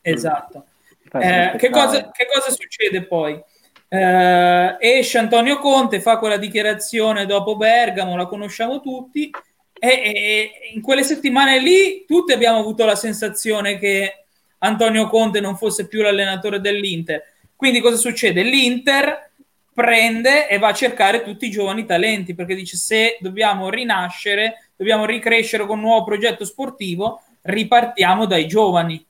Esatto. 0.00 0.64
Eh, 1.12 1.54
che, 1.56 1.70
cosa, 1.70 2.10
che, 2.10 2.26
cosa, 2.32 2.50
succede 2.50 3.02
poi? 3.02 3.40
Eh, 3.88 4.76
esce 4.78 5.18
Antonio 5.18 5.58
Conte, 5.58 6.00
fa 6.00 6.18
quella 6.18 6.36
dichiarazione 6.36 7.26
dopo 7.26 7.56
Bergamo, 7.56 8.16
la 8.16 8.26
conosciamo 8.26 8.80
tutti, 8.80 9.30
e, 9.78 9.88
e 9.88 10.50
in 10.74 10.82
quelle 10.82 11.02
settimane 11.02 11.58
lì 11.58 12.04
tutti 12.06 12.32
abbiamo 12.32 12.58
avuto 12.58 12.84
la 12.84 12.94
sensazione 12.94 13.78
che 13.78 14.24
Antonio 14.58 15.08
Conte 15.08 15.40
non 15.40 15.56
fosse 15.56 15.88
più 15.88 16.02
l'allenatore 16.02 16.60
dell'Inter. 16.60 17.22
Quindi 17.56 17.80
cosa 17.80 17.96
succede? 17.96 18.42
L'Inter 18.42 19.29
prende 19.80 20.46
e 20.46 20.58
va 20.58 20.68
a 20.68 20.74
cercare 20.74 21.22
tutti 21.22 21.46
i 21.46 21.50
giovani 21.50 21.86
talenti 21.86 22.34
perché 22.34 22.54
dice 22.54 22.76
se 22.76 23.16
dobbiamo 23.20 23.70
rinascere, 23.70 24.70
dobbiamo 24.76 25.06
ricrescere 25.06 25.64
con 25.64 25.78
un 25.78 25.84
nuovo 25.84 26.04
progetto 26.04 26.44
sportivo, 26.44 27.22
ripartiamo 27.42 28.26
dai 28.26 28.46
giovani. 28.46 29.02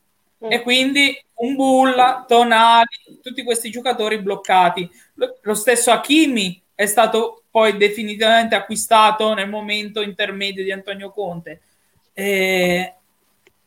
Mm. 0.45 0.53
E 0.53 0.63
quindi 0.63 1.21
un 1.41 1.57
Bulla, 1.57 2.25
Tonali, 2.27 2.87
tutti 3.21 3.43
questi 3.43 3.71
giocatori 3.71 4.21
bloccati. 4.21 4.89
Lo, 5.15 5.39
lo 5.43 5.55
stesso 5.55 5.91
Hakimi 5.91 6.63
è 6.73 6.87
stato 6.87 7.43
poi 7.51 7.77
definitivamente 7.77 8.55
acquistato 8.55 9.35
nel 9.35 9.49
momento 9.49 10.03
intermedio 10.03 10.63
di 10.63 10.71
Antonio 10.71 11.11
Conte. 11.11 11.63
E 12.13 12.95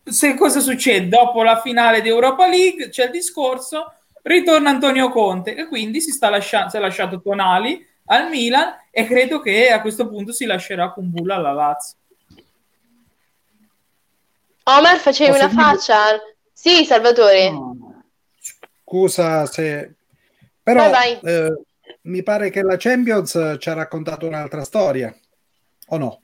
se 0.04 0.36
cosa 0.36 0.62
succede? 0.62 1.10
Dopo 1.10 1.44
la 1.44 1.60
finale 1.60 2.02
di 2.02 2.08
Europa 2.08 2.48
League 2.48 2.88
c'è 2.88 3.06
il 3.06 3.12
discorso, 3.12 3.94
ritorna 4.24 4.70
Antonio 4.70 5.10
Conte 5.10 5.56
e 5.56 5.68
quindi 5.68 6.02
si, 6.02 6.12
sta 6.12 6.30
lasciando, 6.30 6.70
si 6.70 6.78
è 6.78 6.80
lasciato 6.80 7.22
Tonali 7.22 7.86
al 8.06 8.30
Milan 8.30 8.76
e 8.92 9.06
credo 9.06 9.40
che 9.40 9.70
a 9.70 9.82
questo 9.82 10.08
punto 10.10 10.32
si 10.32 10.46
lascerà 10.46 10.92
con 10.92 11.10
Bulla 11.10 11.36
alla 11.36 11.52
Lazio. 11.52 11.98
Omar, 14.64 14.98
facevi 14.98 15.32
Posso 15.32 15.44
una 15.44 15.54
dire... 15.54 15.62
faccia? 15.62 15.96
Sì, 16.52 16.86
Salvatore. 16.86 17.52
No. 17.52 18.04
Scusa 18.84 19.46
se... 19.46 19.94
Però 20.62 20.90
vai, 20.90 21.20
vai. 21.22 21.34
Eh, 21.34 21.62
mi 22.04 22.24
pare 22.24 22.50
che 22.50 22.62
la 22.62 22.78
Champions 22.78 23.58
ci 23.60 23.70
ha 23.70 23.74
raccontato 23.74 24.26
un'altra 24.26 24.64
storia, 24.64 25.14
o 25.88 25.98
no? 25.98 26.22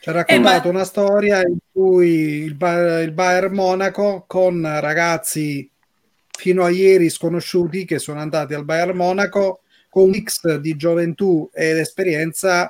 Ci 0.00 0.08
ha 0.08 0.12
raccontato 0.12 0.68
eh, 0.68 0.72
ma... 0.72 0.78
una 0.78 0.84
storia 0.84 1.40
in 1.42 1.58
cui 1.70 2.42
il, 2.42 2.54
ba- 2.54 3.00
il 3.00 3.12
Bayern 3.12 3.54
Monaco 3.54 4.24
con 4.26 4.60
ragazzi 4.80 5.70
fino 6.40 6.64
a 6.64 6.70
ieri 6.70 7.10
sconosciuti 7.10 7.84
che 7.84 7.98
sono 7.98 8.18
andati 8.18 8.54
al 8.54 8.64
Bayern 8.64 8.96
Monaco 8.96 9.60
con 9.90 10.04
un 10.04 10.10
mix 10.10 10.56
di 10.56 10.74
gioventù 10.74 11.50
ed 11.52 11.76
esperienza 11.76 12.66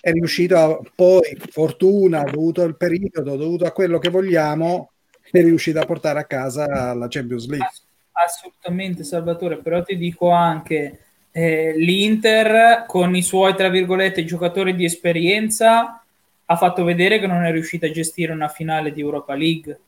è 0.00 0.12
riuscito 0.12 0.56
a, 0.56 0.80
poi 0.94 1.36
fortuna 1.50 2.22
dovuto 2.22 2.62
al 2.62 2.76
periodo 2.76 3.34
dovuto 3.36 3.64
a 3.64 3.72
quello 3.72 3.98
che 3.98 4.08
vogliamo 4.08 4.92
è 5.32 5.40
riuscito 5.40 5.80
a 5.80 5.84
portare 5.84 6.20
a 6.20 6.26
casa 6.26 6.94
la 6.94 7.08
Champions 7.08 7.48
League. 7.48 7.68
Assolutamente 8.12 9.02
Salvatore 9.02 9.58
però 9.58 9.82
ti 9.82 9.96
dico 9.96 10.30
anche 10.30 11.00
eh, 11.32 11.74
l'Inter 11.76 12.84
con 12.86 13.16
i 13.16 13.22
suoi 13.22 13.56
tra 13.56 13.68
virgolette 13.68 14.24
giocatori 14.24 14.76
di 14.76 14.84
esperienza 14.84 16.04
ha 16.44 16.56
fatto 16.56 16.84
vedere 16.84 17.18
che 17.18 17.26
non 17.26 17.44
è 17.44 17.50
riuscita 17.50 17.86
a 17.86 17.90
gestire 17.90 18.30
una 18.30 18.48
finale 18.48 18.92
di 18.92 19.00
Europa 19.00 19.34
League 19.34 19.80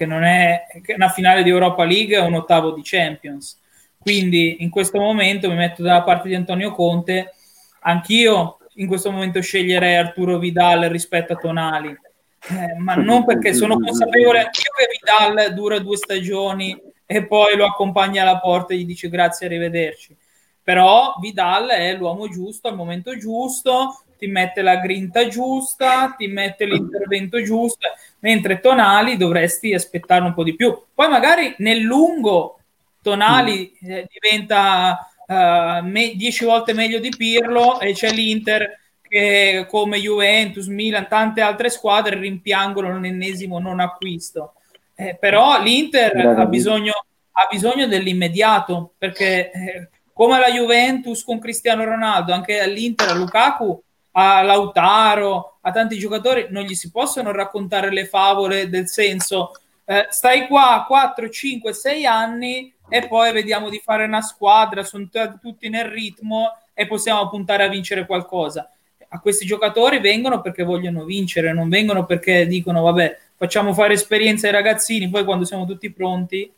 che 0.00 0.06
non 0.06 0.22
è 0.22 0.64
una 0.94 1.10
finale 1.10 1.42
di 1.42 1.50
Europa 1.50 1.84
League 1.84 2.16
è 2.16 2.20
un 2.20 2.32
ottavo 2.32 2.70
di 2.70 2.80
Champions. 2.82 3.60
Quindi 3.98 4.62
in 4.62 4.70
questo 4.70 4.98
momento 4.98 5.50
mi 5.50 5.56
metto 5.56 5.82
dalla 5.82 6.02
parte 6.02 6.28
di 6.28 6.34
Antonio 6.34 6.72
Conte. 6.72 7.34
Anch'io 7.80 8.56
in 8.76 8.86
questo 8.86 9.10
momento 9.10 9.42
sceglierei 9.42 9.96
Arturo 9.96 10.38
Vidal 10.38 10.84
rispetto 10.84 11.34
a 11.34 11.36
Tonali, 11.36 11.90
eh, 11.90 12.78
ma 12.78 12.94
non 12.96 13.26
perché 13.26 13.52
sono 13.52 13.78
consapevole 13.78 14.38
anch'io 14.38 14.70
che 14.74 14.88
Vidal 14.90 15.52
dura 15.52 15.78
due 15.80 15.98
stagioni 15.98 16.80
e 17.04 17.26
poi 17.26 17.54
lo 17.58 17.66
accompagna 17.66 18.22
alla 18.22 18.38
porta 18.38 18.72
e 18.72 18.78
gli 18.78 18.86
dice 18.86 19.10
grazie, 19.10 19.44
arrivederci. 19.44 20.16
Però 20.62 21.16
Vidal 21.20 21.68
è 21.68 21.94
l'uomo 21.94 22.26
giusto 22.30 22.68
al 22.68 22.76
momento 22.76 23.18
giusto, 23.18 24.02
ti 24.20 24.26
mette 24.26 24.60
la 24.60 24.76
grinta 24.76 25.26
giusta, 25.26 26.14
ti 26.16 26.26
mette 26.26 26.66
l'intervento 26.66 27.42
giusto, 27.42 27.88
mentre 28.18 28.60
Tonali 28.60 29.16
dovresti 29.16 29.72
aspettare 29.72 30.22
un 30.22 30.34
po' 30.34 30.44
di 30.44 30.54
più. 30.54 30.78
Poi 30.94 31.08
magari 31.08 31.54
nel 31.58 31.80
lungo 31.80 32.58
Tonali 33.00 33.72
mm. 33.82 33.90
eh, 33.90 34.08
diventa 34.12 35.08
uh, 35.26 35.86
me- 35.86 36.12
dieci 36.16 36.44
volte 36.44 36.74
meglio 36.74 36.98
di 36.98 37.08
Pirlo 37.16 37.80
e 37.80 37.94
c'è 37.94 38.10
l'Inter 38.10 38.78
che 39.00 39.66
come 39.68 39.98
Juventus, 39.98 40.66
Milan, 40.66 41.08
tante 41.08 41.40
altre 41.40 41.70
squadre 41.70 42.18
rimpiangono 42.18 43.00
l'ennesimo 43.00 43.58
non 43.58 43.80
acquisto. 43.80 44.52
Eh, 44.94 45.16
però 45.18 45.60
l'Inter 45.62 46.14
ha 46.14 46.44
bisogno, 46.44 46.92
ha 47.32 47.48
bisogno 47.50 47.86
dell'immediato 47.86 48.92
perché 48.98 49.50
eh, 49.50 49.88
come 50.12 50.38
la 50.38 50.50
Juventus 50.50 51.24
con 51.24 51.38
Cristiano 51.38 51.84
Ronaldo, 51.84 52.34
anche 52.34 52.60
all'Inter, 52.60 53.08
a 53.08 53.14
Lukaku 53.14 53.82
a 54.12 54.42
Lautaro, 54.42 55.58
a 55.60 55.70
tanti 55.70 55.98
giocatori, 55.98 56.46
non 56.50 56.64
gli 56.64 56.74
si 56.74 56.90
possono 56.90 57.32
raccontare 57.32 57.90
le 57.90 58.06
favole 58.06 58.68
del 58.68 58.88
senso 58.88 59.52
eh, 59.90 60.06
stai 60.08 60.46
qua 60.46 60.84
4, 60.86 61.28
5, 61.28 61.72
6 61.72 62.06
anni 62.06 62.72
e 62.88 63.08
poi 63.08 63.32
vediamo 63.32 63.68
di 63.68 63.80
fare 63.84 64.04
una 64.04 64.20
squadra, 64.20 64.84
sono 64.84 65.08
t- 65.10 65.40
tutti 65.40 65.68
nel 65.68 65.86
ritmo 65.86 66.56
e 66.72 66.86
possiamo 66.86 67.28
puntare 67.28 67.64
a 67.64 67.68
vincere 67.68 68.06
qualcosa. 68.06 68.70
A 69.08 69.18
questi 69.18 69.44
giocatori 69.44 69.98
vengono 69.98 70.42
perché 70.42 70.62
vogliono 70.62 71.02
vincere, 71.02 71.52
non 71.52 71.68
vengono 71.68 72.06
perché 72.06 72.46
dicono 72.46 72.82
vabbè 72.82 73.18
facciamo 73.34 73.74
fare 73.74 73.94
esperienza 73.94 74.46
ai 74.46 74.52
ragazzini, 74.52 75.10
poi 75.10 75.24
quando 75.24 75.44
siamo 75.44 75.66
tutti 75.66 75.90
pronti 75.90 76.48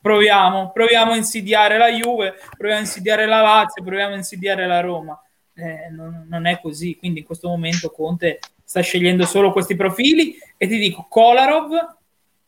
proviamo, 0.00 0.70
proviamo 0.72 1.12
a 1.12 1.16
insidiare 1.16 1.76
la 1.76 1.92
Juve, 1.92 2.36
proviamo 2.56 2.80
a 2.80 2.84
insidiare 2.84 3.26
la 3.26 3.42
Lazio, 3.42 3.82
proviamo 3.82 4.14
a 4.14 4.16
insidiare 4.16 4.66
la 4.66 4.80
Roma 4.80 5.22
eh, 5.62 5.88
non, 5.90 6.26
non, 6.28 6.46
è 6.46 6.60
così. 6.60 6.96
Quindi 6.96 7.20
in 7.20 7.26
questo 7.26 7.48
momento 7.48 7.90
Conte 7.90 8.40
sta 8.64 8.80
scegliendo 8.80 9.24
solo 9.24 9.52
questi 9.52 9.76
profili 9.76 10.36
e 10.56 10.66
ti 10.66 10.78
dico, 10.78 11.06
Kolarov 11.08 11.72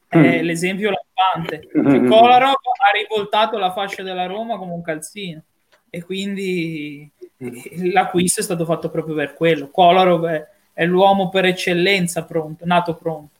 è 0.08 0.16
mm. 0.18 0.44
l'esempio 0.44 0.90
lampante. 0.90 1.68
Cioè, 1.70 1.82
mm-hmm. 1.82 2.06
Kolarov 2.08 2.52
ha 2.52 2.90
rivoltato 2.96 3.58
la 3.58 3.72
fascia 3.72 4.02
della 4.02 4.26
Roma 4.26 4.58
come 4.58 4.72
un 4.72 4.82
calzino 4.82 5.42
e 5.90 6.02
quindi 6.02 7.08
mm. 7.42 7.92
l'acquisto 7.92 8.40
è 8.40 8.44
stato 8.44 8.64
fatto 8.64 8.90
proprio 8.90 9.14
per 9.14 9.34
quello. 9.34 9.70
Kolarov 9.70 10.26
è, 10.26 10.46
è 10.72 10.84
l'uomo 10.84 11.28
per 11.28 11.44
eccellenza 11.44 12.24
pronto, 12.24 12.64
nato 12.66 12.96
pronto. 12.96 13.33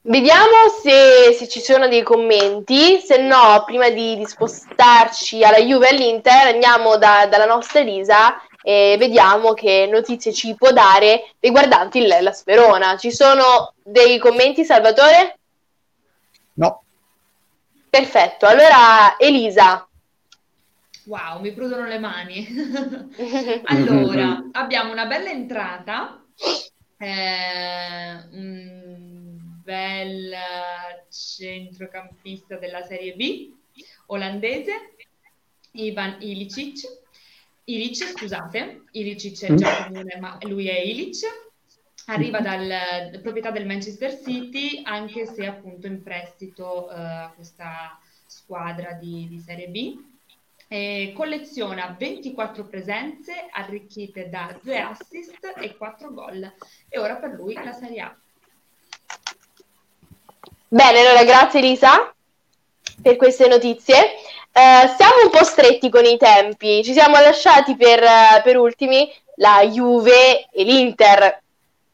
Vediamo 0.00 0.68
se, 0.80 1.34
se, 1.34 1.48
ci 1.48 1.60
sono 1.60 1.88
dei 1.88 2.02
commenti, 2.02 3.00
se 3.00 3.18
no 3.18 3.62
prima 3.66 3.90
di, 3.90 4.16
di 4.16 4.24
spostarci 4.24 5.44
alla 5.44 5.58
Juve 5.58 5.88
e 5.88 5.94
all'Inter 5.94 6.46
andiamo 6.46 6.96
da, 6.96 7.26
dalla 7.26 7.46
nostra 7.46 7.80
Elisa 7.80 8.40
e 8.62 8.96
vediamo 8.98 9.54
che 9.54 9.88
notizie 9.90 10.32
ci 10.32 10.54
può 10.54 10.70
dare 10.72 11.34
riguardanti 11.40 12.06
la 12.06 12.32
Sperona. 12.32 12.96
Ci 12.96 13.10
sono 13.10 13.74
dei 13.82 14.18
commenti 14.18 14.64
Salvatore? 14.64 15.38
No. 16.54 16.82
Perfetto, 17.90 18.46
allora 18.46 19.16
Elisa. 19.18 19.88
Wow, 21.06 21.40
mi 21.40 21.52
prudono 21.52 21.86
le 21.86 21.98
mani. 21.98 22.46
allora, 23.64 24.44
abbiamo 24.52 24.92
una 24.92 25.06
bella 25.06 25.30
entrata. 25.30 26.22
Eh, 26.98 28.14
mm, 28.34 28.87
bel 29.68 30.34
centrocampista 31.10 32.56
della 32.56 32.82
Serie 32.84 33.14
B, 33.14 33.52
olandese, 34.06 34.94
Ivan 35.72 36.16
Ilicic. 36.20 37.06
Ilic, 37.64 37.96
scusate, 37.96 38.84
Ilicic 38.92 39.44
è 39.44 39.54
già 39.54 39.84
comune, 39.84 40.16
ma 40.18 40.38
lui 40.42 40.68
è 40.68 40.78
Ilic. 40.78 41.18
Arriva 42.06 42.40
dal 42.40 43.20
proprietà 43.20 43.50
del 43.50 43.66
Manchester 43.66 44.18
City, 44.22 44.80
anche 44.84 45.26
se 45.26 45.44
appunto 45.44 45.86
in 45.86 46.02
prestito 46.02 46.86
uh, 46.86 46.92
a 46.94 47.32
questa 47.34 48.00
squadra 48.24 48.94
di, 48.94 49.28
di 49.28 49.38
Serie 49.38 49.68
B. 49.68 50.02
E 50.66 51.12
colleziona 51.14 51.94
24 51.98 52.64
presenze 52.64 53.34
arricchite 53.50 54.30
da 54.30 54.58
2 54.62 54.80
assist 54.80 55.52
e 55.58 55.76
4 55.76 56.14
gol. 56.14 56.50
E 56.88 56.98
ora 56.98 57.16
per 57.16 57.32
lui 57.32 57.52
la 57.52 57.72
Serie 57.72 58.00
A. 58.00 58.18
Bene, 60.70 61.00
allora 61.00 61.24
grazie 61.24 61.62
Lisa 61.62 62.12
per 63.00 63.16
queste 63.16 63.48
notizie. 63.48 63.94
Uh, 64.52 64.86
siamo 64.96 65.22
un 65.24 65.30
po' 65.30 65.42
stretti 65.42 65.88
con 65.88 66.04
i 66.04 66.18
tempi, 66.18 66.84
ci 66.84 66.92
siamo 66.92 67.18
lasciati 67.20 67.74
per, 67.74 68.02
uh, 68.02 68.42
per 68.42 68.58
ultimi 68.58 69.10
la 69.36 69.62
Juve 69.64 70.46
e 70.50 70.64
l'Inter, 70.64 71.42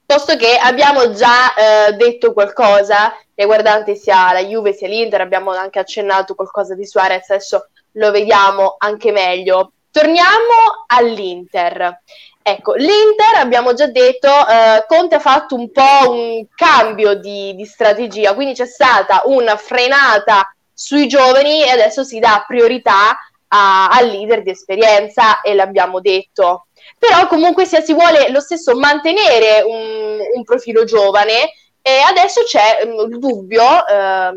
posto 0.05 0.35
che 0.35 0.57
abbiamo 0.57 1.13
già 1.13 1.55
uh, 1.55 1.93
detto 1.95 2.33
qualcosa 2.33 3.17
riguardante 3.37 3.95
sia 3.95 4.33
la 4.33 4.43
Juve 4.45 4.73
sia 4.73 4.89
l'Inter, 4.89 5.21
abbiamo 5.21 5.53
anche 5.53 5.79
accennato 5.79 6.35
qualcosa 6.35 6.75
di 6.75 6.85
Suarez, 6.85 7.31
adesso 7.31 7.69
lo 7.93 8.11
vediamo 8.11 8.75
anche 8.79 9.13
meglio. 9.13 9.71
torniamo 9.93 10.85
all'Inter. 10.89 12.01
Ecco, 12.47 12.75
l'Inter 12.75 13.37
abbiamo 13.37 13.73
già 13.73 13.87
detto, 13.87 14.29
eh, 14.29 14.85
Conte 14.87 15.15
ha 15.15 15.19
fatto 15.19 15.55
un 15.55 15.71
po' 15.71 16.11
un 16.11 16.47
cambio 16.55 17.15
di, 17.15 17.55
di 17.55 17.65
strategia, 17.65 18.35
quindi 18.35 18.53
c'è 18.53 18.67
stata 18.67 19.23
una 19.25 19.57
frenata 19.57 20.55
sui 20.75 21.09
giovani 21.09 21.63
e 21.63 21.71
adesso 21.71 22.05
si 22.05 22.19
dà 22.19 22.45
priorità 22.47 23.17
al 23.49 24.09
leader 24.09 24.43
di 24.43 24.51
esperienza 24.51 25.41
e 25.41 25.55
l'abbiamo 25.55 26.01
detto. 26.01 26.67
Però 26.99 27.27
comunque 27.29 27.65
sia 27.65 27.81
si 27.81 27.95
vuole 27.95 28.29
lo 28.29 28.41
stesso 28.41 28.77
mantenere 28.77 29.63
un, 29.63 30.19
un 30.35 30.45
profilo 30.45 30.85
giovane 30.85 31.51
e 31.81 32.01
adesso 32.01 32.43
c'è 32.43 32.81
um, 32.85 33.11
il 33.11 33.19
dubbio 33.19 33.87
eh, 33.87 34.33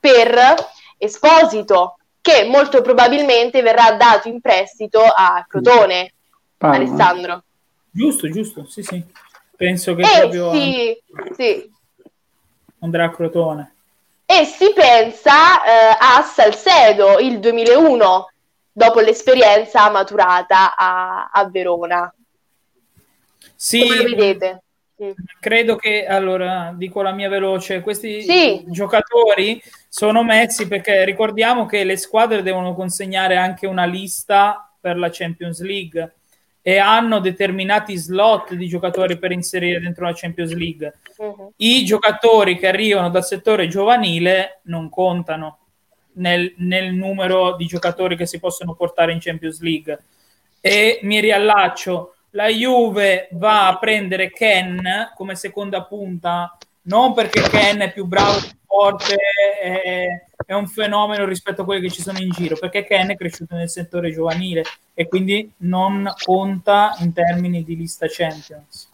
per 0.00 0.54
Esposito 0.96 1.98
che 2.22 2.44
molto 2.44 2.80
probabilmente 2.80 3.60
verrà 3.60 3.92
dato 3.92 4.28
in 4.28 4.40
prestito 4.40 5.02
a 5.02 5.44
Crotone. 5.46 6.14
Parma. 6.62 6.76
Alessandro. 6.76 7.42
Giusto, 7.90 8.30
giusto, 8.30 8.64
sì, 8.66 8.84
sì. 8.84 9.04
Penso 9.56 9.96
che 9.96 10.02
eh, 10.02 10.18
proprio 10.20 10.52
sì, 10.52 11.02
sì. 11.36 11.72
andrà 12.78 13.06
a 13.06 13.10
Crotone. 13.10 13.74
E 14.24 14.44
si 14.44 14.72
pensa 14.72 15.64
eh, 15.64 15.96
a 15.98 16.22
Salcedo 16.22 17.18
il 17.18 17.40
2001, 17.40 18.28
dopo 18.70 19.00
l'esperienza 19.00 19.90
maturata 19.90 20.76
a, 20.76 21.30
a 21.32 21.48
Verona. 21.48 22.14
Sì, 23.56 23.80
Come 23.80 23.96
lo 23.96 24.04
vedete? 24.04 24.62
Credo 25.40 25.74
che, 25.74 26.06
allora, 26.06 26.72
dico 26.76 27.02
la 27.02 27.10
mia 27.10 27.28
veloce, 27.28 27.80
questi 27.80 28.22
sì. 28.22 28.64
giocatori 28.68 29.60
sono 29.88 30.22
messi 30.22 30.68
perché 30.68 31.04
ricordiamo 31.04 31.66
che 31.66 31.82
le 31.82 31.96
squadre 31.96 32.42
devono 32.42 32.72
consegnare 32.72 33.36
anche 33.36 33.66
una 33.66 33.84
lista 33.84 34.72
per 34.80 34.96
la 34.96 35.10
Champions 35.10 35.60
League 35.60 36.14
e 36.62 36.78
hanno 36.78 37.18
determinati 37.18 37.96
slot 37.96 38.54
di 38.54 38.68
giocatori 38.68 39.18
per 39.18 39.32
inserire 39.32 39.80
dentro 39.80 40.04
la 40.04 40.12
Champions 40.14 40.52
League. 40.52 40.98
Uh-huh. 41.16 41.52
I 41.56 41.84
giocatori 41.84 42.56
che 42.56 42.68
arrivano 42.68 43.10
dal 43.10 43.24
settore 43.24 43.66
giovanile 43.66 44.60
non 44.64 44.88
contano 44.88 45.58
nel, 46.14 46.54
nel, 46.58 46.94
numero 46.94 47.56
di 47.56 47.66
giocatori 47.66 48.16
che 48.16 48.26
si 48.26 48.38
possono 48.38 48.74
portare 48.74 49.12
in 49.12 49.18
Champions 49.20 49.60
League. 49.60 50.04
E 50.60 51.00
mi 51.02 51.18
riallaccio, 51.18 52.14
la 52.30 52.46
Juve 52.46 53.28
va 53.32 53.66
a 53.66 53.78
prendere 53.78 54.30
Ken 54.30 55.10
come 55.16 55.34
seconda 55.34 55.82
punta, 55.82 56.56
non 56.82 57.12
perché 57.12 57.42
Ken 57.42 57.80
è 57.80 57.92
più 57.92 58.04
bravo, 58.06 58.38
più 58.38 58.56
forte, 58.64 59.16
è, 59.60 60.06
è 60.44 60.54
un 60.54 60.66
fenomeno 60.66 61.24
rispetto 61.24 61.62
a 61.62 61.64
quelli 61.64 61.82
che 61.82 61.90
ci 61.90 62.02
sono 62.02 62.18
in 62.18 62.30
giro, 62.30 62.56
perché 62.56 62.84
Ken 62.84 63.10
è 63.10 63.16
cresciuto 63.16 63.54
nel 63.54 63.68
settore 63.68 64.12
giovanile 64.12 64.62
e 64.94 65.08
quindi 65.08 65.52
non 65.58 66.10
conta 66.22 66.94
in 67.00 67.12
termini 67.12 67.64
di 67.64 67.76
lista 67.76 68.06
Champions. 68.08 68.88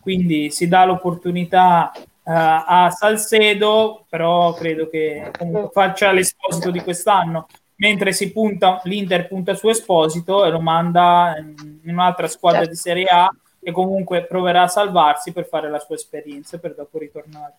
Quindi 0.00 0.50
si 0.50 0.66
dà 0.68 0.84
l'opportunità 0.84 1.92
uh, 1.94 2.00
a 2.24 2.90
Salcedo, 2.90 4.04
però 4.08 4.52
credo 4.54 4.88
che 4.88 5.30
faccia 5.72 6.10
l'esposito 6.10 6.70
di 6.70 6.80
quest'anno, 6.80 7.46
mentre 7.76 8.12
si 8.12 8.32
punta, 8.32 8.80
l'Inter 8.84 9.28
punta 9.28 9.54
su 9.54 9.68
Esposito 9.68 10.44
e 10.44 10.50
lo 10.50 10.60
manda 10.60 11.36
in 11.38 11.80
un'altra 11.84 12.28
squadra 12.28 12.66
di 12.66 12.74
Serie 12.74 13.06
A 13.06 13.30
e 13.60 13.70
comunque 13.70 14.24
proverà 14.24 14.62
a 14.62 14.68
salvarsi 14.68 15.32
per 15.32 15.46
fare 15.46 15.70
la 15.70 15.78
sua 15.78 15.94
esperienza 15.94 16.58
per 16.58 16.74
dopo 16.74 16.98
ritornare. 16.98 17.54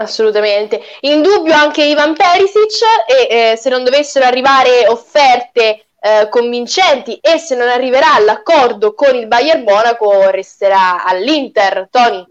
Assolutamente. 0.00 0.80
In 1.00 1.20
dubbio 1.20 1.52
anche 1.52 1.84
Ivan 1.84 2.14
Perisic 2.14 2.80
e 3.06 3.50
eh, 3.50 3.56
se 3.56 3.68
non 3.68 3.84
dovessero 3.84 4.24
arrivare 4.24 4.86
offerte 4.88 5.84
eh, 6.00 6.26
convincenti 6.30 7.16
e 7.16 7.36
se 7.36 7.54
non 7.54 7.68
arriverà 7.68 8.14
all'accordo 8.14 8.94
con 8.94 9.14
il 9.14 9.26
Bayern 9.26 9.62
Monaco 9.62 10.30
resterà 10.30 11.04
all'Inter. 11.04 11.88
Tony? 11.90 12.24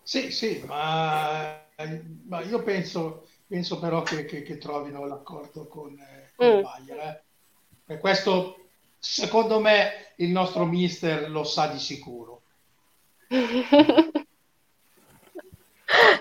Sì, 0.00 0.30
sì, 0.30 0.62
ma, 0.64 1.60
ma 2.28 2.40
io 2.42 2.62
penso, 2.62 3.26
penso 3.48 3.80
però 3.80 4.02
che, 4.02 4.26
che, 4.26 4.42
che, 4.42 4.58
trovino 4.58 5.04
l'accordo 5.06 5.66
con, 5.66 5.98
eh, 5.98 6.30
con 6.36 6.46
mm. 6.46 6.50
il 6.50 6.62
Bayern. 6.62 7.00
Eh. 7.00 7.94
E 7.94 7.98
questo, 7.98 8.66
secondo 9.00 9.58
me, 9.58 10.12
il 10.16 10.30
nostro 10.30 10.66
mister 10.66 11.28
lo 11.28 11.42
sa 11.42 11.66
di 11.66 11.80
sicuro. 11.80 12.42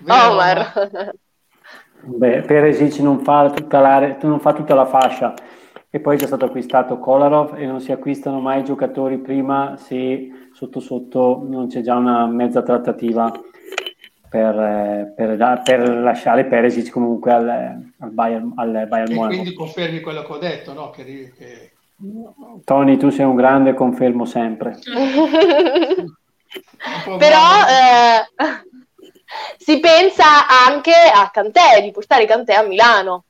Omar. 0.08 1.20
Beh, 2.06 2.42
Peresic 2.42 3.00
non 3.00 3.24
fa, 3.24 3.50
tutta 3.52 3.80
la, 3.80 4.18
non 4.22 4.40
fa 4.40 4.54
tutta 4.54 4.76
la 4.76 4.86
fascia 4.86 5.34
e 5.90 6.00
poi 6.00 6.18
è 6.18 6.26
stato 6.26 6.46
acquistato 6.46 6.98
Kolarov 6.98 7.54
e 7.56 7.66
non 7.66 7.80
si 7.80 7.92
acquistano 7.92 8.40
mai 8.40 8.64
giocatori 8.64 9.20
prima 9.20 9.78
se 9.78 10.50
sotto 10.52 10.80
sotto 10.80 11.46
non 11.48 11.68
c'è 11.68 11.82
già 11.82 11.96
una 11.96 12.26
mezza 12.26 12.64
trattativa 12.64 13.32
per, 14.28 15.14
per, 15.16 15.62
per 15.64 15.90
lasciare 15.90 16.46
Peresic 16.46 16.90
comunque 16.90 17.32
al, 17.32 17.48
al 18.00 18.10
Bayern, 18.10 18.54
al 18.56 18.86
Bayern 18.88 19.12
e 19.12 19.14
Monaco. 19.14 19.34
quindi 19.34 19.54
confermi 19.54 20.00
quello 20.00 20.24
che 20.24 20.32
ho 20.32 20.38
detto, 20.40 20.74
no? 20.74 20.90
Che, 20.90 21.04
che... 21.38 21.74
Tony, 22.64 22.98
tu 22.98 23.12
sei 23.12 23.26
un 23.26 23.36
grande, 23.36 23.76
confermo 23.76 24.26
sempre. 24.26 24.80
Però 27.18 27.38
eh, 27.70 28.26
si 29.58 29.80
pensa 29.80 30.48
anche 30.48 30.94
a 30.94 31.30
Cantè, 31.32 31.82
di 31.82 31.92
portare 31.92 32.26
Cantè 32.26 32.54
a 32.54 32.64
Milano. 32.64 33.26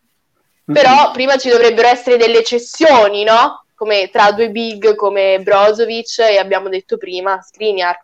Però 0.66 1.04
mm-hmm. 1.04 1.14
prima 1.14 1.38
ci 1.38 1.50
dovrebbero 1.50 1.88
essere 1.88 2.18
delle 2.18 2.40
eccezioni, 2.40 3.24
no? 3.24 3.66
Come 3.76 4.10
tra 4.10 4.32
due 4.32 4.50
big 4.50 4.96
come 4.96 5.42
Brozovic 5.42 6.20
e 6.20 6.38
abbiamo 6.38 6.70
detto 6.70 6.98
prima 6.98 7.42
Skriniar. 7.42 7.98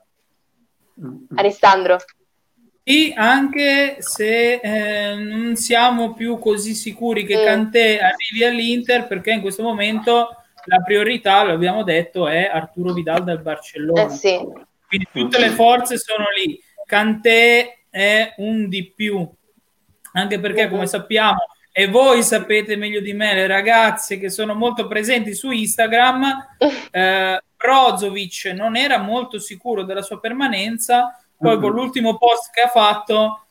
Mm-hmm. 1.02 1.38
Alessandro. 1.38 1.98
Sì, 2.84 3.14
anche 3.16 3.98
se 4.00 4.54
eh, 4.56 5.14
non 5.14 5.56
siamo 5.56 6.14
più 6.14 6.40
così 6.40 6.74
sicuri 6.74 7.24
che 7.24 7.40
mm. 7.40 7.46
Cantè 7.46 8.00
arrivi 8.00 8.44
all'Inter 8.44 9.08
perché 9.08 9.32
in 9.32 9.42
questo 9.42 9.64
momento 9.64 10.36
la 10.66 10.82
priorità, 10.82 11.44
lo 11.44 11.54
abbiamo 11.54 11.84
detto, 11.84 12.28
è 12.28 12.50
Arturo 12.52 12.94
Vidal 12.94 13.24
dal 13.24 13.42
Barcellona. 13.42 14.06
Eh 14.06 14.10
sì. 14.10 14.38
Quindi 14.88 15.08
tutte 15.12 15.40
le 15.40 15.50
forze 15.50 15.98
sono 15.98 16.26
lì. 16.36 16.60
Cantè 16.86 17.79
è 17.90 18.34
un 18.38 18.70
di 18.70 18.92
più, 18.92 19.28
anche 20.14 20.40
perché 20.40 20.70
come 20.70 20.88
sappiamo, 20.88 21.40
e 21.72 21.88
voi 21.88 22.24
sapete 22.24 22.76
meglio 22.76 23.00
di 23.00 23.14
me, 23.14 23.34
le 23.34 23.48
ragazze 23.48 24.18
che 24.18 24.30
sono 24.30 24.54
molto 24.54 24.88
presenti 24.88 25.34
su 25.34 25.52
Instagram, 25.52 26.56
eh, 26.92 27.44
Brozovic 27.56 28.46
non 28.56 28.76
era 28.76 28.98
molto 28.98 29.40
sicuro 29.40 29.84
della 29.84 30.02
sua 30.02 30.20
permanenza, 30.20 31.18
poi 31.38 31.52
mm-hmm. 31.52 31.62
con 31.62 31.72
l'ultimo 31.72 32.18
post 32.18 32.52
che 32.52 32.62
ha 32.62 32.68
fatto 32.68 33.44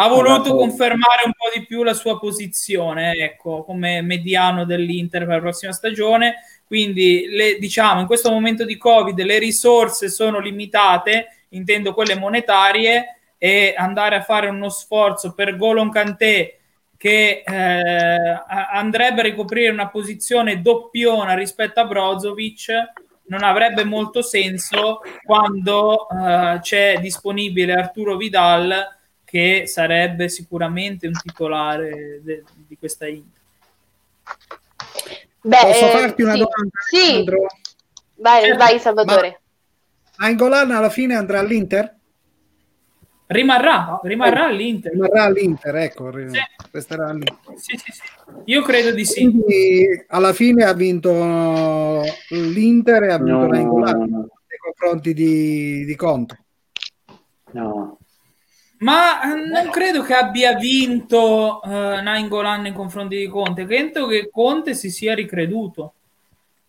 ha 0.00 0.06
voluto 0.06 0.54
confermare 0.54 1.22
un 1.24 1.32
po' 1.32 1.50
di 1.52 1.66
più 1.66 1.82
la 1.82 1.92
sua 1.92 2.20
posizione, 2.20 3.14
ecco, 3.14 3.64
come 3.64 4.00
mediano 4.00 4.64
dell'Inter 4.64 5.24
per 5.24 5.34
la 5.34 5.40
prossima 5.40 5.72
stagione. 5.72 6.36
Quindi, 6.64 7.26
le, 7.28 7.58
diciamo, 7.58 8.00
in 8.00 8.06
questo 8.06 8.30
momento 8.30 8.64
di 8.64 8.76
Covid 8.76 9.20
le 9.20 9.40
risorse 9.40 10.08
sono 10.08 10.38
limitate, 10.38 11.46
intendo 11.50 11.94
quelle 11.94 12.14
monetarie, 12.14 13.17
e 13.38 13.74
andare 13.76 14.16
a 14.16 14.22
fare 14.22 14.48
uno 14.48 14.68
sforzo 14.68 15.32
per 15.32 15.56
Golon 15.56 15.90
Kanté 15.90 16.58
che 16.96 17.44
eh, 17.46 18.42
andrebbe 18.72 19.20
a 19.20 19.24
ricoprire 19.24 19.70
una 19.70 19.88
posizione 19.88 20.60
doppiona 20.60 21.34
rispetto 21.34 21.78
a 21.78 21.84
Brozovic 21.84 22.72
non 23.28 23.44
avrebbe 23.44 23.84
molto 23.84 24.22
senso 24.22 25.00
quando 25.22 26.08
eh, 26.08 26.58
c'è 26.60 26.98
disponibile 27.00 27.74
Arturo 27.74 28.16
Vidal 28.16 28.96
che 29.24 29.66
sarebbe 29.66 30.28
sicuramente 30.28 31.06
un 31.06 31.12
titolare 31.12 32.20
de- 32.22 32.44
di 32.54 32.76
questa 32.78 33.06
Inter. 33.06 33.42
Beh, 35.42 35.60
Posso 35.60 35.86
eh, 35.86 35.90
farti 35.90 36.22
una 36.22 36.32
sì, 36.32 36.38
domanda? 36.38 36.78
Sì. 36.90 37.24
Vai, 38.16 38.42
certo. 38.42 38.56
vai 38.56 38.78
Salvatore. 38.78 39.40
Ma 40.16 40.26
Angolan 40.26 40.70
alla 40.70 40.90
fine 40.90 41.14
andrà 41.14 41.38
all'Inter? 41.40 41.97
Rimarrà, 43.30 44.00
rimarrà 44.04 44.46
all'Inter. 44.46 44.90
Rimarrà 44.90 45.24
all'Inter, 45.24 45.76
ecco, 45.76 46.10
sì. 46.10 46.38
resterà 46.72 47.12
lì. 47.12 47.26
Sì, 47.56 47.76
sì, 47.76 47.92
sì. 47.92 48.02
Io 48.46 48.62
credo 48.62 48.90
di 48.92 49.04
sì. 49.04 49.24
Quindi 49.24 50.04
alla 50.08 50.32
fine 50.32 50.64
ha 50.64 50.72
vinto 50.72 52.02
l'Inter 52.30 53.02
e 53.02 53.12
ha 53.12 53.18
vinto 53.18 53.32
no, 53.32 53.46
Nainggolan 53.48 53.98
no, 53.98 54.06
no. 54.06 54.18
nei 54.18 54.58
confronti 54.58 55.12
di, 55.12 55.84
di 55.84 55.94
Conte. 55.94 56.42
No. 57.50 57.98
Ma 58.78 59.20
eh, 59.22 59.46
non 59.46 59.68
credo 59.70 60.00
che 60.02 60.14
abbia 60.14 60.54
vinto 60.54 61.60
uh, 61.62 61.68
Nainggolan 61.68 62.62
nei 62.62 62.72
confronti 62.72 63.18
di 63.18 63.26
Conte, 63.26 63.66
credo 63.66 64.06
che 64.06 64.30
Conte 64.32 64.72
si 64.72 64.88
sia 64.88 65.14
ricreduto. 65.14 65.96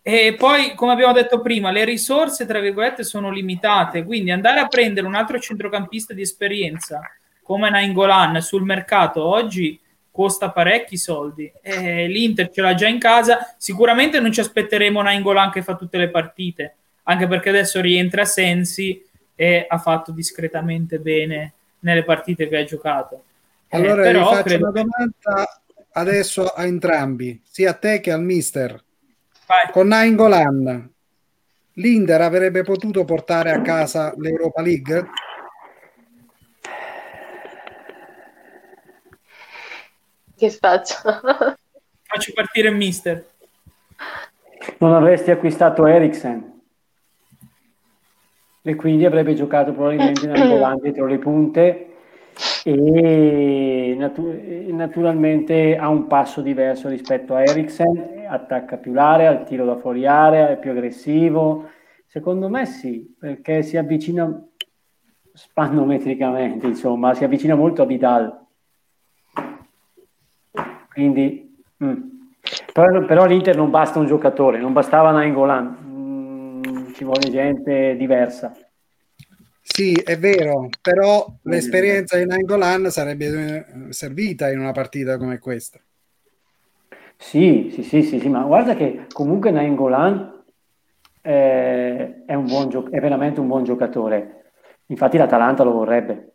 E 0.02 0.34
poi, 0.38 0.74
come 0.74 0.92
abbiamo 0.92 1.12
detto 1.12 1.40
prima, 1.40 1.70
le 1.70 1.84
risorse, 1.84 2.46
tra 2.46 2.58
virgolette, 2.58 3.04
sono 3.04 3.30
limitate, 3.30 4.04
quindi 4.04 4.30
andare 4.30 4.60
a 4.60 4.66
prendere 4.66 5.06
un 5.06 5.14
altro 5.14 5.38
centrocampista 5.38 6.14
di 6.14 6.22
esperienza 6.22 7.00
come 7.42 7.68
Nainggolan 7.68 8.40
sul 8.40 8.62
mercato 8.62 9.24
oggi 9.24 9.78
costa 10.10 10.50
parecchi 10.50 10.96
soldi. 10.96 11.50
Eh, 11.62 12.06
L'Inter 12.06 12.50
ce 12.50 12.62
l'ha 12.62 12.74
già 12.74 12.88
in 12.88 12.98
casa, 12.98 13.54
sicuramente 13.58 14.20
non 14.20 14.32
ci 14.32 14.40
aspetteremo 14.40 15.02
Nainggolan 15.02 15.50
che 15.50 15.62
fa 15.62 15.76
tutte 15.76 15.98
le 15.98 16.08
partite, 16.08 16.74
anche 17.04 17.26
perché 17.26 17.48
adesso 17.50 17.80
rientra 17.80 18.24
Sensi 18.24 19.04
e 19.34 19.66
ha 19.68 19.78
fatto 19.78 20.12
discretamente 20.12 20.98
bene 20.98 21.52
nelle 21.80 22.04
partite 22.04 22.48
che 22.48 22.56
ha 22.56 22.64
giocato. 22.64 23.22
Eh, 23.68 23.76
allora 23.76 24.08
eh, 24.08 24.12
vi 24.12 24.18
faccio 24.18 24.42
credo... 24.42 24.68
una 24.68 24.82
domanda 24.82 25.62
adesso 25.92 26.46
a 26.46 26.64
entrambi, 26.64 27.40
sia 27.44 27.70
a 27.70 27.74
te 27.74 28.00
che 28.00 28.12
al 28.12 28.22
mister. 28.22 28.82
Vai. 29.50 29.72
Con 29.72 29.88
Nainggolan, 29.88 30.92
l'Inter 31.72 32.20
avrebbe 32.20 32.62
potuto 32.62 33.04
portare 33.04 33.50
a 33.50 33.60
casa 33.62 34.14
l'Europa 34.16 34.62
League? 34.62 35.08
Che 40.36 40.50
faccio? 40.50 40.94
Faccio 42.06 42.32
partire 42.32 42.68
il 42.68 42.76
mister. 42.76 43.26
Non 44.78 44.94
avresti 44.94 45.32
acquistato 45.32 45.84
Eriksen 45.84 46.60
e 48.62 48.74
quindi 48.76 49.04
avrebbe 49.04 49.34
giocato 49.34 49.72
probabilmente 49.72 50.26
in 50.26 50.48
volante 50.48 50.82
dietro 50.82 51.06
le 51.10 51.18
punte 51.18 51.86
e 52.64 53.94
natu- 53.98 54.68
naturalmente 54.68 55.76
ha 55.76 55.88
un 55.88 56.06
passo 56.06 56.40
diverso 56.40 56.88
rispetto 56.88 57.34
a 57.34 57.42
Eriksen, 57.42 58.19
attacca 58.30 58.76
più 58.76 58.92
l'area, 58.92 59.30
il 59.30 59.44
tiro 59.44 59.64
da 59.64 59.76
fuori 59.76 60.06
area, 60.06 60.50
è 60.50 60.58
più 60.58 60.70
aggressivo. 60.70 61.68
Secondo 62.06 62.48
me 62.48 62.66
sì, 62.66 63.14
perché 63.18 63.62
si 63.62 63.76
avvicina 63.76 64.30
spannometricamente, 65.32 66.66
insomma, 66.66 67.14
si 67.14 67.24
avvicina 67.24 67.54
molto 67.54 67.82
a 67.82 67.86
Vidal. 67.86 68.46
Quindi, 70.92 71.56
mm. 71.84 71.94
però, 72.72 73.04
però 73.04 73.26
l'Inter 73.26 73.56
non 73.56 73.70
basta 73.70 73.98
un 73.98 74.06
giocatore, 74.06 74.58
non 74.58 74.72
bastava 74.72 75.12
Nainggolan, 75.12 75.76
mm, 75.82 76.92
ci 76.94 77.04
vuole 77.04 77.30
gente 77.30 77.96
diversa. 77.96 78.52
Sì, 79.62 79.92
è 79.92 80.18
vero, 80.18 80.68
però 80.82 81.32
l'esperienza 81.42 82.18
di 82.18 82.26
Nangolan 82.26 82.90
sarebbe 82.90 83.66
eh, 83.88 83.92
servita 83.92 84.50
in 84.50 84.58
una 84.58 84.72
partita 84.72 85.16
come 85.16 85.38
questa. 85.38 85.80
Sì, 87.22 87.68
sì, 87.72 87.82
sì, 87.82 88.02
sì, 88.02 88.18
sì 88.18 88.28
ma 88.28 88.42
guarda 88.44 88.74
che 88.74 89.06
comunque 89.12 89.50
Nangolan 89.50 90.42
eh, 91.22 92.24
è, 92.24 92.42
gio- 92.68 92.90
è 92.90 92.98
veramente 93.00 93.40
un 93.40 93.46
buon 93.46 93.62
giocatore. 93.64 94.52
Infatti 94.86 95.16
l'Atalanta 95.18 95.62
lo 95.62 95.72
vorrebbe. 95.72 96.32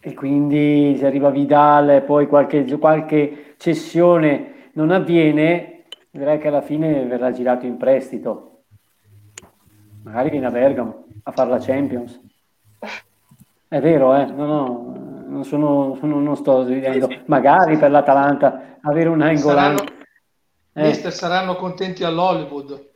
E 0.00 0.12
quindi 0.12 0.94
se 0.98 1.06
arriva 1.06 1.30
Vidal 1.30 1.88
e 1.90 2.02
poi 2.02 2.26
qualche, 2.26 2.64
qualche 2.78 3.54
cessione 3.56 4.70
non 4.74 4.90
avviene, 4.90 5.84
direi 6.10 6.38
che 6.38 6.48
alla 6.48 6.60
fine 6.60 7.04
verrà 7.06 7.30
girato 7.32 7.64
in 7.64 7.78
prestito. 7.78 8.64
Magari 10.02 10.30
viene 10.30 10.46
a 10.46 10.50
Bergamo 10.50 11.06
a 11.24 11.32
fare 11.32 11.50
la 11.50 11.58
Champions. 11.58 12.20
È 13.68 13.80
vero, 13.80 14.14
eh? 14.14 14.24
no, 14.26 14.46
no, 14.46 15.13
non, 15.34 15.44
sono, 15.44 15.96
sono, 15.98 16.20
non 16.20 16.36
sto 16.36 16.64
ridendo. 16.64 17.08
Magari 17.26 17.76
per 17.76 17.90
l'Atalanta 17.90 18.78
avere 18.82 19.08
un 19.08 19.20
Angolan. 19.20 19.76
Saranno, 19.76 19.84
eh. 20.72 21.10
saranno 21.10 21.56
contenti 21.56 22.04
all'Hollywood. 22.04 22.92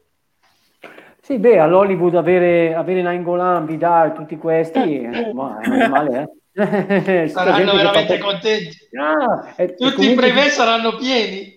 Sì, 1.21 1.39
beh, 1.39 1.59
all'Hollywood 1.59 2.15
avere, 2.15 2.75
avere 2.75 3.03
Nainggolan, 3.03 3.67
Vidal, 3.67 4.15
tutti 4.15 4.39
questi, 4.39 5.01
eh, 5.01 5.33
ma 5.35 5.61
è 5.61 5.69
normale, 5.69 6.31
eh? 6.53 7.29
saranno 7.29 7.75
veramente 7.75 8.19
contenti. 8.19 8.77
Ah, 8.99 9.53
e, 9.57 9.75
tutti 9.75 9.95
comunque... 9.95 10.29
i 10.29 10.33
brevet 10.33 10.51
saranno 10.51 10.97
pieni. 10.97 11.57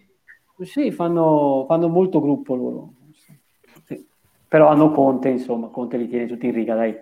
Sì, 0.64 0.92
fanno, 0.92 1.66
fanno 1.68 1.88
molto 1.88 2.20
gruppo 2.20 2.56
loro 2.56 2.94
però 4.52 4.68
hanno 4.68 4.92
Conte, 4.92 5.30
insomma, 5.30 5.68
Conte 5.68 5.96
li 5.96 6.10
tiene 6.10 6.28
tutti 6.28 6.48
in 6.48 6.52
riga, 6.52 6.76
dai. 6.76 6.94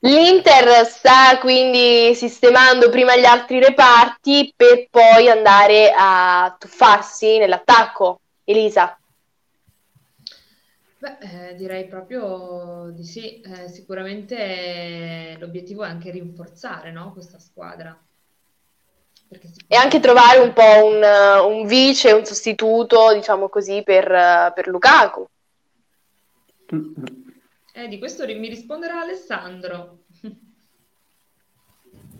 L'Inter 0.00 0.86
sta 0.86 1.38
quindi 1.38 2.14
sistemando 2.14 2.90
prima 2.90 3.16
gli 3.16 3.24
altri 3.24 3.58
reparti 3.58 4.52
per 4.54 4.88
poi 4.90 5.28
andare 5.28 5.92
a 5.96 6.54
tuffarsi 6.58 7.38
nell'attacco. 7.38 8.20
Elisa. 8.44 8.98
Beh, 10.98 11.16
eh, 11.20 11.54
direi 11.54 11.86
proprio 11.86 12.90
di 12.94 13.04
sì. 13.04 13.40
Eh, 13.40 13.68
sicuramente 13.68 15.36
l'obiettivo 15.38 15.84
è 15.84 15.88
anche 15.88 16.10
rinforzare 16.10 16.90
no, 16.90 17.12
questa 17.12 17.38
squadra. 17.38 17.98
E 19.66 19.76
anche 19.76 20.00
trovare 20.00 20.38
un 20.38 20.52
po' 20.52 20.84
un, 20.84 21.02
un 21.02 21.66
vice, 21.66 22.12
un 22.12 22.24
sostituto, 22.24 23.12
diciamo 23.12 23.48
così, 23.48 23.82
per, 23.82 24.52
per 24.54 24.68
Lukaku. 24.68 25.28
Eh, 27.76 27.88
di 27.88 27.98
questo 27.98 28.24
mi 28.24 28.48
risponderà 28.48 29.00
Alessandro. 29.00 30.04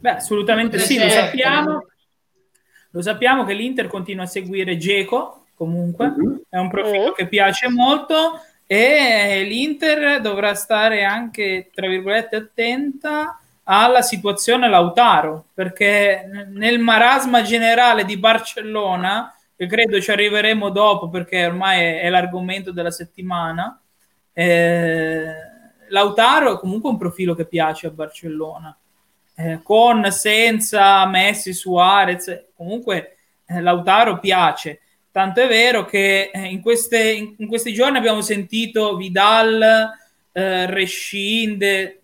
Beh, 0.00 0.10
assolutamente 0.10 0.80
sì, 0.80 0.98
lo 0.98 1.08
sappiamo. 1.08 1.86
Lo 2.90 3.00
sappiamo 3.00 3.44
che 3.44 3.54
l'Inter 3.54 3.86
continua 3.86 4.24
a 4.24 4.26
seguire 4.26 4.76
Geco, 4.76 5.46
comunque, 5.54 6.08
mm-hmm. 6.08 6.36
è 6.48 6.58
un 6.58 6.68
profilo 6.70 7.10
mm. 7.10 7.14
che 7.14 7.28
piace 7.28 7.68
molto 7.68 8.40
e 8.66 9.44
l'Inter 9.48 10.20
dovrà 10.20 10.54
stare 10.54 11.04
anche, 11.04 11.70
tra 11.72 11.86
virgolette, 11.86 12.34
attenta 12.34 13.38
alla 13.62 14.02
situazione 14.02 14.68
Lautaro, 14.68 15.46
perché 15.54 16.48
nel 16.48 16.80
marasma 16.80 17.42
generale 17.42 18.04
di 18.04 18.16
Barcellona, 18.16 19.32
che 19.54 19.68
credo 19.68 20.00
ci 20.00 20.10
arriveremo 20.10 20.70
dopo 20.70 21.08
perché 21.08 21.46
ormai 21.46 21.80
è, 21.80 22.00
è 22.00 22.10
l'argomento 22.10 22.72
della 22.72 22.90
settimana, 22.90 23.78
eh, 24.34 25.24
Lautaro 25.88 26.54
è 26.54 26.58
comunque 26.58 26.90
un 26.90 26.98
profilo 26.98 27.34
che 27.34 27.46
piace 27.46 27.86
a 27.86 27.90
Barcellona, 27.90 28.76
eh, 29.36 29.60
con, 29.62 30.10
senza 30.10 31.06
Messi, 31.06 31.52
Suarez, 31.52 32.46
comunque 32.54 33.16
eh, 33.46 33.60
Lautaro 33.60 34.18
piace. 34.18 34.80
Tanto 35.10 35.40
è 35.40 35.46
vero 35.46 35.84
che 35.84 36.30
eh, 36.34 36.46
in, 36.46 36.60
queste, 36.60 37.34
in, 37.36 37.46
questi 37.46 37.72
giorni 37.72 37.98
abbiamo 37.98 38.20
sentito 38.20 38.96
Vidal, 38.96 39.62
eh, 40.32 40.66
Rescinde, 40.66 42.00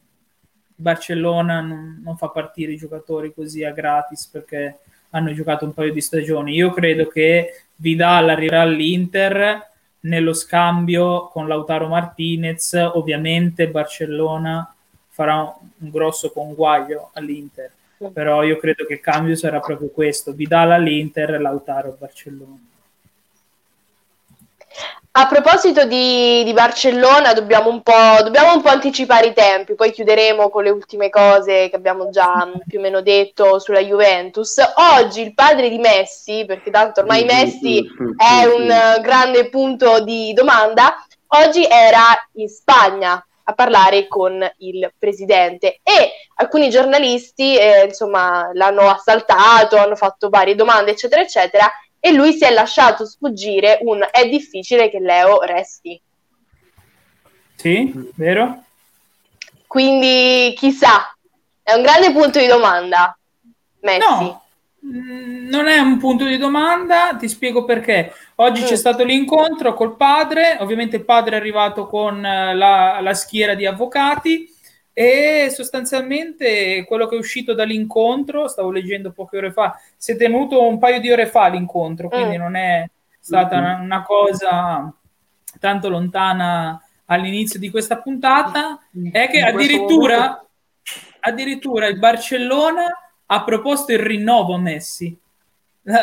Barcellona 0.77 1.61
non, 1.61 2.01
non, 2.03 2.17
fa 2.17 2.29
partire 2.29 2.73
i 2.73 2.77
giocatori 2.77 3.35
così 3.35 3.65
a 3.65 3.73
gratis 3.73 4.29
perché 4.29 4.79
hanno 5.11 5.33
giocato 5.33 5.65
un 5.65 5.75
paio 5.75 5.93
di 5.93 6.01
stagioni. 6.01 6.55
Io 6.55 6.73
credo 6.73 7.09
che 7.09 7.65
Vidal 7.75 8.29
arriverà 8.29 8.63
all'Inter 8.63 9.70
nello 10.01 10.33
scambio 10.33 11.29
con 11.29 11.47
Lautaro 11.47 11.89
Martinez, 11.89 12.73
ovviamente 12.75 13.69
Barcellona 13.69 14.75
farà 15.09 15.43
un 15.43 15.91
grosso 15.91 16.31
conguaglio 16.31 17.11
all'Inter, 17.13 17.71
però 18.13 18.43
io 18.43 18.57
credo 18.59 18.87
che 18.87 18.95
il 18.95 19.01
cambio 19.01 19.37
sarà 19.37 19.61
proprio 19.61 19.89
questo, 19.89 20.33
Vidal 20.33 20.71
all'Inter 20.71 21.35
e 21.35 21.39
Lautaro 21.39 21.91
a 21.91 21.97
Barcellona. 21.99 22.70
A 25.13 25.27
proposito 25.27 25.87
di, 25.87 26.45
di 26.45 26.53
Barcellona, 26.53 27.33
dobbiamo 27.33 27.69
un, 27.69 27.83
dobbiamo 28.23 28.55
un, 28.55 28.63
po', 28.63 28.69
anticipare 28.69 29.27
i 29.27 29.33
tempi, 29.33 29.75
poi 29.75 29.91
chiuderemo 29.91 30.49
con 30.51 30.63
le 30.63 30.71
ultime 30.71 31.11
cose 31.11 31.69
che 31.69 31.75
abbiamo 31.75 32.11
già 32.11 32.49
più 32.65 32.79
o 32.79 32.83
meno 32.83 33.03
detto 33.03 33.59
sulla 33.59 33.81
Juventus. 33.81 34.59
Oggi 34.99 35.23
il 35.23 35.35
padre 35.35 35.69
di 35.69 35.79
Messi, 35.79 36.45
perché 36.47 36.71
tanto 36.71 37.01
ormai 37.01 37.25
Messi 37.25 37.85
è 38.17 38.45
un 38.45 39.03
grande 39.03 39.49
punto 39.49 39.99
di 39.99 40.33
domanda, 40.33 41.05
oggi 41.27 41.67
era 41.69 42.03
in 42.35 42.49
Spagna 42.49 43.21
a 43.43 43.53
parlare 43.53 44.07
con 44.07 44.49
il 44.59 44.93
presidente 44.97 45.81
e 45.83 46.13
alcuni 46.37 46.71
giornalisti 46.71 47.57
eh, 47.57 47.87
insomma 47.87 48.51
l'hanno 48.53 48.89
assaltato, 48.89 49.77
hanno 49.77 49.97
fatto 49.97 50.29
varie 50.29 50.55
domande 50.55 50.93
eccetera 50.93 51.21
eccetera 51.21 51.69
e 52.01 52.13
lui 52.13 52.33
si 52.33 52.45
è 52.45 52.51
lasciato 52.51 53.05
sfuggire 53.05 53.79
un 53.83 54.05
è 54.11 54.29
difficile 54.29 54.89
che 54.89 54.99
Leo 54.99 55.43
resti. 55.43 56.01
Sì, 57.57 57.93
vero? 58.17 58.65
Quindi 59.67 60.55
chissà, 60.57 61.15
è 61.63 61.75
un 61.75 61.83
grande 61.83 62.11
punto 62.11 62.39
di 62.39 62.47
domanda. 62.47 63.17
Messi. 63.83 63.99
No, 63.99 64.43
mm, 64.85 65.49
non 65.49 65.69
è 65.69 65.79
un 65.79 65.99
punto 65.99 66.25
di 66.25 66.39
domanda, 66.39 67.15
ti 67.19 67.29
spiego 67.29 67.65
perché. 67.65 68.13
Oggi 68.37 68.63
mm. 68.63 68.65
c'è 68.65 68.77
stato 68.77 69.05
l'incontro 69.05 69.75
col 69.75 69.97
padre, 69.97 70.57
ovviamente 70.61 70.97
il 70.97 71.05
padre 71.05 71.37
è 71.37 71.39
arrivato 71.39 71.87
con 71.87 72.25
eh, 72.25 72.55
la, 72.55 72.99
la 73.01 73.15
schiera 73.15 73.55
di 73.55 73.67
avvocati 73.67 74.50
e 75.01 75.49
sostanzialmente 75.49 76.85
quello 76.85 77.07
che 77.07 77.17
è 77.17 77.19
uscito 77.19 77.55
dall'incontro, 77.55 78.49
stavo 78.49 78.71
leggendo 78.71 79.13
poche 79.13 79.39
ore 79.39 79.51
fa, 79.51 79.81
si 79.97 80.13
è 80.13 80.17
tenuto 80.17 80.69
un 80.69 80.79
paio 80.79 81.01
di 81.01 81.11
ore 81.11 81.25
fa 81.25 81.49
l'incontro, 81.49 82.11
quindi 82.11 82.37
mm. 82.37 82.41
non 82.41 82.55
è 82.55 82.87
stata 83.19 83.57
una, 83.57 83.79
una, 83.81 84.03
cosa 84.03 84.93
tanto 85.59 85.89
lontana 85.89 86.85
all'inizio 87.07 87.59
di 87.59 87.71
questa 87.71 87.97
puntata, 87.97 88.79
è 89.11 89.31
che 89.31 89.41
addirittura, 89.41 90.45
addirittura 91.21 91.87
il 91.87 91.99
Barcellona 91.99 92.85
ha 93.25 93.43
proposto 93.43 93.93
il 93.93 94.01
rinnovo 94.01 94.53
a 94.53 94.59
Messi. 94.59 95.19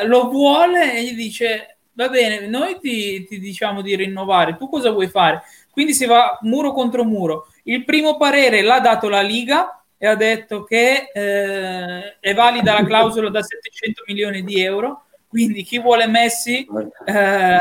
Lo 0.06 0.30
vuole 0.30 0.98
e 0.98 1.04
gli 1.04 1.14
dice 1.14 1.78
va 1.98 2.10
bene, 2.10 2.48
noi 2.48 2.80
ti, 2.80 3.26
ti 3.26 3.40
diciamo 3.40 3.82
di 3.82 3.96
rinnovare, 3.96 4.56
tu 4.56 4.70
cosa 4.70 4.92
vuoi 4.92 5.08
fare? 5.08 5.42
Quindi 5.78 5.94
si 5.94 6.08
va 6.08 6.40
muro 6.42 6.72
contro 6.72 7.04
muro. 7.04 7.50
Il 7.66 7.84
primo 7.84 8.18
parere 8.18 8.64
l'ha 8.64 8.80
dato 8.80 9.10
la 9.10 9.22
Liga 9.22 9.80
e 9.96 10.08
ha 10.08 10.16
detto 10.16 10.64
che 10.64 11.12
eh, 11.14 12.18
è 12.20 12.34
valida 12.34 12.74
la 12.74 12.84
clausola 12.84 13.30
da 13.30 13.44
700 13.44 14.02
milioni 14.08 14.44
di 14.44 14.60
euro 14.60 15.04
quindi 15.28 15.62
chi 15.62 15.78
vuole 15.78 16.08
Messi 16.08 16.66
eh, 17.06 17.60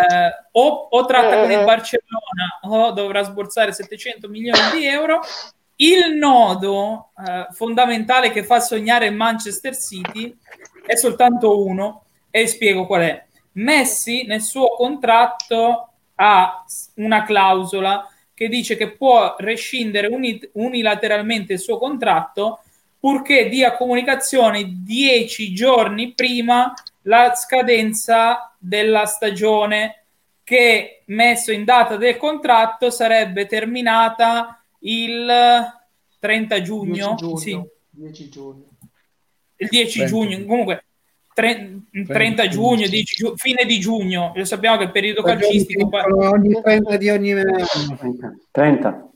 o, 0.52 0.88
o, 0.90 1.04
tratta 1.04 1.40
con 1.42 1.50
il 1.50 1.62
Barcellona 1.62 2.60
o 2.62 2.92
dovrà 2.92 3.22
sborsare 3.22 3.74
700 3.74 4.28
milioni 4.28 4.60
di 4.72 4.86
euro. 4.86 5.20
Il 5.74 6.14
nodo 6.16 7.10
eh, 7.18 7.48
fondamentale 7.50 8.30
che 8.30 8.44
fa 8.44 8.60
sognare 8.60 9.10
Manchester 9.10 9.76
City 9.76 10.34
è 10.86 10.96
soltanto 10.96 11.62
uno 11.66 12.04
e 12.30 12.46
spiego 12.46 12.86
qual 12.86 13.02
è. 13.02 13.26
Messi 13.52 14.24
nel 14.24 14.40
suo 14.40 14.70
contratto 14.70 15.90
ha 16.16 16.64
una 16.94 17.24
clausola 17.24 18.08
che 18.34 18.48
dice 18.48 18.76
che 18.76 18.90
può 18.90 19.34
rescindere 19.38 20.08
uni- 20.08 20.40
unilateralmente 20.52 21.54
il 21.54 21.58
suo 21.58 21.78
contratto 21.78 22.60
purché 22.98 23.48
dia 23.48 23.76
comunicazione 23.76 24.82
dieci 24.82 25.54
giorni 25.54 26.12
prima 26.12 26.72
la 27.02 27.34
scadenza 27.34 28.54
della 28.58 29.06
stagione 29.06 30.04
che 30.42 31.02
messo 31.06 31.52
in 31.52 31.64
data 31.64 31.96
del 31.96 32.16
contratto 32.16 32.90
sarebbe 32.90 33.46
terminata 33.46 34.62
il 34.80 35.26
30 36.18 36.62
giugno, 36.62 36.92
10 36.92 37.16
giugno, 37.16 37.36
sì. 37.36 37.62
10 37.90 38.28
giugno. 38.28 38.64
il 39.56 39.68
10 39.68 39.92
30. 39.98 40.06
giugno 40.06 40.44
comunque 40.44 40.85
30, 41.36 42.14
30 42.14 42.48
giugno, 42.48 42.86
10 42.86 43.14
giugno, 43.14 43.34
fine 43.36 43.66
di 43.66 43.78
giugno. 43.78 44.32
Lo 44.34 44.46
sappiamo 44.46 44.78
che 44.78 44.84
il 44.84 44.90
periodo 44.90 45.22
calcistico 45.22 45.90
ogni 45.92 46.58
30 46.62 46.96
di 46.96 47.10
ogni 47.10 47.34
30 48.50 49.08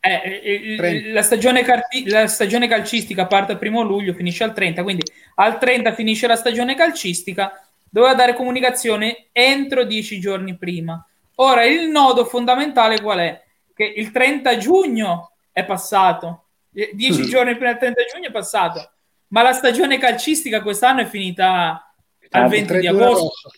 eh, 0.00 0.40
eh 0.42 1.12
la, 1.12 1.22
stagione 1.22 1.62
carti- 1.62 2.08
la, 2.10 2.26
stagione 2.26 2.66
calcistica 2.66 3.28
parte 3.28 3.52
al 3.52 3.58
primo 3.58 3.82
luglio, 3.82 4.14
finisce 4.14 4.42
al 4.42 4.52
30, 4.52 4.82
quindi 4.82 5.02
al 5.36 5.58
30 5.58 5.94
finisce 5.94 6.26
la 6.26 6.34
stagione 6.34 6.74
calcistica, 6.74 7.64
doveva 7.88 8.14
dare 8.14 8.34
comunicazione 8.34 9.26
entro 9.30 9.84
dieci 9.84 10.18
giorni 10.18 10.56
prima. 10.56 11.06
Ora, 11.36 11.64
il 11.64 11.88
nodo 11.88 12.24
fondamentale 12.24 13.00
qual 13.00 13.20
è? 13.20 13.42
Che 13.72 13.84
il 13.84 14.10
30 14.10 14.56
giugno 14.56 15.30
è 15.52 15.64
passato, 15.64 16.46
dieci 16.68 17.22
mm. 17.22 17.26
giorni 17.26 17.54
prima 17.54 17.70
del 17.70 17.78
30 17.78 18.02
giugno 18.12 18.28
è 18.28 18.32
passato, 18.32 18.90
ma 19.34 19.42
la 19.42 19.52
stagione 19.52 19.98
calcistica 19.98 20.62
quest'anno 20.62 21.00
è 21.00 21.06
finita 21.06 21.92
al 22.30 22.48
20 22.48 22.78
di 22.78 22.86
agosto. 22.86 23.50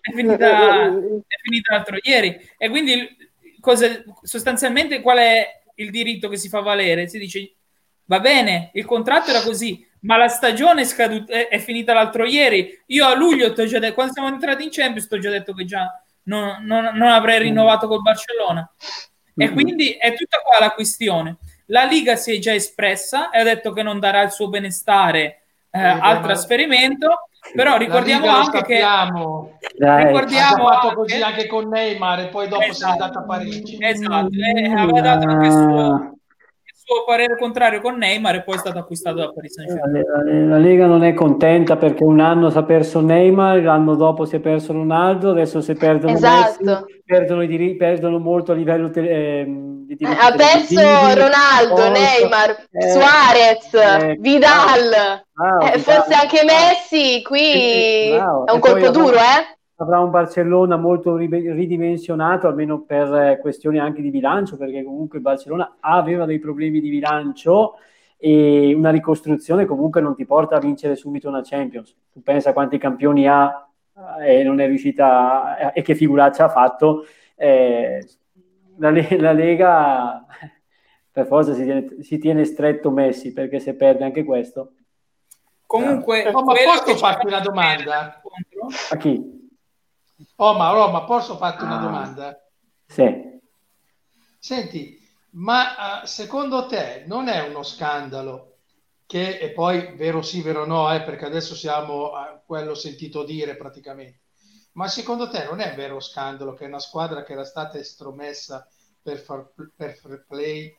È 0.00 0.10
finita, 0.10 0.86
è 0.88 1.36
finita 1.42 1.74
l'altro 1.74 1.98
ieri. 2.00 2.40
E 2.56 2.70
quindi 2.70 3.14
cosa, 3.60 3.88
sostanzialmente 4.22 5.02
qual 5.02 5.18
è 5.18 5.46
il 5.74 5.90
diritto 5.90 6.30
che 6.30 6.38
si 6.38 6.48
fa 6.48 6.60
valere, 6.60 7.08
si 7.08 7.18
dice 7.18 7.56
va 8.06 8.20
bene, 8.20 8.70
il 8.72 8.86
contratto 8.86 9.28
era 9.28 9.42
così, 9.42 9.86
ma 10.00 10.16
la 10.16 10.28
stagione 10.28 10.80
è, 10.80 10.84
scaduta, 10.86 11.34
è, 11.34 11.48
è 11.48 11.58
finita 11.58 11.92
l'altro 11.92 12.24
ieri. 12.24 12.82
Io 12.86 13.04
a 13.04 13.14
luglio, 13.14 13.52
già 13.52 13.78
detto, 13.78 13.92
quando 13.92 14.14
siamo 14.14 14.28
entrati 14.28 14.64
in 14.64 14.70
Champions, 14.70 15.08
ti 15.08 15.14
ho 15.14 15.18
già 15.18 15.30
detto 15.30 15.52
che 15.52 15.66
già 15.66 16.02
non, 16.22 16.64
non, 16.64 16.84
non 16.84 17.08
avrei 17.08 17.38
rinnovato 17.38 17.86
col 17.86 18.00
Barcellona. 18.00 18.66
E 19.36 19.50
quindi 19.50 19.90
è 19.90 20.14
tutta 20.14 20.38
qua 20.38 20.58
la 20.58 20.70
questione. 20.70 21.36
La 21.72 21.84
Liga 21.84 22.16
si 22.16 22.36
è 22.36 22.38
già 22.38 22.52
espressa 22.52 23.30
e 23.30 23.40
ha 23.40 23.44
detto 23.44 23.72
che 23.72 23.82
non 23.82 23.98
darà 23.98 24.20
il 24.20 24.30
suo 24.30 24.48
benestare 24.48 25.40
eh, 25.70 25.80
al 25.80 26.20
trasferimento. 26.20 27.28
Però 27.54 27.76
ricordiamo 27.76 28.28
anche 28.28 28.62
che 28.62 28.78
Dai. 28.78 30.06
ricordiamo 30.06 30.68
ha 30.68 30.74
fatto 30.74 30.88
anche... 30.88 30.94
così 30.94 31.22
anche 31.22 31.46
con 31.46 31.68
Neymar 31.68 32.20
e 32.20 32.26
poi 32.28 32.46
dopo 32.46 32.62
esatto. 32.62 32.74
se 32.74 32.84
n'è 32.84 32.90
andata 32.92 33.18
a 33.18 33.22
Parigi. 33.22 33.78
Esatto, 33.80 34.28
e 34.32 34.72
aveva 34.72 35.00
dato 35.00 35.28
anche 35.28 35.46
il 35.46 35.52
suo, 35.52 35.94
il 35.96 36.20
suo 36.92 37.04
parere 37.04 37.38
contrario 37.38 37.80
con 37.80 37.96
Neymar 37.96 38.36
e 38.36 38.42
poi 38.42 38.56
è 38.56 38.58
stato 38.58 38.78
acquistato 38.78 39.16
da 39.16 39.32
Paris 39.32 39.54
Saint-Germain. 39.54 40.48
La, 40.48 40.58
Lega 40.58 40.86
non 40.86 41.02
è 41.02 41.14
contenta 41.14 41.76
perché 41.76 42.04
un 42.04 42.20
anno 42.20 42.50
si 42.50 42.58
è 42.58 42.64
perso 42.64 43.00
Neymar, 43.00 43.62
l'anno 43.62 43.94
dopo 43.94 44.26
si 44.26 44.36
è 44.36 44.40
perso 44.40 44.72
Ronaldo, 44.72 45.30
adesso 45.30 45.60
si 45.62 45.74
perdono 45.74 46.12
esatto. 46.12 46.64
Messi, 46.64 47.02
perdono, 47.04 47.42
i 47.42 47.46
diritti, 47.46 47.76
perdono 47.76 48.18
molto 48.18 48.52
a 48.52 48.54
livello 48.54 48.90
te- 48.90 49.40
eh, 49.40 49.44
di 49.46 49.96
diritti 49.96 50.18
Ha 50.20 50.32
perso 50.32 50.80
Ronaldo, 50.80 51.74
Porto, 51.74 51.90
Neymar, 51.90 52.66
eh, 52.70 52.90
Suarez, 52.90 53.74
eh, 53.74 54.16
Vidal. 54.20 55.24
Wow, 55.34 55.72
eh, 55.72 55.78
forse 55.78 56.14
anche 56.14 56.44
Messi 56.44 57.22
qui 57.22 58.10
wow. 58.10 58.44
è 58.46 58.50
un 58.52 58.58
e 58.58 58.60
colpo 58.60 58.90
duro, 58.90 59.16
eh? 59.16 59.60
Avrà 59.82 60.00
un 60.00 60.10
Barcellona 60.10 60.76
molto 60.76 61.16
ridimensionato, 61.16 62.46
almeno 62.46 62.82
per 62.82 63.12
eh, 63.14 63.38
questioni 63.40 63.78
anche 63.78 64.00
di 64.00 64.10
bilancio, 64.10 64.56
perché 64.56 64.84
comunque 64.84 65.18
il 65.18 65.24
Barcellona 65.24 65.76
aveva 65.80 66.24
dei 66.24 66.38
problemi 66.38 66.80
di 66.80 66.88
bilancio 66.88 67.74
e 68.16 68.72
una 68.74 68.90
ricostruzione 68.90 69.66
comunque 69.66 70.00
non 70.00 70.14
ti 70.14 70.24
porta 70.24 70.56
a 70.56 70.60
vincere 70.60 70.94
subito 70.94 71.28
una 71.28 71.42
Champions. 71.42 71.96
Tu 72.12 72.22
pensa 72.22 72.52
quanti 72.52 72.78
campioni 72.78 73.26
ha 73.26 73.68
eh, 74.20 74.40
e 74.40 74.42
non 74.44 74.60
è 74.60 74.66
riuscita 74.66 75.56
a, 75.56 75.72
e 75.74 75.82
che 75.82 75.96
figuraccia 75.96 76.44
ha 76.44 76.48
fatto. 76.48 77.04
Eh, 77.34 78.06
la, 78.76 78.90
la, 78.90 79.32
Lega 79.32 80.24
per 81.10 81.26
forza 81.26 81.54
si 81.54 81.64
tiene, 81.64 81.96
si 82.00 82.18
tiene 82.18 82.44
stretto 82.44 82.90
Messi 82.90 83.32
perché 83.32 83.58
se 83.58 83.74
perde 83.74 84.04
anche 84.04 84.22
questo 84.22 84.74
Comunque, 85.72 86.28
oh, 86.28 86.44
ma 86.44 86.52
posso 86.52 86.98
farti 86.98 87.26
una 87.26 87.40
domanda? 87.40 88.20
A 88.90 88.96
chi? 88.98 89.31
Oh, 90.44 90.54
ma 90.54 90.72
Roma, 90.72 91.04
posso 91.04 91.36
farti 91.36 91.62
ah. 91.62 91.66
una 91.66 91.76
domanda? 91.76 92.44
Sì. 92.84 93.40
Senti, 94.40 94.98
ma 95.34 96.00
uh, 96.02 96.06
secondo 96.06 96.66
te 96.66 97.04
non 97.06 97.28
è 97.28 97.46
uno 97.46 97.62
scandalo 97.62 98.56
che, 99.06 99.38
e 99.38 99.50
poi 99.50 99.94
vero 99.94 100.20
sì, 100.20 100.42
vero 100.42 100.66
no, 100.66 100.92
eh, 100.92 101.02
perché 101.02 101.26
adesso 101.26 101.54
siamo 101.54 102.10
a 102.10 102.42
quello 102.44 102.74
sentito 102.74 103.22
dire 103.22 103.56
praticamente, 103.56 104.22
ma 104.72 104.88
secondo 104.88 105.28
te 105.28 105.44
non 105.44 105.60
è 105.60 105.76
vero 105.76 106.00
scandalo 106.00 106.54
che 106.54 106.64
una 106.64 106.80
squadra 106.80 107.22
che 107.22 107.34
era 107.34 107.44
stata 107.44 107.78
estromessa 107.78 108.66
per 109.00 109.18
far, 109.18 109.48
per 109.76 109.94
far 109.94 110.24
play 110.26 110.76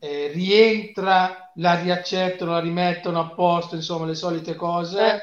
eh, 0.00 0.26
rientra, 0.34 1.50
la 1.54 1.80
riaccettano, 1.80 2.50
la 2.50 2.60
rimettono 2.60 3.20
a 3.20 3.30
posto, 3.30 3.74
insomma 3.74 4.04
le 4.04 4.14
solite 4.14 4.54
cose, 4.54 5.14
eh. 5.14 5.22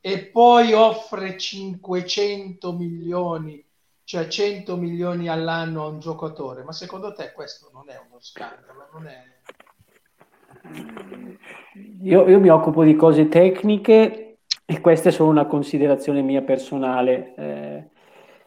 E 0.00 0.26
poi 0.26 0.72
offre 0.72 1.36
500 1.36 2.72
milioni, 2.72 3.62
cioè 4.04 4.26
100 4.26 4.76
milioni 4.76 5.28
all'anno 5.28 5.84
a 5.84 5.88
un 5.88 5.98
giocatore. 6.00 6.62
Ma 6.62 6.72
secondo 6.72 7.12
te 7.12 7.32
questo 7.32 7.70
non 7.72 7.90
è 7.90 8.00
uno 8.08 8.18
scandalo? 8.20 8.88
Non 8.92 9.06
è... 9.06 9.22
Io, 12.02 12.28
io 12.28 12.40
mi 12.40 12.48
occupo 12.48 12.82
di 12.82 12.96
cose 12.96 13.28
tecniche 13.28 14.38
e 14.64 14.80
questa 14.80 15.10
è 15.10 15.12
solo 15.12 15.30
una 15.30 15.46
considerazione 15.46 16.22
mia 16.22 16.42
personale. 16.42 17.34
Eh, 17.36 17.88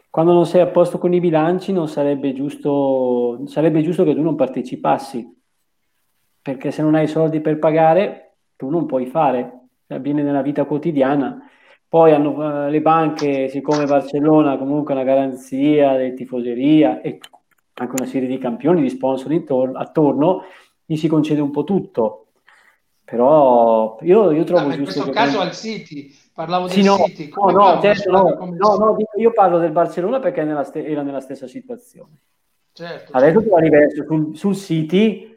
quando 0.10 0.34
non 0.34 0.46
sei 0.46 0.62
a 0.62 0.68
posto 0.68 0.98
con 0.98 1.14
i 1.14 1.20
bilanci 1.20 1.72
non 1.72 1.88
sarebbe 1.88 2.34
giusto, 2.34 3.46
sarebbe 3.48 3.82
giusto 3.82 4.04
che 4.04 4.14
tu 4.14 4.22
non 4.22 4.36
partecipassi, 4.36 5.42
perché 6.42 6.72
se 6.72 6.82
non 6.82 6.96
hai 6.96 7.08
soldi 7.08 7.42
per 7.42 7.60
pagare 7.60 8.36
tu 8.56 8.70
non 8.70 8.86
puoi 8.86 9.06
fare, 9.06 9.63
avviene 9.94 10.22
nella 10.22 10.42
vita 10.42 10.66
quotidiana. 10.66 11.50
Poi 11.88 12.12
hanno, 12.12 12.66
eh, 12.66 12.70
le 12.70 12.82
banche, 12.82 13.48
siccome 13.50 13.86
Barcellona 13.86 14.58
comunque 14.58 14.94
una 14.94 15.04
garanzia 15.04 15.98
di 15.98 16.14
tifoseria 16.14 17.02
e 17.02 17.20
anche 17.76 17.96
una 17.98 18.08
serie 18.08 18.28
di 18.28 18.38
campioni, 18.38 18.82
di 18.82 18.90
sponsor 18.90 19.32
intorno, 19.32 19.78
attorno, 19.78 20.44
gli 20.86 20.96
si 20.96 21.08
concede 21.08 21.42
un 21.42 21.52
po' 21.52 21.64
tutto. 21.64 22.28
Però 23.06 23.98
io, 24.02 24.32
io 24.32 24.44
trovo 24.44 24.70
ah, 24.70 24.76
giusto... 24.76 25.00
In 25.00 25.04
questo 25.04 25.12
caso 25.12 25.40
al 25.40 25.54
City, 25.54 26.12
Parlavo 26.34 26.68
sì, 26.68 26.82
del 26.82 26.86
no, 26.86 26.96
City. 27.06 27.30
no, 27.36 27.52
no, 27.52 27.80
certo, 27.80 28.10
no, 28.10 28.50
no, 28.58 28.76
no, 28.76 28.98
io 29.18 29.32
parlo 29.34 29.60
del 29.60 29.72
Barcellona 29.72 30.20
perché 30.20 30.44
nella 30.44 30.64
st- 30.64 30.78
era 30.78 31.04
nella 31.04 31.20
stessa 31.20 31.48
situazione. 31.48 32.18
Certo, 32.72 33.12
adesso 33.12 33.40
certo. 33.44 34.06
tu 34.08 34.08
sul, 34.08 34.36
sul 34.36 34.56
City 34.56 35.26
eh, 35.26 35.33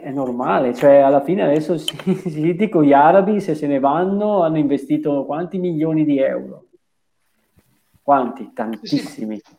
è 0.00 0.10
normale, 0.10 0.74
cioè 0.74 0.96
alla 0.96 1.22
fine 1.22 1.42
adesso 1.42 1.72
il 1.74 1.80
City 2.20 2.68
con 2.68 2.82
gli 2.82 2.92
arabi 2.92 3.40
se 3.40 3.54
se 3.54 3.66
ne 3.66 3.78
vanno 3.78 4.42
hanno 4.42 4.58
investito 4.58 5.24
quanti 5.24 5.58
milioni 5.58 6.04
di 6.04 6.18
euro? 6.18 6.66
Quanti? 8.02 8.50
Tantissimi. 8.52 9.36
Sì, 9.36 9.54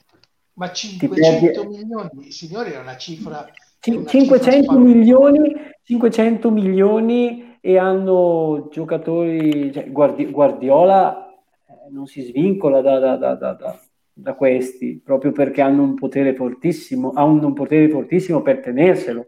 ma 0.53 0.71
500 0.71 1.67
milioni, 1.67 2.31
signori, 2.31 2.71
è 2.71 2.79
una 2.79 2.97
cifra... 2.97 3.47
500 3.79 4.77
milioni, 4.77 5.53
500 5.83 6.51
milioni 6.51 7.57
e 7.61 7.77
hanno 7.77 8.67
giocatori, 8.71 9.71
cioè 9.71 9.89
Guardi- 9.89 10.29
Guardiola 10.29 11.29
eh, 11.67 11.89
non 11.91 12.05
si 12.05 12.21
svincola 12.21 12.81
da, 12.81 12.99
da, 12.99 13.15
da, 13.15 13.33
da, 13.35 13.79
da 14.13 14.33
questi, 14.35 15.01
proprio 15.03 15.31
perché 15.31 15.61
hanno 15.61 15.81
un 15.81 15.95
potere 15.95 16.35
fortissimo, 16.35 17.11
ha 17.11 17.23
un, 17.23 17.43
un 17.43 17.53
potere 17.53 17.89
fortissimo 17.89 18.41
per 18.41 18.59
tenerselo. 18.59 19.27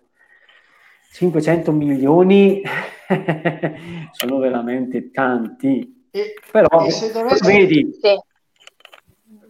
500 1.13 1.71
milioni 1.71 2.63
sono 4.11 4.39
veramente 4.39 5.11
tanti. 5.11 6.07
E, 6.09 6.33
Però, 6.51 6.85
e 6.85 6.89
se 6.89 7.11
dovessi... 7.11 7.45
vedi, 7.45 7.91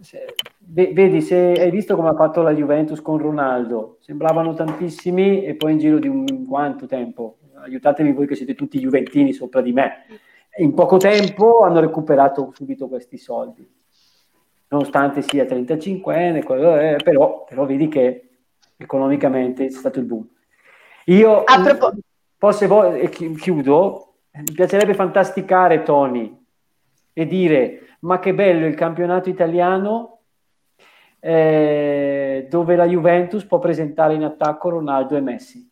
se, 0.02 0.26
vedi, 0.60 1.22
se 1.22 1.36
hai 1.36 1.72
visto 1.72 1.96
come 1.96 2.10
ha 2.10 2.16
fatto 2.16 2.42
la 2.42 2.54
Juventus 2.54 3.02
con 3.02 3.18
Ronaldo, 3.18 3.98
sembravano 4.02 4.54
tantissimi 4.54 5.46
e 5.46 5.56
poi 5.56 5.72
in 5.72 5.78
giro 5.78 6.00
di 6.00 6.10
un 6.10 6.46
quanto 6.46 6.86
tempo? 6.86 7.38
Aiutatemi 7.56 8.12
voi 8.12 8.28
che 8.28 8.36
siete 8.36 8.56
tutti 8.56 8.80
juventini 8.80 9.32
sopra 9.32 9.62
di 9.62 9.72
me. 9.72 10.06
In 10.58 10.74
poco 10.74 10.98
tempo 10.98 11.62
hanno 11.62 11.80
recuperato 11.80 12.52
subito 12.54 12.90
questi 12.90 13.18
soldi, 13.18 13.66
nonostante 14.68 15.22
sia 15.22 15.46
35enne, 15.46 16.44
però, 17.02 17.46
però 17.46 17.66
vedi 17.66 17.88
che 17.88 18.30
economicamente 18.76 19.66
è 19.66 19.70
stato 19.70 20.00
il 20.00 20.06
boom. 20.06 20.28
Io, 21.06 21.44
a 21.44 21.62
proposito, 21.62 22.08
posso, 22.38 22.94
e 22.94 23.10
chiudo, 23.10 24.14
mi 24.32 24.52
piacerebbe 24.54 24.94
fantasticare 24.94 25.84
Tony 25.84 26.36
e 27.14 27.28
dire 27.28 27.98
ma 28.00 28.20
che 28.20 28.34
bello 28.34 28.66
il 28.66 28.76
campionato 28.76 29.30
italiano 29.30 30.20
eh, 31.20 32.48
dove 32.50 32.76
la 32.76 32.86
Juventus 32.86 33.46
può 33.46 33.60
presentare 33.60 34.14
in 34.14 34.24
attacco 34.24 34.70
Ronaldo 34.70 35.16
e 35.16 35.22
Messi. 35.22 35.70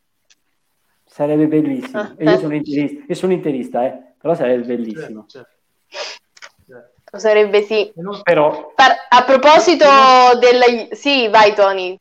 Sarebbe 1.04 1.48
bellissimo. 1.48 2.00
Ah, 2.00 2.14
e 2.16 2.24
io 2.24 2.38
sono 2.38 2.56
interista, 2.56 3.04
e 3.06 3.16
sono 3.16 3.34
interista 3.34 3.86
eh, 3.86 4.14
però 4.18 4.34
sarebbe 4.34 4.64
bellissimo. 4.64 5.26
Certo, 5.28 5.50
certo. 6.66 7.18
Sarebbe 7.18 7.64
sì. 7.64 7.92
Però, 8.24 8.74
a 9.10 9.24
proposito 9.26 9.86
della... 10.40 10.66
Sì, 10.92 11.28
vai 11.28 11.54
Tony. 11.54 12.00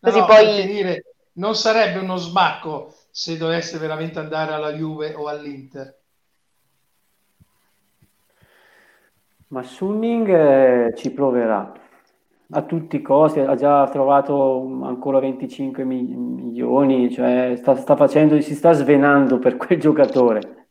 Così 0.00 0.18
no, 0.18 0.24
poi... 0.24 0.62
Finire, 0.62 1.02
non 1.38 1.54
sarebbe 1.54 1.98
uno 1.98 2.16
sbacco 2.16 2.94
se 3.10 3.36
dovesse 3.36 3.78
veramente 3.78 4.18
andare 4.18 4.52
alla 4.52 4.72
Juve 4.72 5.14
o 5.14 5.26
all'Inter. 5.26 5.96
Ma 9.48 9.62
Sunning 9.62 10.28
eh, 10.28 10.94
ci 10.94 11.10
proverà 11.10 11.72
a 12.50 12.62
tutti 12.62 12.96
i 12.96 13.02
costi, 13.02 13.40
ha 13.40 13.54
già 13.54 13.88
trovato 13.88 14.60
ancora 14.82 15.20
25 15.20 15.84
mi- 15.84 16.02
milioni, 16.02 17.10
cioè 17.10 17.54
sta, 17.56 17.74
sta 17.76 17.96
facendo, 17.96 18.40
si 18.40 18.54
sta 18.54 18.72
svenando 18.72 19.38
per 19.38 19.56
quel 19.56 19.78
giocatore. 19.78 20.66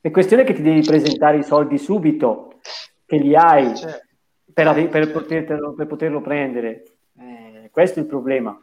È 0.00 0.10
questione 0.10 0.44
che 0.44 0.52
ti 0.54 0.62
devi 0.62 0.82
presentare 0.82 1.38
i 1.38 1.42
soldi 1.42 1.78
subito, 1.78 2.58
che 3.06 3.16
li 3.16 3.34
hai 3.36 3.74
certo. 3.76 4.06
per, 4.52 4.88
per, 4.88 5.12
poterlo, 5.12 5.74
per, 5.74 5.86
poterlo, 5.86 6.20
prendere. 6.20 6.84
Eh, 7.18 7.70
questo 7.70 7.98
è 7.98 8.02
il 8.02 8.08
problema. 8.08 8.58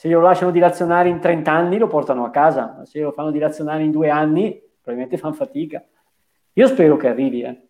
Se 0.00 0.08
lo 0.08 0.22
lasciano 0.22 0.50
dilazionare 0.50 1.10
in 1.10 1.20
30 1.20 1.52
anni 1.52 1.76
lo 1.76 1.86
portano 1.86 2.24
a 2.24 2.30
casa, 2.30 2.86
se 2.86 3.00
lo 3.00 3.12
fanno 3.12 3.30
dilazionare 3.30 3.82
in 3.82 3.90
due 3.90 4.08
anni 4.08 4.58
probabilmente 4.80 5.18
fanno 5.18 5.34
fatica. 5.34 5.84
Io 6.54 6.66
spero 6.68 6.96
che 6.96 7.08
arrivi, 7.08 7.42
eh. 7.42 7.60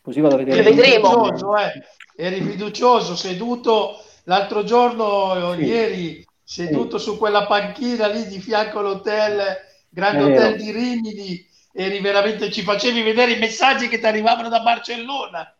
Così 0.00 0.22
vado 0.22 0.36
a 0.36 0.38
vedere. 0.38 0.62
Lo 0.62 0.70
vedremo. 0.70 1.58
Eh. 1.58 1.82
Eri 2.16 2.40
fiducioso, 2.40 3.14
seduto 3.14 3.98
l'altro 4.22 4.64
giorno, 4.64 5.52
sì. 5.56 5.64
ieri, 5.64 6.26
seduto 6.42 6.96
sì. 6.96 7.04
su 7.04 7.18
quella 7.18 7.44
panchina 7.44 8.06
lì 8.06 8.26
di 8.26 8.40
fianco 8.40 8.78
all'hotel, 8.78 9.42
grande 9.90 10.22
hotel 10.22 10.56
di 10.56 10.70
Rimini, 10.70 11.46
eri 11.70 12.00
veramente, 12.00 12.50
ci 12.50 12.62
facevi 12.62 13.02
vedere 13.02 13.32
i 13.32 13.38
messaggi 13.38 13.88
che 13.88 13.98
ti 13.98 14.06
arrivavano 14.06 14.48
da 14.48 14.60
Barcellona. 14.60 15.54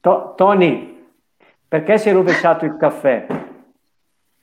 To- 0.00 0.34
Tony, 0.36 1.04
perché 1.66 1.98
si 1.98 2.10
è 2.10 2.12
rovesciato 2.12 2.64
il 2.64 2.76
caffè? 2.76 3.41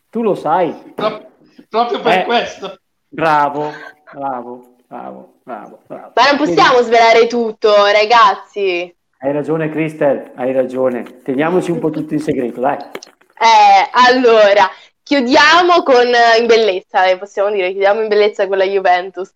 Tu 0.10 0.22
lo 0.22 0.36
sai. 0.36 0.94
Pro- 0.96 1.28
proprio 1.70 2.02
per 2.02 2.20
eh, 2.20 2.24
questo. 2.24 2.80
Bravo, 3.08 3.72
bravo, 4.12 4.76
bravo, 4.88 5.34
bravo, 5.44 5.80
bravo. 5.86 6.12
Ma 6.16 6.24
non 6.30 6.38
possiamo 6.38 6.82
svelare 6.82 7.28
tutto, 7.28 7.70
ragazzi. 7.86 8.96
Hai 9.20 9.32
ragione, 9.32 9.70
Cristel, 9.70 10.32
hai 10.36 10.52
ragione. 10.52 11.22
Teniamoci 11.22 11.72
un 11.72 11.80
po' 11.80 11.90
tutto 11.90 12.14
in 12.14 12.22
segreto, 12.22 12.60
dai. 12.60 12.78
Eh, 12.78 13.90
allora, 13.92 14.70
chiudiamo 15.04 15.84
con 15.84 16.08
in 16.40 16.48
bellezza, 16.48 17.06
eh, 17.06 17.18
possiamo 17.18 17.52
dire, 17.52 17.70
chiudiamo 17.70 18.02
in 18.02 18.08
bellezza 18.08 18.48
con 18.48 18.58
la 18.58 18.66
Juventus, 18.66 19.34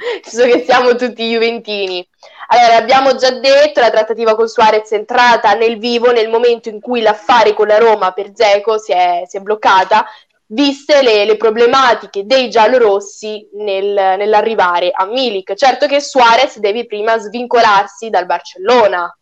visto 0.24 0.44
che 0.44 0.64
siamo 0.64 0.94
tutti 0.94 1.30
juventini. 1.30 2.06
Allora, 2.48 2.76
abbiamo 2.76 3.14
già 3.14 3.30
detto, 3.30 3.80
la 3.80 3.90
trattativa 3.90 4.34
con 4.34 4.48
Suarez 4.48 4.90
è 4.90 4.96
entrata 4.96 5.52
nel 5.54 5.78
vivo 5.78 6.10
nel 6.10 6.28
momento 6.28 6.68
in 6.68 6.80
cui 6.80 7.00
l'affare 7.00 7.54
con 7.54 7.68
la 7.68 7.78
Roma 7.78 8.12
per 8.12 8.32
Zeco 8.34 8.78
si 8.78 8.92
è, 8.92 9.22
si 9.26 9.36
è 9.36 9.40
bloccata, 9.40 10.04
viste 10.46 11.02
le, 11.02 11.24
le, 11.24 11.36
problematiche 11.36 12.26
dei 12.26 12.50
giallorossi 12.50 13.48
nel, 13.52 13.92
nell'arrivare 13.92 14.90
a 14.92 15.06
Milik. 15.06 15.54
Certo 15.54 15.86
che 15.86 16.00
Suarez 16.00 16.58
deve 16.58 16.86
prima 16.86 17.18
svincolarsi 17.18 18.10
dal 18.10 18.26
Barcellona. 18.26 19.14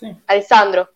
Sì. 0.00 0.14
Alessandro. 0.26 0.94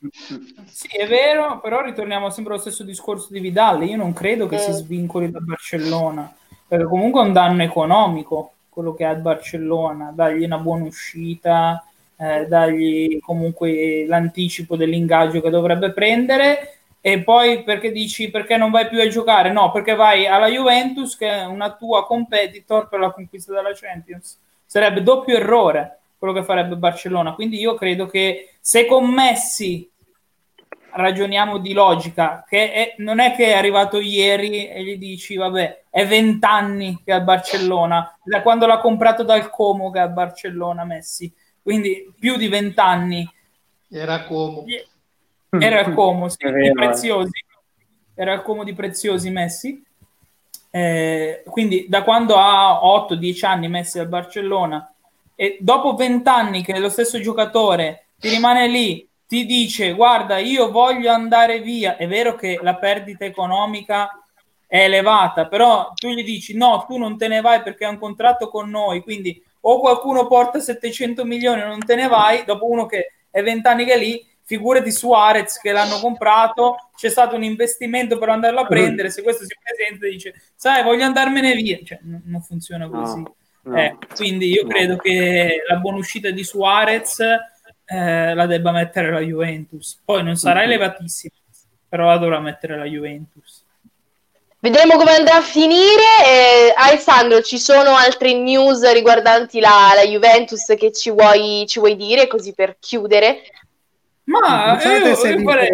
Sì, 0.67 0.89
è 0.97 1.07
vero, 1.07 1.61
però 1.61 1.83
ritorniamo 1.83 2.31
sempre 2.31 2.55
allo 2.55 2.63
stesso 2.63 2.85
discorso 2.85 3.29
di 3.31 3.41
Vidal. 3.41 3.83
Io 3.85 3.99
non 3.99 4.15
credo 4.15 4.47
che 4.47 4.57
mm. 4.57 4.61
si 4.61 4.73
svincoli 4.73 5.31
dal 5.31 5.45
Barcellona, 5.45 6.35
perché 6.67 6.85
comunque 6.85 7.23
è 7.23 7.27
un 7.27 7.33
danno 7.33 7.63
economico 7.63 8.53
quello 8.69 8.93
che 8.95 9.05
ha 9.05 9.13
il 9.13 9.21
Barcellona, 9.21 10.11
dargli 10.13 10.45
una 10.45 10.59
buona 10.59 10.85
uscita, 10.85 11.85
eh, 12.17 12.47
dargli 12.47 13.21
comunque 13.21 14.05
l'anticipo 14.07 14.77
dell'ingaggio 14.77 15.41
che 15.41 15.51
dovrebbe 15.51 15.93
prendere 15.93 16.79
e 17.01 17.23
poi 17.23 17.63
perché 17.63 17.93
dici 17.93 18.31
perché 18.31 18.57
non 18.57 18.71
vai 18.71 18.89
più 18.89 19.01
a 19.01 19.07
giocare? 19.07 19.53
No, 19.53 19.71
perché 19.71 19.95
vai 19.95 20.27
alla 20.27 20.49
Juventus 20.49 21.17
che 21.17 21.29
è 21.29 21.45
una 21.45 21.73
tua 21.75 22.07
competitor 22.07 22.89
per 22.89 22.99
la 22.99 23.11
conquista 23.11 23.53
della 23.53 23.73
Champions. 23.75 24.41
Sarebbe 24.65 25.03
doppio 25.03 25.37
errore 25.37 25.99
quello 26.17 26.33
che 26.33 26.43
farebbe 26.43 26.77
Barcellona. 26.77 27.35
Quindi 27.35 27.59
io 27.59 27.75
credo 27.75 28.07
che 28.07 28.55
se 28.59 28.87
con 28.87 29.07
Messi 29.13 29.87
ragioniamo 30.93 31.59
di 31.59 31.75
logica, 31.75 32.43
che 32.49 32.73
è, 32.73 32.95
non 32.99 33.21
è 33.21 33.35
che 33.35 33.49
è 33.49 33.53
arrivato 33.53 34.01
ieri 34.01 34.69
e 34.69 34.83
gli 34.83 34.97
dici 34.97 35.37
vabbè, 35.37 35.84
è 35.95 36.09
vent'anni 36.09 37.03
che 37.05 37.13
è 37.13 37.15
a 37.15 37.21
Barcellona, 37.21 38.19
da 38.25 38.43
quando 38.43 38.67
l'ha 38.67 38.79
comprato 38.79 39.23
dal 39.23 39.49
Como 39.49 39.93
che 39.93 40.01
è 40.01 40.03
a 40.03 40.09
Barcellona 40.09 40.83
Messi, 40.83 41.33
quindi 41.63 42.13
più 42.19 42.37
di 42.37 42.49
vent'anni. 42.49 43.33
Era 43.89 44.25
Como. 44.25 44.65
Era 45.51 45.83
il 45.83 45.95
Como, 45.95 46.29
sì, 46.29 46.51
di 46.51 46.73
preziosi. 46.73 47.45
Era 48.13 48.33
il 48.33 48.43
Como 48.43 48.65
di 48.65 48.73
preziosi 48.73 49.31
Messi. 49.31 49.85
Eh, 50.69 51.45
quindi 51.47 51.87
da 51.89 52.03
quando 52.03 52.35
ha 52.39 52.81
8-10 52.83 53.47
anni 53.47 53.69
Messi 53.69 54.01
al 54.01 54.09
Barcellona 54.09 54.93
e 55.37 55.59
dopo 55.61 55.95
20 55.95 56.29
anni 56.29 56.65
che 56.65 56.77
lo 56.81 56.89
stesso 56.89 57.21
giocatore 57.21 58.07
ti 58.19 58.31
rimane 58.31 58.67
lì, 58.67 59.09
ti 59.29 59.47
dice 59.47 59.93
guarda 59.93 60.39
io 60.39 60.73
voglio 60.73 61.13
andare 61.13 61.61
via, 61.61 61.97
è 61.97 62.09
vero 62.09 62.35
che 62.35 62.59
la 62.61 62.75
perdita 62.75 63.25
economica 63.25 64.19
è 64.75 64.87
elevata, 64.87 65.47
però 65.47 65.93
tu 65.95 66.09
gli 66.09 66.25
dici 66.25 66.57
no, 66.57 66.85
tu 66.89 66.97
non 66.97 67.17
te 67.17 67.29
ne 67.29 67.41
vai 67.41 67.63
perché 67.63 67.85
hai 67.85 67.93
un 67.93 68.01
contratto 68.01 68.49
con 68.49 68.69
noi, 68.69 69.03
quindi 69.03 69.41
o 69.61 69.79
qualcuno 69.79 70.27
porta 70.27 70.59
700 70.59 71.25
milioni 71.25 71.61
e 71.61 71.65
non 71.65 71.79
te 71.79 71.95
ne 71.95 72.09
vai, 72.09 72.43
dopo 72.45 72.69
uno 72.69 72.85
che 72.85 73.13
è 73.31 73.41
20 73.41 73.69
anni 73.69 73.85
che 73.85 73.93
è 73.93 73.99
lì, 73.99 74.27
figure 74.43 74.83
di 74.83 74.91
Suarez 74.91 75.61
che 75.61 75.71
l'hanno 75.71 76.01
comprato, 76.01 76.91
c'è 76.97 77.09
stato 77.09 77.37
un 77.37 77.45
investimento 77.45 78.19
per 78.19 78.31
andarlo 78.31 78.63
a 78.63 78.67
prendere, 78.67 79.11
se 79.11 79.23
questo 79.23 79.45
si 79.45 79.57
presenta 79.63 80.07
e 80.07 80.11
dice, 80.11 80.35
sai, 80.57 80.83
voglio 80.83 81.05
andarmene 81.05 81.55
via, 81.55 81.79
cioè, 81.85 82.01
n- 82.03 82.23
non 82.25 82.43
funziona 82.43 82.89
così. 82.89 83.21
No, 83.21 83.35
no, 83.63 83.77
eh, 83.79 83.97
quindi 84.17 84.51
io 84.51 84.65
no. 84.65 84.71
credo 84.71 84.97
che 84.97 85.63
la 85.69 85.77
buona 85.77 85.99
uscita 85.99 86.31
di 86.31 86.43
Suarez 86.43 87.21
eh, 87.21 88.35
la 88.35 88.47
debba 88.47 88.73
mettere 88.73 89.13
la 89.13 89.21
Juventus. 89.21 90.01
Poi 90.05 90.25
non 90.25 90.35
sarà 90.35 90.63
mm-hmm. 90.63 90.69
elevatissima, 90.69 91.35
però 91.89 92.07
la 92.07 92.19
dovrà 92.19 92.41
mettere 92.41 92.77
la 92.77 92.87
Juventus. 92.87 93.64
Vedremo 94.65 94.97
come 94.97 95.11
andrà 95.11 95.35
a 95.35 95.43
finire. 95.43 96.25
Eh, 96.25 96.73
Alessandro, 96.75 97.43
ci 97.43 97.59
sono 97.59 97.97
altre 97.97 98.33
news 98.33 98.91
riguardanti 98.93 99.61
la, 99.61 99.93
la 99.95 100.07
Juventus 100.07 100.73
che 100.79 100.91
ci 100.91 101.11
vuoi, 101.11 101.67
ci 101.67 101.81
vuoi, 101.81 101.97
dire, 101.97 102.27
così 102.27 102.55
per 102.55 102.79
chiudere? 102.81 103.43
Ma 104.25 104.83
io, 104.83 105.09
io 105.09 105.43
vorrei... 105.43 105.71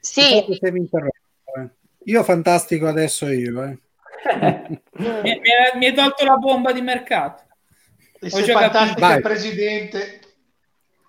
Sì. 0.00 0.44
Eh. 0.44 1.70
Io 2.02 2.24
fantastico 2.24 2.88
adesso 2.88 3.28
io. 3.28 3.62
Eh. 3.62 3.78
mi, 4.94 5.20
mi, 5.22 5.40
mi, 5.74 5.86
hai 5.86 5.94
tolto 5.94 6.24
la 6.24 6.34
bomba 6.34 6.72
di 6.72 6.80
mercato. 6.80 7.44
E 8.18 8.28
sei 8.28 8.44
fantastico 8.44 9.06
il 9.08 9.20
presidente. 9.20 10.20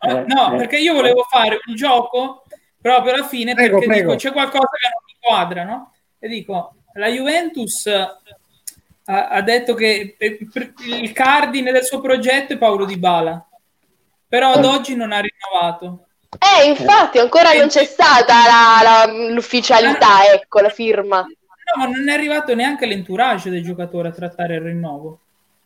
Eh, 0.01 0.23
no, 0.27 0.53
eh. 0.53 0.57
perché 0.57 0.77
io 0.77 0.93
volevo 0.93 1.23
fare 1.27 1.61
un 1.65 1.73
gioco 1.73 2.43
proprio 2.79 3.15
alla 3.15 3.25
fine 3.25 3.55
prego, 3.55 3.79
perché 3.79 3.87
prego. 3.87 4.11
Dico, 4.11 4.21
c'è 4.21 4.31
qualcosa 4.31 4.67
che 4.67 4.87
non 4.93 5.03
mi 5.07 5.17
quadra, 5.19 5.63
no? 5.63 5.93
E 6.19 6.27
dico, 6.27 6.73
la 6.93 7.07
Juventus 7.07 7.85
ha, 7.87 9.27
ha 9.27 9.41
detto 9.41 9.73
che 9.73 10.17
il 10.19 11.11
cardine 11.13 11.71
del 11.71 11.85
suo 11.85 12.01
progetto 12.01 12.53
è 12.53 12.57
Paolo 12.57 12.85
Di 12.85 12.97
Bala, 12.97 13.43
però 14.27 14.51
ad 14.51 14.65
oggi 14.65 14.95
non 14.95 15.11
ha 15.11 15.21
rinnovato. 15.21 16.05
Eh, 16.37 16.67
infatti, 16.67 17.17
ancora 17.17 17.53
non 17.53 17.69
c'è 17.69 17.85
stata 17.85 18.33
la, 18.45 18.81
la, 18.83 19.11
l'ufficialità, 19.31 20.31
ecco, 20.31 20.59
la 20.59 20.69
firma. 20.69 21.21
No, 21.21 21.83
ma 21.83 21.85
non 21.85 22.07
è 22.07 22.13
arrivato 22.13 22.53
neanche 22.53 22.85
l'entourage 22.85 23.49
del 23.49 23.63
giocatore 23.63 24.09
a 24.09 24.11
trattare 24.11 24.55
il 24.55 24.61
rinnovo. 24.61 25.19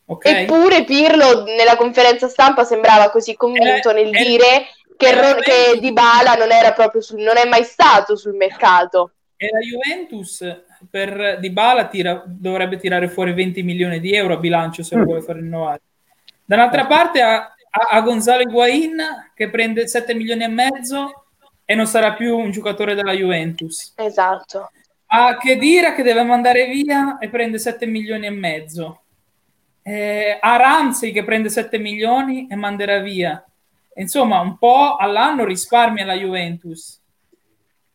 Okay? 0.05 0.43
Eppure 0.43 0.83
Pirlo 0.83 1.43
nella 1.43 1.75
conferenza 1.75 2.27
stampa 2.27 2.63
sembrava 2.63 3.09
così 3.09 3.35
convinto 3.35 3.89
eh, 3.89 3.93
nel 3.93 4.13
eh, 4.13 4.23
dire 4.23 4.67
che, 4.97 5.37
che 5.41 5.79
Dybala 5.79 6.35
non 6.35 6.51
era 6.51 6.73
proprio 6.73 7.01
sul, 7.01 7.21
non 7.21 7.37
è 7.37 7.45
mai 7.45 7.63
stato 7.63 8.15
sul 8.15 8.35
mercato. 8.35 9.11
E 9.43 9.49
la 9.51 9.59
Juventus 9.59 10.63
per 10.89 11.37
Dybala 11.37 11.87
tira, 11.87 12.23
dovrebbe 12.25 12.77
tirare 12.77 13.09
fuori 13.09 13.33
20 13.33 13.61
milioni 13.61 13.99
di 13.99 14.13
euro 14.13 14.35
a 14.35 14.37
bilancio 14.37 14.83
se 14.83 14.95
lo 14.95 15.01
mm. 15.01 15.03
vuole 15.03 15.21
far 15.21 15.35
rinnovare. 15.35 15.81
Dall'altra 16.45 16.85
parte 16.85 17.21
ha, 17.21 17.53
ha 17.69 18.01
Gonzalo 18.01 18.43
Higuain 18.43 18.95
che 19.35 19.49
prende 19.49 19.85
7 19.85 20.13
milioni 20.13 20.45
e 20.45 20.47
mezzo 20.47 21.25
e 21.65 21.75
non 21.75 21.87
sarà 21.87 22.13
più 22.13 22.37
un 22.37 22.51
giocatore 22.51 22.95
della 22.95 23.11
Juventus. 23.11 23.91
Esatto. 23.97 24.71
Ha 25.07 25.35
Kedira 25.37 25.93
che 25.93 26.03
deve 26.03 26.23
mandare 26.23 26.65
via 26.67 27.17
e 27.17 27.27
prende 27.27 27.59
7 27.59 27.85
milioni 27.85 28.27
e 28.27 28.31
mezzo. 28.31 29.01
Eh, 29.81 30.37
ha 30.39 30.55
Ramsey 30.55 31.11
che 31.11 31.25
prende 31.25 31.49
7 31.49 31.77
milioni 31.79 32.47
e 32.49 32.55
manderà 32.55 32.99
via. 32.99 33.43
Insomma, 33.95 34.39
un 34.39 34.57
po' 34.57 34.95
all'anno 34.95 35.43
risparmia 35.43 36.05
la 36.05 36.15
Juventus. 36.15 37.02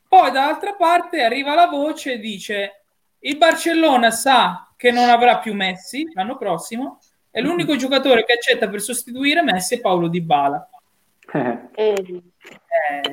Poi 0.09 0.31
dall'altra 0.31 0.73
parte 0.73 1.23
arriva 1.23 1.55
la 1.55 1.67
voce 1.67 2.15
e 2.15 2.19
dice 2.19 2.83
il 3.21 3.37
Barcellona 3.37 4.11
sa 4.11 4.73
che 4.75 4.91
non 4.91 5.11
avrà 5.11 5.39
più 5.39 5.55
Messi 5.55 6.09
l'anno 6.15 6.39
prossimo 6.39 6.99
e 7.31 7.43
l'unico 7.43 7.73
mm-hmm. 7.73 7.81
giocatore 7.81 8.25
che 8.25 8.33
accetta 8.33 8.69
per 8.69 8.81
sostituire 8.81 9.43
Messi 9.43 9.75
è 9.75 9.81
Paolo 9.81 10.09
Di 10.09 10.23
Bala. 10.23 10.67
Eh. 11.31 11.59
Eh, 11.75 12.25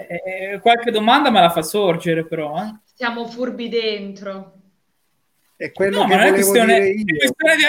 eh, 0.08 0.60
qualche 0.60 0.90
domanda 0.92 1.30
me 1.30 1.42
la 1.42 1.50
fa 1.50 1.62
sorgere 1.62 2.26
però. 2.26 2.64
Eh. 2.64 2.76
Siamo 2.94 3.26
furbi 3.26 3.68
dentro. 3.68 4.54
È 5.58 5.72
quello 5.74 6.04
no, 6.04 6.08
che 6.08 6.16
volevo 6.16 6.34
questione, 6.34 6.80
dire 6.80 6.90
io. 6.92 7.04
È 7.04 7.18
questione, 7.18 7.56
di, 7.56 7.64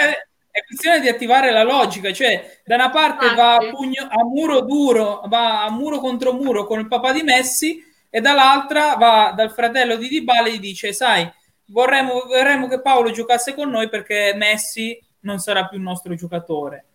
è 0.51 0.63
questione 0.65 0.99
di 1.01 1.07
attivare 1.09 1.51
la 1.51 1.63
logica, 1.63 2.13
cioè 2.13 2.61
da 2.63 2.75
una 2.75 2.89
parte 2.91 3.25
ah, 3.25 3.33
va 3.33 3.55
a, 3.55 3.69
pugno, 3.69 4.07
a 4.09 4.23
muro 4.23 4.61
duro, 4.61 5.23
va 5.25 5.65
a 5.65 5.69
muro 5.69 5.99
contro 5.99 6.31
muro 6.31 6.65
con 6.65 6.79
il 6.79 6.87
papà 6.87 7.11
di 7.11 7.23
Messi 7.23 7.83
e 8.17 8.21
dall'altra 8.21 8.95
va 8.95 9.31
dal 9.35 9.51
fratello 9.51 9.95
di 9.95 10.07
Dybala 10.07 10.47
e 10.47 10.53
gli 10.53 10.59
dice 10.59 10.91
sai 10.91 11.31
vorremmo, 11.65 12.23
vorremmo 12.25 12.67
che 12.67 12.81
Paolo 12.81 13.11
giocasse 13.11 13.53
con 13.53 13.69
noi 13.69 13.89
perché 13.89 14.33
Messi 14.35 14.99
non 15.19 15.37
sarà 15.37 15.67
più 15.67 15.77
il 15.77 15.83
nostro 15.83 16.15
giocatore 16.15 16.85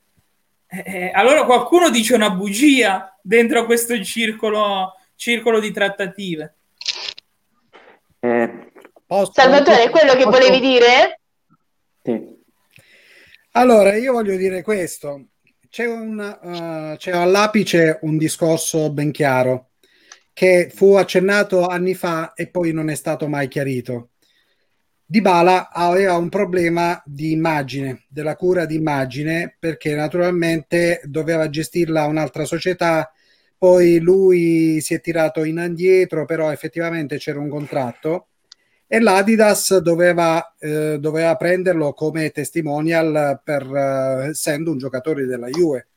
eh, 0.66 0.82
eh, 0.84 1.10
allora 1.14 1.44
qualcuno 1.44 1.90
dice 1.90 2.14
una 2.14 2.30
bugia 2.30 3.16
dentro 3.22 3.60
a 3.60 3.64
questo 3.66 4.02
circolo, 4.02 4.94
circolo 5.16 5.60
di 5.60 5.70
trattative. 5.70 6.54
Eh, 8.20 8.72
posso, 9.06 9.32
Salvatore, 9.34 9.84
è 9.84 9.90
quello 9.90 10.14
che 10.14 10.24
posso... 10.24 10.30
volevi 10.30 10.60
dire? 10.60 11.20
Sì. 12.02 12.40
Allora, 13.50 13.94
io 13.96 14.14
voglio 14.14 14.34
dire 14.36 14.62
questo. 14.62 15.26
C'è, 15.68 15.84
un, 15.84 16.18
uh, 16.18 16.96
c'è 16.96 17.10
all'apice 17.10 17.98
un 18.02 18.16
discorso 18.16 18.90
ben 18.90 19.12
chiaro 19.12 19.71
che 20.32 20.70
fu 20.72 20.94
accennato 20.94 21.66
anni 21.66 21.94
fa 21.94 22.32
e 22.34 22.48
poi 22.48 22.72
non 22.72 22.88
è 22.88 22.94
stato 22.94 23.28
mai 23.28 23.48
chiarito. 23.48 24.10
Dybala 25.04 25.70
aveva 25.70 26.16
un 26.16 26.30
problema 26.30 27.02
di 27.04 27.32
immagine, 27.32 28.04
della 28.08 28.34
cura 28.34 28.64
di 28.64 28.76
immagine, 28.76 29.54
perché 29.58 29.94
naturalmente 29.94 31.02
doveva 31.04 31.50
gestirla 31.50 32.06
un'altra 32.06 32.46
società, 32.46 33.12
poi 33.58 33.98
lui 33.98 34.80
si 34.80 34.94
è 34.94 35.00
tirato 35.00 35.44
in 35.44 35.58
indietro, 35.58 36.24
però 36.24 36.50
effettivamente 36.50 37.18
c'era 37.18 37.38
un 37.38 37.48
contratto 37.48 38.28
e 38.86 39.00
l'Adidas 39.00 39.78
doveva, 39.78 40.54
eh, 40.58 40.98
doveva 40.98 41.36
prenderlo 41.36 41.92
come 41.94 42.30
testimonial 42.30 43.40
per, 43.44 43.62
eh, 43.62 44.28
essendo 44.30 44.70
un 44.70 44.78
giocatore 44.78 45.24
della 45.26 45.48
Juve. 45.48 45.88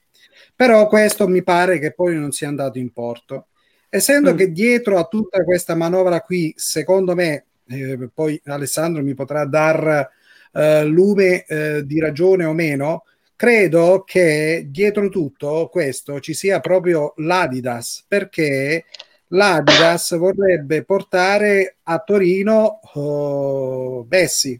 Però 0.55 0.87
questo 0.87 1.27
mi 1.27 1.43
pare 1.43 1.79
che 1.79 1.93
poi 1.93 2.15
non 2.15 2.31
sia 2.31 2.47
andato 2.47 2.77
in 2.77 2.91
porto. 2.91 3.47
Essendo 3.89 4.33
mm. 4.33 4.37
che 4.37 4.51
dietro 4.51 4.97
a 4.97 5.05
tutta 5.05 5.43
questa 5.43 5.75
manovra 5.75 6.21
qui, 6.21 6.53
secondo 6.55 7.15
me, 7.15 7.45
eh, 7.67 8.09
poi 8.13 8.39
Alessandro 8.45 9.03
mi 9.03 9.13
potrà 9.13 9.45
dar 9.45 10.09
eh, 10.51 10.83
lume 10.85 11.45
eh, 11.45 11.85
di 11.85 11.99
ragione 11.99 12.45
o 12.45 12.53
meno, 12.53 13.03
credo 13.35 14.03
che 14.05 14.65
dietro 14.69 15.09
tutto 15.09 15.69
questo 15.71 16.19
ci 16.19 16.33
sia 16.33 16.59
proprio 16.59 17.13
l'Adidas, 17.17 18.05
perché 18.07 18.85
l'Adidas 19.29 20.17
vorrebbe 20.17 20.83
portare 20.83 21.77
a 21.83 21.99
Torino 21.99 22.79
oh, 22.93 24.03
Bessi 24.03 24.59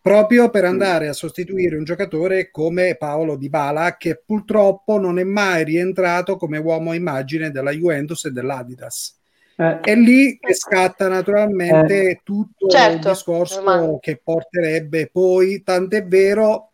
proprio 0.00 0.48
per 0.50 0.64
andare 0.64 1.08
a 1.08 1.12
sostituire 1.12 1.76
un 1.76 1.84
giocatore 1.84 2.50
come 2.50 2.96
Paolo 2.96 3.36
Di 3.36 3.48
Bala 3.48 3.96
che 3.96 4.22
purtroppo 4.24 4.98
non 4.98 5.18
è 5.18 5.24
mai 5.24 5.64
rientrato 5.64 6.36
come 6.36 6.58
uomo 6.58 6.92
immagine 6.92 7.50
della 7.50 7.72
Juventus 7.72 8.24
e 8.26 8.30
dell'Adidas. 8.30 9.16
Eh, 9.56 9.80
è 9.80 9.94
lì 9.96 10.38
che 10.38 10.54
scatta 10.54 11.08
naturalmente 11.08 12.10
eh, 12.10 12.20
tutto 12.22 12.68
certo, 12.68 13.08
il 13.08 13.12
discorso 13.12 13.58
ormai. 13.58 13.98
che 14.00 14.20
porterebbe 14.22 15.10
poi, 15.12 15.62
tant'è 15.64 16.06
vero 16.06 16.70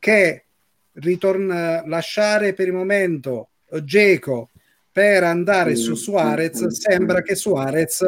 che 0.00 0.44
ritorna, 0.94 1.86
lasciare 1.86 2.52
per 2.52 2.66
il 2.66 2.72
momento 2.72 3.50
Geco 3.84 4.50
per 4.90 5.22
andare 5.22 5.76
su 5.76 5.94
Suarez, 5.94 6.66
sembra 6.68 7.22
che 7.22 7.34
Suarez 7.34 8.04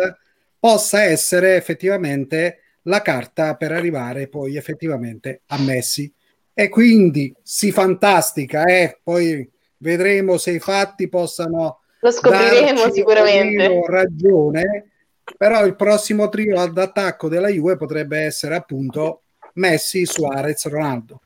possa 0.59 1.02
essere 1.02 1.56
effettivamente 1.56 2.60
la 2.87 3.03
carta 3.03 3.57
per 3.57 3.73
arrivare 3.73 4.29
poi 4.29 4.57
effettivamente 4.57 5.43
a 5.47 5.59
Messi. 5.59 6.13
E 6.53 6.69
quindi 6.69 7.35
si 7.43 7.71
fantastica, 7.71 8.65
eh? 8.65 8.99
poi 9.03 9.49
vedremo 9.79 10.39
se 10.39 10.53
i 10.53 10.59
fatti 10.59 11.09
possano 11.09 11.81
lo 12.01 12.11
scopriremo 12.11 12.91
sicuramente. 12.93 13.83
ragione, 13.87 14.91
però 15.37 15.67
il 15.67 15.77
prossimo 15.77 16.29
trio 16.29 16.65
d'attacco 16.67 17.29
della 17.29 17.49
Juve 17.49 17.77
potrebbe 17.77 18.21
essere 18.21 18.55
appunto 18.55 19.23
Messi, 19.55 20.07
Suarez, 20.07 20.67
Ronaldo. 20.69 21.21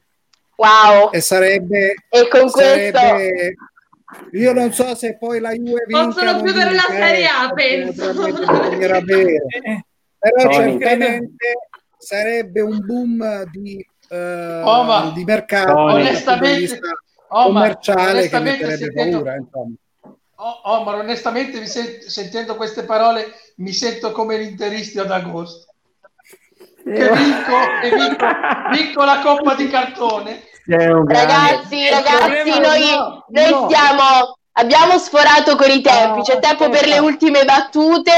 Wow! 0.56 1.10
E 1.12 1.20
sarebbe... 1.20 1.94
E 2.08 2.28
con 2.28 2.48
sarebbe, 2.48 2.90
questo... 2.90 4.36
Io 4.36 4.52
non 4.52 4.72
so 4.72 4.94
se 4.94 5.16
poi 5.16 5.38
la 5.38 5.52
Juve 5.52 5.84
Possono 5.88 6.42
chiudere 6.42 6.74
la 6.74 6.86
Serie 6.88 7.26
A, 7.26 7.52
penso. 7.52 8.12
Però 10.20 10.52
certamente 10.52 11.54
sarebbe 11.96 12.60
un 12.60 12.78
boom 12.84 13.44
di, 13.50 13.84
uh, 14.10 14.14
oh, 14.64 15.12
di 15.12 15.24
mercato 15.24 15.78
onestamente, 15.78 16.78
oh, 17.28 17.44
commerciale 17.44 18.10
onestamente 18.10 18.58
che 18.58 18.66
metterebbe 18.66 19.10
paura, 19.10 19.36
insomma. 19.36 19.74
Oh, 20.36 20.60
oh, 20.64 20.84
ma 20.84 20.96
onestamente 20.96 21.66
sent- 21.66 22.04
sentendo 22.04 22.56
queste 22.56 22.84
parole 22.84 23.26
mi 23.56 23.72
sento 23.72 24.12
come 24.12 24.36
l'interisti 24.36 24.98
ad 24.98 25.10
agosto. 25.10 25.72
Che 26.82 26.92
vinco, 26.92 27.56
che 27.82 27.90
vinco, 27.94 28.26
vinco 28.70 29.04
la 29.04 29.20
coppa 29.22 29.54
di 29.54 29.68
cartone. 29.68 30.42
Ragazzi, 30.66 31.88
ragazzi, 31.88 32.58
noi, 32.58 32.90
no, 32.90 33.24
noi 33.28 33.50
no. 33.50 33.68
stiamo 33.68 34.38
abbiamo 34.52 34.98
sforato 34.98 35.56
con 35.56 35.70
i 35.70 35.80
tempi, 35.80 36.22
c'è 36.22 36.38
tempo 36.38 36.68
per 36.68 36.86
le 36.86 36.98
ultime 36.98 37.44
battute. 37.44 38.10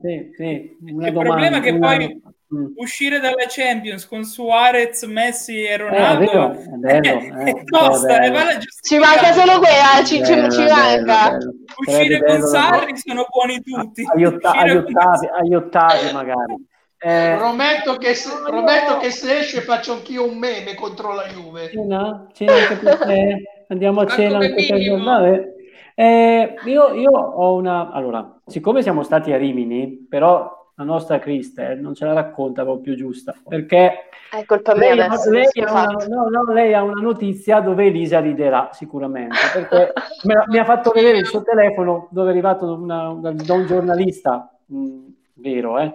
Sì, 0.00 0.30
sì, 0.36 0.76
Il 0.86 1.12
problema 1.12 1.58
è 1.58 1.60
che 1.60 1.78
poi 1.78 2.22
Mm. 2.54 2.72
uscire 2.76 3.18
dalle 3.18 3.46
Champions 3.48 4.06
con 4.06 4.22
Suarez, 4.22 5.02
Messi 5.04 5.64
e 5.64 5.76
Ronaldo 5.76 6.22
eh, 6.22 6.26
è 6.26 6.28
vero, 6.28 6.52
è 6.52 7.00
vero, 7.00 7.46
eh, 7.46 7.64
costa, 7.68 8.20
eh, 8.22 8.30
vale 8.30 8.58
ci 8.80 8.98
manca 8.98 9.32
solo 9.32 9.58
quella, 9.58 10.04
ci, 10.04 10.20
bello, 10.20 10.50
ci 10.50 10.60
manca. 10.60 11.30
bello, 11.30 11.52
uscire 11.78 12.18
bello, 12.18 12.40
con 12.40 12.48
Sarri 12.48 12.96
sono 12.96 13.26
buoni 13.28 13.60
tutti. 13.60 14.04
Agli, 14.12 14.24
otta- 14.24 14.52
agli 14.52 14.76
ottavi, 14.76 15.28
agli 15.32 15.54
ottavi 15.54 16.12
magari. 16.12 16.54
Eh, 17.04 17.34
prometto, 17.36 17.98
che 17.98 18.14
se, 18.14 18.30
prometto 18.46 18.96
che 18.96 19.10
se 19.10 19.40
esce 19.40 19.60
faccio 19.60 19.92
anch'io 19.92 20.26
un 20.26 20.38
meme 20.38 20.74
contro 20.74 21.12
la 21.12 21.26
Juve. 21.26 21.68
Cena, 21.68 22.26
cena 22.32 22.54
anche 22.54 22.76
per 22.76 22.96
te 22.96 23.64
andiamo 23.68 24.00
a 24.00 24.06
cena 24.06 24.38
anche 24.38 24.54
per 24.54 24.66
te 24.68 25.53
eh, 25.94 26.54
io, 26.64 26.92
io 26.92 27.10
ho 27.10 27.54
una 27.54 27.90
allora 27.90 28.40
siccome 28.46 28.82
siamo 28.82 29.02
stati 29.02 29.32
a 29.32 29.36
Rimini 29.36 30.06
però 30.08 30.72
la 30.76 30.84
nostra 30.84 31.18
Cristel 31.18 31.80
non 31.80 31.94
ce 31.94 32.04
la 32.04 32.12
racconta 32.12 32.62
proprio 32.62 32.94
giusta 32.94 33.34
perché 33.46 34.08
è 34.30 34.44
colpa 34.44 34.74
mia 34.74 34.94
lei, 34.94 35.00
adesso, 35.00 35.30
lei, 35.30 35.46
ha 35.64 35.70
una, 35.70 36.06
no, 36.08 36.28
no, 36.28 36.52
lei, 36.52 36.74
ha 36.74 36.82
una, 36.82 37.00
notizia 37.00 37.60
dove 37.60 37.86
Elisa 37.86 38.18
riderà 38.18 38.70
sicuramente 38.72 39.36
perché 39.52 39.92
mi 40.48 40.58
ha 40.58 40.64
fatto 40.64 40.90
vedere 40.90 41.18
il 41.18 41.26
suo 41.26 41.42
telefono 41.42 42.08
dove 42.10 42.28
è 42.28 42.32
arrivato 42.32 42.74
una, 42.74 43.14
da 43.20 43.54
un 43.54 43.66
giornalista 43.66 44.52
mh, 44.66 44.76
mm, 44.76 45.06
vero 45.34 45.78
eh, 45.78 45.94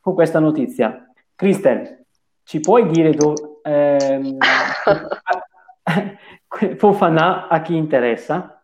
con 0.00 0.14
questa 0.14 0.38
notizia 0.38 1.10
Cristel 1.34 2.04
ci 2.44 2.60
puoi 2.60 2.88
dire 2.88 3.12
dove 3.12 3.58
ehm, 3.62 4.38
Fofana 6.76 7.48
a 7.48 7.60
chi 7.62 7.76
interessa? 7.76 8.59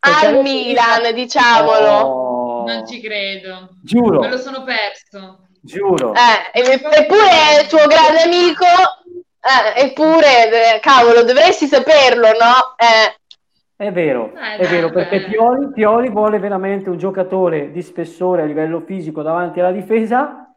Perché 0.00 0.26
Al 0.26 0.42
Milan, 0.42 1.14
diciamolo. 1.14 1.90
Oh, 1.90 2.64
non 2.66 2.86
ci 2.86 3.00
credo. 3.00 3.68
Giuro. 3.82 4.20
Me 4.20 4.30
lo 4.30 4.38
sono 4.38 4.64
perso. 4.64 5.48
Giuro. 5.60 6.14
Eh, 6.14 6.60
eppure 6.62 7.60
il 7.60 7.66
tuo 7.68 7.86
grande 7.86 8.22
amico, 8.22 8.64
eh, 8.64 9.84
eppure, 9.84 10.76
eh, 10.76 10.80
cavolo, 10.80 11.22
dovresti 11.22 11.66
saperlo, 11.66 12.28
no? 12.28 12.76
Eh. 12.78 13.18
È 13.76 13.92
vero, 13.92 14.32
eh, 14.34 14.56
è 14.56 14.66
vero, 14.66 14.90
perché 14.90 15.24
Pioli, 15.24 15.72
Pioli 15.72 16.10
vuole 16.10 16.38
veramente 16.38 16.90
un 16.90 16.98
giocatore 16.98 17.70
di 17.70 17.80
spessore 17.82 18.42
a 18.42 18.44
livello 18.46 18.80
fisico 18.80 19.22
davanti 19.22 19.60
alla 19.60 19.72
difesa 19.72 20.54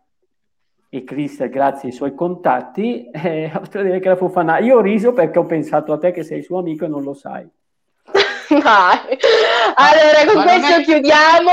e 0.89 1.03
Cristian, 1.03 1.49
grazie 1.49 1.89
ai 1.89 1.95
suoi 1.95 2.13
contatti, 2.13 3.09
eh, 3.11 3.51
devo 3.71 3.83
dire 3.83 3.99
che 3.99 4.09
la 4.09 4.15
Fofana. 4.15 4.59
Io 4.59 4.77
ho 4.77 4.81
riso 4.81 5.11
perché 5.11 5.39
ho 5.39 5.45
pensato 5.45 5.91
a 5.91 5.97
te 5.97 6.11
che 6.11 6.23
sei 6.23 6.43
suo 6.43 6.59
amico 6.59 6.85
e 6.85 6.87
non 6.87 7.01
lo 7.01 7.13
sai. 7.13 7.49
Allora, 8.61 10.25
con 10.31 10.43
questo 10.43 10.75
è... 10.75 10.83
chiudiamo 10.83 11.51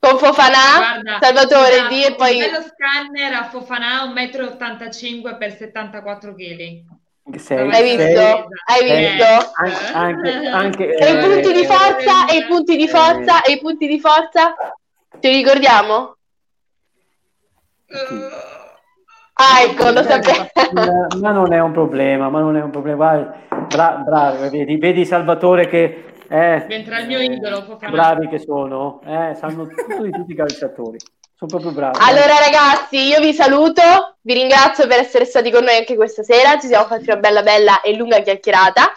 con 0.00 0.18
Fofana, 0.18 1.02
Guarda, 1.02 1.18
Salvatore 1.20 1.74
esatto, 1.74 1.88
di 1.94 2.04
e 2.04 2.14
poi... 2.14 2.38
Lo 2.38 2.62
scanner 2.62 3.34
a 3.34 3.44
Fofana 3.44 4.04
1,85 4.04 5.34
m 5.34 5.38
per 5.38 5.56
74 5.56 6.34
kg. 6.34 6.96
Sei, 7.36 7.70
hai 7.70 7.82
visto? 7.82 8.06
Sei, 8.06 8.48
hai 8.66 9.06
visto? 9.06 9.52
Anche, 9.54 9.92
anche, 9.92 10.46
anche, 10.46 10.96
e 10.96 11.12
i 11.12 11.18
punti 11.18 11.52
di 11.52 11.66
forza, 11.66 12.26
e 12.26 12.36
i 12.36 12.46
punti 12.46 12.76
di 12.76 12.88
forza, 12.88 13.42
e 13.42 13.52
i 13.52 13.58
punti 13.58 13.86
di 13.86 14.00
forza, 14.00 14.54
ci 15.20 15.28
ricordiamo? 15.28 16.16
Ah, 19.34 19.62
ecco, 19.62 19.90
lo 19.90 20.02
sapevo. 20.02 20.48
Ma 21.20 21.30
non 21.30 21.52
è 21.52 21.60
un 21.60 21.72
problema, 21.72 22.28
ma 22.28 22.40
non 22.40 22.56
è 22.56 22.62
un 22.62 22.70
problema. 22.70 23.46
Bra- 23.68 24.02
bravo, 24.04 24.48
vedi, 24.48 24.76
vedi 24.76 25.04
Salvatore 25.04 25.68
che... 25.68 26.04
Eh, 26.30 26.64
Mentre 26.68 27.00
il 27.00 27.06
mio 27.06 27.20
idolo. 27.20 27.78
Bravi 27.90 28.28
che 28.28 28.38
sono, 28.38 29.00
eh, 29.06 29.34
sanno 29.34 29.66
tutto 29.66 30.02
di 30.02 30.10
tutti 30.10 30.32
i 30.32 30.34
calciatori. 30.34 30.98
Sono 31.34 31.50
proprio 31.50 31.70
bravi. 31.70 31.98
Allora, 32.02 32.38
ragazzi, 32.38 32.98
io 32.98 33.20
vi 33.20 33.32
saluto, 33.32 33.80
vi 34.22 34.34
ringrazio 34.34 34.86
per 34.86 34.98
essere 34.98 35.24
stati 35.24 35.50
con 35.50 35.64
noi 35.64 35.76
anche 35.76 35.94
questa 35.94 36.22
sera. 36.22 36.58
Ci 36.58 36.66
siamo 36.66 36.86
fatti 36.86 37.04
una 37.08 37.20
bella, 37.20 37.42
bella 37.42 37.80
e 37.80 37.94
lunga 37.94 38.20
chiacchierata. 38.20 38.92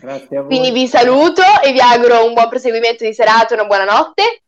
Grazie 0.00 0.38
a 0.38 0.40
voi. 0.40 0.48
Quindi 0.48 0.70
vi 0.70 0.86
saluto 0.88 1.42
e 1.62 1.72
vi 1.72 1.80
auguro 1.80 2.26
un 2.26 2.32
buon 2.32 2.48
proseguimento 2.48 3.04
di 3.04 3.12
serata, 3.12 3.54
una 3.54 3.66
buona 3.66 3.84
notte. 3.84 4.43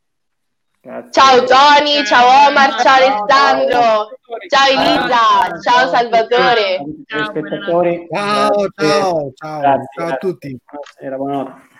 Grazie. 0.86 1.10
Ciao 1.10 1.44
Tony, 1.44 2.04
ciao 2.04 2.48
Omar, 2.48 2.80
ciao 2.80 2.94
Alessandro, 2.94 4.08
ciao 4.46 4.68
Elisa, 4.70 5.60
ciao 5.60 5.88
Salvatore. 5.88 6.78
Ciao, 7.06 7.32
ciao, 7.34 8.70
ciao, 8.76 9.32
ciao, 9.34 9.78
ciao 9.96 10.06
a 10.06 10.14
tutti. 10.14 10.56
Buonasera, 10.64 11.16
buonanotte. 11.16 11.74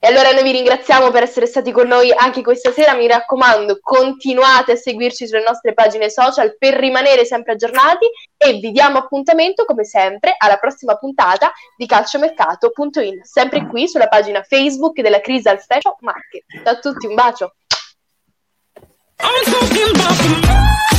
E 0.00 0.08
allora 0.08 0.32
noi 0.32 0.42
vi 0.42 0.50
ringraziamo 0.50 1.12
per 1.12 1.22
essere 1.22 1.46
stati 1.46 1.70
con 1.70 1.86
noi 1.86 2.12
anche 2.12 2.42
questa 2.42 2.72
sera. 2.72 2.94
Mi 2.94 3.06
raccomando, 3.06 3.78
continuate 3.80 4.72
a 4.72 4.76
seguirci 4.76 5.28
sulle 5.28 5.44
nostre 5.44 5.72
pagine 5.72 6.10
social 6.10 6.56
per 6.58 6.74
rimanere 6.74 7.24
sempre 7.24 7.52
aggiornati 7.52 8.06
e 8.36 8.54
vi 8.54 8.72
diamo 8.72 8.98
appuntamento 8.98 9.64
come 9.64 9.84
sempre 9.84 10.34
alla 10.36 10.56
prossima 10.56 10.96
puntata 10.96 11.52
di 11.76 11.86
calciomercato.in, 11.86 13.20
sempre 13.22 13.64
qui 13.68 13.86
sulla 13.86 14.08
pagina 14.08 14.42
Facebook 14.42 15.00
della 15.00 15.20
Crystal 15.20 15.60
Fashion 15.60 15.94
Market. 16.00 16.44
Ciao 16.64 16.74
a 16.74 16.78
tutti, 16.78 17.06
un 17.06 17.14
bacio. 17.14 17.54
I'm 19.18 19.44
talking 19.44 19.90
about 19.94 20.16
the 20.18 20.95